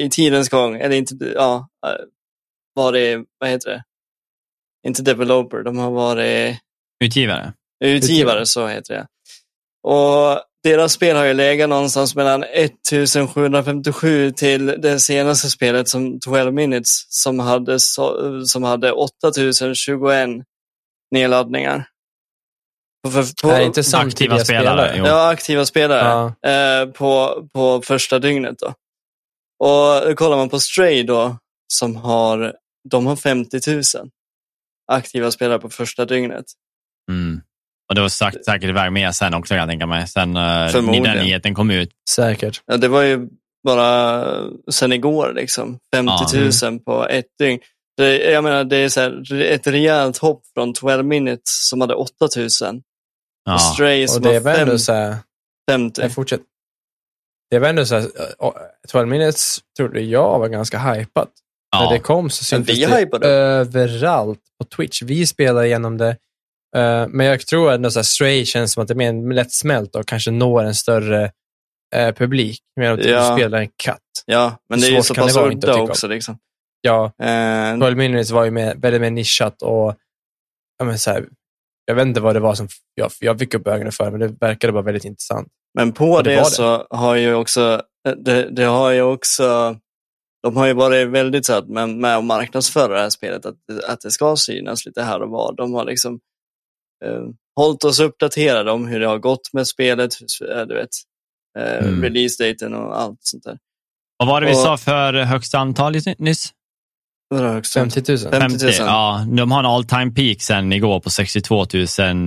i 0.00 0.10
tidens 0.10 0.48
gång. 0.48 0.76
Eller 0.76 0.96
inte, 0.96 1.14
ja, 1.34 1.68
eh, 1.86 2.04
varit, 2.74 3.26
vad 3.38 3.50
heter 3.50 3.70
det? 3.70 3.82
Inte 4.88 5.02
developer, 5.02 5.62
de 5.62 5.78
har 5.78 5.90
varit 5.90 6.58
utgivare. 7.04 7.52
utgivare, 7.84 8.46
så 8.46 8.66
heter 8.66 8.94
det. 8.94 9.06
Och 9.88 10.40
deras 10.62 10.92
spel 10.92 11.16
har 11.16 11.24
ju 11.24 11.34
legat 11.34 11.68
någonstans 11.68 12.14
mellan 12.14 12.44
1757 12.44 14.30
till 14.30 14.66
det 14.66 15.00
senaste 15.00 15.50
spelet 15.50 15.88
som 15.88 16.20
12 16.20 16.54
minutes 16.54 17.06
som 17.08 17.38
hade, 17.38 17.78
som 18.46 18.62
hade 18.62 18.92
8021 18.92 20.30
nedladdningar. 21.12 21.88
På, 23.04 23.10
för, 23.10 23.42
på, 23.42 23.48
Det 23.48 23.56
är 23.56 23.60
inte 23.60 23.84
samtidiga 23.84 24.34
aktiva 24.34 24.44
spelare, 24.44 24.88
spelare. 24.88 25.08
Ja, 25.08 25.30
aktiva 25.30 25.64
spelare 25.66 26.34
Ja. 26.42 26.50
eh, 26.50 26.86
på, 26.90 27.42
på 27.54 27.82
första 27.84 28.18
dygnet. 28.18 28.58
Då. 28.58 28.74
Och 29.66 30.16
kollar 30.18 30.36
man 30.36 30.48
på 30.48 30.60
Stray 30.60 31.02
då, 31.02 31.36
som 31.74 31.96
har, 31.96 32.54
de 32.90 33.06
har 33.06 33.16
50 33.16 33.58
000 33.70 33.82
aktiva 34.92 35.30
spelare 35.30 35.58
på 35.58 35.70
första 35.70 36.04
dygnet. 36.04 36.44
Mm. 37.10 37.40
Och 37.88 37.94
det 37.94 38.00
var 38.00 38.08
sagt, 38.08 38.44
säkert 38.44 38.68
iväg 38.68 38.92
med 38.92 39.14
sen 39.14 39.34
också 39.34 39.50
kan 39.50 39.58
jag 39.58 39.68
tänka 39.68 39.86
mig. 39.86 40.08
Sen 40.08 40.36
uh, 40.36 40.72
den 40.72 41.16
nyheten 41.24 41.54
kom 41.54 41.70
ut. 41.70 41.90
Säkert. 42.10 42.62
Ja, 42.66 42.76
det 42.76 42.88
var 42.88 43.02
ju 43.02 43.28
bara 43.66 44.24
sen 44.70 44.92
igår, 44.92 45.32
liksom. 45.36 45.78
50 45.94 46.12
Ja. 46.62 46.68
000 46.70 46.78
på 46.80 47.06
ett 47.08 47.26
dygn. 47.38 47.60
Det, 48.02 48.30
jag 48.30 48.44
menar, 48.44 48.64
det 48.64 48.76
är 48.76 48.88
så 48.88 49.00
här, 49.00 49.42
ett 49.42 49.66
rejält 49.66 50.18
hopp 50.18 50.42
från 50.54 50.74
12 50.74 51.04
minutes 51.04 51.68
som 51.68 51.80
hade 51.80 51.94
8 51.94 52.12
000 52.36 52.48
Ja. 53.44 53.54
och 53.54 53.60
Stray 53.60 54.08
som 54.08 54.16
Och 54.26 54.32
det 54.32 54.40
fem, 54.42 54.60
ändå 54.60 54.78
så 54.78 54.92
här, 54.92 55.16
50. 55.70 56.02
jag 56.02 56.14
fortsätter. 56.14 56.44
Det 57.50 57.58
var 57.58 57.68
ändå 57.68 57.84
så 57.86 57.94
här, 57.94 58.02
eh, 58.02 58.50
12 58.88 59.08
minutes 59.08 59.58
trodde 59.76 60.00
jag 60.00 60.38
var 60.38 60.48
ganska 60.48 60.78
hypat. 60.78 61.28
När 61.80 61.88
det 61.88 61.96
Ja. 61.96 62.02
kom 62.02 62.30
så 62.30 62.44
syntes 62.44 62.78
vi 62.78 62.84
det 63.20 63.26
överallt 63.28 64.40
på 64.60 64.64
Twitch. 64.76 65.02
Vi 65.02 65.26
spelar 65.26 65.62
igenom 65.64 65.98
det. 65.98 66.16
Eh, 66.76 67.06
men 67.08 67.26
jag 67.26 67.46
tror 67.46 67.72
ändå 67.72 67.86
att 67.88 68.06
Stray 68.06 68.44
känns 68.44 68.72
som 68.72 68.82
att 68.82 68.88
det 68.88 68.94
är 68.94 69.12
mer 69.12 69.34
lättsmält 69.34 69.96
och 69.96 70.06
kanske 70.06 70.30
når 70.30 70.62
en 70.62 70.74
större 70.74 71.30
eh, 71.94 72.14
publik. 72.14 72.60
Medan 72.80 72.98
att 73.00 73.04
Ja. 73.06 73.28
du 73.30 73.36
spelar 73.36 73.58
en 73.58 73.68
katt. 73.76 73.98
Ja, 74.26 74.56
men 74.68 74.80
det 74.80 74.86
är 74.86 74.90
ju 74.90 75.02
så 75.02 75.14
pass 75.14 75.36
udda 75.36 75.76
också. 75.82 76.08
Liksom. 76.08 76.38
Ja, 76.84 77.12
Eh, 77.22 77.78
12 77.78 77.96
minutes 77.96 78.30
var 78.30 78.44
ju 78.44 78.50
mer, 78.50 78.74
väldigt 78.76 79.00
mer 79.00 79.10
nischat 79.10 79.62
och 79.62 79.94
ja, 80.78 80.84
men 80.84 80.98
så 80.98 81.10
här, 81.10 81.28
jag 81.84 81.94
vet 81.94 82.06
inte 82.06 82.20
vad 82.20 82.36
det 82.36 82.40
var 82.40 82.54
som 82.54 82.68
jag, 82.94 83.10
jag 83.20 83.38
fick 83.38 83.54
upp 83.54 83.66
ögonen 83.66 83.92
för, 83.92 84.10
men 84.10 84.20
det 84.20 84.28
verkade 84.28 84.72
bara 84.72 84.82
väldigt 84.82 85.04
intressant. 85.04 85.48
Men 85.74 85.92
på 85.92 86.10
Och 86.10 86.24
det 86.24 86.30
det, 86.30 86.36
var 86.36 86.44
det. 86.44 86.50
så 86.50 86.86
har 86.90 87.14
ju 87.14 87.34
också, 87.34 87.82
det, 88.16 88.50
det 88.50 88.64
har 88.64 88.90
ju 88.90 89.02
också, 89.02 89.76
de 90.42 90.56
har 90.56 90.66
ju 90.66 90.72
varit 90.72 91.08
väldigt 91.08 91.46
så 91.46 91.52
att 91.54 91.68
med, 91.68 91.88
med 91.88 92.16
att 92.16 92.24
marknadsföra 92.24 92.94
det 92.94 93.00
här 93.00 93.10
spelet, 93.10 93.46
att, 93.46 93.56
att 93.88 94.00
det 94.00 94.10
ska 94.10 94.36
synas 94.36 94.86
lite 94.86 95.02
här 95.02 95.22
och 95.22 95.30
var. 95.30 95.54
De 95.56 95.74
har 95.74 95.84
liksom 95.84 96.20
eh, 97.04 97.22
hållit 97.56 97.84
oss 97.84 98.00
uppdaterade 98.00 98.70
om 98.70 98.86
hur 98.86 99.00
det 99.00 99.06
har 99.06 99.18
gått 99.18 99.52
med 99.52 99.66
spelet, 99.66 100.10
eh, 100.54 100.66
du 100.66 100.74
vet, 100.74 100.88
eh, 101.58 101.86
Mm. 101.88 102.02
release-daten 102.02 102.74
och 102.74 103.00
allt 103.00 103.18
sånt 103.20 103.44
där. 103.44 103.58
Vad 104.16 104.28
var 104.28 104.40
det 104.40 104.46
vi 104.46 104.52
Och- 104.52 104.56
sa 104.58 104.76
för 104.76 105.12
högsta 105.14 105.58
antal 105.58 105.92
nyss? 105.92 106.04
Vad 106.08 106.18
är 106.18 106.18
det 106.18 106.28
högst? 106.28 106.50
50 107.74 108.02
000. 108.08 108.18
50 108.18 108.64
000. 108.64 108.72
Ja, 108.78 109.26
de 109.36 109.50
har 109.52 109.58
en 109.60 109.66
all 109.66 109.84
time 109.84 110.10
peak 110.10 110.40
sen 110.42 110.72
igår 110.72 111.00
på 111.00 111.10
62 111.10 111.66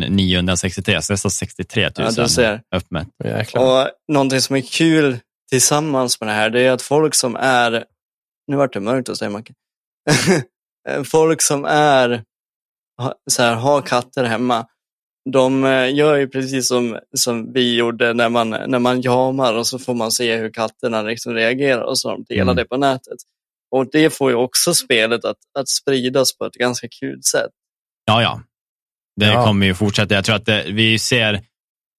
963, 0.10 1.02
så 1.02 1.14
nästan 1.14 1.32
63 1.32 1.84
000 1.84 1.92
Ja, 1.98 2.24
du 2.24 2.30
ser. 2.30 2.62
uppmätt. 2.76 3.08
Jäklar. 3.24 3.62
Och 3.84 3.90
någonting 4.12 4.42
som 4.42 4.56
är 4.56 4.62
kul 4.62 5.18
tillsammans 5.52 6.20
med 6.22 6.30
det 6.30 6.34
här, 6.34 6.50
det 6.50 6.62
är 6.62 6.72
att 6.72 6.82
folk 6.82 7.16
som 7.16 7.36
är, 7.36 7.84
nu 8.48 8.56
vart 8.58 8.74
det 8.74 8.80
mörkt 8.80 9.08
hos 9.08 9.20
dig 9.20 9.30
Macke. 9.30 9.54
folk 11.06 11.42
som 11.42 11.66
är, 11.66 12.24
så 13.32 13.44
här, 13.44 13.56
har 13.56 13.82
katter 13.82 14.24
hemma, 14.24 14.66
de 15.34 15.64
eh, 15.64 15.96
gör 15.96 16.16
ju 16.16 16.28
precis 16.28 16.68
som, 16.68 17.00
som 17.18 17.54
vi 17.54 17.76
gjorde 17.76 18.14
när 18.14 18.30
man, 18.30 18.50
när 18.50 18.80
man 18.80 19.02
jamar 19.02 19.54
och 19.54 19.68
så 19.68 19.80
får 19.80 19.94
man 19.94 20.12
se 20.12 20.36
hur 20.38 20.50
katterna 20.54 21.02
liksom 21.02 21.34
reagerar 21.34 21.82
och 21.82 21.98
så 22.00 22.10
de 22.12 22.24
delar 22.24 22.44
Mm. 22.44 22.56
det 22.56 22.66
på 22.66 22.78
nätet. 22.78 23.18
Och 23.76 23.88
det 23.92 24.10
får 24.10 24.30
ju 24.32 24.36
också 24.36 24.74
spelet 24.74 25.26
att, 25.26 25.38
att 25.60 25.70
spridas 25.70 26.38
på 26.38 26.46
ett 26.46 26.54
ganska 26.54 26.88
kul 27.00 27.24
sätt. 27.24 27.52
Ja, 28.06 28.22
ja. 28.22 28.42
Det 29.20 29.26
Ja. 29.26 29.46
kommer 29.46 29.66
ju 29.66 29.74
fortsätta. 29.74 30.16
Jag 30.16 30.26
tror 30.26 30.36
att 30.36 30.46
det, 30.46 30.66
vi 30.68 31.00
ser 31.00 31.34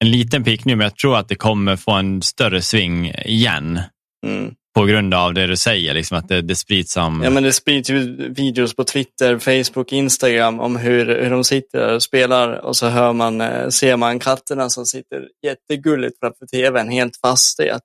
en 0.05 0.11
liten 0.11 0.45
peak 0.45 0.65
nu, 0.65 0.77
men 0.77 0.85
jag 0.85 0.97
tror 0.97 1.17
att 1.17 1.29
det 1.29 1.35
kommer 1.35 1.77
få 1.77 1.93
en 1.93 2.23
större 2.23 2.63
sving 2.63 3.07
igen. 3.25 3.81
Mm. 4.27 4.55
På 4.75 4.85
grund 4.85 5.15
av 5.15 5.35
det 5.35 5.47
du 5.47 5.57
säger, 5.57 5.95
liksom 5.95 6.19
att 6.19 6.29
det, 6.29 6.43
det 6.43 6.55
sprids 6.57 6.93
som... 6.93 7.23
Ja, 7.25 7.31
men 7.31 7.43
det 7.43 7.53
sprids 7.53 7.91
ju 7.91 8.29
videos 8.33 8.77
på 8.77 8.85
Twitter, 8.85 9.39
Facebook, 9.39 9.93
Instagram 9.93 10.61
om 10.61 10.77
hur, 10.77 11.07
hur 11.07 11.31
de 11.31 11.45
sitter 11.45 11.79
där 11.79 11.95
och 11.95 12.03
spelar 12.03 12.53
och 12.53 12.77
så 12.77 12.89
hör 12.89 13.13
man, 13.13 13.41
eh, 13.41 13.69
ser 13.69 13.97
man 13.97 14.19
katterna 14.19 14.71
som 14.71 14.87
sitter 14.87 15.29
jättegulligt 15.47 16.19
framför 16.21 16.47
tvn 16.47 16.89
helt 16.89 17.17
fast 17.17 17.61
i 17.61 17.71
att 17.71 17.83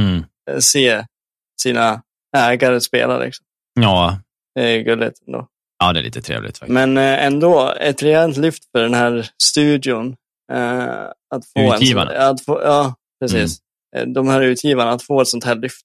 Mm. 0.00 0.24
eh, 0.50 0.58
se 0.58 1.04
sina 1.62 2.02
ägare 2.36 2.80
spela. 2.80 3.18
Liksom. 3.18 3.46
Ja, 3.80 4.18
Det 4.54 4.62
är 4.62 4.82
gulligt 4.82 5.18
ändå. 5.26 5.46
ja, 5.78 5.92
det 5.92 6.00
är 6.00 6.04
lite 6.04 6.22
trevligt 6.22 6.58
faktiskt. 6.58 6.72
Men 6.74 6.98
eh, 6.98 7.24
ändå, 7.24 7.74
ett 7.80 8.02
rejält 8.02 8.36
lyft 8.36 8.62
för 8.72 8.82
den 8.82 8.94
här 8.94 9.28
studion. 9.42 10.16
Eh, 10.52 10.84
att 11.34 11.46
få 11.56 11.74
Utgivarna. 11.74 12.12
En 12.12 12.22
att 12.30 12.44
få, 12.44 12.60
ja, 12.64 12.94
precis. 13.22 13.58
Eh, 13.96 14.06
De 14.06 14.28
här 14.28 14.40
utgivarna, 14.40 14.90
att 14.90 15.02
få 15.02 15.20
ett 15.20 15.28
sånt 15.28 15.44
här 15.44 15.54
lyft. 15.54 15.80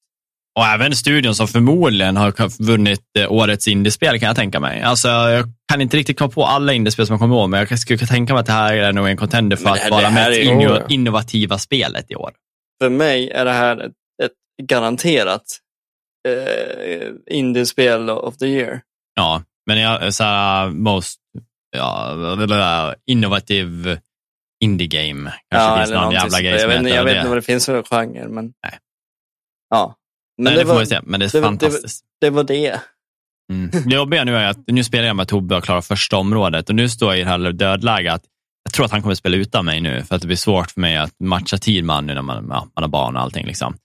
Och 0.59 0.65
även 0.65 0.95
studion 0.95 1.35
som 1.35 1.47
förmodligen 1.47 2.17
har 2.17 2.63
vunnit 2.63 3.01
årets 3.29 3.67
indiespel 3.67 4.19
kan 4.19 4.27
jag 4.27 4.35
tänka 4.35 4.59
mig. 4.59 4.81
Alltså, 4.81 5.07
jag 5.07 5.45
kan 5.71 5.81
inte 5.81 5.97
riktigt 5.97 6.17
komma 6.19 6.31
på 6.31 6.45
alla 6.45 6.73
indiespel 6.73 7.05
som 7.07 7.13
jag 7.13 7.19
kommer 7.19 7.35
ihåg, 7.35 7.49
men 7.49 7.59
jag 7.69 7.79
skulle 7.79 7.97
kunna 7.99 8.07
tänka 8.09 8.33
mig 8.33 8.39
att 8.39 8.45
det 8.45 8.51
här 8.51 8.73
är 8.73 8.93
nog 8.93 9.07
en 9.07 9.17
contender 9.17 9.57
för 9.57 9.69
här- 9.69 9.85
att 9.85 9.91
vara 9.91 10.09
mest 10.09 10.39
inno- 10.39 10.85
innovativa 10.89 11.57
spelet 11.57 12.11
i 12.11 12.15
år. 12.15 12.31
För 12.83 12.89
mig 12.89 13.29
är 13.29 13.45
det 13.45 13.51
här 13.51 13.77
ett, 13.77 13.91
ett 14.23 14.65
garanterat 14.67 15.43
eh, 16.27 17.35
indiespel 17.37 18.09
of 18.09 18.37
the 18.37 18.45
year. 18.45 18.81
Ja, 19.15 19.43
men 19.67 19.79
jag, 19.79 20.13
så 20.13 20.23
här, 20.23 20.69
most 20.69 21.19
ja, 21.77 22.95
innovative 23.05 23.99
indie 24.63 24.87
game. 24.87 25.33
Kanske 25.51 25.77
finns 25.79 25.91
någon 26.01 26.13
jävla 26.13 26.41
grej 26.41 26.59
som 26.59 26.71
Jag 26.71 26.81
vet, 26.83 26.93
jag 26.93 27.03
vet 27.03 27.13
det. 27.13 27.17
inte 27.17 27.29
vad 27.29 27.37
det 27.37 27.41
finns 27.41 27.65
för 27.65 27.83
genre, 27.83 28.27
men... 28.27 28.45
Nej. 28.45 28.79
Ja. 29.69 29.95
Men 30.37 30.43
Nej, 30.43 30.53
det, 30.53 30.59
det 30.59 30.65
får 30.65 30.73
var, 30.73 30.79
vi 30.79 30.85
se, 30.85 30.99
men 31.03 31.19
det 31.19 31.25
är 31.25 31.31
det 31.31 31.37
det 31.39 31.43
fantastiskt. 31.43 32.05
det 32.21 32.29
var 32.29 32.43
det. 32.43 32.81
Mm. 33.53 33.71
Det 33.89 33.95
jobbiga 33.95 34.23
nu 34.23 34.35
är 34.35 34.45
att 34.47 34.57
nu 34.67 34.83
spelar 34.83 35.07
jag 35.07 35.15
med 35.15 35.27
Tobbe 35.27 35.55
och 35.55 35.63
klarar 35.63 35.81
första 35.81 36.17
området 36.17 36.69
och 36.69 36.75
nu 36.75 36.89
står 36.89 37.09
jag 37.09 37.19
i 37.19 37.23
det 37.23 37.29
här 37.29 37.51
dödläge 37.51 38.13
att 38.13 38.23
jag 38.63 38.73
tror 38.73 38.85
att 38.85 38.91
han 38.91 39.01
kommer 39.01 39.15
spela 39.15 39.37
utan 39.37 39.65
mig 39.65 39.81
nu 39.81 40.03
för 40.03 40.15
att 40.15 40.21
det 40.21 40.27
blir 40.27 40.37
svårt 40.37 40.71
för 40.71 40.81
mig 40.81 40.97
att 40.97 41.19
matcha 41.19 41.57
tid 41.57 41.83
med 41.83 41.95
honom 41.95 42.07
nu 42.07 42.13
när 42.13 42.21
man, 42.21 42.47
ja, 42.49 42.67
man 42.75 42.83
har 42.83 42.87
barn 42.87 43.15
och 43.15 43.21
allting. 43.21 43.45
Liksom. 43.45 43.77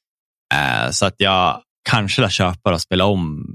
Eh, 0.54 0.90
så 0.90 1.06
att 1.06 1.14
jag 1.18 1.62
kanske 1.90 2.22
lär 2.22 2.28
köpa 2.28 2.72
och 2.72 2.80
spela 2.80 3.04
om 3.04 3.46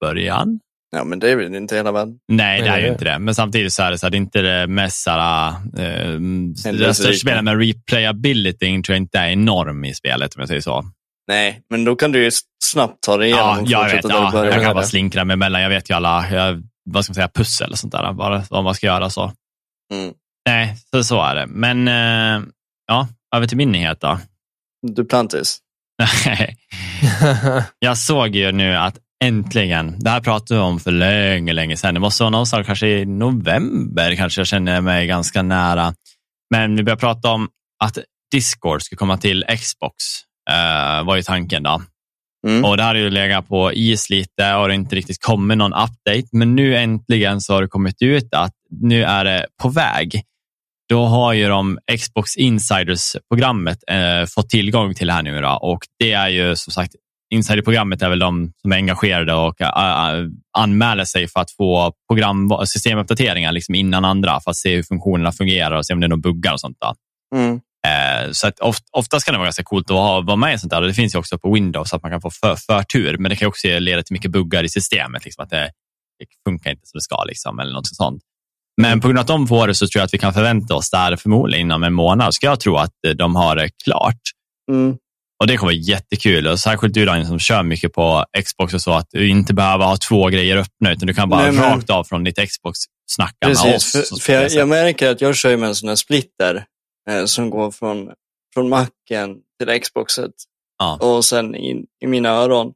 början. 0.00 0.60
Ja, 0.90 1.04
men 1.04 1.18
det 1.18 1.30
är 1.30 1.36
väl 1.36 1.54
inte 1.54 1.76
hela 1.76 1.92
världen. 1.92 2.18
Nej, 2.28 2.62
det 2.62 2.68
är 2.68 2.78
ju 2.80 2.88
inte 2.88 3.04
det. 3.04 3.18
Men 3.18 3.34
samtidigt 3.34 3.72
så 3.72 3.82
är 3.82 3.90
det 3.90 3.98
så 3.98 4.06
att 4.06 4.12
det 4.12 4.16
är 4.16 4.20
inte 4.20 4.42
det 4.42 4.66
mest 4.66 5.02
såhär, 5.02 5.48
eh, 5.78 6.20
det 6.72 6.94
största 6.94 7.12
spelet 7.12 7.44
med 7.44 7.58
replayability 7.58 8.82
tror 8.82 8.94
jag 8.94 9.02
inte 9.02 9.18
är 9.18 9.28
enorm 9.28 9.84
i 9.84 9.94
spelet 9.94 10.36
om 10.36 10.40
jag 10.40 10.48
säger 10.48 10.60
så. 10.60 10.84
Nej, 11.28 11.62
men 11.70 11.84
då 11.84 11.96
kan 11.96 12.12
du 12.12 12.24
ju 12.24 12.30
snabbt 12.64 13.02
ta 13.02 13.16
dig 13.16 13.28
igenom 13.28 13.64
Ja, 13.66 13.88
jag 13.88 13.94
vet. 13.96 14.04
Ja, 14.08 14.44
jag 14.44 14.54
kan 14.54 14.74
bara 14.74 14.80
det. 14.80 14.86
slinkra 14.86 15.24
mig 15.24 15.34
emellan. 15.34 15.62
Jag 15.62 15.68
vet 15.68 15.90
ju 15.90 15.94
alla, 15.94 16.30
jag, 16.30 16.62
vad 16.90 17.04
ska 17.04 17.10
man 17.10 17.14
säga, 17.14 17.28
pussel 17.34 17.70
och 17.70 17.78
sånt 17.78 17.92
där. 17.92 18.12
Bara, 18.12 18.42
vad 18.50 18.64
man 18.64 18.74
ska 18.74 18.86
göra 18.86 19.10
så. 19.10 19.32
Mm. 19.94 20.14
Nej, 20.48 20.76
så, 20.90 21.04
så 21.04 21.22
är 21.22 21.34
det. 21.34 21.46
Men 21.46 21.88
eh, 21.88 22.48
ja, 22.86 23.08
över 23.36 23.46
till 23.46 23.56
min 23.56 23.72
nyhet 23.72 24.00
då. 24.00 24.18
Duplantis. 24.86 25.58
Jag 27.78 27.98
såg 27.98 28.36
ju 28.36 28.52
nu 28.52 28.76
att 28.76 28.98
äntligen, 29.24 29.96
det 29.98 30.10
här 30.10 30.20
pratade 30.20 30.60
vi 30.60 30.66
om 30.66 30.80
för 30.80 30.90
länge, 30.90 31.52
länge 31.52 31.76
sedan. 31.76 31.94
Det 31.94 32.00
måste 32.00 32.22
vara 32.22 32.30
någonstans 32.30 32.66
kanske 32.66 32.88
i 32.88 33.06
november, 33.06 34.14
kanske 34.14 34.40
jag 34.40 34.46
känner 34.46 34.80
mig 34.80 35.06
ganska 35.06 35.42
nära. 35.42 35.94
Men 36.50 36.76
vi 36.76 36.82
började 36.82 37.00
prata 37.00 37.30
om 37.30 37.48
att 37.84 37.98
Discord 38.32 38.82
skulle 38.82 38.96
komma 38.96 39.18
till 39.18 39.44
Xbox, 39.58 39.94
eh, 40.50 41.04
var 41.04 41.16
ju 41.16 41.22
tanken 41.22 41.62
då. 41.62 41.82
Mm. 42.46 42.64
Och 42.64 42.76
det 42.76 42.82
här 42.82 42.94
har 42.94 43.00
ju 43.00 43.10
legat 43.10 43.48
på 43.48 43.72
is 43.72 44.10
lite 44.10 44.28
och 44.36 44.42
det 44.42 44.52
har 44.52 44.68
inte 44.68 44.96
riktigt 44.96 45.22
kommit 45.22 45.58
någon 45.58 45.72
update. 45.72 46.28
Men 46.32 46.56
nu 46.56 46.76
äntligen 46.76 47.40
så 47.40 47.54
har 47.54 47.62
det 47.62 47.68
kommit 47.68 48.02
ut 48.02 48.34
att 48.34 48.52
nu 48.70 49.04
är 49.04 49.24
det 49.24 49.46
på 49.62 49.68
väg. 49.68 50.22
Då 50.88 51.04
har 51.04 51.32
ju 51.32 51.48
de 51.48 51.78
Xbox 51.98 52.36
Insiders-programmet 52.36 53.78
eh, 53.90 54.26
fått 54.26 54.50
tillgång 54.50 54.94
till 54.94 55.10
här 55.10 55.22
nu. 55.22 55.40
Då. 55.40 55.58
Och 55.62 55.80
det 55.98 56.12
är 56.12 56.28
ju 56.28 56.56
som 56.56 56.72
sagt, 56.72 56.94
Insider-programmet 57.34 58.02
är 58.02 58.08
väl 58.08 58.18
de 58.18 58.52
som 58.62 58.72
är 58.72 58.76
engagerade 58.76 59.34
och 59.34 59.60
äh, 59.60 60.26
anmäler 60.58 61.04
sig 61.04 61.28
för 61.28 61.40
att 61.40 61.50
få 61.50 61.92
program, 62.10 62.50
systemuppdateringar 62.66 63.52
liksom 63.52 63.74
innan 63.74 64.04
andra 64.04 64.40
för 64.40 64.50
att 64.50 64.56
se 64.56 64.76
hur 64.76 64.82
funktionerna 64.82 65.32
fungerar 65.32 65.76
och 65.76 65.86
se 65.86 65.94
om 65.94 66.00
det 66.00 66.06
är 66.06 66.08
några 66.08 66.20
buggar 66.20 66.52
och 66.52 66.60
sånt. 66.60 66.76
Då. 66.80 66.94
Mm. 67.36 67.60
Eh, 67.86 68.30
Så 68.32 68.46
att 68.46 68.60
oft, 68.60 68.84
oftast 68.92 69.26
kan 69.26 69.32
det 69.32 69.38
vara 69.38 69.46
ganska 69.46 69.64
coolt 69.64 69.90
att 69.90 69.96
ha, 69.96 70.20
vara 70.20 70.36
med 70.36 70.54
i 70.54 70.58
sånt 70.58 70.70
där. 70.70 70.80
Det 70.80 70.94
finns 70.94 71.14
ju 71.14 71.18
också 71.18 71.38
på 71.38 71.52
Windows 71.52 71.92
att 71.94 72.02
man 72.02 72.12
kan 72.12 72.20
få 72.20 72.30
för, 72.30 72.56
förtur, 72.56 73.18
men 73.18 73.30
det 73.30 73.36
kan 73.36 73.48
också 73.48 73.78
leda 73.78 74.02
till 74.02 74.14
mycket 74.14 74.30
buggar 74.30 74.64
i 74.64 74.68
systemet. 74.68 75.24
Liksom, 75.24 75.44
att 75.44 75.50
det, 75.50 75.70
det 76.18 76.26
funkar 76.50 76.70
inte 76.70 76.86
som 76.86 76.98
det 76.98 77.02
ska, 77.02 77.24
liksom, 77.24 77.58
eller 77.58 77.72
något 77.72 77.86
sånt. 77.86 78.22
Men 78.82 79.00
på 79.00 79.08
grund 79.08 79.18
av 79.18 79.22
att 79.22 79.26
de 79.28 79.46
får 79.48 79.66
det 79.66 79.74
så 79.74 79.86
tror 79.86 80.00
jag 80.00 80.04
att 80.06 80.14
vi 80.14 80.18
kan 80.18 80.34
förvänta 80.34 80.74
oss 80.74 80.90
där 80.90 81.16
förmodligen 81.16 81.66
inom 81.66 81.82
en 81.82 81.92
månad. 81.92 82.34
Ska 82.34 82.46
jag 82.46 82.60
tro 82.60 82.76
att 82.76 82.92
eh, 83.06 83.10
de 83.12 83.36
har 83.36 83.56
det 83.56 83.70
klart. 83.84 84.20
Mm. 84.70 84.96
Och 85.40 85.46
Det 85.46 85.56
kommer 85.56 85.72
vara 85.72 85.80
jättekul. 85.82 86.46
Och 86.46 86.60
särskilt 86.60 86.94
du 86.94 87.04
Daniel 87.04 87.26
som 87.26 87.38
kör 87.38 87.62
mycket 87.62 87.92
på 87.92 88.24
Xbox 88.44 88.74
och 88.74 88.82
så, 88.82 88.92
att 88.92 89.06
du 89.10 89.28
inte 89.28 89.54
behöver 89.54 89.84
ha 89.84 89.96
två 89.96 90.26
grejer 90.28 90.56
öppna, 90.56 90.92
utan 90.92 91.06
du 91.06 91.14
kan 91.14 91.28
bara 91.28 91.42
Nej, 91.42 91.52
men- 91.52 91.64
rakt 91.64 91.90
av 91.90 92.04
från 92.04 92.24
ditt 92.24 92.50
Xbox 92.50 92.78
snacka 93.10 93.36
med 93.48 93.50
oss. 93.52 93.62
Precis, 93.62 94.10
för, 94.10 94.16
för 94.20 94.32
jag, 94.32 94.50
jag 94.50 94.68
märker 94.68 95.10
att 95.10 95.20
jag 95.20 95.36
kör 95.36 95.56
med 95.56 95.68
en 95.68 95.74
sån 95.74 95.88
här 95.88 95.96
splitter 95.96 96.64
eh, 97.10 97.24
som 97.24 97.50
går 97.50 97.70
från, 97.70 98.10
från 98.54 98.68
macken 98.68 99.36
till 99.58 99.80
Xboxet 99.80 100.30
Ja. 100.78 100.96
och 101.00 101.24
sen 101.24 101.54
in 101.54 101.86
i 102.04 102.06
mina 102.06 102.28
öron. 102.28 102.72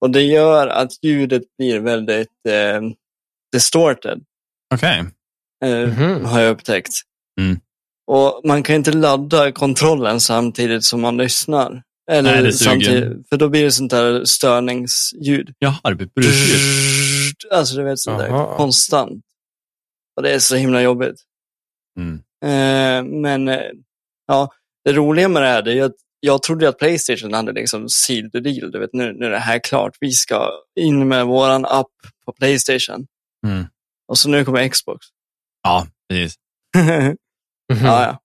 Och 0.00 0.10
det 0.10 0.22
gör 0.22 0.66
att 0.68 1.04
ljudet 1.04 1.42
blir 1.58 1.80
väldigt 1.80 2.28
eh, 2.48 2.80
distorted, 3.52 4.20
Okej. 4.74 4.98
eh, 4.98 5.04
Mhm. 5.64 6.24
har 6.24 6.40
jag 6.40 6.50
upptäckt. 6.50 6.92
Mm. 7.40 7.60
Och 8.06 8.40
man 8.44 8.62
kan 8.62 8.76
inte 8.76 8.92
ladda 8.92 9.52
kontrollen 9.52 10.20
samtidigt 10.20 10.84
som 10.84 11.00
man 11.00 11.16
lyssnar. 11.16 11.82
Eller 12.10 12.32
Nej, 12.32 12.42
det 12.42 12.52
samtidigt, 12.52 13.28
för 13.28 13.36
då 13.36 13.48
blir 13.48 13.64
det 13.64 13.70
sånt 13.70 13.90
där 13.90 14.24
störningsljud. 14.24 15.54
Jaha, 15.58 15.80
det 15.84 15.94
blir 15.94 16.10
brusljud. 16.14 17.52
Alltså 17.52 17.76
du 17.76 17.82
vet 17.82 17.98
sånt 17.98 18.18
där 18.18 18.56
konstant. 18.56 19.24
Och 20.16 20.22
det 20.22 20.34
är 20.34 20.38
så 20.38 20.56
himla 20.56 20.82
jobbigt. 20.82 21.22
Mm. 21.98 22.20
Eh, 22.44 23.20
men 23.20 23.48
eh, 23.48 23.70
ja, 24.26 24.52
det 24.84 24.92
roliga 24.92 25.28
med 25.28 25.42
det 25.42 25.48
här 25.48 25.68
är 25.68 25.84
att 25.84 25.96
jag 26.20 26.42
trodde 26.42 26.68
att 26.68 26.78
Playstation 26.78 27.32
hade 27.32 27.52
liksom 27.52 27.88
sealed 27.88 28.32
the 28.32 28.40
deal. 28.40 28.70
Du 28.70 28.78
vet, 28.78 28.92
nu, 28.92 29.12
nu 29.12 29.26
är 29.26 29.30
det 29.30 29.38
här 29.38 29.58
klart. 29.58 29.96
Vi 30.00 30.10
ska 30.10 30.50
in 30.80 31.08
med 31.08 31.26
våran 31.26 31.64
app 31.64 31.92
på 32.26 32.32
Playstation. 32.32 33.06
Mm. 33.46 33.64
Och 34.08 34.18
så 34.18 34.28
nu 34.28 34.44
kommer 34.44 34.68
Xbox. 34.68 35.06
Ja, 35.66 35.86
precis. 36.10 36.34
Ja, 37.82 38.02
ja. 38.02 38.18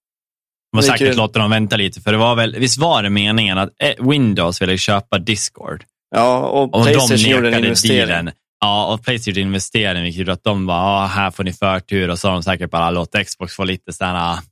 De 0.72 0.76
har 0.76 0.82
säkert 0.82 1.16
låtit 1.16 1.34
dem 1.34 1.50
vänta 1.50 1.76
lite, 1.76 2.00
för 2.00 2.12
det 2.12 2.18
var 2.18 2.34
väl, 2.36 2.56
visst 2.58 2.78
var 2.78 3.02
det 3.02 3.10
meningen 3.10 3.58
att 3.58 3.70
eh, 3.82 4.08
Windows 4.08 4.62
ville 4.62 4.78
köpa 4.78 5.18
Discord? 5.18 5.84
ja, 6.14 6.38
och 6.38 6.74
Och 6.74 6.84
Playstation 6.84 7.16
de 7.16 7.28
gjorde 7.30 7.48
en 7.48 7.64
investering. 7.64 8.06
dealen. 8.08 8.30
Ja, 8.60 8.94
och 8.94 9.04
Playstation 9.04 9.42
investerade, 9.42 10.02
vilket 10.02 10.18
gjorde 10.18 10.32
att 10.32 10.44
de 10.44 10.66
bara, 10.66 10.78
ah, 10.80 11.06
här 11.06 11.30
får 11.30 11.44
ni 11.44 11.52
förtur. 11.52 12.10
Och 12.10 12.18
så 12.18 12.28
har 12.28 12.32
de 12.32 12.42
säkert 12.42 12.70
bara 12.70 12.90
låtit 12.90 13.26
Xbox 13.26 13.54
få 13.56 13.64
lite 13.64 13.92
sådana, 13.92 14.42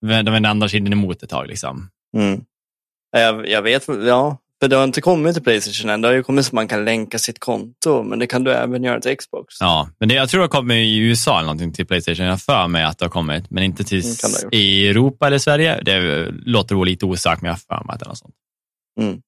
de 0.00 0.06
vände 0.30 0.48
andra 0.48 0.68
kinden 0.68 0.92
emot 0.92 1.22
ett 1.22 1.30
tag. 1.30 1.46
Liksom. 1.46 1.88
Mm. 2.16 2.40
Ja, 3.12 3.20
Jag, 3.20 3.48
jag 3.48 3.62
vet, 3.62 3.84
ja. 4.06 4.38
För 4.62 4.68
det 4.68 4.76
har 4.76 4.84
inte 4.84 5.00
kommit 5.00 5.34
till 5.34 5.42
Playstation 5.42 5.90
än. 5.90 6.00
Det 6.00 6.08
har 6.08 6.14
ju 6.14 6.22
kommit 6.22 6.44
så 6.44 6.48
att 6.48 6.52
man 6.52 6.68
kan 6.68 6.84
länka 6.84 7.18
sitt 7.18 7.38
konto, 7.38 8.02
men 8.02 8.18
det 8.18 8.26
kan 8.26 8.44
du 8.44 8.52
även 8.52 8.84
göra 8.84 9.00
till 9.00 9.16
Xbox. 9.16 9.54
Ja, 9.60 9.88
men 9.98 10.08
det, 10.08 10.14
jag 10.14 10.28
tror 10.28 10.42
det 10.42 10.48
kommer 10.48 10.74
i 10.74 10.98
USA 10.98 11.34
eller 11.34 11.46
någonting 11.46 11.72
till 11.72 11.86
Playstation. 11.86 12.24
Jag 12.24 12.32
har 12.32 12.38
för 12.38 12.68
mig 12.68 12.84
att 12.84 12.98
det 12.98 13.04
har 13.04 13.10
kommit, 13.10 13.50
men 13.50 13.62
inte 13.62 13.84
till 13.84 14.04
Mm, 14.04 14.50
det 14.50 14.56
i 14.56 14.88
Europa 14.88 15.26
eller 15.26 15.38
Sverige. 15.38 15.82
Det 15.82 16.26
låter 16.30 16.74
väl 16.74 16.84
lite 16.84 17.06
osökt, 17.06 17.42
men 17.42 17.48
jag 17.48 17.54
har 17.54 17.78
för 17.78 17.86
mig 17.86 17.94
att 17.94 18.00
det 18.00 18.04
är 18.04 18.08
något 18.08 18.18
sånt. 18.18 18.34
Mm. 19.00 19.22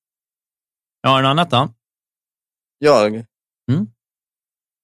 Ja, 1.03 1.11
har 1.11 1.17
du 1.17 1.23
något 1.23 1.31
annat 1.31 1.51
då? 1.51 1.69
Jag? 2.79 3.15
Mm. 3.73 3.87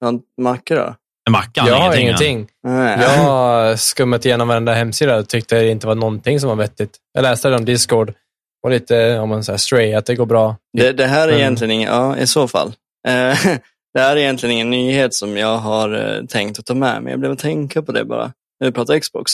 Ja, 0.01 0.12
Macke 0.42 0.74
då? 0.74 0.94
En 1.26 1.32
macka? 1.32 1.64
Jag 1.66 1.74
har 1.74 1.96
ingenting. 1.96 2.28
ingenting. 2.28 2.48
Jag 2.62 3.18
har 3.18 3.76
skummat 3.76 4.24
igenom 4.24 4.48
varenda 4.48 4.74
hemsida 4.74 5.18
och 5.18 5.28
tyckte 5.28 5.61
det 5.61 5.70
inte 5.70 5.86
var 5.86 5.94
någonting 5.94 6.40
som 6.40 6.48
var 6.48 6.57
vettigt. 6.57 6.96
Jag 7.12 7.22
läste 7.22 7.48
det 7.48 7.57
om 7.57 7.64
Discord 7.64 8.14
och 8.62 8.70
lite 8.70 9.18
om 9.18 9.28
man 9.28 9.44
säger 9.44 9.56
stray, 9.56 9.92
att 9.94 10.06
det 10.06 10.14
går 10.14 10.26
bra. 10.26 10.56
Det, 10.72 10.92
det 10.92 11.06
här 11.06 11.28
är 11.28 11.32
Men- 11.32 11.40
egentligen 11.40 11.80
ja 11.80 12.16
i 12.18 12.26
så 12.26 12.48
fall. 12.48 12.68
Eh, 13.08 13.44
det 13.94 14.00
här 14.00 14.16
är 14.16 14.20
egentligen 14.20 14.54
ingen 14.54 14.70
nyhet 14.70 15.14
som 15.14 15.36
jag 15.36 15.58
har 15.58 15.92
eh, 15.92 16.24
tänkt 16.26 16.58
att 16.58 16.66
ta 16.66 16.74
med 16.74 17.02
mig. 17.02 17.11
Jag 17.11 17.20
blev 17.20 17.32
att 17.32 17.38
tänka 17.38 17.82
på 17.82 17.92
det 17.92 18.04
bara 18.04 18.32
när 18.61 18.68
vi 18.68 18.72
pratar 18.72 18.98
Xbox. 18.98 19.32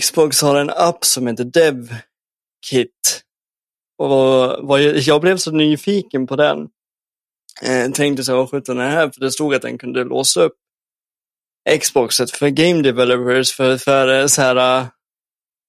Xbox 0.00 0.42
har 0.42 0.60
en 0.60 0.70
app 0.70 1.04
som 1.04 1.26
heter 1.26 1.44
DevKit. 1.44 3.22
Och 3.98 4.80
jag, 4.80 4.96
jag 4.96 5.20
blev 5.20 5.36
så 5.36 5.50
nyfiken 5.50 6.26
på 6.26 6.36
den. 6.36 6.68
Eh, 7.62 7.90
tänkte 7.90 8.24
så 8.24 8.32
här, 8.32 8.36
vad 8.36 8.50
sjutton 8.50 8.78
är 8.78 8.84
det 8.84 8.90
här? 8.90 9.10
För 9.10 9.20
det 9.20 9.30
stod 9.30 9.54
att 9.54 9.62
den 9.62 9.78
kunde 9.78 10.04
låsa 10.04 10.42
upp 10.42 10.56
Xboxet 11.80 12.30
för 12.30 12.48
game 12.48 12.82
developers 12.82 13.52
för, 13.52 13.76
för, 13.76 14.26
så 14.28 14.42
här, 14.42 14.86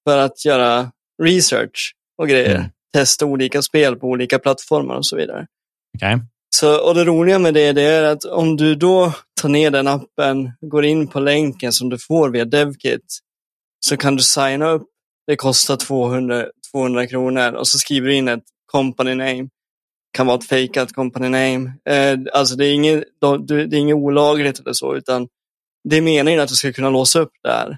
för 0.07 0.17
att 0.17 0.45
göra 0.45 0.91
research 1.23 1.95
och 2.21 2.27
grejer. 2.27 2.55
Mm. 2.55 2.69
Testa 2.93 3.25
olika 3.25 3.61
spel 3.61 3.95
på 3.95 4.07
olika 4.07 4.39
plattformar 4.39 4.95
och 4.95 5.05
så 5.05 5.15
vidare. 5.15 5.47
Okej. 5.97 6.19
Så, 6.55 6.87
och 6.87 6.95
det 6.95 7.05
roliga 7.05 7.39
med 7.39 7.53
det, 7.53 7.71
det 7.71 7.81
är 7.81 8.03
att 8.03 8.25
om 8.25 8.57
du 8.57 8.75
då 8.75 9.13
tar 9.41 9.49
ner 9.49 9.71
den 9.71 9.87
appen, 9.87 10.51
går 10.61 10.85
in 10.85 11.07
på 11.07 11.19
länken 11.19 11.73
som 11.73 11.89
du 11.89 11.97
får 11.97 12.29
via 12.29 12.45
DevKit, 12.45 13.19
så 13.85 13.97
kan 13.97 14.15
du 14.15 14.23
signa 14.23 14.69
upp. 14.69 14.87
Det 15.27 15.35
kostar 15.35 15.77
200, 15.77 16.45
200 16.71 17.07
kronor 17.07 17.53
och 17.53 17.67
så 17.67 17.79
skriver 17.79 18.07
du 18.07 18.15
in 18.15 18.27
ett 18.27 18.43
company 18.71 19.15
name. 19.15 19.49
Kan 20.13 20.27
vara 20.27 20.37
ett 20.37 20.47
fejkat 20.47 20.93
company 20.93 21.29
name. 21.29 21.73
Eh, 21.89 22.19
alltså 22.33 22.55
det 22.55 22.65
är, 22.65 22.73
inget, 22.73 23.03
det 23.47 23.53
är 23.53 23.73
inget 23.73 23.95
olagligt 23.95 24.59
eller 24.59 24.73
så, 24.73 24.95
utan 24.95 25.27
det 25.89 25.97
är 25.97 26.01
meningen 26.01 26.39
att 26.39 26.49
du 26.49 26.55
ska 26.55 26.73
kunna 26.73 26.89
låsa 26.89 27.19
upp 27.19 27.31
det 27.43 27.51
här. 27.51 27.77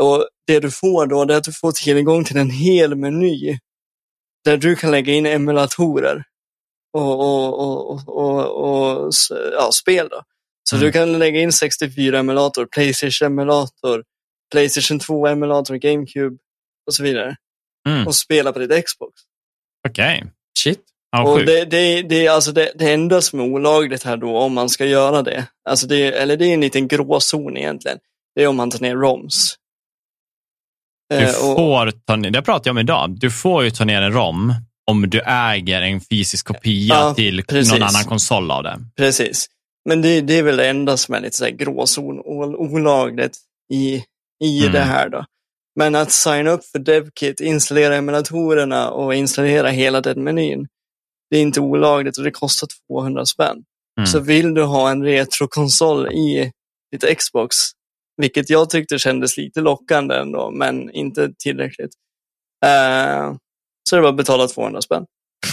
Och 0.00 0.28
det 0.46 0.60
du 0.60 0.70
får 0.70 1.06
då, 1.06 1.22
är 1.22 1.30
att 1.36 1.44
du 1.44 1.52
får 1.52 1.72
tillgång 1.72 2.24
till 2.24 2.36
en 2.36 2.50
hel 2.50 2.94
meny 2.94 3.58
där 4.44 4.56
du 4.56 4.76
kan 4.76 4.90
lägga 4.90 5.12
in 5.12 5.26
emulatorer. 5.26 6.24
och, 6.92 7.20
och, 7.20 7.60
och, 7.60 8.08
och, 8.08 9.04
och 9.04 9.12
ja, 9.52 9.70
spel. 9.72 10.08
Då. 10.10 10.22
Så 10.70 10.76
Mm. 10.76 10.86
du 10.86 10.92
kan 10.92 11.18
lägga 11.18 11.40
in 11.40 11.50
64-emulator, 11.50 12.66
Playstation-emulator, 12.66 14.02
Playstation 14.52 15.00
2-emulator, 15.00 15.74
GameCube 15.76 16.36
och 16.86 16.94
så 16.94 17.02
vidare. 17.02 17.36
Mm. 17.88 18.06
Och 18.06 18.14
spela 18.14 18.52
på 18.52 18.58
ditt 18.58 18.84
Xbox. 18.86 19.12
Okej. 19.88 20.24
Shit. 20.58 20.80
Ja, 21.10 21.32
och 21.32 21.38
det, 21.44 21.64
det, 21.64 22.02
det 22.02 22.26
är 22.26 22.30
alltså 22.30 22.52
det, 22.52 22.72
det 22.74 22.92
enda 22.92 23.20
som 23.20 23.40
är 23.40 23.44
olagligt 23.44 24.02
här 24.02 24.16
då, 24.16 24.38
om 24.38 24.54
man 24.54 24.68
ska 24.68 24.84
göra 24.86 25.22
det. 25.22 25.46
Alltså 25.68 25.86
det, 25.86 26.12
eller 26.12 26.36
det 26.36 26.46
är 26.46 26.54
en 26.54 26.60
liten 26.60 26.88
gråzon 26.88 27.56
egentligen. 27.56 27.98
Det 28.34 28.42
är 28.42 28.46
om 28.48 28.56
man 28.56 28.70
tar 28.70 28.80
ner 28.80 28.96
ROMs. 28.96 29.54
Du 31.18 31.24
Eh, 31.24 31.28
och- 31.50 31.56
får 31.56 31.90
ta 32.06 32.16
ner, 32.16 32.30
det 32.30 32.42
pratade 32.42 32.68
jag 32.68 32.74
om 32.74 32.78
idag. 32.78 33.10
Du 33.18 33.30
får 33.30 33.64
ju 33.64 33.70
ta 33.70 33.84
ner 33.84 34.02
en 34.02 34.12
ROM 34.12 34.54
om 34.90 35.10
du 35.10 35.20
äger 35.26 35.82
en 35.82 36.00
fysisk 36.00 36.46
kopia 36.46 36.94
Ja, 36.94 37.14
till 37.14 37.44
precis. 37.44 37.72
någon 37.72 37.82
annan 37.82 38.04
konsol 38.04 38.50
av 38.50 38.62
det. 38.62 38.78
Precis. 38.96 39.46
Men 39.88 40.02
det, 40.02 40.20
det 40.20 40.38
är 40.38 40.42
väl 40.42 40.56
det 40.56 40.68
enda 40.68 40.96
som 40.96 41.14
är 41.14 41.20
lite 41.20 41.36
så 41.36 41.44
här 41.44 41.50
gråzon, 41.52 42.18
ol- 42.24 42.56
olagligt 42.56 43.36
i, 43.72 44.04
i 44.44 44.60
Mm. 44.60 44.72
det 44.72 44.80
här 44.80 45.08
då. 45.08 45.24
Men 45.78 45.94
att 45.94 46.10
signa 46.12 46.50
upp 46.50 46.64
för 46.64 46.78
DevKit, 46.78 47.40
installera 47.40 47.96
emulatorerna 47.96 48.90
och 48.90 49.14
installera 49.14 49.68
hela 49.68 50.00
den 50.00 50.24
menyn, 50.24 50.66
det 51.30 51.36
är 51.38 51.42
inte 51.42 51.60
olagligt 51.60 52.18
och 52.18 52.24
det 52.24 52.30
kostar 52.30 52.68
200 52.88 53.26
spänn. 53.26 53.56
Mm. 53.98 54.06
Så 54.06 54.20
vill 54.20 54.54
du 54.54 54.62
ha 54.62 54.90
en 54.90 55.02
retrokonsol 55.04 56.06
i 56.12 56.50
ditt 56.92 57.18
Xbox, 57.18 57.56
vilket 58.16 58.50
jag 58.50 58.70
tyckte 58.70 58.98
kändes 58.98 59.36
lite 59.36 59.60
lockande 59.60 60.14
ändå, 60.14 60.50
men 60.50 60.90
inte 60.90 61.32
tillräckligt. 61.38 61.90
Eh, 62.64 63.34
så 63.90 63.96
det 63.96 64.02
bara 64.02 64.08
att 64.10 64.16
betala 64.16 64.48
200 64.48 64.82
spänn. 64.82 65.06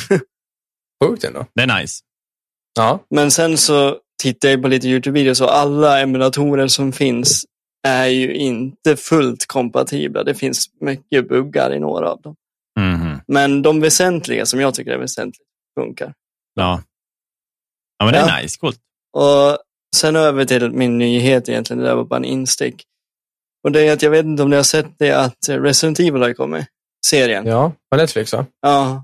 Sjukt 1.03 1.23
ändå. 1.23 1.45
Det 1.55 1.61
är 1.63 1.79
nice. 1.81 2.03
Ja. 2.75 2.99
Men 3.09 3.31
sen 3.31 3.57
så 3.57 3.97
tittar 4.21 4.49
jag 4.49 4.61
på 4.61 4.67
lite 4.67 4.87
YouTube-videos 4.87 5.41
och 5.41 5.55
alla 5.57 5.99
emulatorer 6.01 6.67
som 6.67 6.91
finns 6.91 7.45
är 7.87 8.05
ju 8.05 8.33
inte 8.35 8.95
fullt 8.97 9.45
kompatibla. 9.45 10.23
Det 10.23 10.35
finns 10.35 10.65
mycket 10.81 11.29
buggar 11.29 11.73
i 11.73 11.79
några 11.79 12.11
av 12.11 12.21
dem. 12.21 12.35
Mhm. 12.79 13.19
Men 13.27 13.61
de 13.61 13.81
väsentliga 13.81 14.45
som 14.45 14.59
jag 14.59 14.73
tycker 14.75 14.91
är 14.91 14.97
väsentligt 14.97 15.47
funkar. 15.79 16.13
Ja. 16.53 16.83
ja, 17.97 18.05
men 18.05 18.13
det 18.13 18.19
är 18.19 18.27
Ja. 18.27 18.41
nice. 18.41 18.57
Coolt. 18.59 18.79
Och 19.17 19.57
sen 19.95 20.15
över 20.15 20.45
till 20.45 20.71
min 20.71 20.97
nyhet 20.97 21.49
egentligen, 21.49 21.83
det 21.83 21.89
där 21.89 21.95
var 21.95 22.03
bara 22.03 22.17
en 22.17 22.25
instick. 22.25 22.83
Och 23.63 23.71
det 23.71 23.81
är 23.87 23.93
att 23.93 24.01
jag 24.01 24.09
vet 24.11 24.25
inte 24.25 24.43
om 24.43 24.49
ni 24.49 24.55
har 24.55 24.63
sett 24.63 24.87
det 24.99 25.11
att 25.11 25.49
Resident 25.49 25.99
Evil 25.99 26.21
har 26.21 26.33
kommit, 26.33 26.65
serien. 27.05 27.45
Ja, 27.45 27.51
Ja, 27.51 27.71
på 27.91 27.97
Netflix 27.97 28.33
va? 28.33 28.45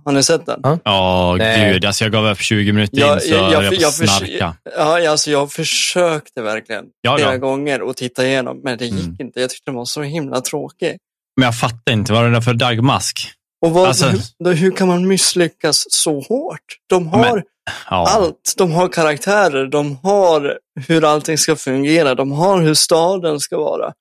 har 0.06 0.12
ni 0.12 0.24
sett 0.24 0.46
den? 0.46 0.60
Ja. 0.64 0.80
Ja, 0.84 1.36
Nej. 1.38 1.74
gud. 1.74 1.86
Alltså 1.86 2.04
jag 2.06 2.12
gav 2.12 2.26
upp 2.28 2.40
20 2.40 2.72
minuter 2.72 2.98
Ja, 3.00 3.14
in 3.14 3.20
så 3.20 3.28
jag- 3.30 3.44
jag, 3.44 3.52
jag- 3.54 3.64
jag, 3.64 3.74
jag 3.82 3.94
snarka. 3.94 4.56
Ja, 4.78 5.10
alltså 5.10 5.32
jag 5.32 5.52
försökte 5.52 6.42
verkligen 6.42 6.86
Ja, 7.02 7.18
flera 7.18 7.32
ja. 7.32 7.38
gånger 7.38 7.90
att 7.90 7.98
titta 7.98 8.26
igenom, 8.28 8.62
men 8.64 8.78
det 8.78 8.86
gick 8.86 9.04
Mm. 9.06 9.16
inte. 9.20 9.40
Jag 9.42 9.50
tyckte 9.50 9.72
den 9.72 9.76
var 9.76 9.86
så 9.86 10.02
himla 10.02 10.42
tråkig. 10.42 10.98
Men 11.38 11.46
jag 11.46 11.60
fattar 11.60 11.92
inte. 11.94 12.14
Vad 12.14 12.22
är 12.22 12.28
det 12.28 12.34
där 12.34 12.42
för 12.42 12.54
dagmask? 12.54 13.32
Och 13.66 13.72
vad, 13.72 13.88
Alltså- 13.88 14.12
hur, 14.40 14.54
hur 14.54 14.72
kan 14.72 14.88
man 14.88 15.08
misslyckas 15.08 15.86
så 15.90 16.20
hårt? 16.20 16.60
De 16.90 17.08
har 17.08 17.20
Men- 17.36 17.44
Ja. 17.90 18.08
allt. 18.10 18.54
De 18.58 18.72
har 18.72 18.88
karaktärer, 18.88 19.66
de 19.68 19.98
har 20.04 20.60
hur 20.88 21.04
allting 21.06 21.38
ska 21.38 21.56
fungera, 21.56 22.16
de 22.16 22.32
har 22.32 22.62
hur 22.62 22.74
staden 22.74 23.40
ska 23.40 23.58
vara. 23.58 23.94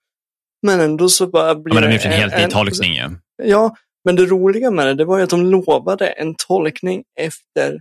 Men 0.66 0.80
ändå 0.80 1.08
så 1.08 1.26
bara 1.26 1.48
Ja, 1.48 1.54
blir 1.54 1.74
men 1.74 1.82
de 1.82 1.86
har 1.86 1.88
det 1.88 1.94
gjort 1.94 2.04
en 2.04 2.12
helt 2.12 2.36
ny 2.38 2.46
tolkning 2.52 2.92
ju. 2.94 3.10
Ja, 3.42 3.76
men 4.04 4.16
det 4.16 4.24
roliga 4.26 4.70
med 4.70 4.86
det, 4.86 4.94
det 4.94 5.04
var 5.04 5.18
ju 5.18 5.24
att 5.24 5.30
de 5.30 5.46
lovade 5.46 6.06
en 6.06 6.34
tolkning 6.48 7.02
efter 7.20 7.80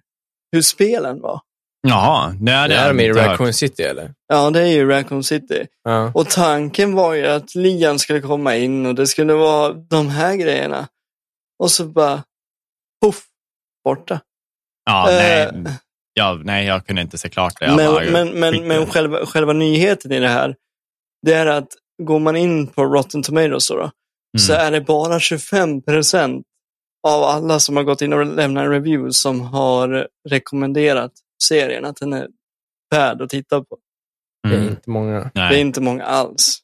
hur 0.51 0.61
spelen 0.61 1.21
var. 1.21 1.39
Jaha, 1.87 2.29
det, 2.39 2.51
det, 2.51 2.67
Det 2.67 2.75
är 2.75 2.93
de 2.93 2.99
i. 3.03 3.11
Raccoon 3.11 3.53
City 3.53 3.83
eller? 3.83 4.13
Ja, 4.27 4.49
det 4.49 4.61
är 4.61 4.65
ju 4.67 4.89
Raccoon 4.89 5.23
City. 5.23 5.65
Ja. 5.83 6.11
Och 6.15 6.29
tanken 6.29 6.93
var 6.95 7.13
ju 7.13 7.27
att 7.27 7.55
Lian 7.55 7.99
skulle 7.99 8.21
komma 8.21 8.55
in 8.55 8.85
och 8.85 8.95
det 8.95 9.07
skulle 9.07 9.33
vara 9.33 9.73
de 9.73 10.09
här 10.09 10.35
grejerna. 10.35 10.87
Och 11.63 11.71
så 11.71 11.85
bara, 11.85 12.23
poff, 13.01 13.23
borta. 13.83 14.19
Ja, 14.85 15.05
nej. 15.09 15.41
Eh, 15.43 15.71
Ja, 16.15 16.39
nej, 16.43 16.65
jag 16.65 16.85
kunde 16.87 17.01
inte 17.01 17.17
se 17.17 17.29
klart 17.29 17.53
det. 17.59 17.65
Jag 17.65 17.75
Men, 17.75 17.93
bara, 17.93 18.05
men, 18.11 18.39
men, 18.39 18.67
men 18.67 18.85
själva, 18.85 19.25
själva 19.25 19.53
nyheten 19.53 20.11
i 20.11 20.19
det 20.19 20.27
här, 20.27 20.55
det 21.25 21.33
är 21.33 21.45
att 21.45 21.67
går 22.03 22.19
man 22.19 22.35
in 22.35 22.67
på 22.67 22.83
Rotten 22.85 23.23
Tomatoes 23.23 23.67
då, 23.67 23.75
då 23.75 23.91
så 24.39 24.53
Mm. 24.53 24.65
är 24.67 24.71
det 24.71 24.81
bara 24.81 25.19
25 25.19 25.81
procent 25.81 26.45
av 27.07 27.23
alla 27.23 27.59
som 27.59 27.75
har 27.77 27.83
gått 27.83 28.01
in 28.01 28.13
och 28.13 28.25
lämnat 28.25 28.63
en 28.65 28.71
review 28.71 29.11
som 29.13 29.41
har 29.41 30.07
rekommenderat 30.29 31.11
serien, 31.43 31.85
att 31.85 31.95
den 31.97 32.13
är 32.13 32.27
värd 32.91 33.21
att 33.21 33.29
titta 33.29 33.63
på. 33.63 33.77
Det 34.43 34.49
är 34.55 34.59
Mm. 34.59 34.69
inte 34.69 34.89
många. 34.89 35.19
Det 35.33 35.39
är 35.39 35.49
Nej. 35.49 35.61
inte 35.61 35.81
många 35.81 36.03
alls. 36.05 36.59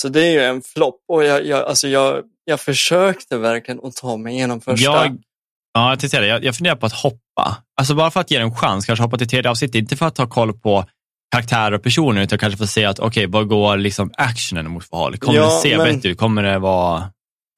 Så 0.00 0.08
det 0.08 0.26
är 0.26 0.30
ju 0.32 0.40
en 0.40 0.62
flopp 0.62 1.00
och 1.08 1.24
jag, 1.24 1.46
jag, 1.46 1.68
alltså 1.68 1.88
jag, 1.88 2.22
jag 2.44 2.60
försökte 2.60 3.38
verkligen 3.38 3.80
att 3.84 3.96
ta 3.96 4.16
mig 4.16 4.34
igenom 4.34 4.60
första. 4.60 4.84
Jag, 4.84 5.18
ja, 5.74 5.96
jag, 6.00 6.10
det. 6.22 6.26
jag, 6.26 6.44
jag 6.44 6.56
funderar 6.56 6.76
på 6.76 6.86
att 6.86 6.92
hoppa. 6.92 7.56
Alltså 7.80 7.94
bara 7.94 8.10
för 8.10 8.20
att 8.20 8.30
ge 8.30 8.38
det 8.38 8.44
en 8.44 8.54
chans, 8.54 8.86
kanske 8.86 9.02
hoppa 9.02 9.18
till 9.18 9.28
tredje 9.28 9.50
avsnittet. 9.50 9.74
Inte 9.74 9.96
för 9.96 10.06
att 10.06 10.14
ta 10.14 10.26
koll 10.26 10.58
på 10.58 10.84
karaktärer 11.32 11.72
och 11.72 11.82
personer, 11.82 12.22
utan 12.22 12.38
kanske 12.38 12.58
få 12.58 12.66
se 12.66 12.84
att 12.84 12.98
okej, 12.98 13.26
vad 13.26 13.48
går 13.48 13.76
liksom 13.76 14.10
actionen 14.16 14.70
mot 14.70 14.84
för 14.88 14.96
håll? 14.96 15.16
Kommer 15.16 15.38
Ja, 15.38 15.44
det 15.44 15.50
se 15.50 15.76
men- 15.76 15.94
bättre 15.94 16.08
ut? 16.08 16.18
Kommer 16.18 16.42
det 16.42 16.58
vara 16.58 17.10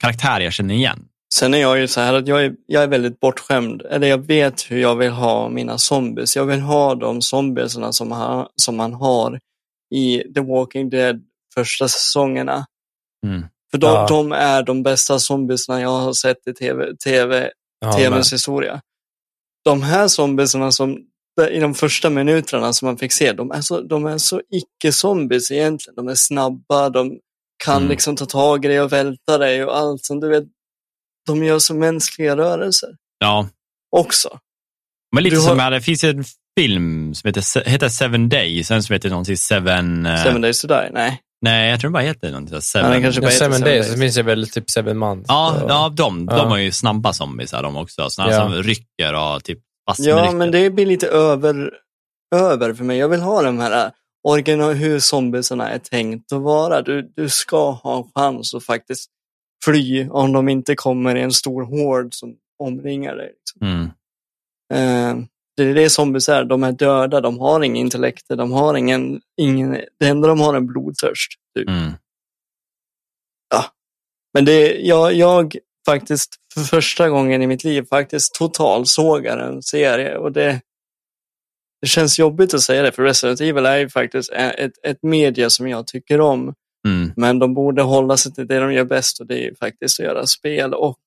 karaktärer 0.03 0.41
jag 0.41 0.53
känner 0.53 0.75
igen? 0.75 1.05
Sen 1.35 1.55
är 1.55 1.59
jag 1.59 1.79
ju 1.79 1.89
så 1.89 2.01
här 2.01 2.15
att 2.15 2.29
jag 2.29 2.45
är, 2.45 2.53
jag 2.67 2.83
är 2.83 2.89
väldigt 2.89 3.21
bortskämd. 3.21 3.83
Eller 3.83 4.07
jag 4.07 4.27
vet 4.27 4.71
hur 4.71 4.81
jag 4.81 4.97
vill 4.97 5.11
ha 5.11 5.49
mina 5.49 5.79
zombies. 5.79 6.37
Jag 6.37 6.45
vill 6.45 6.61
ha 6.61 6.95
de 6.95 7.23
zombiesarna 7.23 7.93
som, 7.93 8.13
ha, 8.13 8.51
som 8.57 8.77
man 8.77 8.93
har 8.93 9.39
i 9.95 10.23
The 10.35 10.41
Walking 10.41 10.91
Dead 10.91 11.21
första 11.55 11.89
säsongerna. 11.89 12.67
Mm. 13.27 13.45
För 13.71 13.79
de, 13.79 13.87
Ja. 13.87 14.07
de 14.09 14.33
är 14.33 14.63
de 14.63 14.83
bästa 14.83 15.19
zombiesarna 15.19 15.81
jag 15.81 15.89
har 16.01 16.13
sett 16.13 16.47
i 16.47 16.55
TV, 16.55 16.97
TV, 16.97 17.51
Ja, 17.81 17.93
TVns 17.93 18.33
historia. 18.33 18.81
De 19.65 19.83
här 19.83 20.09
zombiesarna 20.09 20.73
som 20.73 20.99
i 21.51 21.59
de 21.61 21.75
första 21.75 22.11
minuterna 22.11 22.73
som 22.73 22.87
man 22.87 22.99
fick 22.99 23.13
se, 23.13 23.33
de 23.33 23.51
är 23.51 23.61
så, 23.61 23.81
de 23.81 24.07
är 24.07 24.19
så 24.19 24.41
icke-zombies 24.51 25.53
egentligen. 25.53 25.95
De 25.97 26.09
är 26.09 26.15
snabba, 26.15 26.89
de 26.91 27.19
kan 27.65 27.77
Mm. 27.77 27.89
liksom 27.89 28.17
ta 28.17 28.27
tag 28.27 28.65
i 28.65 28.69
dig 28.69 28.81
och 28.81 28.93
välta 28.93 29.39
dig 29.39 29.65
och 29.65 29.77
allt 29.79 30.05
som 30.05 30.21
du 30.21 30.29
vet. 30.29 30.45
De 31.27 31.45
gör 31.45 31.59
så 31.59 31.75
mänskliga 31.75 32.37
rörelser 32.37 32.89
Ja, 33.19 33.49
också. 33.97 34.39
men 35.15 35.25
lite 35.25 35.37
Du 35.37 35.41
har- 35.41 35.49
som 35.49 35.59
här, 35.59 35.71
det 35.71 35.81
finns 35.81 36.05
en 36.05 36.25
film 36.59 37.15
som 37.15 37.29
heter, 37.29 37.69
heter 37.71 37.89
Seven 37.89 38.29
Days, 38.29 38.71
en 38.71 38.83
som 38.83 38.93
heter 38.93 39.11
någonting 39.11 39.37
Seven... 39.37 40.07
eh, 40.07 40.23
Seven 40.23 40.41
Days 40.41 40.61
to 40.61 40.69
Die, 40.69 40.91
nej. 40.93 41.21
Nej, 41.43 41.71
jag 41.71 41.81
tror 41.81 41.89
den 41.89 41.93
bara 41.93 42.03
heter 42.03 42.31
någonting. 42.31 42.53
här, 42.55 42.61
Ja, 42.75 42.83
den 42.83 42.93
Seven. 42.93 43.03
kanske 43.03 43.21
Ja, 43.21 43.23
bara 43.23 43.31
heter 43.31 43.45
Seven 43.45 43.53
Seven 43.59 43.65
Days, 43.75 43.87
Days. 43.87 43.95
så 43.95 44.01
finns 44.01 44.15
det 44.15 44.23
väl 44.23 44.49
typ 44.49 44.71
Seven 44.71 44.99
Months. 44.99 45.25
Ja, 45.29 45.57
ja 45.69 45.89
de, 45.89 46.27
Ja. 46.31 46.37
de 46.37 46.49
har 46.51 46.59
ju 46.59 46.73
snabba 46.73 47.13
zombies 47.13 47.53
här, 47.53 47.63
de 47.63 47.77
också. 47.77 48.11
Sådana 48.11 48.33
Ja. 48.33 48.41
som 48.41 48.63
rycker 48.63 49.15
och 49.15 49.45
typ 49.45 49.59
fast 49.89 50.01
med 50.01 50.09
Ja, 50.09 50.23
rycker. 50.23 50.37
men 50.37 50.51
det 50.51 50.71
blir 50.71 50.87
lite 50.87 51.07
över, 51.09 51.71
över 52.35 52.75
för 52.75 52.85
mig. 52.85 52.99
Jag 52.99 53.09
vill 53.09 53.21
ha 53.21 53.43
de 53.43 53.59
här 53.59 53.87
äh, 53.87 53.91
original, 54.29 54.73
hur 54.75 54.99
zombiesarna 55.01 55.69
är 55.71 55.79
tänkt 55.79 56.33
att 56.33 56.43
vara. 56.43 56.83
Du, 56.83 57.13
du 57.17 57.29
ska 57.29 57.71
ha 57.71 57.97
en 57.99 58.05
chans 58.15 58.55
att 58.55 58.65
faktiskt 58.65 59.11
fly 59.65 60.09
om 60.09 60.33
de 60.33 60.49
inte 60.49 60.75
kommer 60.75 61.17
i 61.17 61.21
en 61.23 61.33
stor 61.33 61.63
hård 61.63 62.15
som 62.15 62.35
omringar 62.59 63.17
dig. 63.17 63.33
Liksom. 63.39 63.69
Mm. 63.69 63.91
Eh, 64.73 65.25
det 65.65 65.71
är 65.71 65.75
det 65.75 65.91
zombies 65.91 66.29
är. 66.29 66.45
De 66.45 66.63
är 66.63 66.73
döda, 66.73 67.21
de 67.21 67.39
har 67.39 67.63
ingen 67.63 67.77
intellekt, 67.77 68.29
de 68.29 68.53
har 68.53 68.75
ingen, 68.77 69.21
ingen 69.41 69.81
det 69.99 70.07
enda 70.07 70.29
de 70.29 70.41
har 70.41 70.55
är 70.55 70.57
en 70.57 70.67
blodtörst. 70.67 71.33
Typ. 71.57 71.69
Mm. 71.69 71.93
Men 74.33 74.45
det, 74.45 74.81
jag, 74.81 75.13
jag 75.13 75.57
faktiskt 75.87 76.35
för 76.55 76.61
första 76.61 77.09
gången 77.09 77.43
i 77.43 77.47
mitt 77.47 77.65
liv 77.65 77.87
faktiskt 77.91 78.35
totalsågar 78.35 79.39
en 79.39 79.63
serie 79.63 80.17
och 80.17 80.33
det, 80.33 80.61
det 81.83 81.89
känns 81.89 82.19
jobbigt 82.19 82.55
att 82.55 82.61
säga 82.61 82.83
det 82.83 82.93
för 82.93 83.03
Resident 83.03 83.41
Evil 83.41 83.67
är 83.67 83.77
ju 83.77 83.89
faktiskt 83.89 84.33
ett, 84.33 84.73
ett 84.83 85.03
media 85.03 85.51
som 85.51 85.69
jag 85.69 85.87
tycker 85.87 86.21
om. 86.21 86.55
Mm. 86.89 87.13
Men 87.17 87.39
de 87.39 87.55
borde 87.55 87.83
hålla 87.83 88.17
sig 88.17 88.33
till 88.33 88.47
det 88.47 88.61
de 88.61 88.73
gör 88.73 88.85
bäst 88.85 89.21
och 89.21 89.27
det 89.27 89.47
är 89.47 89.55
faktiskt 89.55 90.01
att 90.01 90.07
göra 90.07 90.27
spel 90.27 90.75
och 90.75 90.99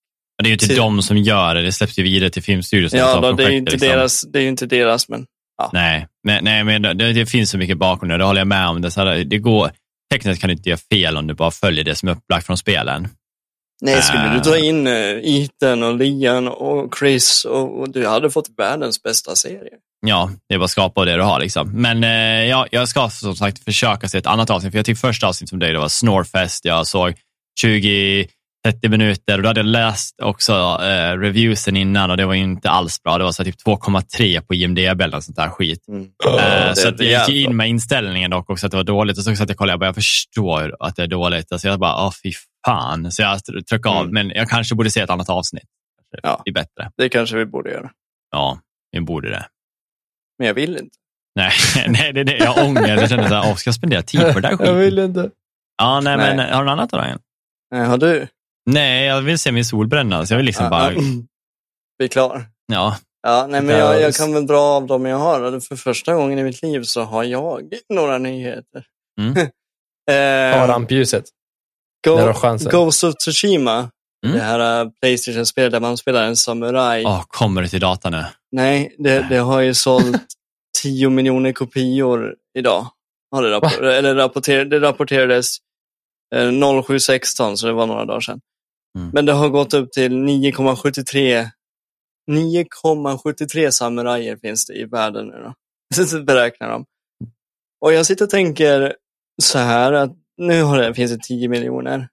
Det 0.43 0.47
är 0.47 0.49
ju 0.49 0.53
inte 0.53 0.67
Till- 0.67 0.77
de 0.77 1.01
som 1.01 1.17
gör 1.17 1.55
det, 1.55 1.61
det 1.61 1.71
släpps 1.71 1.99
ju 1.99 2.03
vidare 2.03 2.29
till 2.29 2.43
filmstudion. 2.43 2.89
ja, 2.99 3.19
då, 3.21 3.31
det 3.31 3.43
är 3.43 3.49
ju 3.49 3.57
inte 3.57 3.77
deras, 3.77 4.21
det 4.21 4.39
är 4.39 4.47
inte 4.47 4.65
deras 4.65 5.09
men 5.09 5.25
Nej, 5.73 6.07
nej, 6.23 6.39
nej 6.41 6.63
men 6.63 6.81
det, 6.81 7.13
det 7.13 7.25
finns 7.25 7.49
så 7.49 7.57
mycket 7.57 7.77
bakom 7.77 8.09
det, 8.09 8.17
det 8.17 8.23
håller 8.23 8.39
jag 8.41 8.47
med 8.47 8.67
om. 8.67 8.81
Det, 8.81 8.91
så 8.91 9.01
här, 9.05 9.23
det 9.23 9.37
går, 9.37 9.71
tekniskt 10.13 10.41
kan 10.41 10.47
du 10.47 10.53
inte 10.53 10.69
göra 10.69 10.79
fel 10.91 11.17
om 11.17 11.27
du 11.27 11.33
bara 11.33 11.51
följer 11.51 11.83
det 11.83 11.95
som 11.95 12.09
är 12.09 12.13
upplagt 12.13 12.45
från 12.45 12.57
spelen. 12.57 13.07
nej, 13.81 14.01
skulle 14.01 14.25
Äh. 14.25 14.33
du 14.33 14.39
ta 14.39 14.57
in 14.57 14.87
uh, 14.87 15.19
Ethan 15.23 15.83
och 15.83 15.95
Lian 15.97 16.47
och 16.47 16.95
Chris 16.99 17.45
och, 17.45 17.79
och 17.79 17.89
du 17.89 18.07
hade 18.07 18.29
fått 18.31 18.49
världens 18.57 19.03
bästa 19.03 19.35
serie. 19.35 19.73
Ja, 20.05 20.31
det 20.49 20.55
är 20.55 20.59
bara 20.59 20.65
att 20.65 20.71
skapa 20.71 21.05
det 21.05 21.15
du 21.15 21.21
har. 21.21 21.39
Liksom. 21.39 21.71
Men 21.81 22.03
eh, 22.03 22.49
ja, 22.49 22.67
jag 22.71 22.87
ska 22.87 23.09
som 23.09 23.35
sagt 23.35 23.63
försöka 23.63 24.09
se 24.09 24.17
ett 24.17 24.25
annat 24.27 24.49
avsnitt, 24.49 24.71
för 24.71 24.79
jag 24.79 24.85
tyckte 24.85 25.01
första 25.01 25.27
avsnittet 25.27 25.49
som 25.49 25.59
dig, 25.59 25.73
det 25.73 25.79
var 25.79 25.87
Snorefest. 25.89 26.65
Jag 26.65 26.87
såg 26.87 27.13
20, 27.61 28.27
30 28.65 28.89
minuter 28.89 29.37
och 29.37 29.41
då 29.43 29.49
hade 29.49 29.59
jag 29.59 29.65
läst 29.67 30.21
också 30.21 30.53
eh, 30.81 31.17
reviewsen 31.17 31.77
innan 31.77 32.11
och 32.11 32.17
det 32.17 32.25
var 32.25 32.33
inte 32.33 32.69
alls 32.69 33.03
bra. 33.03 33.17
Det 33.17 33.23
var 33.23 33.31
så 33.31 33.43
typ 33.43 33.55
2,3 33.67 34.41
på 34.41 34.53
IMDB 34.53 35.01
eller 35.01 35.19
sånt 35.19 35.35
där 35.35 35.49
skit. 35.49 35.87
Mm. 35.87 36.03
Eh, 36.03 36.73
så 36.73 36.89
det 36.89 36.93
att 36.95 36.99
jag 36.99 37.21
är 37.29 37.29
gick 37.33 37.47
in 37.49 37.55
med 37.57 37.69
inställningen 37.69 38.31
dock 38.31 38.49
också 38.49 38.65
att 38.65 38.71
det 38.71 38.77
var 38.77 38.83
dåligt 38.83 39.17
och 39.17 39.23
så 39.23 39.35
satt 39.35 39.39
jag 39.39 39.49
och 39.55 39.57
kollade, 39.57 39.73
jag 39.73 39.79
bara, 39.79 39.85
jag 39.85 39.95
förstår 39.95 40.75
att 40.79 40.95
det 40.95 41.03
är 41.03 41.07
dåligt. 41.07 41.51
Alltså 41.51 41.67
jag 41.67 41.79
bara, 41.79 42.05
åh 42.05 42.11
fy 42.23 42.31
fan. 42.65 43.11
Så 43.11 43.21
jag 43.21 43.39
tryckte 43.69 43.89
av, 43.89 44.01
Mm. 44.01 44.13
men 44.13 44.29
jag 44.29 44.49
kanske 44.49 44.75
borde 44.75 44.91
se 44.91 44.99
ett 45.01 45.09
annat 45.09 45.29
avsnitt. 45.29 45.63
Ja. 46.23 46.41
Det 46.45 46.51
blir 46.51 46.53
bättre. 46.63 46.91
Det 46.97 47.09
kanske 47.09 47.37
vi 47.37 47.45
borde 47.45 47.71
göra. 47.71 47.89
Ja, 48.31 48.59
vi 48.91 49.01
borde 49.01 49.29
det. 49.29 49.45
Men 50.39 50.47
jag 50.47 50.53
vill 50.53 50.71
inte. 50.77 50.97
Nej, 51.35 51.51
nej 51.87 52.13
det 52.13 52.19
är 52.19 52.23
det. 52.23 52.37
Jag 52.37 52.65
ångest. 52.67 52.87
Jag 52.87 53.09
känner 53.09 53.27
så 53.27 53.33
här, 53.35 53.55
ska 53.55 53.67
jag 53.67 53.75
spendera 53.75 54.01
tid 54.01 54.21
på 54.21 54.27
det 54.27 54.41
där 54.41 54.49
Jag 54.49 54.59
skiten? 54.59 54.77
vill 54.77 54.99
inte. 54.99 55.29
Ja, 55.77 55.99
nej, 55.99 56.17
Nej. 56.17 56.35
men 56.35 56.53
har 56.53 56.59
du 56.63 56.65
något 56.65 56.71
annat 56.71 56.89
då? 56.89 56.97
Ryan? 56.97 57.19
Eh, 57.75 57.83
har 57.89 57.97
du? 57.97 58.27
Nej, 58.65 59.05
jag 59.05 59.21
vill 59.21 59.39
se 59.39 59.51
min 59.51 59.65
solbränna. 59.65 60.25
Så 60.25 60.33
jag 60.33 60.37
vill 60.37 60.45
liksom 60.45 60.69
bara, 60.69 60.91
är 62.03 62.07
klar. 62.07 62.45
ja. 62.67 62.97
Ja, 63.27 63.47
nej, 63.49 63.61
men 63.61 63.77
jag, 63.79 64.01
jag 64.01 64.13
kan 64.15 64.33
väl 64.33 64.47
dra 64.47 64.59
av 64.59 64.87
dem 64.87 65.05
jag 65.05 65.17
har. 65.17 65.41
Och 65.41 65.63
För 65.63 65.75
första 65.75 66.13
gången 66.13 66.39
i 66.39 66.43
mitt 66.43 66.61
liv 66.61 66.83
så 66.83 67.01
har 67.01 67.23
jag 67.23 67.69
några 67.89 68.17
nyheter. 68.17 68.85
Mm. 69.21 69.37
eh, 69.37 70.59
Ta 70.59 70.67
rampljuset. 70.67 71.23
Go- 72.07 72.15
när 72.15 72.21
du 72.21 72.27
har 72.27 72.33
chansen. 72.33 72.71
Ghost 72.71 73.03
of 73.03 73.15
Tsushima. 73.15 73.89
Mm. 74.25 74.37
Det 74.37 74.43
här 74.43 74.85
uh, 74.85 74.91
Playstation-spelet 75.01 75.71
där 75.71 75.79
man 75.79 75.97
spelar 75.97 76.23
en 76.23 76.35
samuraj. 76.35 77.05
Åh, 77.05 77.23
kommer 77.27 77.61
det 77.61 77.67
till 77.67 77.79
data 77.79 78.09
nu? 78.09 78.25
Nej, 78.51 78.95
det, 78.99 79.27
det 79.29 79.37
har 79.37 79.59
ju 79.59 79.73
sålt 79.73 80.25
10 80.81 81.09
miljoner 81.09 81.51
kopior 81.51 82.35
idag. 82.57 82.87
Har 83.31 83.43
det, 83.43 83.49
rappor- 83.59 83.83
eller 83.83 84.15
rapporter- 84.15 84.65
det 84.65 84.79
rapporterades 84.79 85.57
eh, 86.35 86.39
07.16, 86.51 87.55
så 87.55 87.67
det 87.67 87.73
var 87.73 87.87
några 87.87 88.05
dagar 88.05 88.19
sedan. 88.19 88.39
Mm. 88.97 89.09
Men 89.13 89.25
det 89.25 89.33
har 89.33 89.49
gått 89.49 89.73
upp 89.73 89.91
till 89.91 90.11
9,73 90.11 91.49
9,73 92.31 93.71
samurajer 93.71 94.37
finns 94.37 94.65
det 94.65 94.73
i 94.73 94.85
världen 94.85 95.27
nu 95.27 95.33
då. 95.33 95.53
Så 96.05 96.23
beräknar 96.23 96.69
de. 96.69 96.85
Och 97.81 97.93
jag 97.93 98.05
sitter 98.05 98.25
och 98.25 98.31
tänker 98.31 98.95
så 99.41 99.57
här 99.57 99.93
att 99.93 100.11
nu 100.37 100.61
har 100.61 100.77
det, 100.77 100.93
finns 100.93 101.11
det 101.11 101.23
10 101.23 101.47
miljoner. 101.47 102.07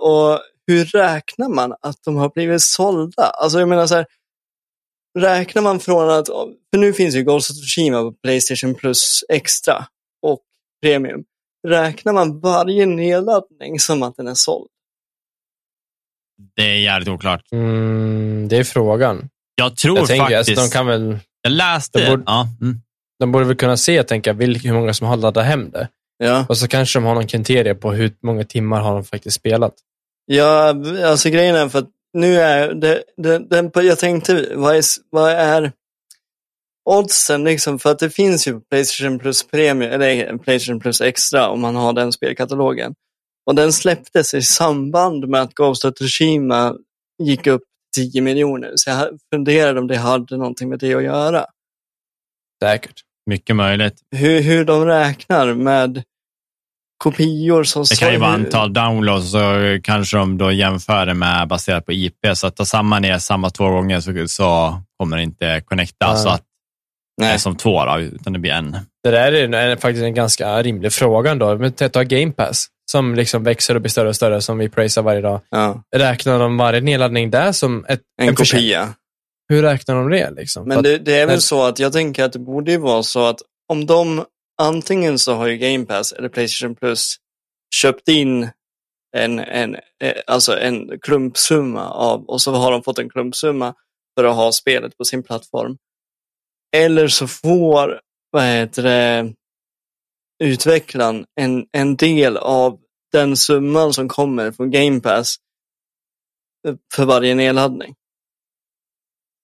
Och 0.00 0.40
hur 0.66 0.84
räknar 0.84 1.48
man 1.48 1.74
att 1.80 1.96
de 2.04 2.16
har 2.16 2.28
blivit 2.28 2.62
sålda? 2.62 3.22
Alltså 3.22 3.58
jag 3.58 3.68
menar 3.68 3.86
så 3.86 3.94
här, 3.94 4.06
räknar 5.18 5.62
man 5.62 5.80
från 5.80 6.10
att, 6.10 6.26
för 6.72 6.78
nu 6.78 6.92
finns 6.92 7.14
ju 7.14 7.22
Ghost 7.22 7.50
of 7.50 7.56
Tsushima 7.56 8.02
på 8.02 8.12
Playstation 8.12 8.74
Plus 8.74 9.24
Extra 9.28 9.86
och 10.22 10.40
Premium. 10.82 11.24
Räknar 11.68 12.12
man 12.12 12.40
varje 12.40 12.86
nedladdning 12.86 13.80
som 13.80 14.02
att 14.02 14.16
den 14.16 14.28
är 14.28 14.34
såld? 14.34 14.68
Det 16.56 16.62
är 16.62 16.76
jävligt 16.78 17.08
oklart. 17.08 17.42
Mm, 17.52 18.48
det 18.48 18.56
är 18.56 18.64
frågan. 18.64 19.28
Jag 19.54 19.76
tror 19.76 19.98
Jag 19.98 20.06
tänker, 20.06 20.24
faktiskt, 20.24 20.58
alltså, 20.58 20.64
de, 20.64 20.78
kan 20.78 20.86
väl, 20.86 21.18
jag 21.42 21.52
läste, 21.52 21.98
de 21.98 22.10
borde- 22.10 22.22
ja, 22.26 22.48
mm. 22.60 22.80
de 23.18 23.32
borde 23.32 23.44
väl 23.44 23.56
kunna 23.56 23.76
se, 23.76 24.02
tänka, 24.02 24.32
vilka, 24.32 24.68
hur 24.68 24.74
många 24.74 24.94
som 24.94 25.06
har 25.06 25.16
laddat 25.16 25.44
hem 25.44 25.70
det. 25.70 25.88
Ja. 26.18 26.46
Och 26.48 26.58
så 26.58 26.68
kanske 26.68 26.98
de 26.98 27.04
har 27.04 27.14
någon 27.14 27.26
kriterie 27.26 27.74
på 27.74 27.92
hur 27.92 28.12
många 28.22 28.44
timmar 28.44 28.80
har 28.80 28.94
de 28.94 29.04
faktiskt 29.04 29.36
spelat. 29.36 29.74
Ja, 30.26 30.74
alltså 31.06 31.30
grejen 31.30 31.56
är 31.56 31.68
för 31.68 31.78
att 31.78 31.88
nu 32.18 32.40
är 32.40 32.74
det, 32.74 33.02
det, 33.16 33.38
den, 33.38 33.70
jag 33.74 33.98
tänkte, 33.98 34.48
vad 34.54 34.76
är, 34.76 34.82
vad 35.10 35.30
är 35.30 35.72
oddsen 36.90 37.44
liksom? 37.44 37.78
För 37.78 37.90
att 37.90 37.98
det 37.98 38.10
finns 38.10 38.48
ju 38.48 38.60
Playstation 38.60 39.18
Plus 39.18 39.46
Premium, 39.46 39.92
eller 39.92 40.38
Playstation 40.38 40.80
Plus 40.80 41.00
Extra 41.00 41.48
om 41.48 41.60
man 41.60 41.76
har 41.76 41.92
den 41.92 42.12
spelkatalogen. 42.12 42.94
Och 43.46 43.54
den 43.54 43.72
släpptes 43.72 44.34
i 44.34 44.42
samband 44.42 45.28
med 45.28 45.40
att 45.42 45.54
Ghost 45.54 45.84
of 45.84 45.94
Tsushima 45.94 46.74
gick 47.22 47.46
upp 47.46 47.62
10 47.96 48.20
miljoner. 48.20 48.72
Så 48.74 48.90
jag 48.90 49.08
funderade 49.34 49.80
om 49.80 49.86
det 49.86 49.96
hade 49.96 50.36
någonting 50.36 50.68
med 50.68 50.78
det 50.78 50.94
att 50.94 51.02
göra. 51.02 51.46
Säkert. 52.62 53.00
mycket 53.26 53.56
möjligt. 53.56 53.94
Hur, 54.16 54.40
hur 54.40 54.64
de 54.64 54.84
räknar 54.86 55.54
med 55.54 56.02
kopior 57.04 57.64
som 57.64 57.84
Det 57.90 57.98
kan 57.98 58.12
ju 58.12 58.18
vara 58.18 58.30
antal 58.30 58.72
downloads 58.72 59.30
så 59.30 59.78
kanske 59.82 60.16
de 60.16 60.38
då 60.38 60.52
jämför 60.52 61.06
det 61.06 61.14
med 61.14 61.48
baserat 61.48 61.86
på 61.86 61.92
IP. 61.92 62.16
Så 62.34 62.46
att 62.46 62.56
ta 62.56 62.64
samman 62.64 63.02
ner 63.02 63.18
samma 63.18 63.50
två 63.50 63.68
gånger 63.68 64.00
så, 64.00 64.28
så 64.28 64.80
kommer 64.98 65.16
det 65.16 65.22
inte 65.22 65.62
connecta 65.64 66.06
Ja. 66.06 66.16
så 66.16 66.28
att 66.28 66.42
Nej. 67.20 67.38
som 67.38 67.56
två 67.56 67.84
då, 67.84 68.00
utan 68.00 68.32
det 68.32 68.38
blir 68.38 68.52
en. 68.52 68.76
Det 69.02 69.10
där 69.10 69.32
är, 69.32 69.54
är 69.54 69.76
faktiskt 69.76 70.04
en 70.04 70.14
ganska 70.14 70.62
rimlig 70.62 70.92
fråga 70.92 71.30
ändå. 71.30 71.56
Men 71.58 71.72
Ta 71.72 72.02
Game 72.02 72.32
Pass, 72.32 72.66
som 72.90 73.14
liksom 73.14 73.44
växer 73.44 73.74
och 73.74 73.80
blir 73.80 73.90
större 73.90 74.08
och 74.08 74.16
större, 74.16 74.40
som 74.40 74.58
vi 74.58 74.68
prisar 74.68 75.02
varje 75.02 75.20
dag. 75.20 75.40
Ja, 75.50 75.82
Räknar 75.96 76.38
de 76.38 76.56
varje 76.56 76.80
nedladdning 76.80 77.30
där 77.30 77.52
som 77.52 77.84
ett, 77.88 78.00
en 78.22 78.36
försäljning? 78.36 78.72
kopia. 78.72 78.94
Hur 79.48 79.62
räknar 79.62 79.94
de 79.94 80.10
det? 80.10 80.30
Liksom? 80.30 80.68
Men 80.68 80.82
det, 80.82 80.98
det 80.98 81.20
är 81.20 81.26
väl 81.26 81.40
så 81.40 81.62
att 81.62 81.78
jag 81.78 81.92
tänker 81.92 82.24
att 82.24 82.32
det 82.32 82.38
borde 82.38 82.70
ju 82.70 82.78
vara 82.78 83.02
så 83.02 83.26
att 83.26 83.38
om 83.68 83.86
de 83.86 84.24
antingen 84.62 85.18
så 85.18 85.34
har 85.34 85.46
ju 85.46 85.56
Game 85.56 85.86
Pass 85.86 86.12
eller 86.12 86.28
Playstation 86.28 86.74
Plus 86.74 87.16
köpt 87.74 88.08
in 88.08 88.50
en, 89.16 89.38
en, 89.38 89.74
eh, 89.74 90.12
alltså 90.26 90.58
en 90.58 90.98
klumpsumma 91.02 91.88
av 91.88 92.24
och 92.24 92.40
så 92.42 92.52
har 92.54 92.72
de 92.72 92.82
fått 92.82 92.98
en 92.98 93.10
klumpsumma 93.10 93.74
för 94.18 94.24
att 94.24 94.36
ha 94.36 94.52
spelet 94.52 94.98
på 94.98 95.04
sin 95.04 95.22
plattform. 95.22 95.76
Eller 96.76 97.08
så 97.08 97.26
får 97.28 98.00
vad 98.30 98.42
heter 98.44 98.82
det, 98.82 99.34
utvecklaren 100.44 101.24
en, 101.40 101.66
en 101.72 101.96
del 101.96 102.36
av 102.36 102.78
den 103.12 103.36
summan 103.36 103.92
som 103.92 104.08
kommer 104.08 104.52
från 104.52 104.70
Game 104.70 105.00
Pass 105.00 105.36
för 106.94 107.04
varje 107.04 107.34
nedladdning. 107.34 107.94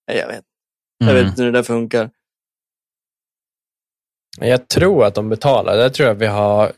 Nej, 0.07 0.17
Jag 0.17 0.27
vet 0.27 0.43
jag 0.97 1.09
Mm. 1.09 1.23
vet 1.23 1.31
inte 1.31 1.43
hur 1.43 1.51
det 1.51 1.57
där 1.57 1.63
funkar. 1.63 2.09
Jag 4.39 4.67
tror 4.67 5.05
att 5.05 5.15
de 5.15 5.29
betalar. 5.29 5.77
Det 5.77 5.89
tror 5.89 6.07
jag 6.07 6.15
vi 6.15 6.25
har 6.27 6.73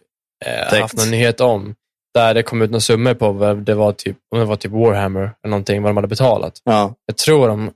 eh, 0.45 0.81
haft 0.81 0.97
någon 0.97 1.11
nyhet 1.11 1.41
om. 1.41 1.75
Där 2.13 2.33
det 2.33 2.43
kom 2.43 2.61
ut 2.61 2.71
några 2.71 2.81
summor 2.81 3.13
på 3.13 3.31
vad 3.31 3.57
det 3.65 3.75
var 3.75 3.93
typ, 3.93 4.17
om 4.31 4.39
det 4.39 4.45
var 4.45 4.55
typ 4.55 4.71
Warhammer 4.71 5.21
eller 5.21 5.49
någonting, 5.49 5.81
vad 5.81 5.89
de 5.89 5.97
hade 5.97 6.07
betalat. 6.07 6.61
Ja, 6.63 6.95
Jag 7.05 7.17
tror 7.17 7.47
de, 7.47 7.71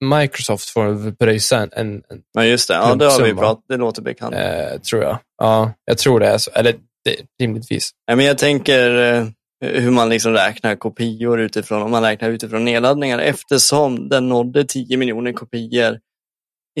Microsoft 0.00 0.68
får 0.70 1.12
pröjsa 1.12 1.58
en, 1.62 1.70
en, 1.72 1.94
en 2.08 2.22
ja 2.32 2.44
just 2.44 2.68
det. 2.68 2.74
Ja, 2.74 2.94
det 2.94 3.04
har 3.04 3.22
vi 3.22 3.34
pratat 3.34 3.64
Det 3.68 3.76
låter 3.76 4.02
bekant. 4.02 4.34
eh, 4.34 4.80
tror 4.80 5.02
jag. 5.02 5.18
Ja, 5.38 5.72
jag 5.84 5.98
tror 5.98 6.20
det 6.20 6.26
är 6.28 6.38
så. 6.38 6.50
Eller 6.50 6.72
det, 7.04 7.16
rimligtvis. 7.42 7.90
Nej, 8.08 8.16
men 8.16 8.26
jag 8.26 8.38
tänker 8.38 8.90
eh, 9.14 9.26
hur 9.60 9.90
man 9.90 10.08
liksom 10.08 10.32
räknar 10.32 10.76
kopior 10.76 11.40
utifrån, 11.40 11.82
om 11.82 11.90
man 11.90 12.02
räknar 12.02 12.30
utifrån 12.30 12.64
nedladdningar 12.64 13.18
eftersom 13.18 14.08
den 14.08 14.28
nådde 14.28 14.64
10 14.64 14.96
miljoner 14.96 15.32
kopior 15.32 15.98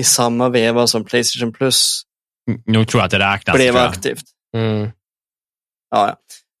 i 0.00 0.04
samma 0.04 0.48
veva 0.48 0.86
som 0.86 1.04
Playstation 1.04 1.52
Plus 1.52 2.02
Nog 2.66 2.88
tror 2.88 3.00
jag 3.00 3.04
att 3.04 3.10
det 3.10 3.18
räknas. 3.18 3.56
blev 3.56 3.76
aktivt. 3.76 4.24
Mm. 4.56 4.90
Ja, 5.90 6.08
ja. 6.08 6.16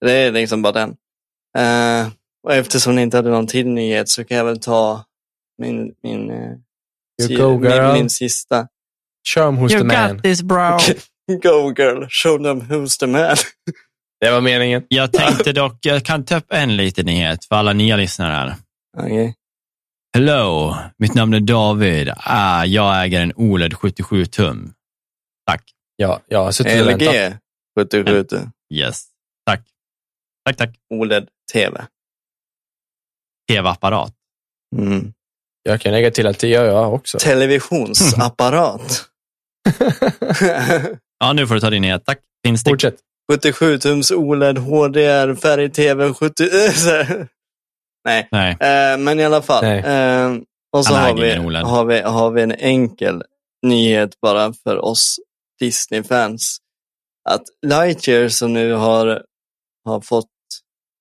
Det 0.06 0.12
är 0.12 0.32
liksom 0.32 0.62
bara 0.62 0.72
den. 0.72 0.90
Eh, 1.58 2.08
och 2.46 2.54
eftersom 2.54 2.94
ni 2.96 3.02
inte 3.02 3.16
hade 3.16 3.30
någon 3.30 3.46
till 3.46 3.68
nyhet 3.68 4.08
så 4.08 4.24
kan 4.24 4.36
jag 4.36 4.44
väl 4.44 4.60
ta 4.60 5.04
min, 5.58 5.94
min, 6.02 6.30
eh, 6.30 6.36
You 7.22 7.28
si- 7.28 7.34
go, 7.36 7.58
min, 7.58 7.70
girl. 7.70 7.92
min 7.92 8.10
sista. 8.10 8.68
Show 9.28 9.48
'em 9.48 9.58
who's 9.58 9.68
the 9.78 9.84
man. 9.84 10.20
this 10.22 10.42
bro. 10.42 10.78
Go 11.42 11.70
girl, 11.76 12.06
show 12.08 12.38
them 12.44 12.60
who's 12.60 12.98
the 13.00 13.06
man. 13.06 13.36
Det 14.20 14.30
var 14.30 14.40
meningen. 14.40 14.84
Jag 14.88 15.12
tänkte 15.12 15.52
dock, 15.52 15.78
jag 15.80 16.04
kan 16.04 16.24
ta 16.24 16.36
upp 16.36 16.46
en 16.52 16.76
liten 16.76 17.06
nyhet 17.06 17.44
för 17.44 17.56
alla 17.56 17.72
nya 17.72 17.96
lyssnare 17.96 18.32
här. 18.32 18.54
Okej. 18.98 19.34
Hello, 20.14 20.74
mitt 20.98 21.14
namn 21.14 21.34
är 21.34 21.40
David. 21.40 22.10
Ah, 22.16 22.64
jag 22.64 23.04
äger 23.04 23.20
en 23.20 23.32
OLED 23.36 23.74
77 23.74 24.26
tum. 24.26 24.74
Tack. 25.46 25.62
Ja, 25.96 26.20
jag 26.28 26.44
har 26.44 26.52
suttit 26.52 26.86
och. 26.86 26.92
LG 27.00 27.36
77 27.78 28.50
Yes. 28.74 29.06
Tack. 29.46 29.60
Tack, 30.44 30.56
tack. 30.56 30.70
OLED-TV. 30.94 31.86
TV-apparat. 33.50 34.12
Mm. 34.76 35.12
Jag 35.66 35.80
kan 35.80 35.92
lägga 35.92 36.10
till 36.10 36.26
att 36.26 36.38
det 36.38 36.48
gör 36.48 36.64
jag 36.64 36.94
också. 36.94 37.18
Televisionsapparat. 37.18 39.04
Ja, 41.18 41.32
nu 41.32 41.46
får 41.46 41.54
du 41.54 41.60
ta 41.60 41.70
din 41.70 41.82
nyhet. 41.82 42.04
Tack. 42.04 42.18
Finns 42.46 42.64
det? 42.64 42.70
Fortsätt. 42.70 42.96
77 43.32 43.78
tums 43.78 44.10
OLED 44.10 44.58
HDR 44.58 45.34
färg-TV 45.34 46.14
70... 46.14 46.44
Nej, 48.04 48.28
Nej. 48.30 48.50
eh, 48.50 48.98
men 48.98 49.20
i 49.20 49.24
alla 49.24 49.42
fall. 49.42 49.64
Eh, 49.64 50.32
och 50.72 50.86
så 50.86 50.94
har 50.94 51.14
vi, 51.14 51.38
OLED. 51.38 51.62
har, 51.62 51.84
vi, 51.84 52.00
har 52.00 52.30
vi 52.30 52.42
en 52.42 52.52
enkel 52.52 53.22
nyhet 53.66 54.20
bara 54.20 54.52
för 54.52 54.84
oss 54.84 55.16
Disney-fans. 55.60 56.58
Att 57.28 57.42
Lightyear 57.66 58.28
som 58.28 58.52
nu 58.52 58.72
har, 58.72 59.22
har 59.84 60.00
fått 60.00 60.28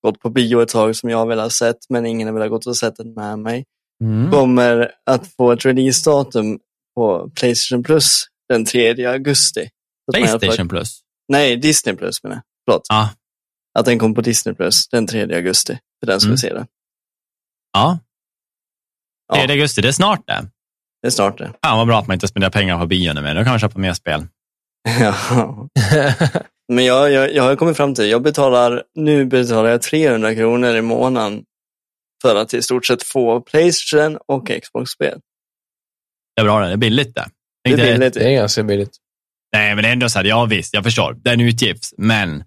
gått 0.04 0.20
på 0.20 0.30
bio 0.30 0.62
ett 0.62 0.70
tag 0.70 0.96
som 0.96 1.10
jag 1.10 1.28
vill 1.28 1.40
ha 1.40 1.50
sett 1.50 1.78
men 1.90 2.06
ingen 2.06 2.28
har 2.28 2.34
velat 2.34 2.50
gått 2.50 2.66
och 2.68 2.78
sett 2.78 2.96
den 2.96 3.14
med 3.14 3.40
mig. 3.40 3.66
Mm. 4.04 4.32
kommer 4.32 4.92
att 5.06 5.28
få 5.28 5.52
ett 5.52 5.66
releasedatum 5.66 6.60
på 6.96 7.30
Playstation 7.36 7.84
Plus 7.84 8.26
den 8.50 8.66
3 8.66 9.06
augusti. 9.06 9.70
Playstation 10.14 10.70
Plus. 10.70 11.00
Nej, 11.28 11.56
Disney 11.58 11.96
Plus 11.96 12.24
menar 12.24 12.36
jag. 12.36 12.44
Förlåt. 12.66 12.82
Ja. 12.90 13.10
att 13.80 13.86
den 13.86 14.00
kommer 14.00 14.16
på 14.16 14.22
Disney 14.22 14.56
Plus 14.56 14.88
den 14.88 15.08
3 15.08 15.36
augusti, 15.36 15.80
för 16.00 16.08
den 16.08 16.20
som 16.20 16.28
Mm. 16.28 16.32
vill 16.34 16.40
se 16.40 16.54
den. 16.54 16.66
Ja, 17.74 18.00
Ja. 19.28 19.36
3 19.36 19.52
augusti, 19.54 19.82
det 19.82 19.88
är 19.88 19.92
snart 19.92 20.28
det. 20.28 20.48
Det 21.02 21.08
är 21.08 21.12
snart 21.12 21.38
det. 21.38 21.54
Fan 21.66 21.78
vad 21.78 21.88
bra 21.88 22.00
att 22.00 22.08
man 22.08 22.14
inte 22.14 22.28
spenderar 22.28 22.52
pengar 22.52 22.80
på 22.80 22.86
bio 22.88 23.14
nu, 23.14 23.22
men 23.22 23.36
då 23.36 23.44
kan 23.44 23.52
man 23.52 23.60
köpa 23.60 23.80
mer 23.80 23.94
spel. 23.94 24.26
Ja. 25.00 25.68
Men 26.74 26.86
jag, 26.86 27.12
jag, 27.12 27.34
jag 27.34 27.44
har 27.44 27.56
kommit 27.56 27.78
fram 27.78 27.96
till, 27.96 28.10
jag 28.10 28.22
betalar, 28.22 28.84
nu 28.96 29.26
betalar 29.26 29.70
jag 29.70 29.82
300 29.82 30.36
kronor 30.36 30.76
i 30.76 30.82
månaden 30.82 31.44
för 32.24 32.36
att 32.36 32.54
i 32.54 32.62
stort 32.62 32.86
sett 32.86 33.04
få 33.04 33.42
Playstation 33.42 34.18
och 34.28 34.52
Xbox-spel. 34.64 35.20
Det 36.36 36.42
är 36.42 36.44
bra 36.46 36.60
det, 36.60 36.68
det 36.68 36.74
är 36.74 36.78
billigt 36.78 37.16
det. 37.16 37.26
Det 37.64 37.72
är 37.72 37.78
billigt. 37.78 38.14
det 38.14 38.30
är 38.30 38.36
ganska 38.36 38.64
billigt. 38.64 38.98
Nej, 39.54 39.76
men 39.76 39.84
det 39.84 39.90
är 39.90 39.94
ändå 39.94 40.10
så 40.10 40.20
här, 40.20 40.26
ja 40.26 40.46
visst, 40.46 40.74
jag 40.74 40.84
förstår. 40.84 41.18
Det 41.24 41.30
är 41.30 41.34
en 41.34 41.42
utgift, 41.42 41.94
men 41.98 42.44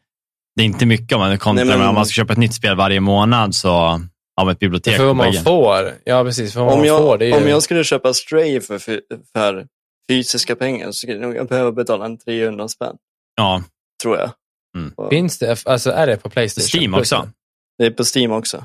det 0.56 0.62
är 0.62 0.66
inte 0.66 0.86
mycket 0.86 1.12
om 1.12 1.20
man 1.20 1.38
kontra 1.38 1.64
Nej, 1.64 1.78
men- 1.78 1.88
om 1.88 1.94
man 1.94 2.06
ska 2.06 2.12
köpa 2.12 2.32
ett 2.32 2.38
nytt 2.38 2.54
spel 2.54 2.76
varje 2.76 3.00
månad 3.00 3.54
så 3.54 4.00
man 4.40 4.48
ett 4.48 4.58
bibliotek 4.58 4.96
För 4.96 5.04
vad 5.04 5.16
man 5.16 5.32
får. 5.32 5.94
Ja, 6.04 6.24
precis. 6.24 6.52
För 6.52 6.60
vad 6.60 6.72
Om 6.72 6.78
man 6.78 6.88
får, 6.88 7.18
det 7.18 7.26
jag, 7.26 7.36
är 7.36 7.40
ju... 7.40 7.44
om 7.44 7.50
jag 7.50 7.62
skulle 7.62 7.84
köpa 7.84 8.14
Stray 8.14 8.60
för, 8.60 8.78
för, 8.78 9.66
fysiska 10.10 10.56
pengar 10.56 10.86
så 10.86 10.92
skulle 10.92 11.18
jag 11.18 11.36
nog 11.36 11.48
behöva 11.48 11.72
betala 11.72 12.04
en 12.04 12.18
300 12.18 12.68
spänn, 12.68 12.96
Ja, 13.36 13.62
tror 14.02 14.16
jag. 14.16 14.30
Mm. 14.76 14.92
Och 14.96 15.10
Finns 15.10 15.38
det, 15.38 15.66
alltså 15.66 15.90
är 15.90 16.06
det 16.06 16.16
på 16.16 16.30
Playstation? 16.30 16.80
Steam 16.80 16.94
också. 16.94 17.30
Det 17.78 17.86
är 17.86 17.90
på 17.90 18.04
Steam 18.16 18.32
också. 18.32 18.64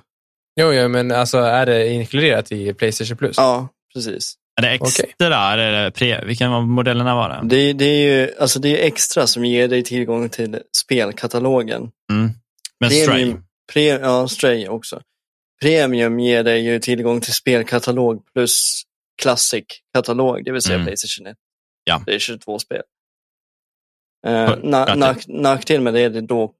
Jo, 0.59 0.73
jo, 0.73 0.87
men 0.87 1.11
alltså 1.11 1.37
är 1.37 1.65
det 1.65 1.89
inkluderat 1.89 2.51
i 2.51 2.73
Playstation 2.73 3.17
Plus? 3.17 3.37
Ja, 3.37 3.67
precis. 3.93 4.35
Är 4.57 4.61
det 4.61 4.69
extra? 4.69 5.05
Är 5.19 5.57
det 5.57 5.91
pre, 5.91 6.25
vilken 6.25 6.51
av 6.51 6.67
modellerna 6.67 7.15
var 7.15 7.29
det? 7.29 7.39
Det, 7.43 7.73
det, 7.73 7.85
är 7.85 8.03
ju 8.19 8.35
alltså 8.39 8.59
det 8.59 8.81
är 8.81 8.87
extra 8.87 9.27
som 9.27 9.45
ger 9.45 9.67
dig 9.67 9.83
tillgång 9.83 10.29
till 10.29 10.59
spelkatalogen. 10.77 11.91
Mm. 12.11 12.31
Men 12.79 12.89
Premium- 12.89 13.03
Stray? 13.03 13.35
Pre, 13.73 13.83
ja, 13.83 14.27
Stray 14.27 14.67
också. 14.67 15.01
Premium 15.61 16.19
ger 16.19 16.43
dig 16.43 16.61
ju 16.61 16.79
tillgång 16.79 17.21
till 17.21 17.33
spelkatalog 17.33 18.25
plus 18.33 18.81
Classic-katalog, 19.21 20.43
det 20.45 20.51
vill 20.51 20.61
säga 20.61 20.75
Mm. 20.75 20.85
Playstation 20.85 21.27
1. 21.27 21.37
Ja. 21.83 22.03
Det 22.05 22.15
är 22.15 22.19
22 22.19 22.59
spel. 22.59 22.81
Eh, 24.27 24.33
Ja, 24.33 24.55
na, 24.63 24.95
nack, 24.95 25.27
nackdel 25.27 25.81
med 25.81 25.93
det 25.93 25.99
är 25.99 26.09
det 26.09 26.21
dock, 26.21 26.55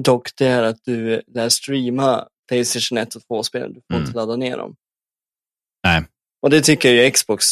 dock 0.00 0.28
det 0.36 0.46
är 0.46 0.62
att 0.62 0.78
du 0.84 1.22
lär 1.34 1.48
streama 1.48 2.26
Playstation 2.48 2.98
1 2.98 3.14
och 3.14 3.22
2-spel. 3.22 3.74
Du 3.74 3.80
får 3.80 3.94
Mm. 3.94 4.06
inte 4.06 4.16
ladda 4.16 4.36
ner 4.36 4.56
dem. 4.56 4.76
Nej. 5.86 6.04
Och 6.42 6.50
det 6.50 6.60
tycker 6.60 6.94
jag 6.94 7.04
ju 7.04 7.10
Xbox 7.10 7.44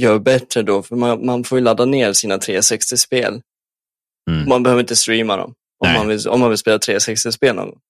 gör 0.00 0.18
bättre 0.18 0.62
då, 0.62 0.82
för 0.82 0.96
man, 0.96 1.26
man 1.26 1.44
får 1.44 1.58
ju 1.58 1.64
ladda 1.64 1.84
ner 1.84 2.12
sina 2.12 2.36
360-spel. 2.38 3.42
Mm. 4.30 4.48
Man 4.48 4.62
behöver 4.62 4.80
inte 4.82 4.96
streama 4.96 5.36
dem. 5.36 5.54
Om 5.86 5.92
man, 5.92 6.08
vill, 6.08 6.28
om 6.28 6.40
man 6.40 6.48
vill 6.48 6.58
spela 6.58 6.78
360-spel 6.78 7.56
någon 7.56 7.66
gång. 7.70 7.80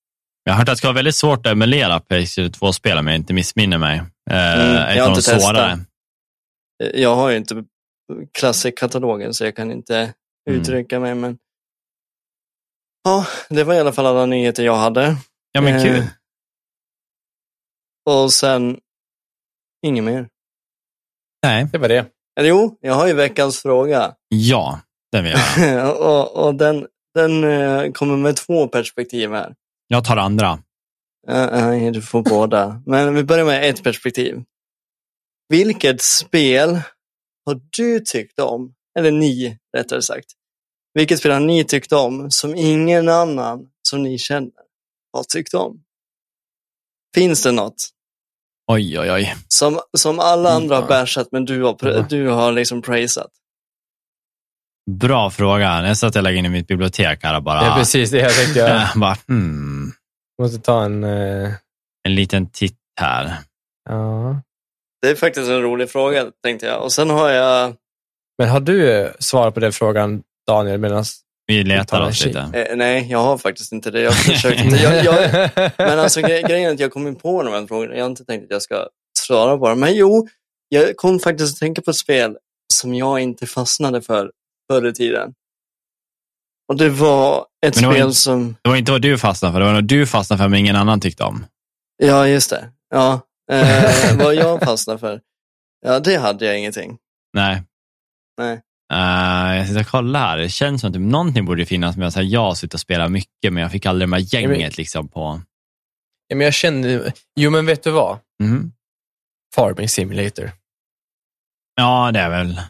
Jag 0.44 0.52
har 0.52 0.59
hört 0.59 0.69
att 0.69 0.73
det 0.73 0.77
ska 0.78 0.86
vara 0.89 0.94
väldigt 0.94 1.15
svårt 1.15 1.47
att 1.47 1.52
emulera 1.52 2.01
Playstation 2.01 2.51
2-spel 2.51 2.98
om 2.98 3.06
jag 3.06 3.16
inte 3.16 3.32
missminner 3.35 3.78
mig. 3.78 3.97
Eh, 4.31 4.60
Mm, 4.60 4.97
jag 4.97 5.05
har 5.05 5.10
inte 5.10 5.23
testat. 5.31 5.78
Eh, 6.82 7.01
Jag 7.01 7.15
har 7.16 7.31
ju 7.31 7.36
inte 7.36 7.65
Classic-katalogen 8.39 9.35
så 9.35 9.44
jag 9.44 9.56
kan 9.56 9.70
inte 9.73 9.97
Mm. 10.48 10.60
uttrycka 10.60 11.01
mig. 11.01 11.15
Men... 11.15 11.39
Ja, 13.05 13.27
det 13.48 13.65
var 13.65 13.74
i 13.74 13.78
alla 13.81 13.93
fall 13.93 14.06
alla 14.06 14.27
nyheter 14.27 14.62
jag 14.65 14.77
hade. 14.77 15.16
Ja, 15.52 15.60
men 15.60 15.85
kul. 15.85 16.02
Och 18.09 18.32
sen, 18.32 18.78
inget 19.86 20.05
mer. 20.05 20.28
Nej. 21.43 21.68
Det 21.72 21.78
var 21.78 21.89
det. 21.89 22.06
Eller 22.40 22.48
jo, 22.48 22.78
jag 22.80 22.94
har 22.94 23.06
ju 23.06 23.14
veckans 23.14 23.62
fråga. 23.62 24.14
Ja, 24.28 24.80
den 25.12 25.24
vill 25.24 25.32
jag 25.59 26.01
och 26.06 26.47
och 26.47 26.55
den, 26.55 26.86
den 27.14 27.44
eh, 27.44 27.93
kommer 27.93 28.16
med 28.16 28.36
två 28.36 28.68
perspektiv 28.68 29.30
här. 29.30 29.55
Jag 29.89 30.05
tar 30.05 30.16
andra. 30.16 30.62
Eh, 31.28 31.51
Nej, 31.51 31.90
du 31.90 32.02
får 32.02 32.22
båda. 32.22 32.82
Men 32.86 33.14
vi 33.14 33.24
börjar 33.24 33.44
med 33.44 33.70
ett 33.70 33.82
perspektiv. 33.82 34.43
Vilket 35.48 36.02
spel 36.02 36.80
har 37.47 37.60
du 37.76 38.01
tyckt 38.01 38.39
om, 38.39 38.74
eller 38.98 39.10
ni 39.10 39.59
rättare 39.76 40.02
sagt, 40.02 40.26
vilket 40.94 41.18
spel 41.18 41.32
har 41.32 41.40
ni 41.40 41.64
tyckt 41.64 41.93
om 41.93 42.30
som 42.30 42.55
ingen 42.55 43.09
annan 43.09 43.68
som 43.89 44.02
ni 44.02 44.18
känner 44.18 44.52
har 45.12 45.24
tyckt 45.24 45.55
om? 45.55 45.85
Finns 47.14 47.43
det 47.43 47.52
något 47.52 47.90
Oj, 48.72 48.98
oj, 49.00 49.12
oj. 49.12 49.34
som, 49.48 49.80
som 49.98 50.20
alla 50.20 50.50
andra 50.50 50.76
har 50.76 50.88
bashat 50.88 51.28
men 51.32 51.44
du 51.44 51.62
har, 51.62 52.08
du 52.08 52.28
har 52.28 52.52
liksom 52.52 52.82
praisat? 52.82 53.30
Bra 54.90 55.30
fråga. 55.30 55.80
Nästan 55.80 56.08
att 56.08 56.14
jag 56.14 56.22
lägger 56.22 56.38
in 56.38 56.46
i 56.46 56.48
mitt 56.48 56.66
bibliotek 56.66 57.22
här 57.22 57.36
och 57.36 57.42
bara... 57.42 57.60
Det 57.60 57.66
är 57.66 57.74
precis 57.74 58.10
det 58.10 58.18
jag 58.18 58.34
tänkte 58.34 58.58
göra. 58.58 58.80
Jag 58.80 58.88
bara, 59.00 59.16
hmm, 59.28 59.92
Måste 60.42 60.58
ta 60.58 60.84
en... 60.84 61.04
eh, 61.04 61.52
en 62.04 62.14
liten 62.14 62.50
titt 62.50 62.78
här. 63.00 63.36
ja. 63.90 64.42
Det 65.02 65.08
är 65.08 65.14
faktiskt 65.14 65.48
en 65.48 65.62
rolig 65.62 65.90
fråga 65.90 66.26
tänkte 66.44 66.66
jag. 66.66 66.82
Och 66.82 66.92
sen 66.92 67.10
har 67.10 67.30
jag, 67.30 67.74
Men 68.38 68.48
har 68.48 68.60
du 68.60 68.92
eh, 68.92 69.10
svarat 69.18 69.54
på 69.54 69.60
den 69.60 69.72
frågan, 69.72 70.22
Daniel, 70.46 70.78
medan... 70.78 71.04
Vi 71.48 71.64
letar 71.64 72.00
oss 72.00 72.24
lite. 72.24 72.40
eh, 72.40 72.76
nej 72.76 73.06
jag 73.10 73.18
har 73.18 73.38
faktiskt 73.38 73.72
inte 73.72 73.90
det. 73.90 74.00
Jag 74.00 74.14
försökte. 74.14 74.62
jag, 74.76 75.04
jag, 75.04 75.50
Men 75.78 75.98
alltså 75.98 76.20
gre 76.20 76.42
grejen 76.42 76.70
är 76.70 76.74
att 76.74 76.80
jag 76.80 76.92
kom 76.92 77.06
in 77.06 77.16
på 77.16 77.42
de 77.42 77.52
här 77.52 77.66
frågorna. 77.66 77.94
Jag 77.94 78.04
har 78.04 78.10
inte 78.10 78.24
tänkt 78.24 78.44
att 78.44 78.50
jag 78.50 78.62
ska 78.62 78.88
svara 79.18 79.58
på 79.58 79.68
dem. 79.68 79.80
Men 79.80 79.94
jo, 79.94 80.28
jag 80.68 80.96
kom 80.96 81.18
faktiskt 81.20 81.54
att 81.54 81.58
tänka 81.60 81.82
på 81.82 81.90
ett 81.90 81.96
spel 81.96 82.36
som 82.72 82.94
jag 82.94 83.20
inte 83.20 83.46
fastnade 83.46 84.02
för 84.02 84.30
förr 84.72 84.86
i 84.86 84.92
tiden. 84.94 85.34
Och 86.68 86.76
det 86.76 86.88
var 86.90 87.46
ett 87.66 87.74
det 87.74 87.86
var 87.86 87.92
spel 87.92 88.02
inte- 88.06 88.14
som, 88.18 88.56
Det 88.62 88.68
var 88.68 88.76
inte 88.76 88.92
vad 88.92 89.02
du 89.02 89.18
fastnade 89.18 89.52
för, 89.52 89.60
det 89.60 89.66
var 89.66 89.72
vad 89.74 89.84
du 89.84 90.06
fastnade 90.06 90.42
för 90.42 90.48
men 90.48 90.58
ingen 90.60 90.76
annan 90.76 91.00
tyckte 91.00 91.24
om. 91.24 91.46
ja 91.96 92.26
just 92.28 92.50
det, 92.50 92.68
ja, 92.90 93.20
eh, 93.52 94.16
vad 94.18 94.34
jag 94.34 94.60
fastnade 94.62 94.98
för. 94.98 95.20
Ja, 95.86 96.00
det 96.00 96.16
hade 96.16 96.44
jag 96.46 96.58
ingenting. 96.58 96.98
Nej. 97.32 97.62
Nej. 98.38 98.60
Uh, 98.93 99.56
jag 99.56 99.66
sitter 99.66 99.81
och 99.81 99.86
kollar 99.86 100.20
här. 100.20 100.39
Det 100.39 100.48
känns 100.48 100.81
som 100.81 100.89
att 100.89 100.94
typ 100.94 101.02
någonting 101.02 101.44
borde 101.44 101.66
finnas 101.66 101.97
med 101.97 102.09
att 102.09 102.24
jag 102.24 102.40
har 102.40 102.55
suttit 102.55 102.74
och 102.74 102.81
spelat 102.81 103.10
mycket, 103.12 103.52
men 103.52 103.62
jag 103.62 103.73
fick 103.73 103.86
aldrig 103.86 104.09
med 104.09 104.20
gänget 104.20 104.77
liksom 104.78 105.09
på... 105.09 105.40
ja, 106.28 106.36
men 106.36 106.44
jag 106.44 106.55
kände... 106.55 107.12
Jo, 107.40 107.51
men 107.51 107.66
vet 107.66 107.82
du 107.82 107.90
vad? 107.90 108.19
Mhm. 108.43 108.73
Farming 109.55 109.89
Simulator. 109.89 110.51
Ja, 111.77 112.10
det 112.12 112.20
är 112.20 112.31
väl... 112.31 112.60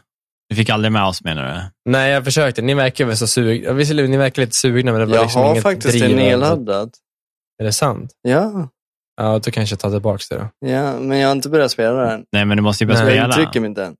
Du 0.49 0.55
fick 0.55 0.69
aldrig 0.69 0.91
med 0.91 1.03
oss 1.03 1.23
menar 1.23 1.53
du? 1.85 1.91
Nej, 1.91 2.11
jag 2.11 2.23
försökte. 2.25 2.61
Ni 2.61 2.73
verkar 2.73 3.05
väl 3.05 3.17
så 3.17 3.27
sugna. 3.27 3.73
Visserligen, 3.73 4.11
ni 4.11 4.17
verkar 4.17 4.41
lite 4.41 4.55
sugna, 4.55 4.91
men 4.91 4.99
det 5.01 5.05
var 5.05 5.15
Jag 5.15 5.23
liksom 5.23 5.41
har 5.41 5.49
inget 5.51 5.63
faktiskt 5.63 5.97
driv. 5.99 6.09
det 6.09 6.15
nedladdat. 6.15 6.89
Är 7.59 7.63
det 7.65 7.71
sant? 7.73 8.11
Ja, 8.21 8.69
Ja, 9.21 9.39
då 9.39 9.51
kanske 9.51 9.73
jag 9.73 9.79
tar 9.79 9.91
tillbaka 9.91 10.23
det 10.29 10.35
då. 10.37 10.67
ja, 10.69 10.99
men 10.99 11.17
jag 11.17 11.27
har 11.27 11.35
inte 11.35 11.49
börjat 11.49 11.71
spela 11.71 11.93
den. 11.93 12.25
Nej, 12.31 12.45
men 12.45 12.57
du 12.57 12.63
måste 12.63 12.83
ju 12.83 12.87
börja 12.87 13.03
Nej. 13.03 13.15
Jag 13.15 13.31
spela. 13.31 13.41
uttrycker 13.43 13.59
mig 13.59 13.67
inte 13.69 13.85
än. 13.85 13.95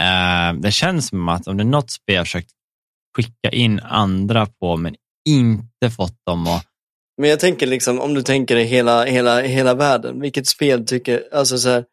Eh, 0.00 0.60
det 0.60 0.72
känns 0.72 1.08
som 1.08 1.28
att 1.28 1.46
om 1.46 1.56
det 1.56 1.62
är 1.62 1.64
något 1.64 1.90
spel 1.90 2.14
jag 2.14 2.26
försökt 2.26 2.50
skicka 3.16 3.50
in 3.50 3.80
andra 3.80 4.46
på, 4.46 4.76
men 4.76 4.94
inte 5.28 5.90
fått 5.96 6.16
dem 6.26 6.46
att... 6.46 6.66
Men 7.20 7.30
jag 7.30 7.40
tänker 7.40 7.66
liksom, 7.66 8.00
om 8.00 8.14
du 8.14 8.22
tänker 8.22 8.56
i 8.56 8.64
hela, 8.64 9.04
hela, 9.04 9.40
hela 9.40 9.74
världen, 9.74 10.20
vilket 10.20 10.46
spel 10.46 10.86
tycker, 10.86 11.22
alltså 11.32 11.58
så 11.58 11.68
här, 11.68 11.84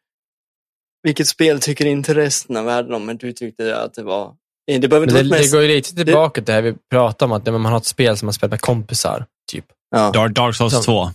vilket 1.04 1.28
spel 1.28 1.60
tycker 1.60 1.86
inte 1.86 2.14
resten 2.16 2.58
av 2.58 2.66
världen 2.66 2.94
om, 2.94 3.06
men 3.06 3.18
du 3.18 3.34
tyckte 3.34 3.78
att 3.78 3.94
det 3.94 4.04
var, 4.04 4.36
det 4.68 4.88
behöver 4.88 5.08
inte 5.08 5.18
det, 5.18 5.24
det 5.24 5.30
mest, 5.30 5.54
går 5.54 5.62
ju 5.62 5.68
lite 5.68 5.96
tillbaka 5.96 6.34
till 6.34 6.46
det 6.46 6.54
här 6.54 6.62
vi 6.62 6.76
pratade 6.92 7.26
om, 7.26 7.32
att 7.32 7.46
man 7.46 7.66
har 7.66 7.78
ett 7.78 7.86
spel 7.86 8.18
som 8.18 8.26
man 8.26 8.34
spelar 8.34 8.52
med 8.52 8.62
kompisar, 8.62 9.26
typ. 9.52 9.66
ja, 9.92 10.12
Dark, 10.12 10.36
Dark 10.36 10.56
Souls 10.56 10.74
Ja. 10.74 10.82
2. 10.82 11.10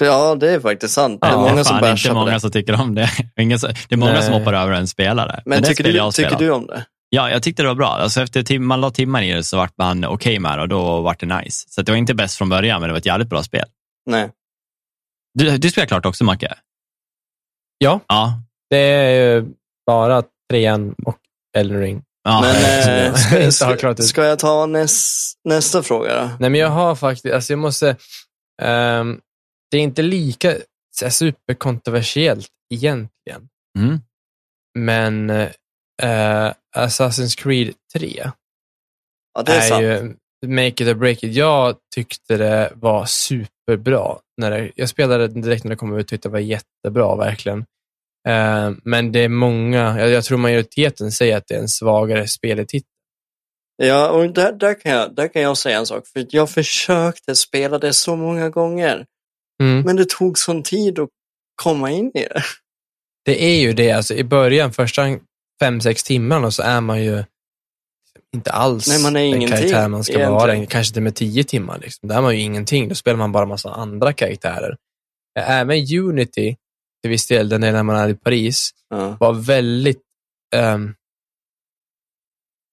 Ja, 0.00 0.34
det 0.34 0.50
är 0.50 0.60
faktiskt 0.60 0.94
sant. 0.94 1.20
Det 1.20 1.26
är 1.26 1.30
Ja, 1.30 1.36
många 1.36 1.48
fan, 1.54 1.64
som 1.64 1.80
det 1.80 1.90
inte 1.90 2.08
på 2.08 2.14
många 2.14 2.32
det. 2.32 2.40
som 2.40 2.50
tycker 2.50 2.80
om 2.80 2.94
det. 2.94 3.10
Ingen 3.40 3.58
som- 3.58 3.72
Det 3.88 3.94
är 3.94 3.98
många 3.98 4.12
Nej. 4.12 4.22
som 4.22 4.32
hoppar 4.34 4.52
över 4.52 4.72
en 4.72 4.86
spelare. 4.88 5.42
Men 5.46 5.62
det 5.62 5.68
tycker, 5.68 5.84
du, 5.84 5.90
jag 5.96 6.14
tycker 6.14 6.36
du 6.38 6.50
om 6.50 6.66
det? 6.66 6.84
Ja, 7.08 7.30
jag 7.30 7.42
tyckte 7.42 7.62
det 7.62 7.68
var 7.68 7.74
bra. 7.74 7.88
Alltså 7.88 8.20
efter 8.22 8.42
tim- 8.42 8.66
man 8.66 8.80
la 8.80 8.90
timmar 8.90 9.22
i 9.22 9.32
det 9.32 9.44
så 9.44 9.56
vart 9.56 9.78
man 9.78 10.04
okej 10.04 10.38
med 10.38 10.58
det 10.58 10.62
och 10.62 10.68
då 10.68 11.00
vart 11.00 11.20
det 11.20 11.26
nice. 11.26 11.66
Så 11.68 11.82
det 11.82 11.92
var 11.92 11.96
inte 11.96 12.14
bäst 12.14 12.36
från 12.38 12.48
början, 12.48 12.80
men 12.80 12.88
det 12.88 12.92
var 12.92 12.98
ett 12.98 13.06
jävligt 13.06 13.28
bra 13.28 13.42
spel. 13.42 13.64
Nej. 14.10 14.30
Du, 15.38 15.58
du 15.58 15.70
spelar 15.70 15.86
klart 15.86 16.06
också, 16.06 16.24
Macke? 16.24 16.54
Ja. 17.78 18.00
Ja. 18.08 18.32
Det 18.70 18.76
är 18.78 19.10
ju 19.34 19.46
bara 19.86 20.22
trean 20.50 20.94
och 21.04 21.18
Elden 21.56 21.80
Ring. 21.80 22.02
ja. 22.24 22.40
Men 22.40 22.56
eh, 22.56 23.34
jag 23.44 23.52
ska, 23.54 23.76
klarat 23.76 23.96
ska, 23.98 24.06
ska 24.06 24.24
jag 24.24 24.38
ta 24.38 24.66
näs, 24.66 25.32
nästa 25.48 25.82
fråga 25.82 26.20
då? 26.22 26.30
Nej, 26.40 26.50
men 26.50 26.54
jag 26.60 26.68
har 26.68 26.94
faktiskt, 26.94 27.34
alltså 27.34 27.52
jag 27.52 27.58
måste, 27.58 27.96
ehm, 28.62 29.18
det 29.72 29.78
är 29.78 29.82
inte 29.82 30.02
lika 30.02 30.56
så 30.96 31.10
superkontroversiellt 31.10 32.48
egentligen, 32.74 33.48
Mm. 33.78 33.98
men 34.78 35.30
eh, 36.02 36.52
Assassin's 36.76 37.38
Creed 37.42 37.74
3 37.94 38.30
Ja, 39.34 39.42
det 39.42 39.52
är, 39.52 39.56
är, 39.56 39.60
sant. 39.68 39.82
ju 39.82 40.16
make 40.48 40.66
it 40.68 40.80
or 40.80 40.94
break 40.94 41.22
it. 41.22 41.34
Jag 41.34 41.76
tyckte 41.94 42.36
det 42.36 42.72
var 42.74 43.04
superbra. 43.06 44.18
När 44.36 44.50
det, 44.50 44.72
jag 44.76 44.88
spelade 44.88 45.28
det 45.28 45.40
direkt 45.40 45.64
när 45.64 45.70
det 45.70 45.76
kom 45.76 45.96
ut 45.96 46.04
och 46.04 46.08
tyckte 46.08 46.28
det 46.28 46.32
var 46.32 46.38
jättebra, 46.38 47.16
verkligen. 47.16 47.58
Eh, 48.28 48.70
men 48.84 49.12
det 49.12 49.18
är 49.20 49.28
många, 49.28 49.98
jag, 50.00 50.10
jag 50.10 50.24
tror 50.24 50.38
majoriteten 50.38 51.12
säger 51.12 51.36
att 51.36 51.46
det 51.48 51.54
är 51.54 51.58
en 51.58 51.68
svagare 51.68 52.28
speletitel. 52.28 52.88
Ja, 53.76 54.10
och 54.10 54.32
där, 54.32 54.52
där, 54.52 54.80
kan 54.80 54.92
jag, 54.92 55.14
där 55.14 55.28
kan 55.28 55.42
jag 55.42 55.58
säga 55.58 55.78
en 55.78 55.86
sak. 55.86 56.06
För 56.06 56.26
jag 56.30 56.50
försökte 56.50 57.36
spela 57.36 57.78
det 57.78 57.92
så 57.92 58.16
många 58.16 58.48
gånger. 58.50 59.06
Mm. 59.62 59.82
Men 59.86 59.96
det 59.96 60.08
tog 60.08 60.38
sån 60.38 60.62
tid 60.62 60.98
att 60.98 61.08
komma 61.62 61.90
in 61.90 62.06
i 62.14 62.22
det. 62.22 62.42
Det 63.24 63.44
är 63.44 63.60
ju 63.60 63.72
det, 63.72 63.90
alltså 63.92 64.14
i 64.14 64.24
början, 64.24 64.72
första 64.72 65.02
fem, 65.60 65.80
sex 65.80 66.02
timmarna 66.04 66.50
så 66.50 66.62
är 66.62 66.80
man 66.80 67.04
ju 67.04 67.24
inte 68.34 68.50
alls 68.52 68.88
Nej, 68.88 69.02
man 69.02 69.16
är 69.16 69.30
den 69.38 69.48
karaktär 69.48 69.88
man 69.88 70.04
ska 70.04 70.12
egentligen. 70.12 70.32
vara, 70.32 70.66
kanske 70.66 70.90
inte 70.90 71.00
med 71.00 71.14
tio 71.14 71.44
timmar. 71.44 71.78
Liksom. 71.78 72.08
Där 72.08 72.16
är 72.16 72.22
man 72.22 72.36
ju 72.36 72.42
ingenting, 72.42 72.88
då 72.88 72.94
spelar 72.94 73.18
man 73.18 73.32
bara 73.32 73.46
massa 73.46 73.70
andra 73.70 74.12
karaktärer. 74.12 74.76
Även 75.40 75.76
Unity, 75.98 76.56
till 77.02 77.10
viss 77.10 77.26
del, 77.26 77.48
den 77.48 77.62
är 77.62 77.72
när 77.72 77.82
man 77.82 77.96
är 77.96 78.08
i 78.08 78.14
Paris, 78.14 78.70
Ja. 78.88 79.16
var 79.20 79.32
väldigt... 79.32 80.02
ehm, 80.54 80.94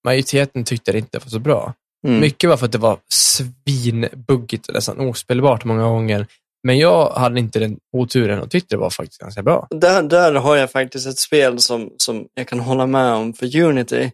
majoriteten 0.05 0.63
tyckte 0.63 0.91
det 0.91 0.97
inte 0.97 1.19
var 1.19 1.27
så 1.29 1.39
bra. 1.39 1.73
Mm. 2.07 2.19
Mycket 2.19 2.49
var 2.49 2.57
för 2.57 2.65
att 2.65 2.71
det 2.71 2.77
var 2.77 2.99
svinbuggigt 3.13 4.67
och 4.67 4.73
nästan 4.73 4.99
ospelbart 4.99 5.63
många 5.65 5.83
gånger. 5.83 6.27
Men 6.63 6.77
jag 6.77 7.09
hade 7.09 7.39
inte 7.39 7.59
den 7.59 7.77
oturen 7.97 8.39
och 8.39 8.51
tyckte 8.51 8.75
det 8.75 8.79
var 8.79 8.89
faktiskt 8.89 9.21
ganska 9.21 9.43
bra. 9.43 9.67
Där, 9.69 10.03
där 10.03 10.33
har 10.33 10.55
jag 10.55 10.71
faktiskt 10.71 11.07
ett 11.07 11.19
spel 11.19 11.59
som, 11.59 11.93
som 11.97 12.27
jag 12.33 12.47
kan 12.47 12.59
hålla 12.59 12.85
med 12.87 13.13
om 13.13 13.33
för 13.33 13.57
Unity. 13.57 14.11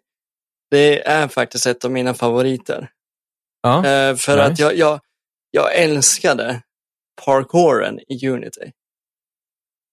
Det 0.72 1.07
är 1.07 1.27
faktiskt 1.27 1.65
ett 1.65 1.85
av 1.85 1.91
mina 1.91 2.13
favoriter. 2.13 2.89
Ja, 3.61 3.77
Eh, 3.85 4.15
för 4.15 4.31
nice. 4.38 4.43
att 4.43 4.59
jag, 4.59 4.76
jag, 4.77 4.99
jag 5.51 5.76
älskade 5.76 6.61
parkouren 7.26 7.99
i 8.07 8.27
Unity. 8.27 8.72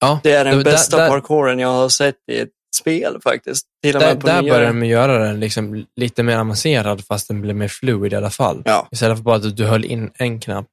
ja. 0.01 0.21
Det 0.23 0.33
är 0.33 0.45
den 0.45 0.57
där- 0.57 0.65
bästa 0.65 0.97
där- 0.97 1.09
parkouren 1.09 1.59
jag 1.59 1.69
har 1.69 1.89
sett 1.89 2.17
i 2.33 2.39
ett 2.39 2.51
spel 2.77 3.21
faktiskt. 3.23 3.67
Till 3.83 3.97
och 3.97 4.01
Där, 4.03 4.09
med 4.15 4.21
på 4.21 4.27
där 4.27 4.43
började 4.43 4.67
de 4.67 4.85
göra 4.87 5.19
den 5.19 5.41
liksom 5.41 5.87
lite 5.97 6.23
mer 6.23 6.39
avancerad 6.39 7.05
fast 7.07 7.29
den 7.29 7.41
blev 7.41 7.57
mer 7.57 7.69
fluid 7.69 8.13
i 8.13 8.17
alla 8.17 8.31
fall. 8.31 8.63
Ja, 8.65 8.89
Istället 8.91 9.17
för 9.19 9.23
bara 9.25 9.37
att 9.37 9.57
du 9.57 9.65
höll 9.65 9.85
in 9.85 10.11
en 10.15 10.41
knapp 10.41 10.67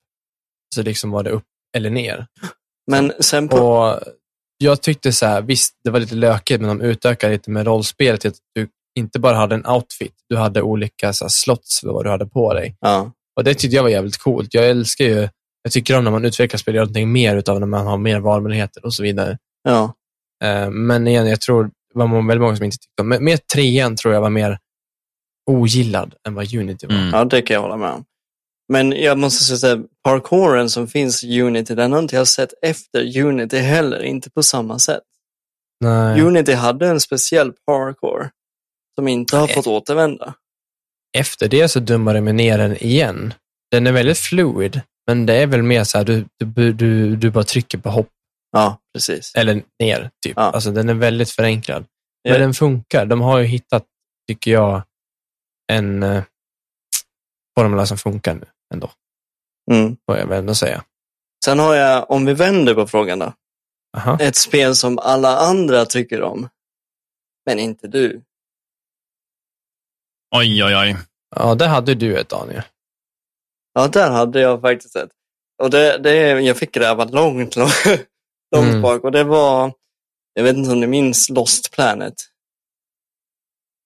så 0.76 0.81
liksom 0.84 1.11
var 1.11 1.23
det 1.23 1.30
upp 1.30 1.43
eller 1.78 1.90
ner. 1.90 2.28
men 2.91 3.14
sen 3.20 3.48
på... 3.48 3.58
Och 3.58 4.00
jag 4.58 4.82
tyckte 4.82 5.12
så 5.12 5.26
här, 5.26 5.41
visst 5.41 5.74
det 5.84 5.90
var 5.91 6.00
lite 6.00 6.16
lökigt 6.16 6.62
men 6.62 6.78
de 6.78 6.86
utökade 6.86 7.34
lite 7.34 7.52
med 7.52 7.66
rollspelet 7.66 8.22
till 8.22 8.30
att 8.30 8.38
du 8.56 8.68
inte 9.00 9.20
bara 9.20 9.36
hade 9.36 9.56
en 9.56 9.66
outfit, 9.66 10.14
du 10.30 10.38
hade 10.38 10.62
olika 10.62 11.14
så 11.14 11.26
här, 11.26 11.30
slots 11.30 11.80
för 11.80 11.88
vad 11.88 12.06
du 12.06 12.10
hade 12.10 12.26
på 12.26 12.54
dig. 12.54 12.76
Ja, 12.80 13.12
Och 13.36 13.44
det 13.44 13.54
tyckte 13.54 13.76
jag 13.76 13.84
var 13.84 13.90
jävligt 13.90 14.18
coolt. 14.18 14.54
Jag 14.54 14.70
älskar 14.70 15.06
ju, 15.06 15.30
jag 15.64 15.72
tycker 15.72 15.98
om 15.98 16.04
när 16.04 16.12
man 16.12 16.26
utvecklar 16.26 16.58
spel, 16.58 16.76
gör 16.76 16.82
någonting 16.82 17.12
mer 17.12 17.36
utav 17.36 17.60
när 17.60 17.68
man 17.68 17.88
har 17.88 17.98
mer 17.98 18.20
valmöjligheter 18.20 18.86
och 18.86 18.94
så 18.94 19.04
vidare. 19.04 19.38
ja. 19.64 19.94
Eh, 20.44 20.70
Men 20.70 21.08
igen, 21.08 21.28
jag 21.28 21.41
tror 21.41 21.64
det 21.64 21.72
var 21.94 22.28
väldigt 22.28 22.41
många 22.41 22.56
som 22.56 22.66
inte 22.66 22.78
tyckte 22.78 23.02
om. 23.02 23.08
Men 23.10 23.24
Mer 23.24 23.38
trean 23.54 23.96
tror 23.96 24.14
jag 24.14 24.22
var 24.22 24.30
mer 24.30 24.58
ogillad 25.52 26.16
än 26.28 26.36
vad 26.36 26.54
Unity 26.54 26.88
var. 26.88 26.96
Mm. 26.96 27.10
Ja, 27.14 27.26
det 27.26 27.41
kan 27.41 27.54
jag 27.54 27.62
hålla 27.62 27.78
med 27.78 27.90
om. 27.90 28.04
Men 28.72 28.91
jag 28.91 29.18
måste 29.18 29.58
säga 29.58 29.74
att 29.74 29.80
parkouren 30.04 30.70
som 30.70 30.88
finns 30.88 31.24
i 31.24 31.41
Unity, 31.41 31.76
den 31.76 31.91
har 31.91 32.00
inte 32.00 32.16
jag 32.16 32.28
sett 32.28 32.54
efter 32.62 33.20
Unity 33.20 33.58
heller, 33.58 34.04
inte 34.04 34.30
på 34.30 34.44
samma 34.44 34.80
sätt. 34.80 35.04
Nej. 35.80 36.22
Unity 36.22 36.54
hade 36.54 36.88
en 36.88 37.00
speciell 37.00 37.54
parkour 37.66 38.30
som 38.96 39.08
inte 39.08 39.38
har 39.38 39.48
Nej. 39.48 39.56
fått 39.56 39.68
återvända. 39.68 40.34
Efter 41.18 41.48
det 41.48 41.68
så 41.70 41.80
dummar 41.80 42.14
de 42.14 42.22
ner 42.22 42.58
den 42.58 42.78
igen. 42.78 43.34
Den 43.72 43.88
är 43.88 43.91
väldigt 43.91 44.18
fluid, 44.18 44.82
men 45.08 45.26
det 45.26 45.34
är 45.34 45.48
väl 45.48 45.64
mer 45.64 45.84
så 45.84 45.98
här, 45.98 46.06
du, 46.06 46.26
du, 46.40 46.74
du, 46.74 47.16
du 47.16 47.32
bara 47.32 47.44
trycker 47.44 47.78
på 47.78 47.90
hopp 47.90 48.10
Ja, 48.52 48.78
precis. 48.94 49.36
eller 49.36 49.64
ner. 49.80 50.10
Typ. 50.24 50.34
Ja. 50.36 50.41
Alltså, 50.41 50.72
den 50.72 50.90
är 50.90 50.94
väldigt 50.94 51.30
förenklad. 51.30 51.86
Ja. 52.22 52.32
Men 52.32 52.41
den 52.41 52.54
funkar. 52.54 53.06
De 53.06 53.22
har 53.22 53.40
ju 53.40 53.46
hittat, 53.46 53.86
tycker 54.28 54.52
jag, 54.52 54.84
en 55.72 56.04
eh, 56.04 56.24
formel 57.58 57.88
som 57.88 57.98
funkar 57.98 58.34
nu 58.34 58.46
ändå, 58.74 58.91
Mm. 59.72 59.98
får 60.06 60.18
jag 60.18 60.28
väl 60.28 60.40
ändå 60.40 60.56
säga. 60.56 60.84
Sen 61.46 61.60
har 61.60 61.76
jag, 61.76 62.12
om 62.12 62.26
vi 62.26 62.34
vänder 62.34 62.74
på 62.76 62.88
frågan 62.88 63.20
då, 63.20 63.34
Aha. 63.98 64.18
ett 64.22 64.36
spel 64.36 64.76
som 64.76 65.00
alla 65.00 65.38
andra 65.38 65.86
tycker 65.86 66.22
om, 66.22 66.50
men 67.46 67.60
inte 67.60 67.88
du. 67.88 68.22
Oj, 70.36 70.64
oj, 70.64 70.76
oj. 70.76 70.98
Ja, 71.36 71.56
där 71.56 71.68
hade 71.68 71.96
du 71.96 72.18
ett, 72.20 72.30
Daniel. 72.30 72.64
Ja, 73.74 73.88
där 73.88 74.12
hade 74.12 74.40
jag 74.41 74.62
faktiskt 74.62 74.96
ett. 74.96 75.10
Och 75.64 75.70
det, 75.70 75.98
det, 75.98 76.16
jag 76.41 76.58
fick 76.58 76.72
gräva 76.72 77.06
långt, 77.06 77.56
långt, 77.56 77.84
långt 78.56 78.70
Mm. 78.70 78.82
bak 78.82 79.04
och 79.04 79.12
det 79.12 79.24
var, 79.24 79.74
jag 80.34 80.44
vet 80.44 80.56
inte 80.58 80.72
om 80.72 80.80
ni 80.80 80.88
minns 80.88 81.30
Lost 81.30 81.72
Planet. 81.72 82.14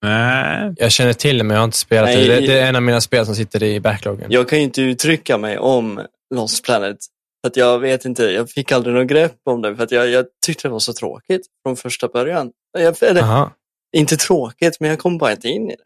Nej. 0.04 0.74
Jag 0.78 0.92
känner 0.92 1.14
till 1.14 1.38
det, 1.38 1.44
men 1.44 1.56
jag 1.56 1.62
har 1.62 1.66
inte 1.66 1.78
spelat 1.78 2.10
Nej, 2.10 2.28
det. 2.28 2.40
det. 2.40 2.48
Det 2.48 2.60
är 2.60 2.70
en 2.70 2.76
av 2.76 2.82
mina 2.82 3.02
spel 3.02 3.26
som 3.26 3.36
sitter 3.36 3.64
i 3.64 3.80
backloggen. 3.80 4.32
Jag 4.32 4.50
kan 4.50 4.60
ju 4.60 4.64
inte 4.64 4.82
uttrycka 4.82 5.38
mig 5.38 5.58
om 5.58 6.06
Lost 6.36 6.66
Planet. 6.66 6.98
För 7.42 7.48
att 7.48 7.58
jag 7.58 7.80
vet 7.80 8.06
inte, 8.06 8.24
jag 8.24 8.50
fick 8.50 8.72
aldrig 8.72 8.96
något 8.96 9.08
grepp 9.08 9.36
om 9.44 9.62
det 9.62 9.76
för 9.76 9.84
att 9.84 9.92
jag, 9.92 10.10
jag 10.10 10.26
tyckte 10.46 10.68
det 10.68 10.72
var 10.72 10.80
så 10.80 10.94
tråkigt 10.94 11.42
från 11.64 11.76
första 11.76 12.08
början. 12.08 12.52
Jag, 12.78 13.04
eller, 13.04 13.22
Aha. 13.22 13.52
inte 13.96 14.18
tråkigt, 14.18 14.80
men 14.80 14.90
jag 14.90 15.00
kom 15.00 15.18
bara 15.18 15.32
inte 15.32 15.48
in 15.48 15.72
i 15.72 15.76
det. 15.76 15.84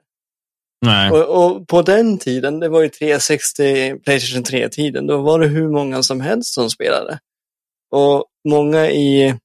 Nej. 0.86 1.12
Och, 1.12 1.46
och 1.46 1.68
på 1.68 1.82
den 1.82 2.18
tiden, 2.18 2.60
det 2.60 2.70
var 2.70 2.82
ju 2.82 2.90
360, 2.90 4.00
Playstation 4.00 4.44
3-tiden, 4.44 5.08
då 5.08 5.22
var 5.22 5.40
det 5.40 5.48
hur 5.48 5.70
många 5.70 6.04
som 6.04 6.22
helst 6.22 6.54
som 6.54 6.70
spelade. 6.70 7.20
Och 7.92 8.26
många 8.50 8.90
i, 8.90 9.36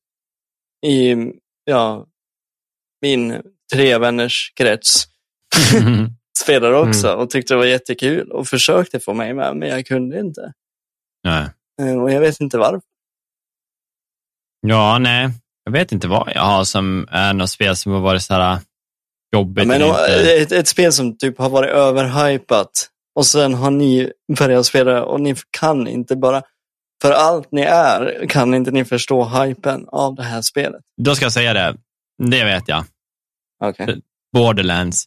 i 0.87 1.17
ja, 1.65 2.07
min 3.03 3.43
tre 3.73 3.99
vänners 3.99 4.53
krets 4.57 5.05
spelade 6.43 6.77
också 6.77 7.13
och 7.15 7.31
tyckte 7.31 7.55
det 7.55 7.59
var 7.59 7.65
jättekul 7.65 8.31
och 8.31 8.49
försökte 8.49 9.01
få 9.01 9.15
mig 9.15 9.35
med, 9.35 9.57
men 9.57 9.69
jag 9.69 9.87
kunde 9.87 10.21
inte. 10.21 10.53
Nej. 11.25 11.47
Eh, 11.83 12.03
Och 12.03 12.11
jag 12.13 12.21
vet 12.21 12.41
inte 12.41 12.59
varför. 12.59 12.81
Ja, 14.67 14.99
nej. 14.99 15.31
Jag 15.65 15.73
vet 15.73 15.93
inte 15.93 16.09
vad 16.09 16.33
jag 16.35 16.43
har 16.43 16.65
som 16.65 17.09
är 17.11 17.33
något 17.33 17.51
spel 17.51 17.77
som 17.77 17.93
har 17.93 18.01
varit 18.01 18.23
så 18.23 18.35
här 18.35 18.59
jobbigt. 19.35 19.67
Men 19.67 19.77
eller 19.77 19.87
om- 19.91 19.97
inte. 20.19 20.35
ett, 20.37 20.53
ett 20.53 20.69
spel 20.69 20.93
som 20.93 21.19
typ 21.19 21.39
har 21.39 21.49
varit 21.51 21.71
överhypat 21.71 22.89
och 23.15 23.27
sen 23.27 23.55
har 23.55 23.71
ni 23.71 24.13
börjat 24.39 24.67
spela 24.67 25.05
och 25.05 25.21
ni 25.21 25.35
kan 25.51 25.89
inte 25.89 26.17
bara, 26.17 26.43
för 27.03 27.11
allt 27.13 27.53
ni 27.53 27.63
är, 27.63 28.27
kan 28.29 28.55
inte 28.55 28.71
ni 28.71 28.85
förstå 28.85 29.25
hypen 29.25 29.85
av 29.89 30.15
det 30.15 30.23
här 30.23 30.43
spelet. 30.43 30.81
Då 31.03 31.15
ska 31.15 31.25
jag 31.25 31.33
säga 31.33 31.53
det. 31.55 31.77
Det 32.23 32.45
vet 32.45 32.69
jag. 32.69 32.85
Okej. 33.63 34.01
Borderlands. 34.33 35.05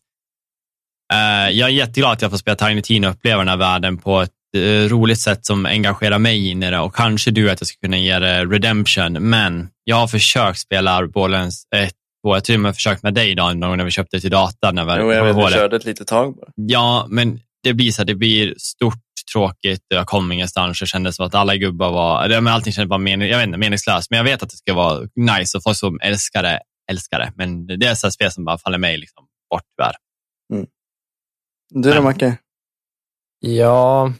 Eh, 1.13 1.49
jag 1.49 1.69
är 1.69 1.73
jätteglad 1.73 2.11
att 2.11 2.21
jag 2.21 2.31
får 2.31 2.37
spela 2.37 2.55
Tiny 2.55 2.81
Tina 2.81 3.07
och 3.07 3.13
uppleva 3.13 3.37
den 3.37 3.47
här 3.47 3.57
världen 3.57 3.97
på 3.97 4.21
ett 4.21 4.31
eh, 4.57 4.89
roligt 4.89 5.19
sätt 5.19 5.45
som 5.45 5.65
engagerar 5.65 6.19
mig 6.19 6.49
in 6.49 6.63
i 6.63 6.71
det 6.71 6.79
och 6.79 6.95
kanske 6.95 7.31
du 7.31 7.51
att 7.51 7.61
jag 7.61 7.67
ska 7.67 7.79
kunna 7.79 7.97
ge 7.97 8.19
det 8.19 8.45
redemption. 8.45 9.13
Men 9.13 9.69
jag 9.83 9.95
har 9.95 10.07
försökt 10.07 10.59
spela 10.59 11.07
Borderlands 11.07 11.63
1 11.75 11.93
och 12.23 12.29
jag 12.29 12.35
har 12.35 12.41
till 12.41 12.55
och 12.55 12.61
med 12.61 12.75
försökt 12.75 13.03
med 13.03 13.13
dig 13.13 13.35
Dan, 13.35 13.59
någon 13.59 13.69
gång 13.69 13.77
när 13.77 13.85
vi 13.85 13.91
köpte 13.91 14.19
till 14.19 14.31
datorn. 14.31 14.75
När 14.75 14.85
vi, 14.85 15.01
Jo, 15.01 15.13
jag 15.13 15.25
vet, 15.25 15.35
vi 15.37 15.41
det? 15.41 15.51
körde 15.51 15.75
ett 15.75 15.85
litet 15.85 16.07
tag 16.07 16.35
bara. 16.35 16.51
Ja, 16.55 17.05
men 17.09 17.39
det 17.63 17.73
blir 17.73 17.91
så 17.91 18.01
här, 18.01 18.05
det 18.05 18.15
blir 18.15 18.53
stort, 18.57 19.01
tråkigt, 19.33 19.81
jag 19.87 20.07
kom 20.07 20.31
ingenstans 20.31 20.81
och 20.81 20.87
kände 20.87 21.13
som 21.13 21.25
att 21.25 21.35
alla 21.35 21.55
gubbar 21.55 21.91
var, 21.91 22.27
men 22.29 22.47
allting 22.47 22.73
kändes 22.73 22.89
bara 22.89 22.99
mening, 22.99 23.29
jag 23.29 23.37
vet 23.37 23.47
inte, 23.47 23.57
meningslöst. 23.57 24.09
Men 24.11 24.17
jag 24.17 24.23
vet 24.23 24.43
att 24.43 24.49
det 24.49 24.57
ska 24.57 24.73
vara 24.73 24.99
nice 25.15 25.57
och 25.57 25.63
folk 25.63 25.77
som 25.77 25.99
älskar 26.03 26.43
det, 26.43 26.59
älskar 26.91 27.19
det. 27.19 27.33
Men 27.35 27.67
det 27.67 27.85
är 27.85 27.95
så 27.95 28.11
spel 28.11 28.31
som 28.31 28.45
bara 28.45 28.57
faller 28.57 28.77
mig 28.77 28.97
liksom 28.97 29.27
bort 29.49 29.63
tyvärr. 29.77 29.95
Du 31.69 31.93
då. 31.93 32.01
Macke? 32.01 32.37
Ja, 33.39 34.13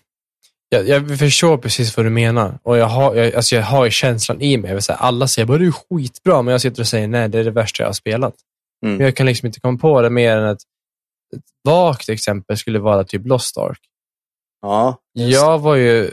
jag, 0.69 0.87
jag 0.87 1.19
förstår 1.19 1.57
precis 1.57 1.97
vad 1.97 2.05
du 2.05 2.09
menar. 2.09 2.59
Och 2.63 2.77
jag 2.77 2.85
har, 2.85 3.15
jag, 3.15 3.35
alltså 3.35 3.55
jag 3.55 3.63
har 3.63 3.85
ju 3.85 3.91
känslan 3.91 4.41
i 4.41 4.57
mig. 4.57 4.69
Jag 4.69 4.75
vill 4.75 4.83
säga, 4.83 4.97
alla 4.97 5.27
säger 5.27 5.45
bara 5.45 5.57
det 5.57 5.65
är 5.65 5.71
skitbra, 5.71 6.41
men 6.41 6.51
jag 6.51 6.61
sitter 6.61 6.81
och 6.81 6.87
säger 6.87 7.07
nej, 7.07 7.29
det 7.29 7.39
är 7.39 7.43
det 7.43 7.51
värsta 7.51 7.83
jag 7.83 7.87
har 7.87 7.93
spelat. 7.93 8.35
Mm. 8.85 8.97
Men 8.97 9.05
jag 9.05 9.15
kan 9.15 9.25
liksom 9.25 9.47
inte 9.47 9.59
komma 9.59 9.77
på 9.77 10.01
det 10.01 10.09
mer 10.09 10.37
än 10.37 10.45
att 10.45 10.61
ett 11.35 11.43
vagt 11.63 12.09
exempel 12.09 12.57
skulle 12.57 12.79
vara 12.79 13.03
typ 13.03 13.25
Lost 13.25 13.57
Ark. 13.57 13.79
Ja. 14.61 15.01
Jag 15.13 15.59
var 15.59 15.75
ju 15.75 16.11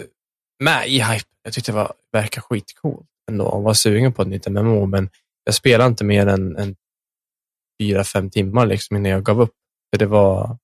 med 0.64 0.88
i 0.88 1.00
hype. 1.00 1.26
Jag 1.42 1.52
tyckte 1.52 1.72
det 1.72 1.76
var, 1.76 1.92
verkar 2.12 2.40
skitcoolt 2.40 3.06
ändå 3.30 3.44
och 3.44 3.62
var 3.62 3.74
sugen 3.74 4.12
på 4.12 4.22
ett 4.22 4.28
nytt 4.28 4.46
MMO, 4.46 4.86
men 4.86 5.10
jag 5.44 5.54
spelade 5.54 5.88
inte 5.88 6.04
mer 6.04 6.26
än, 6.26 6.56
än 6.56 6.74
fyra, 7.82 8.04
fem 8.04 8.30
timmar 8.30 8.66
liksom 8.66 8.96
innan 8.96 9.10
jag 9.12 9.24
gav 9.24 9.40
upp. 9.40 9.52
För 9.94 9.98
det 9.98 10.06
var, 10.06 10.58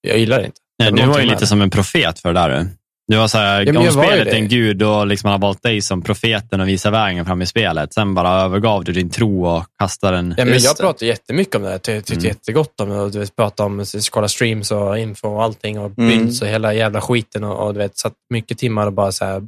jag 0.00 0.18
gillar 0.18 0.38
det 0.38 0.46
inte. 0.46 0.60
Nej, 0.78 0.92
Det 0.92 1.00
var 1.00 1.06
du 1.06 1.12
var 1.12 1.20
ju 1.20 1.26
lite 1.26 1.46
som 1.46 1.62
en 1.62 1.70
profet 1.70 2.18
för 2.20 2.32
det 2.32 2.40
där. 2.40 2.48
du. 2.64 2.68
Du 3.06 3.16
var 3.16 3.28
så 3.28 3.38
här, 3.38 3.66
Ja, 3.66 3.80
om 3.80 3.92
spelet 3.92 4.28
är 4.28 4.34
en 4.36 4.48
gud 4.48 4.82
och 4.82 5.06
liksom 5.06 5.28
han 5.28 5.40
har 5.40 5.46
valt 5.48 5.62
dig 5.62 5.80
som 5.82 6.02
profeten 6.02 6.60
och 6.60 6.68
visar 6.68 6.90
vägen 6.90 7.24
fram 7.26 7.42
i 7.42 7.46
spelet. 7.46 7.94
Sen 7.94 8.14
bara 8.14 8.28
övergav 8.42 8.84
du 8.84 8.92
din 8.92 9.10
tro 9.10 9.46
och 9.46 9.64
kastade 9.78 10.16
den. 10.16 10.34
Ja, 10.38 10.44
men 10.44 10.58
jag 10.58 10.78
pratar 10.78 11.06
jättemycket 11.06 11.54
om 11.54 11.62
det 11.62 11.68
här. 11.68 11.74
Jag 11.74 11.82
tyckte 11.84 12.12
Mm. 12.14 12.24
jättegott 12.26 12.80
om 12.80 12.88
det. 12.88 13.00
Och, 13.00 13.10
du 13.10 13.18
vet, 13.18 13.36
prata 13.36 13.64
om 13.64 13.84
kolla 14.10 14.28
streams 14.28 14.70
och 14.70 14.98
info 14.98 15.28
och 15.28 15.42
allting 15.42 15.78
och 15.78 15.98
Mm. 15.98 16.08
builds 16.10 16.42
och 16.42 16.48
hela 16.48 16.74
jävla 16.74 17.00
skiten. 17.00 17.44
Och, 17.44 17.66
och 17.66 17.74
du 17.74 17.78
vet, 17.78 17.98
satt 17.98 18.14
mycket 18.30 18.58
timmar 18.58 18.86
och 18.86 18.92
bara 18.92 19.12
så 19.12 19.24
här 19.24 19.42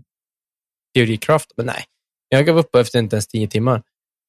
teoricraft. 0.94 1.52
Men 1.56 1.66
nej, 1.66 1.84
jag 2.28 2.46
gav 2.46 2.58
upp 2.58 2.74
efter 2.76 2.98
inte 2.98 3.16
ens 3.16 3.26
tio 3.26 3.48
timmar. 3.48 3.82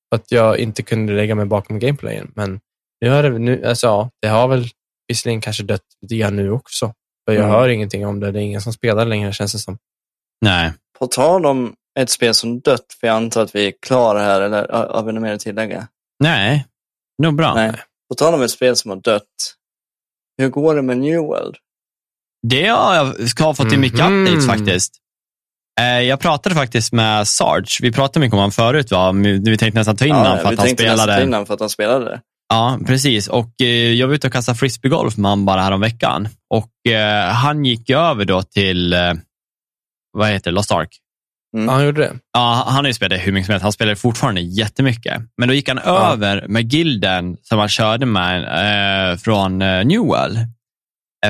För 0.10 0.16
att 0.16 0.32
jag 0.32 0.58
inte 0.60 0.84
kunde 0.84 1.14
lägga 1.14 1.36
mig 1.36 1.46
bakom 1.46 1.80
gameplayen. 1.80 2.32
Men 2.36 2.60
nu 3.02 3.10
har 3.10 3.24
det, 3.24 3.40
nu, 3.40 3.66
alltså, 3.66 3.88
ja, 3.88 4.10
det 4.22 4.28
har 4.28 4.48
väl 4.48 4.66
visserligen 5.08 5.42
kanske 5.42 5.64
dött 5.64 5.82
lite 6.02 6.16
grann 6.18 6.36
nu 6.36 6.52
också. 6.52 6.94
För 7.28 7.36
jag 7.36 7.44
Mm. 7.44 7.50
hör 7.56 7.70
ingenting 7.70 8.08
om 8.08 8.20
det. 8.20 8.32
Det 8.32 8.40
är 8.40 8.44
ingen 8.44 8.62
som 8.62 8.74
spelar 8.74 9.06
längre 9.06 9.34
känns 9.34 9.54
det 9.54 9.60
som. 9.60 9.78
Nej. 10.42 10.74
På 11.00 11.08
tal 11.08 11.46
om 11.46 11.76
ett 12.00 12.10
spel 12.10 12.34
som 12.34 12.60
dött, 12.60 12.86
för 13.00 13.08
jag 13.08 13.16
antar 13.16 13.42
att 13.42 13.56
vi 13.56 13.68
är 13.68 13.74
klara 13.82 14.20
här, 14.20 14.42
eller 14.42 14.68
har 14.68 14.88
har 14.88 15.04
vi 15.04 15.12
något 15.14 15.22
mer 15.22 15.34
att 15.34 15.40
tillägga? 15.40 15.88
Nej. 16.24 16.66
Nog 17.24 17.36
bra. 17.36 17.54
Nej. 17.54 17.74
På 18.10 18.16
tal 18.16 18.34
om 18.34 18.42
ett 18.42 18.52
spel 18.52 18.76
som 18.76 18.92
har 18.92 18.98
dött, 18.98 19.24
hur 20.38 20.50
går 20.50 20.76
det 20.76 20.82
med 20.82 20.98
New 20.98 21.20
World? 21.20 21.56
Det 22.48 22.68
har 22.68 22.96
jag 22.96 23.30
ska 23.30 23.44
ha 23.44 23.54
fått 23.54 23.70
till 23.70 23.80
mycket 23.80 24.00
Mhm. 24.00 24.24
updates 24.24 24.48
faktiskt. 24.48 24.98
Eh, 25.80 25.86
Jag 26.02 26.20
pratade 26.20 26.56
faktiskt 26.56 26.94
med 26.94 27.28
Sarge. 27.28 27.78
Vi 27.82 27.92
pratade 27.92 28.20
mycket 28.20 28.34
om 28.34 28.38
honom 28.40 28.52
förut. 28.52 28.92
Va? 28.92 29.12
Vi 29.12 29.58
tänkte 29.58 29.80
nästan 29.80 29.96
ta 29.96 30.06
in 30.06 30.16
honom 30.16 30.38
för 30.38 30.44
vi 30.50 30.54
att 30.54 30.58
han 30.60 30.66
tänkte 30.68 30.84
nästan 30.84 30.98
spelade. 30.98 31.18
ta 31.20 31.24
in 31.28 31.34
honom 31.34 31.46
för 31.46 31.54
att 31.54 31.60
han 31.60 31.70
spelade 31.70 32.06
det. 32.06 32.22
Ja, 32.50 32.80
precis. 32.88 33.28
Och 33.28 33.50
eh, 33.62 33.68
jag 33.94 34.08
var 34.08 34.14
ute 34.16 34.28
och 34.28 34.34
kastade 34.34 34.58
frisbeegolf 34.58 35.18
med 35.18 35.32
honom 35.32 35.46
bara 35.46 35.62
härom 35.62 35.82
veckan. 35.82 36.28
Och 36.54 36.92
eh, 36.92 37.30
han 37.30 37.66
gick 37.66 37.90
över 37.90 38.26
då 38.26 38.42
till, 38.44 38.94
eh, 38.94 39.14
vad 40.12 40.28
heter 40.30 40.52
det, 40.52 40.56
Lost 40.56 40.72
Ark. 40.72 40.90
Mm. 41.58 41.66
Ja, 41.68 41.74
han 41.74 41.86
gjorde 41.86 42.02
det. 42.02 42.14
Ja, 42.34 42.64
han 42.68 42.76
har 42.76 42.88
ju 42.88 42.94
spelat 42.94 43.20
hur 43.20 43.32
mycket 43.32 43.46
som 43.46 43.52
helst. 43.54 43.64
Han 43.64 43.72
spelar 43.72 43.96
fortfarande 43.96 44.42
jättemycket. 44.42 45.22
Men 45.38 45.48
då 45.48 45.54
gick 45.54 45.68
han 45.70 45.80
Ja. 45.86 46.12
över 46.14 46.46
med 46.48 46.74
gilden 46.74 47.38
som 47.42 47.60
han 47.60 47.70
körde 47.70 48.06
med 48.06 48.44
eh, 49.12 49.18
från 49.18 49.58
Newell. 49.60 50.40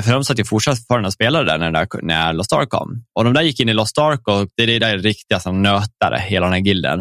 För 0.02 0.12
de 0.12 0.24
satt 0.24 0.40
ju 0.40 0.46
fortfarande 0.46 1.08
och 1.08 1.14
spelade 1.14 1.46
där 1.46 1.58
när, 1.58 1.72
där 1.72 1.88
när 2.02 2.34
Lost 2.34 2.54
Ark 2.54 2.70
kom. 2.70 3.04
Och 3.16 3.24
de 3.24 3.34
där 3.34 3.42
gick 3.42 3.60
in 3.60 3.70
i 3.70 3.74
Lost 3.74 3.98
Ark 3.98 4.28
och 4.28 4.48
det 4.56 4.64
är 4.64 4.68
det 4.68 4.80
där 4.80 4.98
riktiga 4.98 5.40
som 5.40 5.62
nötare, 5.62 6.18
hela 6.20 6.46
den 6.46 6.54
här 6.54 6.62
gilden. 6.62 7.00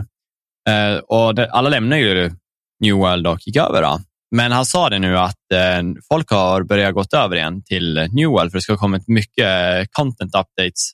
Eh, 0.68 0.96
och 0.96 1.34
det, 1.34 1.50
alla 1.50 1.68
lämnade 1.68 2.02
ju 2.02 2.30
New 2.80 2.94
World 2.94 3.26
och 3.26 3.46
gick 3.46 3.56
över. 3.56 3.82
Då. 3.82 4.00
Men 4.36 4.52
han 4.52 4.66
sa 4.66 4.88
det 4.88 4.98
nu 4.98 5.18
att 5.18 5.52
eh, 5.54 5.82
folk 6.08 6.30
har 6.30 6.62
börjat 6.62 6.94
gått 6.94 7.14
över 7.14 7.36
igen 7.36 7.62
till 7.62 8.08
New 8.12 8.28
World 8.28 8.50
för 8.50 8.58
det 8.58 8.62
ska 8.62 8.72
ha 8.72 8.78
kommit 8.78 9.08
mycket 9.08 9.46
eh, 9.46 9.86
content 9.92 10.34
updates 10.34 10.92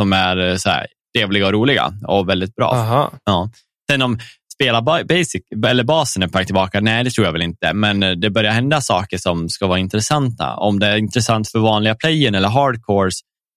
som 0.00 0.12
är 0.12 0.56
så 0.56 0.70
här, 0.70 0.86
trevliga 1.16 1.46
och 1.46 1.52
roliga 1.52 1.92
och 2.06 2.28
väldigt 2.28 2.54
bra. 2.54 2.70
Aha. 2.70 3.12
Ja. 3.24 3.50
Sen 3.90 4.02
om 4.02 4.18
spela 4.60 4.82
ba- 4.82 5.04
basic, 5.04 5.42
eller 5.66 5.84
basen 5.84 6.22
är 6.22 6.28
på 6.28 6.38
väg 6.38 6.46
tillbaka, 6.46 6.80
nej 6.80 7.04
det 7.04 7.10
tror 7.10 7.24
jag 7.26 7.32
väl 7.32 7.42
inte. 7.42 7.72
Men 7.74 8.02
eh, 8.02 8.10
det 8.10 8.30
börjar 8.30 8.52
hända 8.52 8.80
saker 8.80 9.18
som 9.18 9.48
ska 9.48 9.66
vara 9.66 9.78
intressanta. 9.78 10.56
Om 10.56 10.78
det 10.78 10.86
är 10.86 10.96
intressant 10.96 11.50
för 11.50 11.58
vanliga 11.58 11.94
playern 11.94 12.34
eller 12.34 12.48
hardcores. 12.48 13.14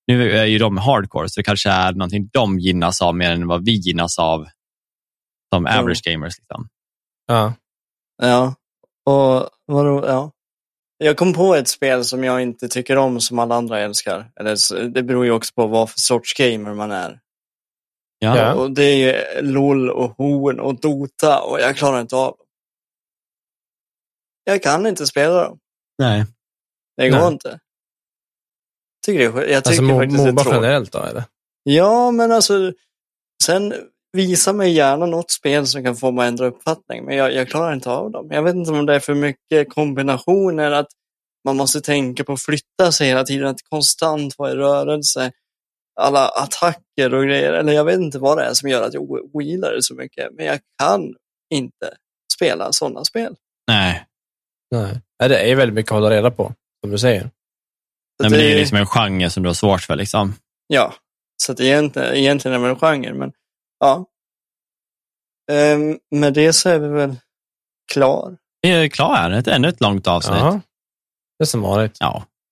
Nu 0.07 0.31
är 0.31 0.45
ju 0.45 0.57
de 0.59 0.77
hardcore, 0.77 1.29
så 1.29 1.39
det 1.39 1.43
kanske 1.43 1.69
är 1.69 1.91
någonting 1.93 2.29
de 2.33 2.59
gynnas 2.59 3.01
av 3.01 3.15
mer 3.15 3.31
än 3.31 3.47
vad 3.47 3.65
vi 3.65 3.71
gynnas 3.71 4.19
av 4.19 4.45
som 5.53 5.67
Jo. 5.71 5.79
average 5.79 6.01
gamers. 6.03 6.33
Liksom. 6.37 6.67
Ja. 7.27 7.53
Ja, 8.21 8.55
och 9.05 9.49
vadå, 9.65 10.05
ja. 10.07 10.31
Jag 10.97 11.17
kom 11.17 11.33
på 11.33 11.55
ett 11.55 11.67
spel 11.67 12.03
som 12.03 12.23
jag 12.23 12.41
inte 12.41 12.67
tycker 12.67 12.97
om 12.97 13.21
som 13.21 13.39
alla 13.39 13.55
andra 13.55 13.79
älskar. 13.79 14.31
Eller, 14.39 14.87
det 14.89 15.03
beror 15.03 15.25
ju 15.25 15.31
också 15.31 15.53
på 15.55 15.67
vad 15.67 15.89
för 15.89 15.99
sorts 15.99 16.33
gamer 16.33 16.73
man 16.73 16.91
är. 16.91 17.19
Ja. 18.23 18.53
Och 18.53 18.71
det 18.71 18.83
är 18.83 18.95
ju 18.95 19.41
LOL 19.41 19.89
och 19.89 20.11
Horn 20.17 20.59
och 20.59 20.79
Dota 20.79 21.41
och 21.41 21.59
jag 21.59 21.75
klarar 21.77 22.01
inte 22.01 22.15
av 22.15 22.27
dem. 22.37 22.47
Jag 24.43 24.63
kan 24.63 24.85
inte 24.87 25.07
spela 25.07 25.43
dem. 25.43 25.59
Nej. 25.97 26.25
Det 26.97 27.09
går 27.09 27.17
Nej. 27.17 27.27
inte. 27.27 27.59
Tycker 29.05 29.19
det 29.31 29.47
jag 29.47 29.55
Alltså 29.55 29.71
tycker 29.71 29.83
Mo- 29.83 29.99
faktiskt 29.99 30.23
det 30.23 30.29
är 30.29 30.31
Moba 30.31 30.43
tråkigt. 30.43 30.61
generellt 30.61 30.91
då, 30.91 30.99
eller? 31.03 31.23
Ja, 31.63 32.11
men 32.11 32.31
alltså 32.31 32.73
sen 33.43 33.73
visa 34.13 34.53
mig 34.53 34.71
gärna 34.71 35.05
något 35.05 35.31
spel 35.31 35.67
som 35.67 35.83
kan 35.83 35.95
få 35.95 36.11
mig 36.11 36.23
att 36.25 36.29
ändra 36.29 36.45
uppfattning. 36.47 37.05
Men 37.05 37.15
jag, 37.15 37.33
jag 37.33 37.49
klarar 37.49 37.73
inte 37.73 37.89
av 37.89 38.11
dem. 38.11 38.27
Jag 38.31 38.43
vet 38.43 38.55
inte 38.55 38.71
om 38.71 38.85
det 38.85 38.95
är 38.95 38.99
för 38.99 39.13
mycket 39.13 39.69
kombinationer, 39.73 40.71
att 40.71 40.87
man 41.45 41.57
måste 41.57 41.81
tänka 41.81 42.23
på 42.23 42.33
att 42.33 42.41
flytta 42.41 42.91
sig 42.91 43.07
hela 43.07 43.23
tiden, 43.23 43.47
att 43.47 43.61
konstant 43.69 44.37
vara 44.37 44.51
i 44.51 44.55
rörelse. 44.55 45.31
Alla 45.95 46.27
attacker 46.27 47.13
och 47.13 47.23
grejer. 47.23 47.53
Eller 47.53 47.73
jag 47.73 47.85
vet 47.85 47.99
inte 47.99 48.19
vad 48.19 48.37
det 48.37 48.43
är 48.43 48.53
som 48.53 48.69
gör 48.69 48.81
att 48.81 48.93
jag 48.93 49.11
ogillar 49.11 49.73
det 49.73 49.83
så 49.83 49.95
mycket. 49.95 50.33
Men 50.33 50.45
jag 50.45 50.59
kan 50.79 51.15
inte 51.53 51.97
spela 52.33 52.71
sådana 52.71 53.03
spel. 53.03 53.35
Nej. 53.67 54.05
Nej. 54.71 55.01
Det 55.19 55.39
är 55.39 55.47
ju 55.47 55.55
väldigt 55.55 55.75
mycket 55.75 55.91
att 55.91 55.95
hålla 55.95 56.09
reda 56.09 56.31
på, 56.31 56.53
som 56.83 56.91
du 56.91 56.97
säger. 56.97 57.21
Nej, 57.21 58.29
men 58.29 58.31
det 58.31 58.45
är 58.45 58.49
ju 58.49 58.59
liksom 58.59 58.77
en 58.77 58.85
genre 58.85 59.29
som 59.29 59.43
du 59.43 59.49
har 59.49 59.53
svårt 59.53 59.81
för. 59.81 59.95
Liksom. 59.95 60.33
Ja, 60.67 60.93
så 61.43 61.51
att 61.51 61.59
egentligen, 61.59 62.13
egentligen 62.13 62.63
är 62.63 62.65
det 62.65 62.69
en 62.69 62.79
genre, 62.79 63.13
men 63.13 63.31
ja. 63.79 64.05
Ehm, 65.51 65.99
med 66.11 66.33
det 66.33 66.53
så 66.53 66.69
är 66.69 66.79
vi 66.79 66.87
väl 66.87 67.15
klar. 67.93 68.37
Vi 68.61 68.69
är 68.69 68.87
klara. 68.87 69.37
Ett, 69.37 69.47
ännu 69.47 69.67
ett 69.67 69.81
långt 69.81 70.07
avsnitt. 70.07 70.39
Ja. 70.39 70.45
Ja. 70.53 70.61
Det 71.37 71.43
är 71.43 71.45
som 71.45 71.61
vanligt. 71.61 71.97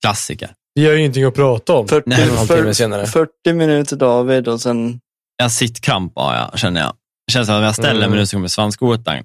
klassiker. 0.02 0.56
Vi 0.74 0.86
har 0.86 0.94
ju 0.94 1.00
ingenting 1.00 1.24
att 1.24 1.34
prata 1.36 1.74
om. 1.74 1.88
40, 1.88 2.10
Nej, 2.10 2.30
en 2.30 2.48
40, 2.48 2.74
senare. 2.74 3.06
40 3.06 3.54
minuter 3.54 3.96
David 3.96 4.48
och 4.48 4.62
sen, 4.62 5.00
Jag 5.38 5.52
sittkramp 5.52 6.14
har 6.16 6.36
jag, 6.36 6.60
känner 6.60 6.82
jag. 6.82 6.94
Det 7.28 7.34
känns 7.34 7.48
som 7.48 7.56
att 7.56 7.60
om 7.60 7.66
jag 7.66 7.76
ställer 7.76 8.00
Mm. 8.00 8.10
mig 8.10 8.20
nu 8.20 8.26
så 8.26 8.36
kommer 8.36 8.48
svanskotan 8.48 9.24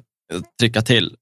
trycka 0.60 0.82
till. 0.82 1.16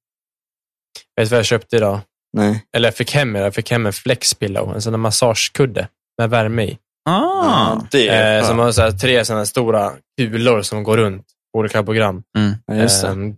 Vet 1.17 1.29
du 1.29 1.31
vad 1.31 1.39
jag 1.39 1.47
köpte 1.47 1.77
idag? 1.77 2.01
nej. 2.37 2.65
Eller 2.77 2.87
jag 2.89 2.95
fick 2.95 3.13
hem, 3.15 3.35
jag 3.35 3.55
fick 3.55 3.71
hem 3.71 3.87
en 3.87 3.93
flexpillow, 3.93 4.75
en 4.75 4.83
sån 4.83 4.93
där 4.93 4.99
massagekudde 4.99 5.89
med 6.19 6.31
värme 6.31 6.63
i. 6.65 6.79
Ah. 7.09 7.13
Ja, 7.45 7.87
det 7.91 8.09
är 8.09 8.39
Eh, 8.41 8.49
som 8.49 8.59
har 8.59 8.73
så 8.73 8.83
här, 8.83 8.91
tre 8.91 9.25
sådana 9.25 9.47
stora 9.47 9.93
kulor 10.19 10.63
som 10.63 10.83
går 10.83 10.97
runt 10.97 11.27
på 11.53 11.59
olika 11.59 11.83
program. 11.83 12.23
Ja, 12.67 12.75
just 12.75 13.03
det. 13.03 13.09
Ehm, 13.09 13.37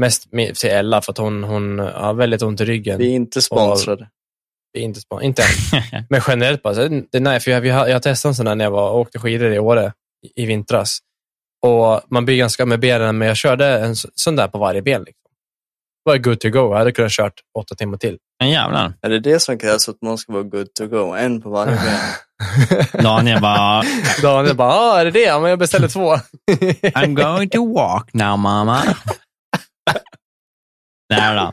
mest 0.00 0.30
till 0.60 0.70
Ella 0.70 1.02
för 1.02 1.12
att 1.12 1.18
hon, 1.18 1.44
hon 1.44 1.78
har 1.78 2.14
väldigt 2.14 2.42
ont 2.42 2.60
i 2.60 2.64
ryggen. 2.64 2.98
Vi 2.98 3.06
är 3.10 3.14
inte 3.14 3.42
sponsrade. 3.42 4.08
Det 4.78 4.82
är 4.82 4.84
inte, 4.84 5.00
span- 5.00 5.22
inte 5.22 5.42
än. 5.42 6.04
Men 6.10 6.20
generellt 6.28 6.62
bara, 6.62 6.74
så 6.74 6.88
det 7.12 7.20
nice, 7.20 7.40
för 7.40 7.50
jag, 7.50 7.74
har- 7.74 7.86
jag 7.88 8.02
testade 8.02 8.30
en 8.30 8.34
sån 8.34 8.46
där 8.46 8.54
när 8.54 8.64
jag 8.64 8.70
var, 8.70 8.92
åkte 8.92 9.18
skidor 9.18 9.52
i 9.52 9.58
Åre 9.58 9.92
i, 10.36 10.42
i 10.42 10.46
vintras. 10.46 10.98
Och 11.66 12.00
man 12.10 12.24
blir 12.24 12.36
ganska 12.36 12.66
med 12.66 12.80
benen, 12.80 13.18
men 13.18 13.28
jag 13.28 13.36
körde 13.36 13.66
en 13.78 13.96
så- 13.96 14.08
sån 14.14 14.36
där 14.36 14.48
på 14.48 14.58
varje 14.58 14.82
ben. 14.82 15.00
Liksom. 15.02 15.22
Det 16.04 16.10
var 16.10 16.18
good 16.18 16.40
to 16.40 16.48
go. 16.50 16.58
Jag 16.72 16.78
hade 16.78 16.92
kunnat 16.92 17.12
kört 17.12 17.32
åtta 17.58 17.74
timmar 17.74 17.98
till. 17.98 18.18
Men 18.40 18.50
jävlar. 18.50 18.92
Är 19.02 19.08
det 19.10 19.20
det 19.20 19.40
som 19.40 19.58
krävs 19.58 19.84
för 19.84 19.92
att 19.92 20.02
man 20.02 20.18
ska 20.18 20.32
vara 20.32 20.42
good 20.42 20.74
to 20.74 20.86
go? 20.86 21.14
En 21.14 21.42
på 21.42 21.50
varje 21.50 21.76
ben. 21.76 22.00
Daniel 23.04 23.40
bara, 23.40 23.82
Daniel 24.22 24.56
bara, 24.56 24.72
ah, 24.72 25.00
är 25.00 25.04
det 25.04 25.10
det? 25.10 25.20
Ja, 25.22 25.40
men 25.40 25.50
jag 25.50 25.58
beställde 25.58 25.88
två. 25.88 26.16
I'm 26.82 27.14
going 27.14 27.48
to 27.50 27.74
walk 27.74 28.14
now 28.14 28.38
mamma. 28.38 28.82
Nej 31.10 31.34
då. 31.36 31.52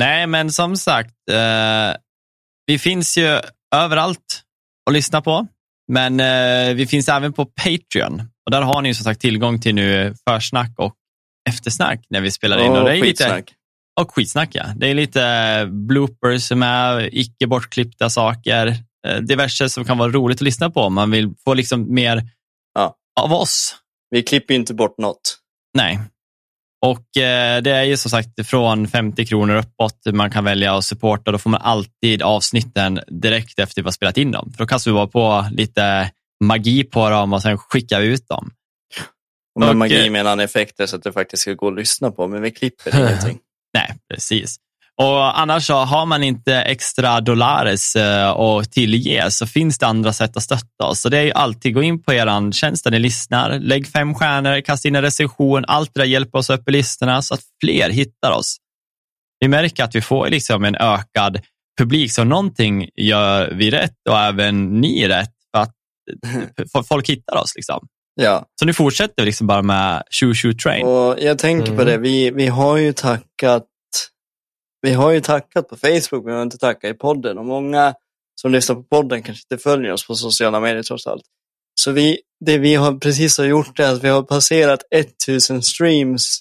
Nej, 0.00 0.26
men 0.26 0.50
som 0.52 0.76
sagt, 0.76 1.14
eh, 1.30 1.96
vi 2.66 2.78
finns 2.78 3.18
ju 3.18 3.40
överallt 3.74 4.42
att 4.88 4.92
lyssna 4.92 5.20
på. 5.22 5.46
Men 5.92 6.20
eh, 6.20 6.74
vi 6.74 6.86
finns 6.86 7.08
även 7.08 7.32
på 7.32 7.44
Patreon. 7.46 8.20
Och 8.44 8.50
där 8.50 8.62
har 8.62 8.82
ni 8.82 8.94
som 8.94 9.04
sagt 9.04 9.20
tillgång 9.20 9.60
till 9.60 9.74
nu 9.74 10.14
försnack 10.28 10.72
och 10.78 10.94
eftersnack 11.48 12.06
när 12.10 12.20
vi 12.20 12.30
spelar 12.30 12.58
in. 12.64 12.70
Och 12.72 12.78
och 12.78 12.84
det 12.84 12.90
är 12.90 12.94
lite, 12.94 13.06
skitsnack. 13.06 13.54
och 14.00 14.14
skitsnack, 14.14 14.50
ja. 14.52 14.64
Det 14.76 14.88
är 14.88 14.94
lite 14.94 15.66
bloopers 15.70 16.50
med 16.52 17.08
icke 17.12 17.46
bortklippta 17.46 18.10
saker. 18.10 18.66
Eh, 19.06 19.16
diverse 19.20 19.68
som 19.68 19.84
kan 19.84 19.98
vara 19.98 20.10
roligt 20.12 20.36
att 20.38 20.40
lyssna 20.42 20.70
på. 20.70 20.90
Man 20.90 21.10
vill 21.10 21.34
få 21.44 21.54
liksom 21.54 21.94
mer 21.94 22.22
Ja. 22.74 22.96
av 23.20 23.32
oss. 23.32 23.76
Vi 24.10 24.22
klipper 24.22 24.54
inte 24.54 24.74
bort 24.74 24.98
något. 24.98 25.38
Nej. 25.74 26.00
Och 26.82 27.16
eh, 27.16 27.62
det 27.62 27.70
är 27.70 27.82
ju 27.82 27.96
som 27.96 28.10
sagt 28.10 28.46
från 28.46 28.88
50 28.88 29.26
kronor 29.26 29.54
uppåt 29.54 30.00
man 30.12 30.30
kan 30.30 30.44
välja 30.44 30.76
att 30.76 30.84
supporta. 30.84 31.32
Då 31.32 31.38
får 31.38 31.50
man 31.50 31.60
alltid 31.62 32.22
avsnitten 32.22 33.00
direkt 33.06 33.58
efter 33.58 33.82
vi 33.82 33.86
har 33.86 33.92
spelat 33.92 34.16
in 34.16 34.32
dem. 34.32 34.52
För 34.56 34.64
då 34.64 34.66
kastar 34.66 34.90
vi 34.90 34.94
bara 34.94 35.06
på 35.06 35.46
lite 35.50 36.10
magi 36.44 36.84
på 36.84 37.10
dem 37.10 37.32
och 37.32 37.42
sen 37.42 37.58
skickar 37.58 38.00
vi 38.00 38.06
ut 38.06 38.28
dem. 38.28 38.50
Och 39.54 39.60
med 39.60 39.70
Och, 39.70 39.76
magi 39.76 40.06
eh, 40.06 40.12
menar 40.12 40.30
han 40.30 40.40
effekter 40.40 40.86
så 40.86 40.96
att 40.96 41.02
det 41.02 41.12
faktiskt 41.12 41.42
ska 41.42 41.52
gå 41.52 41.68
att 41.68 41.74
lyssna 41.74 42.10
på, 42.10 42.28
men 42.28 42.42
vi 42.42 42.50
klipper 42.50 42.96
ingenting. 42.96 43.38
Nej, 43.74 43.94
precis. 44.10 44.56
Och 45.02 45.40
annars 45.40 45.66
så 45.66 45.74
har 45.74 46.06
man 46.06 46.22
inte 46.22 46.54
extra 46.56 47.20
dollares 47.20 47.96
eh, 47.96 48.28
att 48.30 48.72
tillge 48.72 49.30
så 49.30 49.46
finns 49.46 49.78
det 49.78 49.86
andra 49.86 50.12
sätt 50.12 50.36
att 50.36 50.42
stötta 50.42 50.84
oss. 50.84 51.00
Så 51.00 51.08
det 51.08 51.18
är 51.18 51.22
ju 51.22 51.32
alltid, 51.32 51.74
gå 51.74 51.82
in 51.82 52.02
på 52.02 52.12
er 52.12 52.52
tjänst 52.52 52.84
där 52.84 52.90
ni 52.90 52.98
lyssnar, 52.98 53.58
lägg 53.58 53.88
fem 53.88 54.14
stjärnor, 54.14 54.60
kasta 54.60 54.88
in 54.88 54.96
en 54.96 55.02
recension. 55.02 55.64
Allt 55.68 55.90
det 55.94 56.00
där 56.00 56.06
hjälper 56.06 56.38
oss 56.38 56.50
upp 56.50 56.68
i 56.68 56.72
listorna 56.72 57.22
så 57.22 57.34
att 57.34 57.40
fler 57.64 57.90
hittar 57.90 58.30
oss. 58.30 58.56
Vi 59.40 59.48
märker 59.48 59.84
att 59.84 59.94
vi 59.94 60.00
får 60.02 60.28
liksom 60.28 60.64
en 60.64 60.76
ökad 60.76 61.40
publik, 61.80 62.12
så 62.12 62.24
någonting 62.24 62.88
gör 62.96 63.50
vi 63.54 63.70
rätt 63.70 63.96
och 64.10 64.18
även 64.18 64.80
ni 64.80 65.08
rätt 65.08 65.32
för 65.54 65.62
att 65.62 66.86
folk 66.88 67.08
hittar 67.08 67.36
oss. 67.36 67.52
Liksom. 67.56 67.86
Ja, 68.20 68.46
Så 68.60 68.66
nu 68.66 68.72
fortsätter 68.72 69.14
vi 69.16 69.24
liksom 69.26 69.46
bara 69.46 69.62
med 69.62 70.02
Shoo 70.20 70.34
Shoo 70.34 70.52
Train. 70.52 70.86
och 70.86 71.16
jag 71.20 71.38
tänker 71.38 71.66
på 71.66 71.82
Mm. 71.82 71.86
det, 71.86 71.98
vi, 71.98 72.30
vi 72.30 72.46
har 72.46 72.76
ju 72.76 72.92
tackat 72.92 73.64
vi 74.82 74.92
har 74.92 75.10
ju 75.10 75.20
tackat 75.20 75.68
på 75.68 75.76
Facebook, 75.76 76.24
men 76.24 76.24
vi 76.24 76.32
har 76.32 76.42
inte 76.42 76.58
tackat 76.58 76.90
i 76.90 76.94
podden. 76.94 77.38
Och 77.38 77.46
många 77.46 77.94
som 78.40 78.52
lyssnar 78.52 78.76
på 78.76 78.82
podden 78.82 79.22
kanske 79.22 79.44
inte 79.50 79.62
följer 79.62 79.92
oss 79.92 80.06
på 80.06 80.14
sociala 80.14 80.60
medier 80.60 80.82
trots 80.82 81.06
allt. 81.06 81.24
Så 81.80 81.92
vi, 81.92 82.20
det 82.44 82.58
vi 82.58 82.74
har 82.74 82.94
precis 82.98 83.38
har 83.38 83.44
gjort 83.44 83.78
är 83.78 83.92
att 83.92 84.04
vi 84.04 84.08
har 84.08 84.22
passerat 84.22 84.82
1000 84.90 85.62
streams 85.62 86.40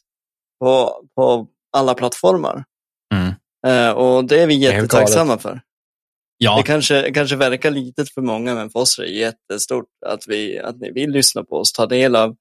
på, 0.59 1.01
på 1.15 1.47
alla 1.77 1.93
plattformar. 1.93 2.63
Mm. 3.13 3.33
Eh, 3.67 3.91
och 3.91 4.25
det 4.25 4.41
är 4.41 4.47
vi 4.47 4.53
jättetacksamma 4.53 5.37
för. 5.37 5.61
Ja, 6.37 6.57
Det 6.57 6.63
kanske, 6.63 7.11
kanske 7.11 7.35
verkar 7.35 7.71
litet 7.71 8.09
för 8.09 8.21
många, 8.21 8.55
men 8.55 8.69
för 8.69 8.79
oss 8.79 8.99
är 8.99 9.03
det 9.03 9.09
jättestort 9.09 9.89
att, 10.05 10.27
vi, 10.27 10.59
att 10.59 10.79
ni 10.79 10.91
vill 10.91 11.09
lyssna 11.09 11.43
på 11.43 11.55
oss, 11.55 11.73
ta 11.73 11.85
del 11.85 12.15
av 12.15 12.35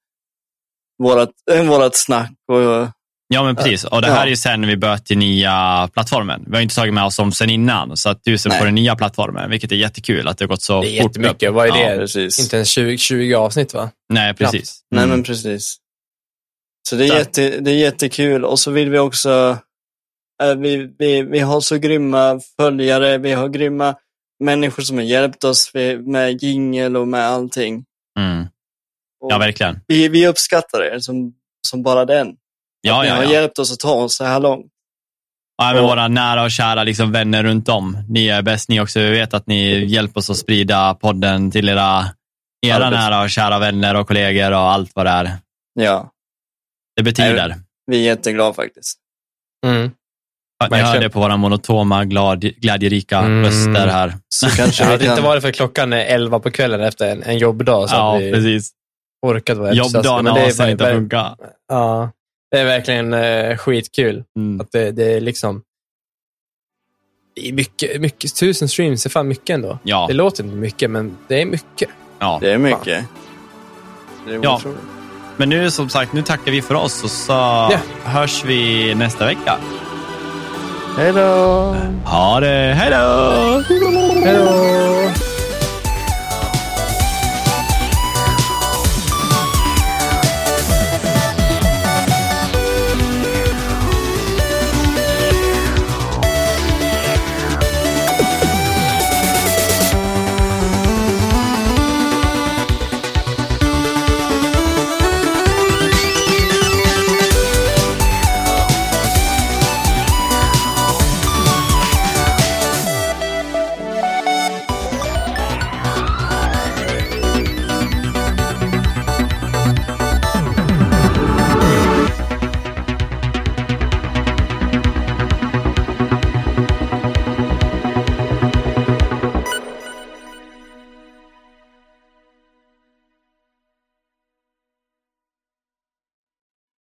vårat, 1.03 1.31
vårat 1.67 1.95
snack. 1.95 2.33
Och, 2.47 2.87
ja 3.27 3.43
men 3.43 3.55
precis. 3.55 3.83
Och 3.83 4.01
det 4.01 4.07
här 4.07 4.15
Ja. 4.15 4.23
är 4.23 4.27
ju 4.27 4.35
sen 4.35 4.61
när 4.61 4.67
vi 4.67 4.77
börjat 4.77 5.05
till 5.05 5.17
nya 5.17 5.89
plattformen. 5.93 6.43
Vi 6.47 6.55
har 6.55 6.61
inte 6.61 6.75
tagit 6.75 6.93
med 6.93 7.03
oss 7.05 7.17
dem 7.17 7.31
sen 7.31 7.49
innan, 7.49 7.97
så 7.97 8.09
att 8.09 8.19
du 8.23 8.37
ser 8.37 8.49
Nej. 8.49 8.59
på 8.59 8.65
den 8.65 8.75
nya 8.75 8.95
plattformen, 8.95 9.49
vilket 9.49 9.71
är 9.71 9.75
jättekul 9.75 10.27
att 10.27 10.37
det 10.37 10.43
har 10.45 10.47
gått 10.49 10.61
så 10.61 10.81
Det 10.81 10.87
är 10.97 11.01
fort. 11.01 11.09
jättemycket. 11.11 11.49
upp. 11.49 11.55
Vad 11.55 11.65
är 11.65 11.69
Ja, 11.81 11.89
det? 11.89 11.97
precis. 11.97 12.39
Inte 12.39 12.55
ens 12.55 12.69
20, 12.69 12.97
20 12.97 13.33
avsnitt 13.35 13.73
va? 13.73 13.89
Nej, 14.13 14.33
precis. 14.33 14.79
Nej, 14.91 15.03
Mm. 15.03 15.09
men 15.15 15.23
precis. 15.23 15.77
Så 16.89 16.95
det 16.95 17.05
är, 17.07 17.17
jätte, 17.17 17.59
det 17.59 17.71
är 17.71 17.75
jättekul. 17.77 18.45
Och 18.45 18.59
så 18.59 18.71
vill 18.71 18.89
vi 18.89 18.99
också, 18.99 19.57
äh, 20.43 20.55
vi, 20.55 20.89
vi, 20.99 21.21
vi 21.21 21.39
har 21.39 21.61
så 21.61 21.77
grymma 21.77 22.39
följare, 22.59 23.17
vi 23.17 23.31
har 23.33 23.49
grymma 23.49 23.95
människor 24.43 24.83
som 24.83 24.97
har 24.97 25.03
hjälpt 25.03 25.43
oss 25.43 25.71
med- 26.05 26.43
jingel 26.43 26.97
och 26.97 27.07
med 27.07 27.21
allting. 27.25 27.85
Mm. 28.19 28.45
Ja, 29.29 29.37
verkligen. 29.37 29.79
vi, 29.87 30.07
vi 30.07 30.27
uppskattar 30.27 30.81
er 30.83 30.99
som, 30.99 31.33
som 31.67 31.83
bara 31.83 32.05
den. 32.05 32.27
Ja, 32.87 33.01
ni 33.01 33.07
ja, 33.07 33.15
har 33.15 33.23
ja. 33.23 33.31
hjälpt 33.31 33.59
oss 33.59 33.71
att 33.73 33.79
ta 33.79 33.91
oss 33.93 34.15
så 34.15 34.23
här 34.25 34.39
långt. 34.39 34.65
Ja, 35.57 35.73
men 35.73 35.83
våra 35.83 36.07
nära 36.07 36.43
och 36.43 36.51
kära 36.51 36.83
liksom 36.83 37.11
vänner 37.11 37.43
runt 37.43 37.69
om. 37.69 37.97
Ni 38.09 38.27
är 38.27 38.41
bäst 38.41 38.69
ni 38.69 38.79
också. 38.79 38.99
Vi 38.99 39.09
vet 39.09 39.33
att 39.33 39.47
ni 39.47 39.85
hjälper 39.85 40.19
oss 40.19 40.29
att 40.29 40.37
sprida 40.37 40.93
podden 40.93 41.51
till 41.51 41.69
era, 41.69 42.05
era 42.65 42.89
nära 42.89 43.21
och 43.21 43.29
kära 43.29 43.59
vänner 43.59 43.95
och 43.95 44.07
kollegor 44.07 44.51
och 44.51 44.57
allt 44.59 44.91
vad 44.95 45.05
det 45.05 45.09
är. 45.09 45.31
Ja, 45.73 46.11
Det 46.95 47.03
betyder. 47.03 47.55
vi 47.91 47.97
är 47.97 48.01
jätteglada 48.03 48.53
faktiskt. 48.53 48.97
Mm. 49.65 49.91
Att 50.63 50.71
ni 50.71 50.77
hör 50.77 50.99
det 50.99 51.09
på 51.09 51.19
våra 51.19 51.37
monotoma, 51.37 52.05
glad, 52.05 52.39
glädjerika 52.41 53.19
Mm. 53.19 53.43
röster 53.45 53.87
här. 53.87 54.13
Så 54.29 54.49
kanske 54.49 54.83
Det 54.83 54.89
hade 54.91 55.05
inte 55.05 55.21
varit 55.21 55.43
för 55.43 55.51
klockan 55.51 55.93
är 55.93 56.05
11 56.05 56.39
på 56.39 56.51
kvällen 56.51 56.81
efter 56.81 57.11
en, 57.11 57.23
en 57.23 57.37
jobbdag 57.37 57.89
så 57.89 57.95
Ja, 57.95 58.15
att 58.15 58.21
vi 58.21 58.31
precis. 58.31 58.71
orkat 59.25 59.57
vara. 59.57 59.73
Jobbdagen 59.73 60.23
Men 60.23 60.33
har 60.33 60.39
det 60.39 60.45
är 60.45 60.51
sen 60.51 60.69
inte 60.69 60.85
funkat. 60.91 61.39
Ja, 61.67 62.11
det 62.55 62.61
är 62.61 62.65
verkligen 62.65 63.13
eh, 63.13 63.57
skitkul. 63.57 64.23
Mm. 64.37 64.61
Att 64.61 64.71
det, 64.71 64.91
det 64.91 65.13
är 65.13 65.21
liksom... 65.21 65.61
Det 67.35 67.49
är 67.49 67.53
mycket, 67.53 68.01
mycket, 68.01 68.35
tusen 68.35 68.69
streams 68.69 69.05
är 69.05 69.09
fan 69.09 69.27
mycket 69.27 69.53
ändå. 69.53 69.79
Ja, 69.83 70.05
Det 70.07 70.13
låter 70.13 70.43
inte 70.43 70.55
mycket, 70.55 70.91
men 70.91 71.17
det 71.27 71.41
är 71.41 71.45
mycket. 71.45 71.89
ja. 72.19 72.37
Det 72.41 72.51
är 72.51 72.57
mycket. 72.57 73.05
Det 74.27 74.33
är 74.33 74.39
Ja. 74.43 74.55
otroligt. 74.55 74.79
Men 75.37 75.49
nu 75.49 75.71
som 75.71 75.89
sagt, 75.89 76.13
nu 76.13 76.21
tackar 76.21 76.51
vi 76.51 76.61
för 76.61 76.75
oss 76.75 77.03
och 77.03 77.09
så 77.11 77.33
hörs 78.03 78.45
vi 78.45 78.95
nästa 78.95 79.25
vecka. 79.25 79.57
Hej 80.97 81.11
då! 81.13 81.75
Ha 82.05 82.39
det, 82.39 82.73
hej 82.77 82.91
då! 82.91 83.63
Hej 84.23 84.33
då! 84.35 85.34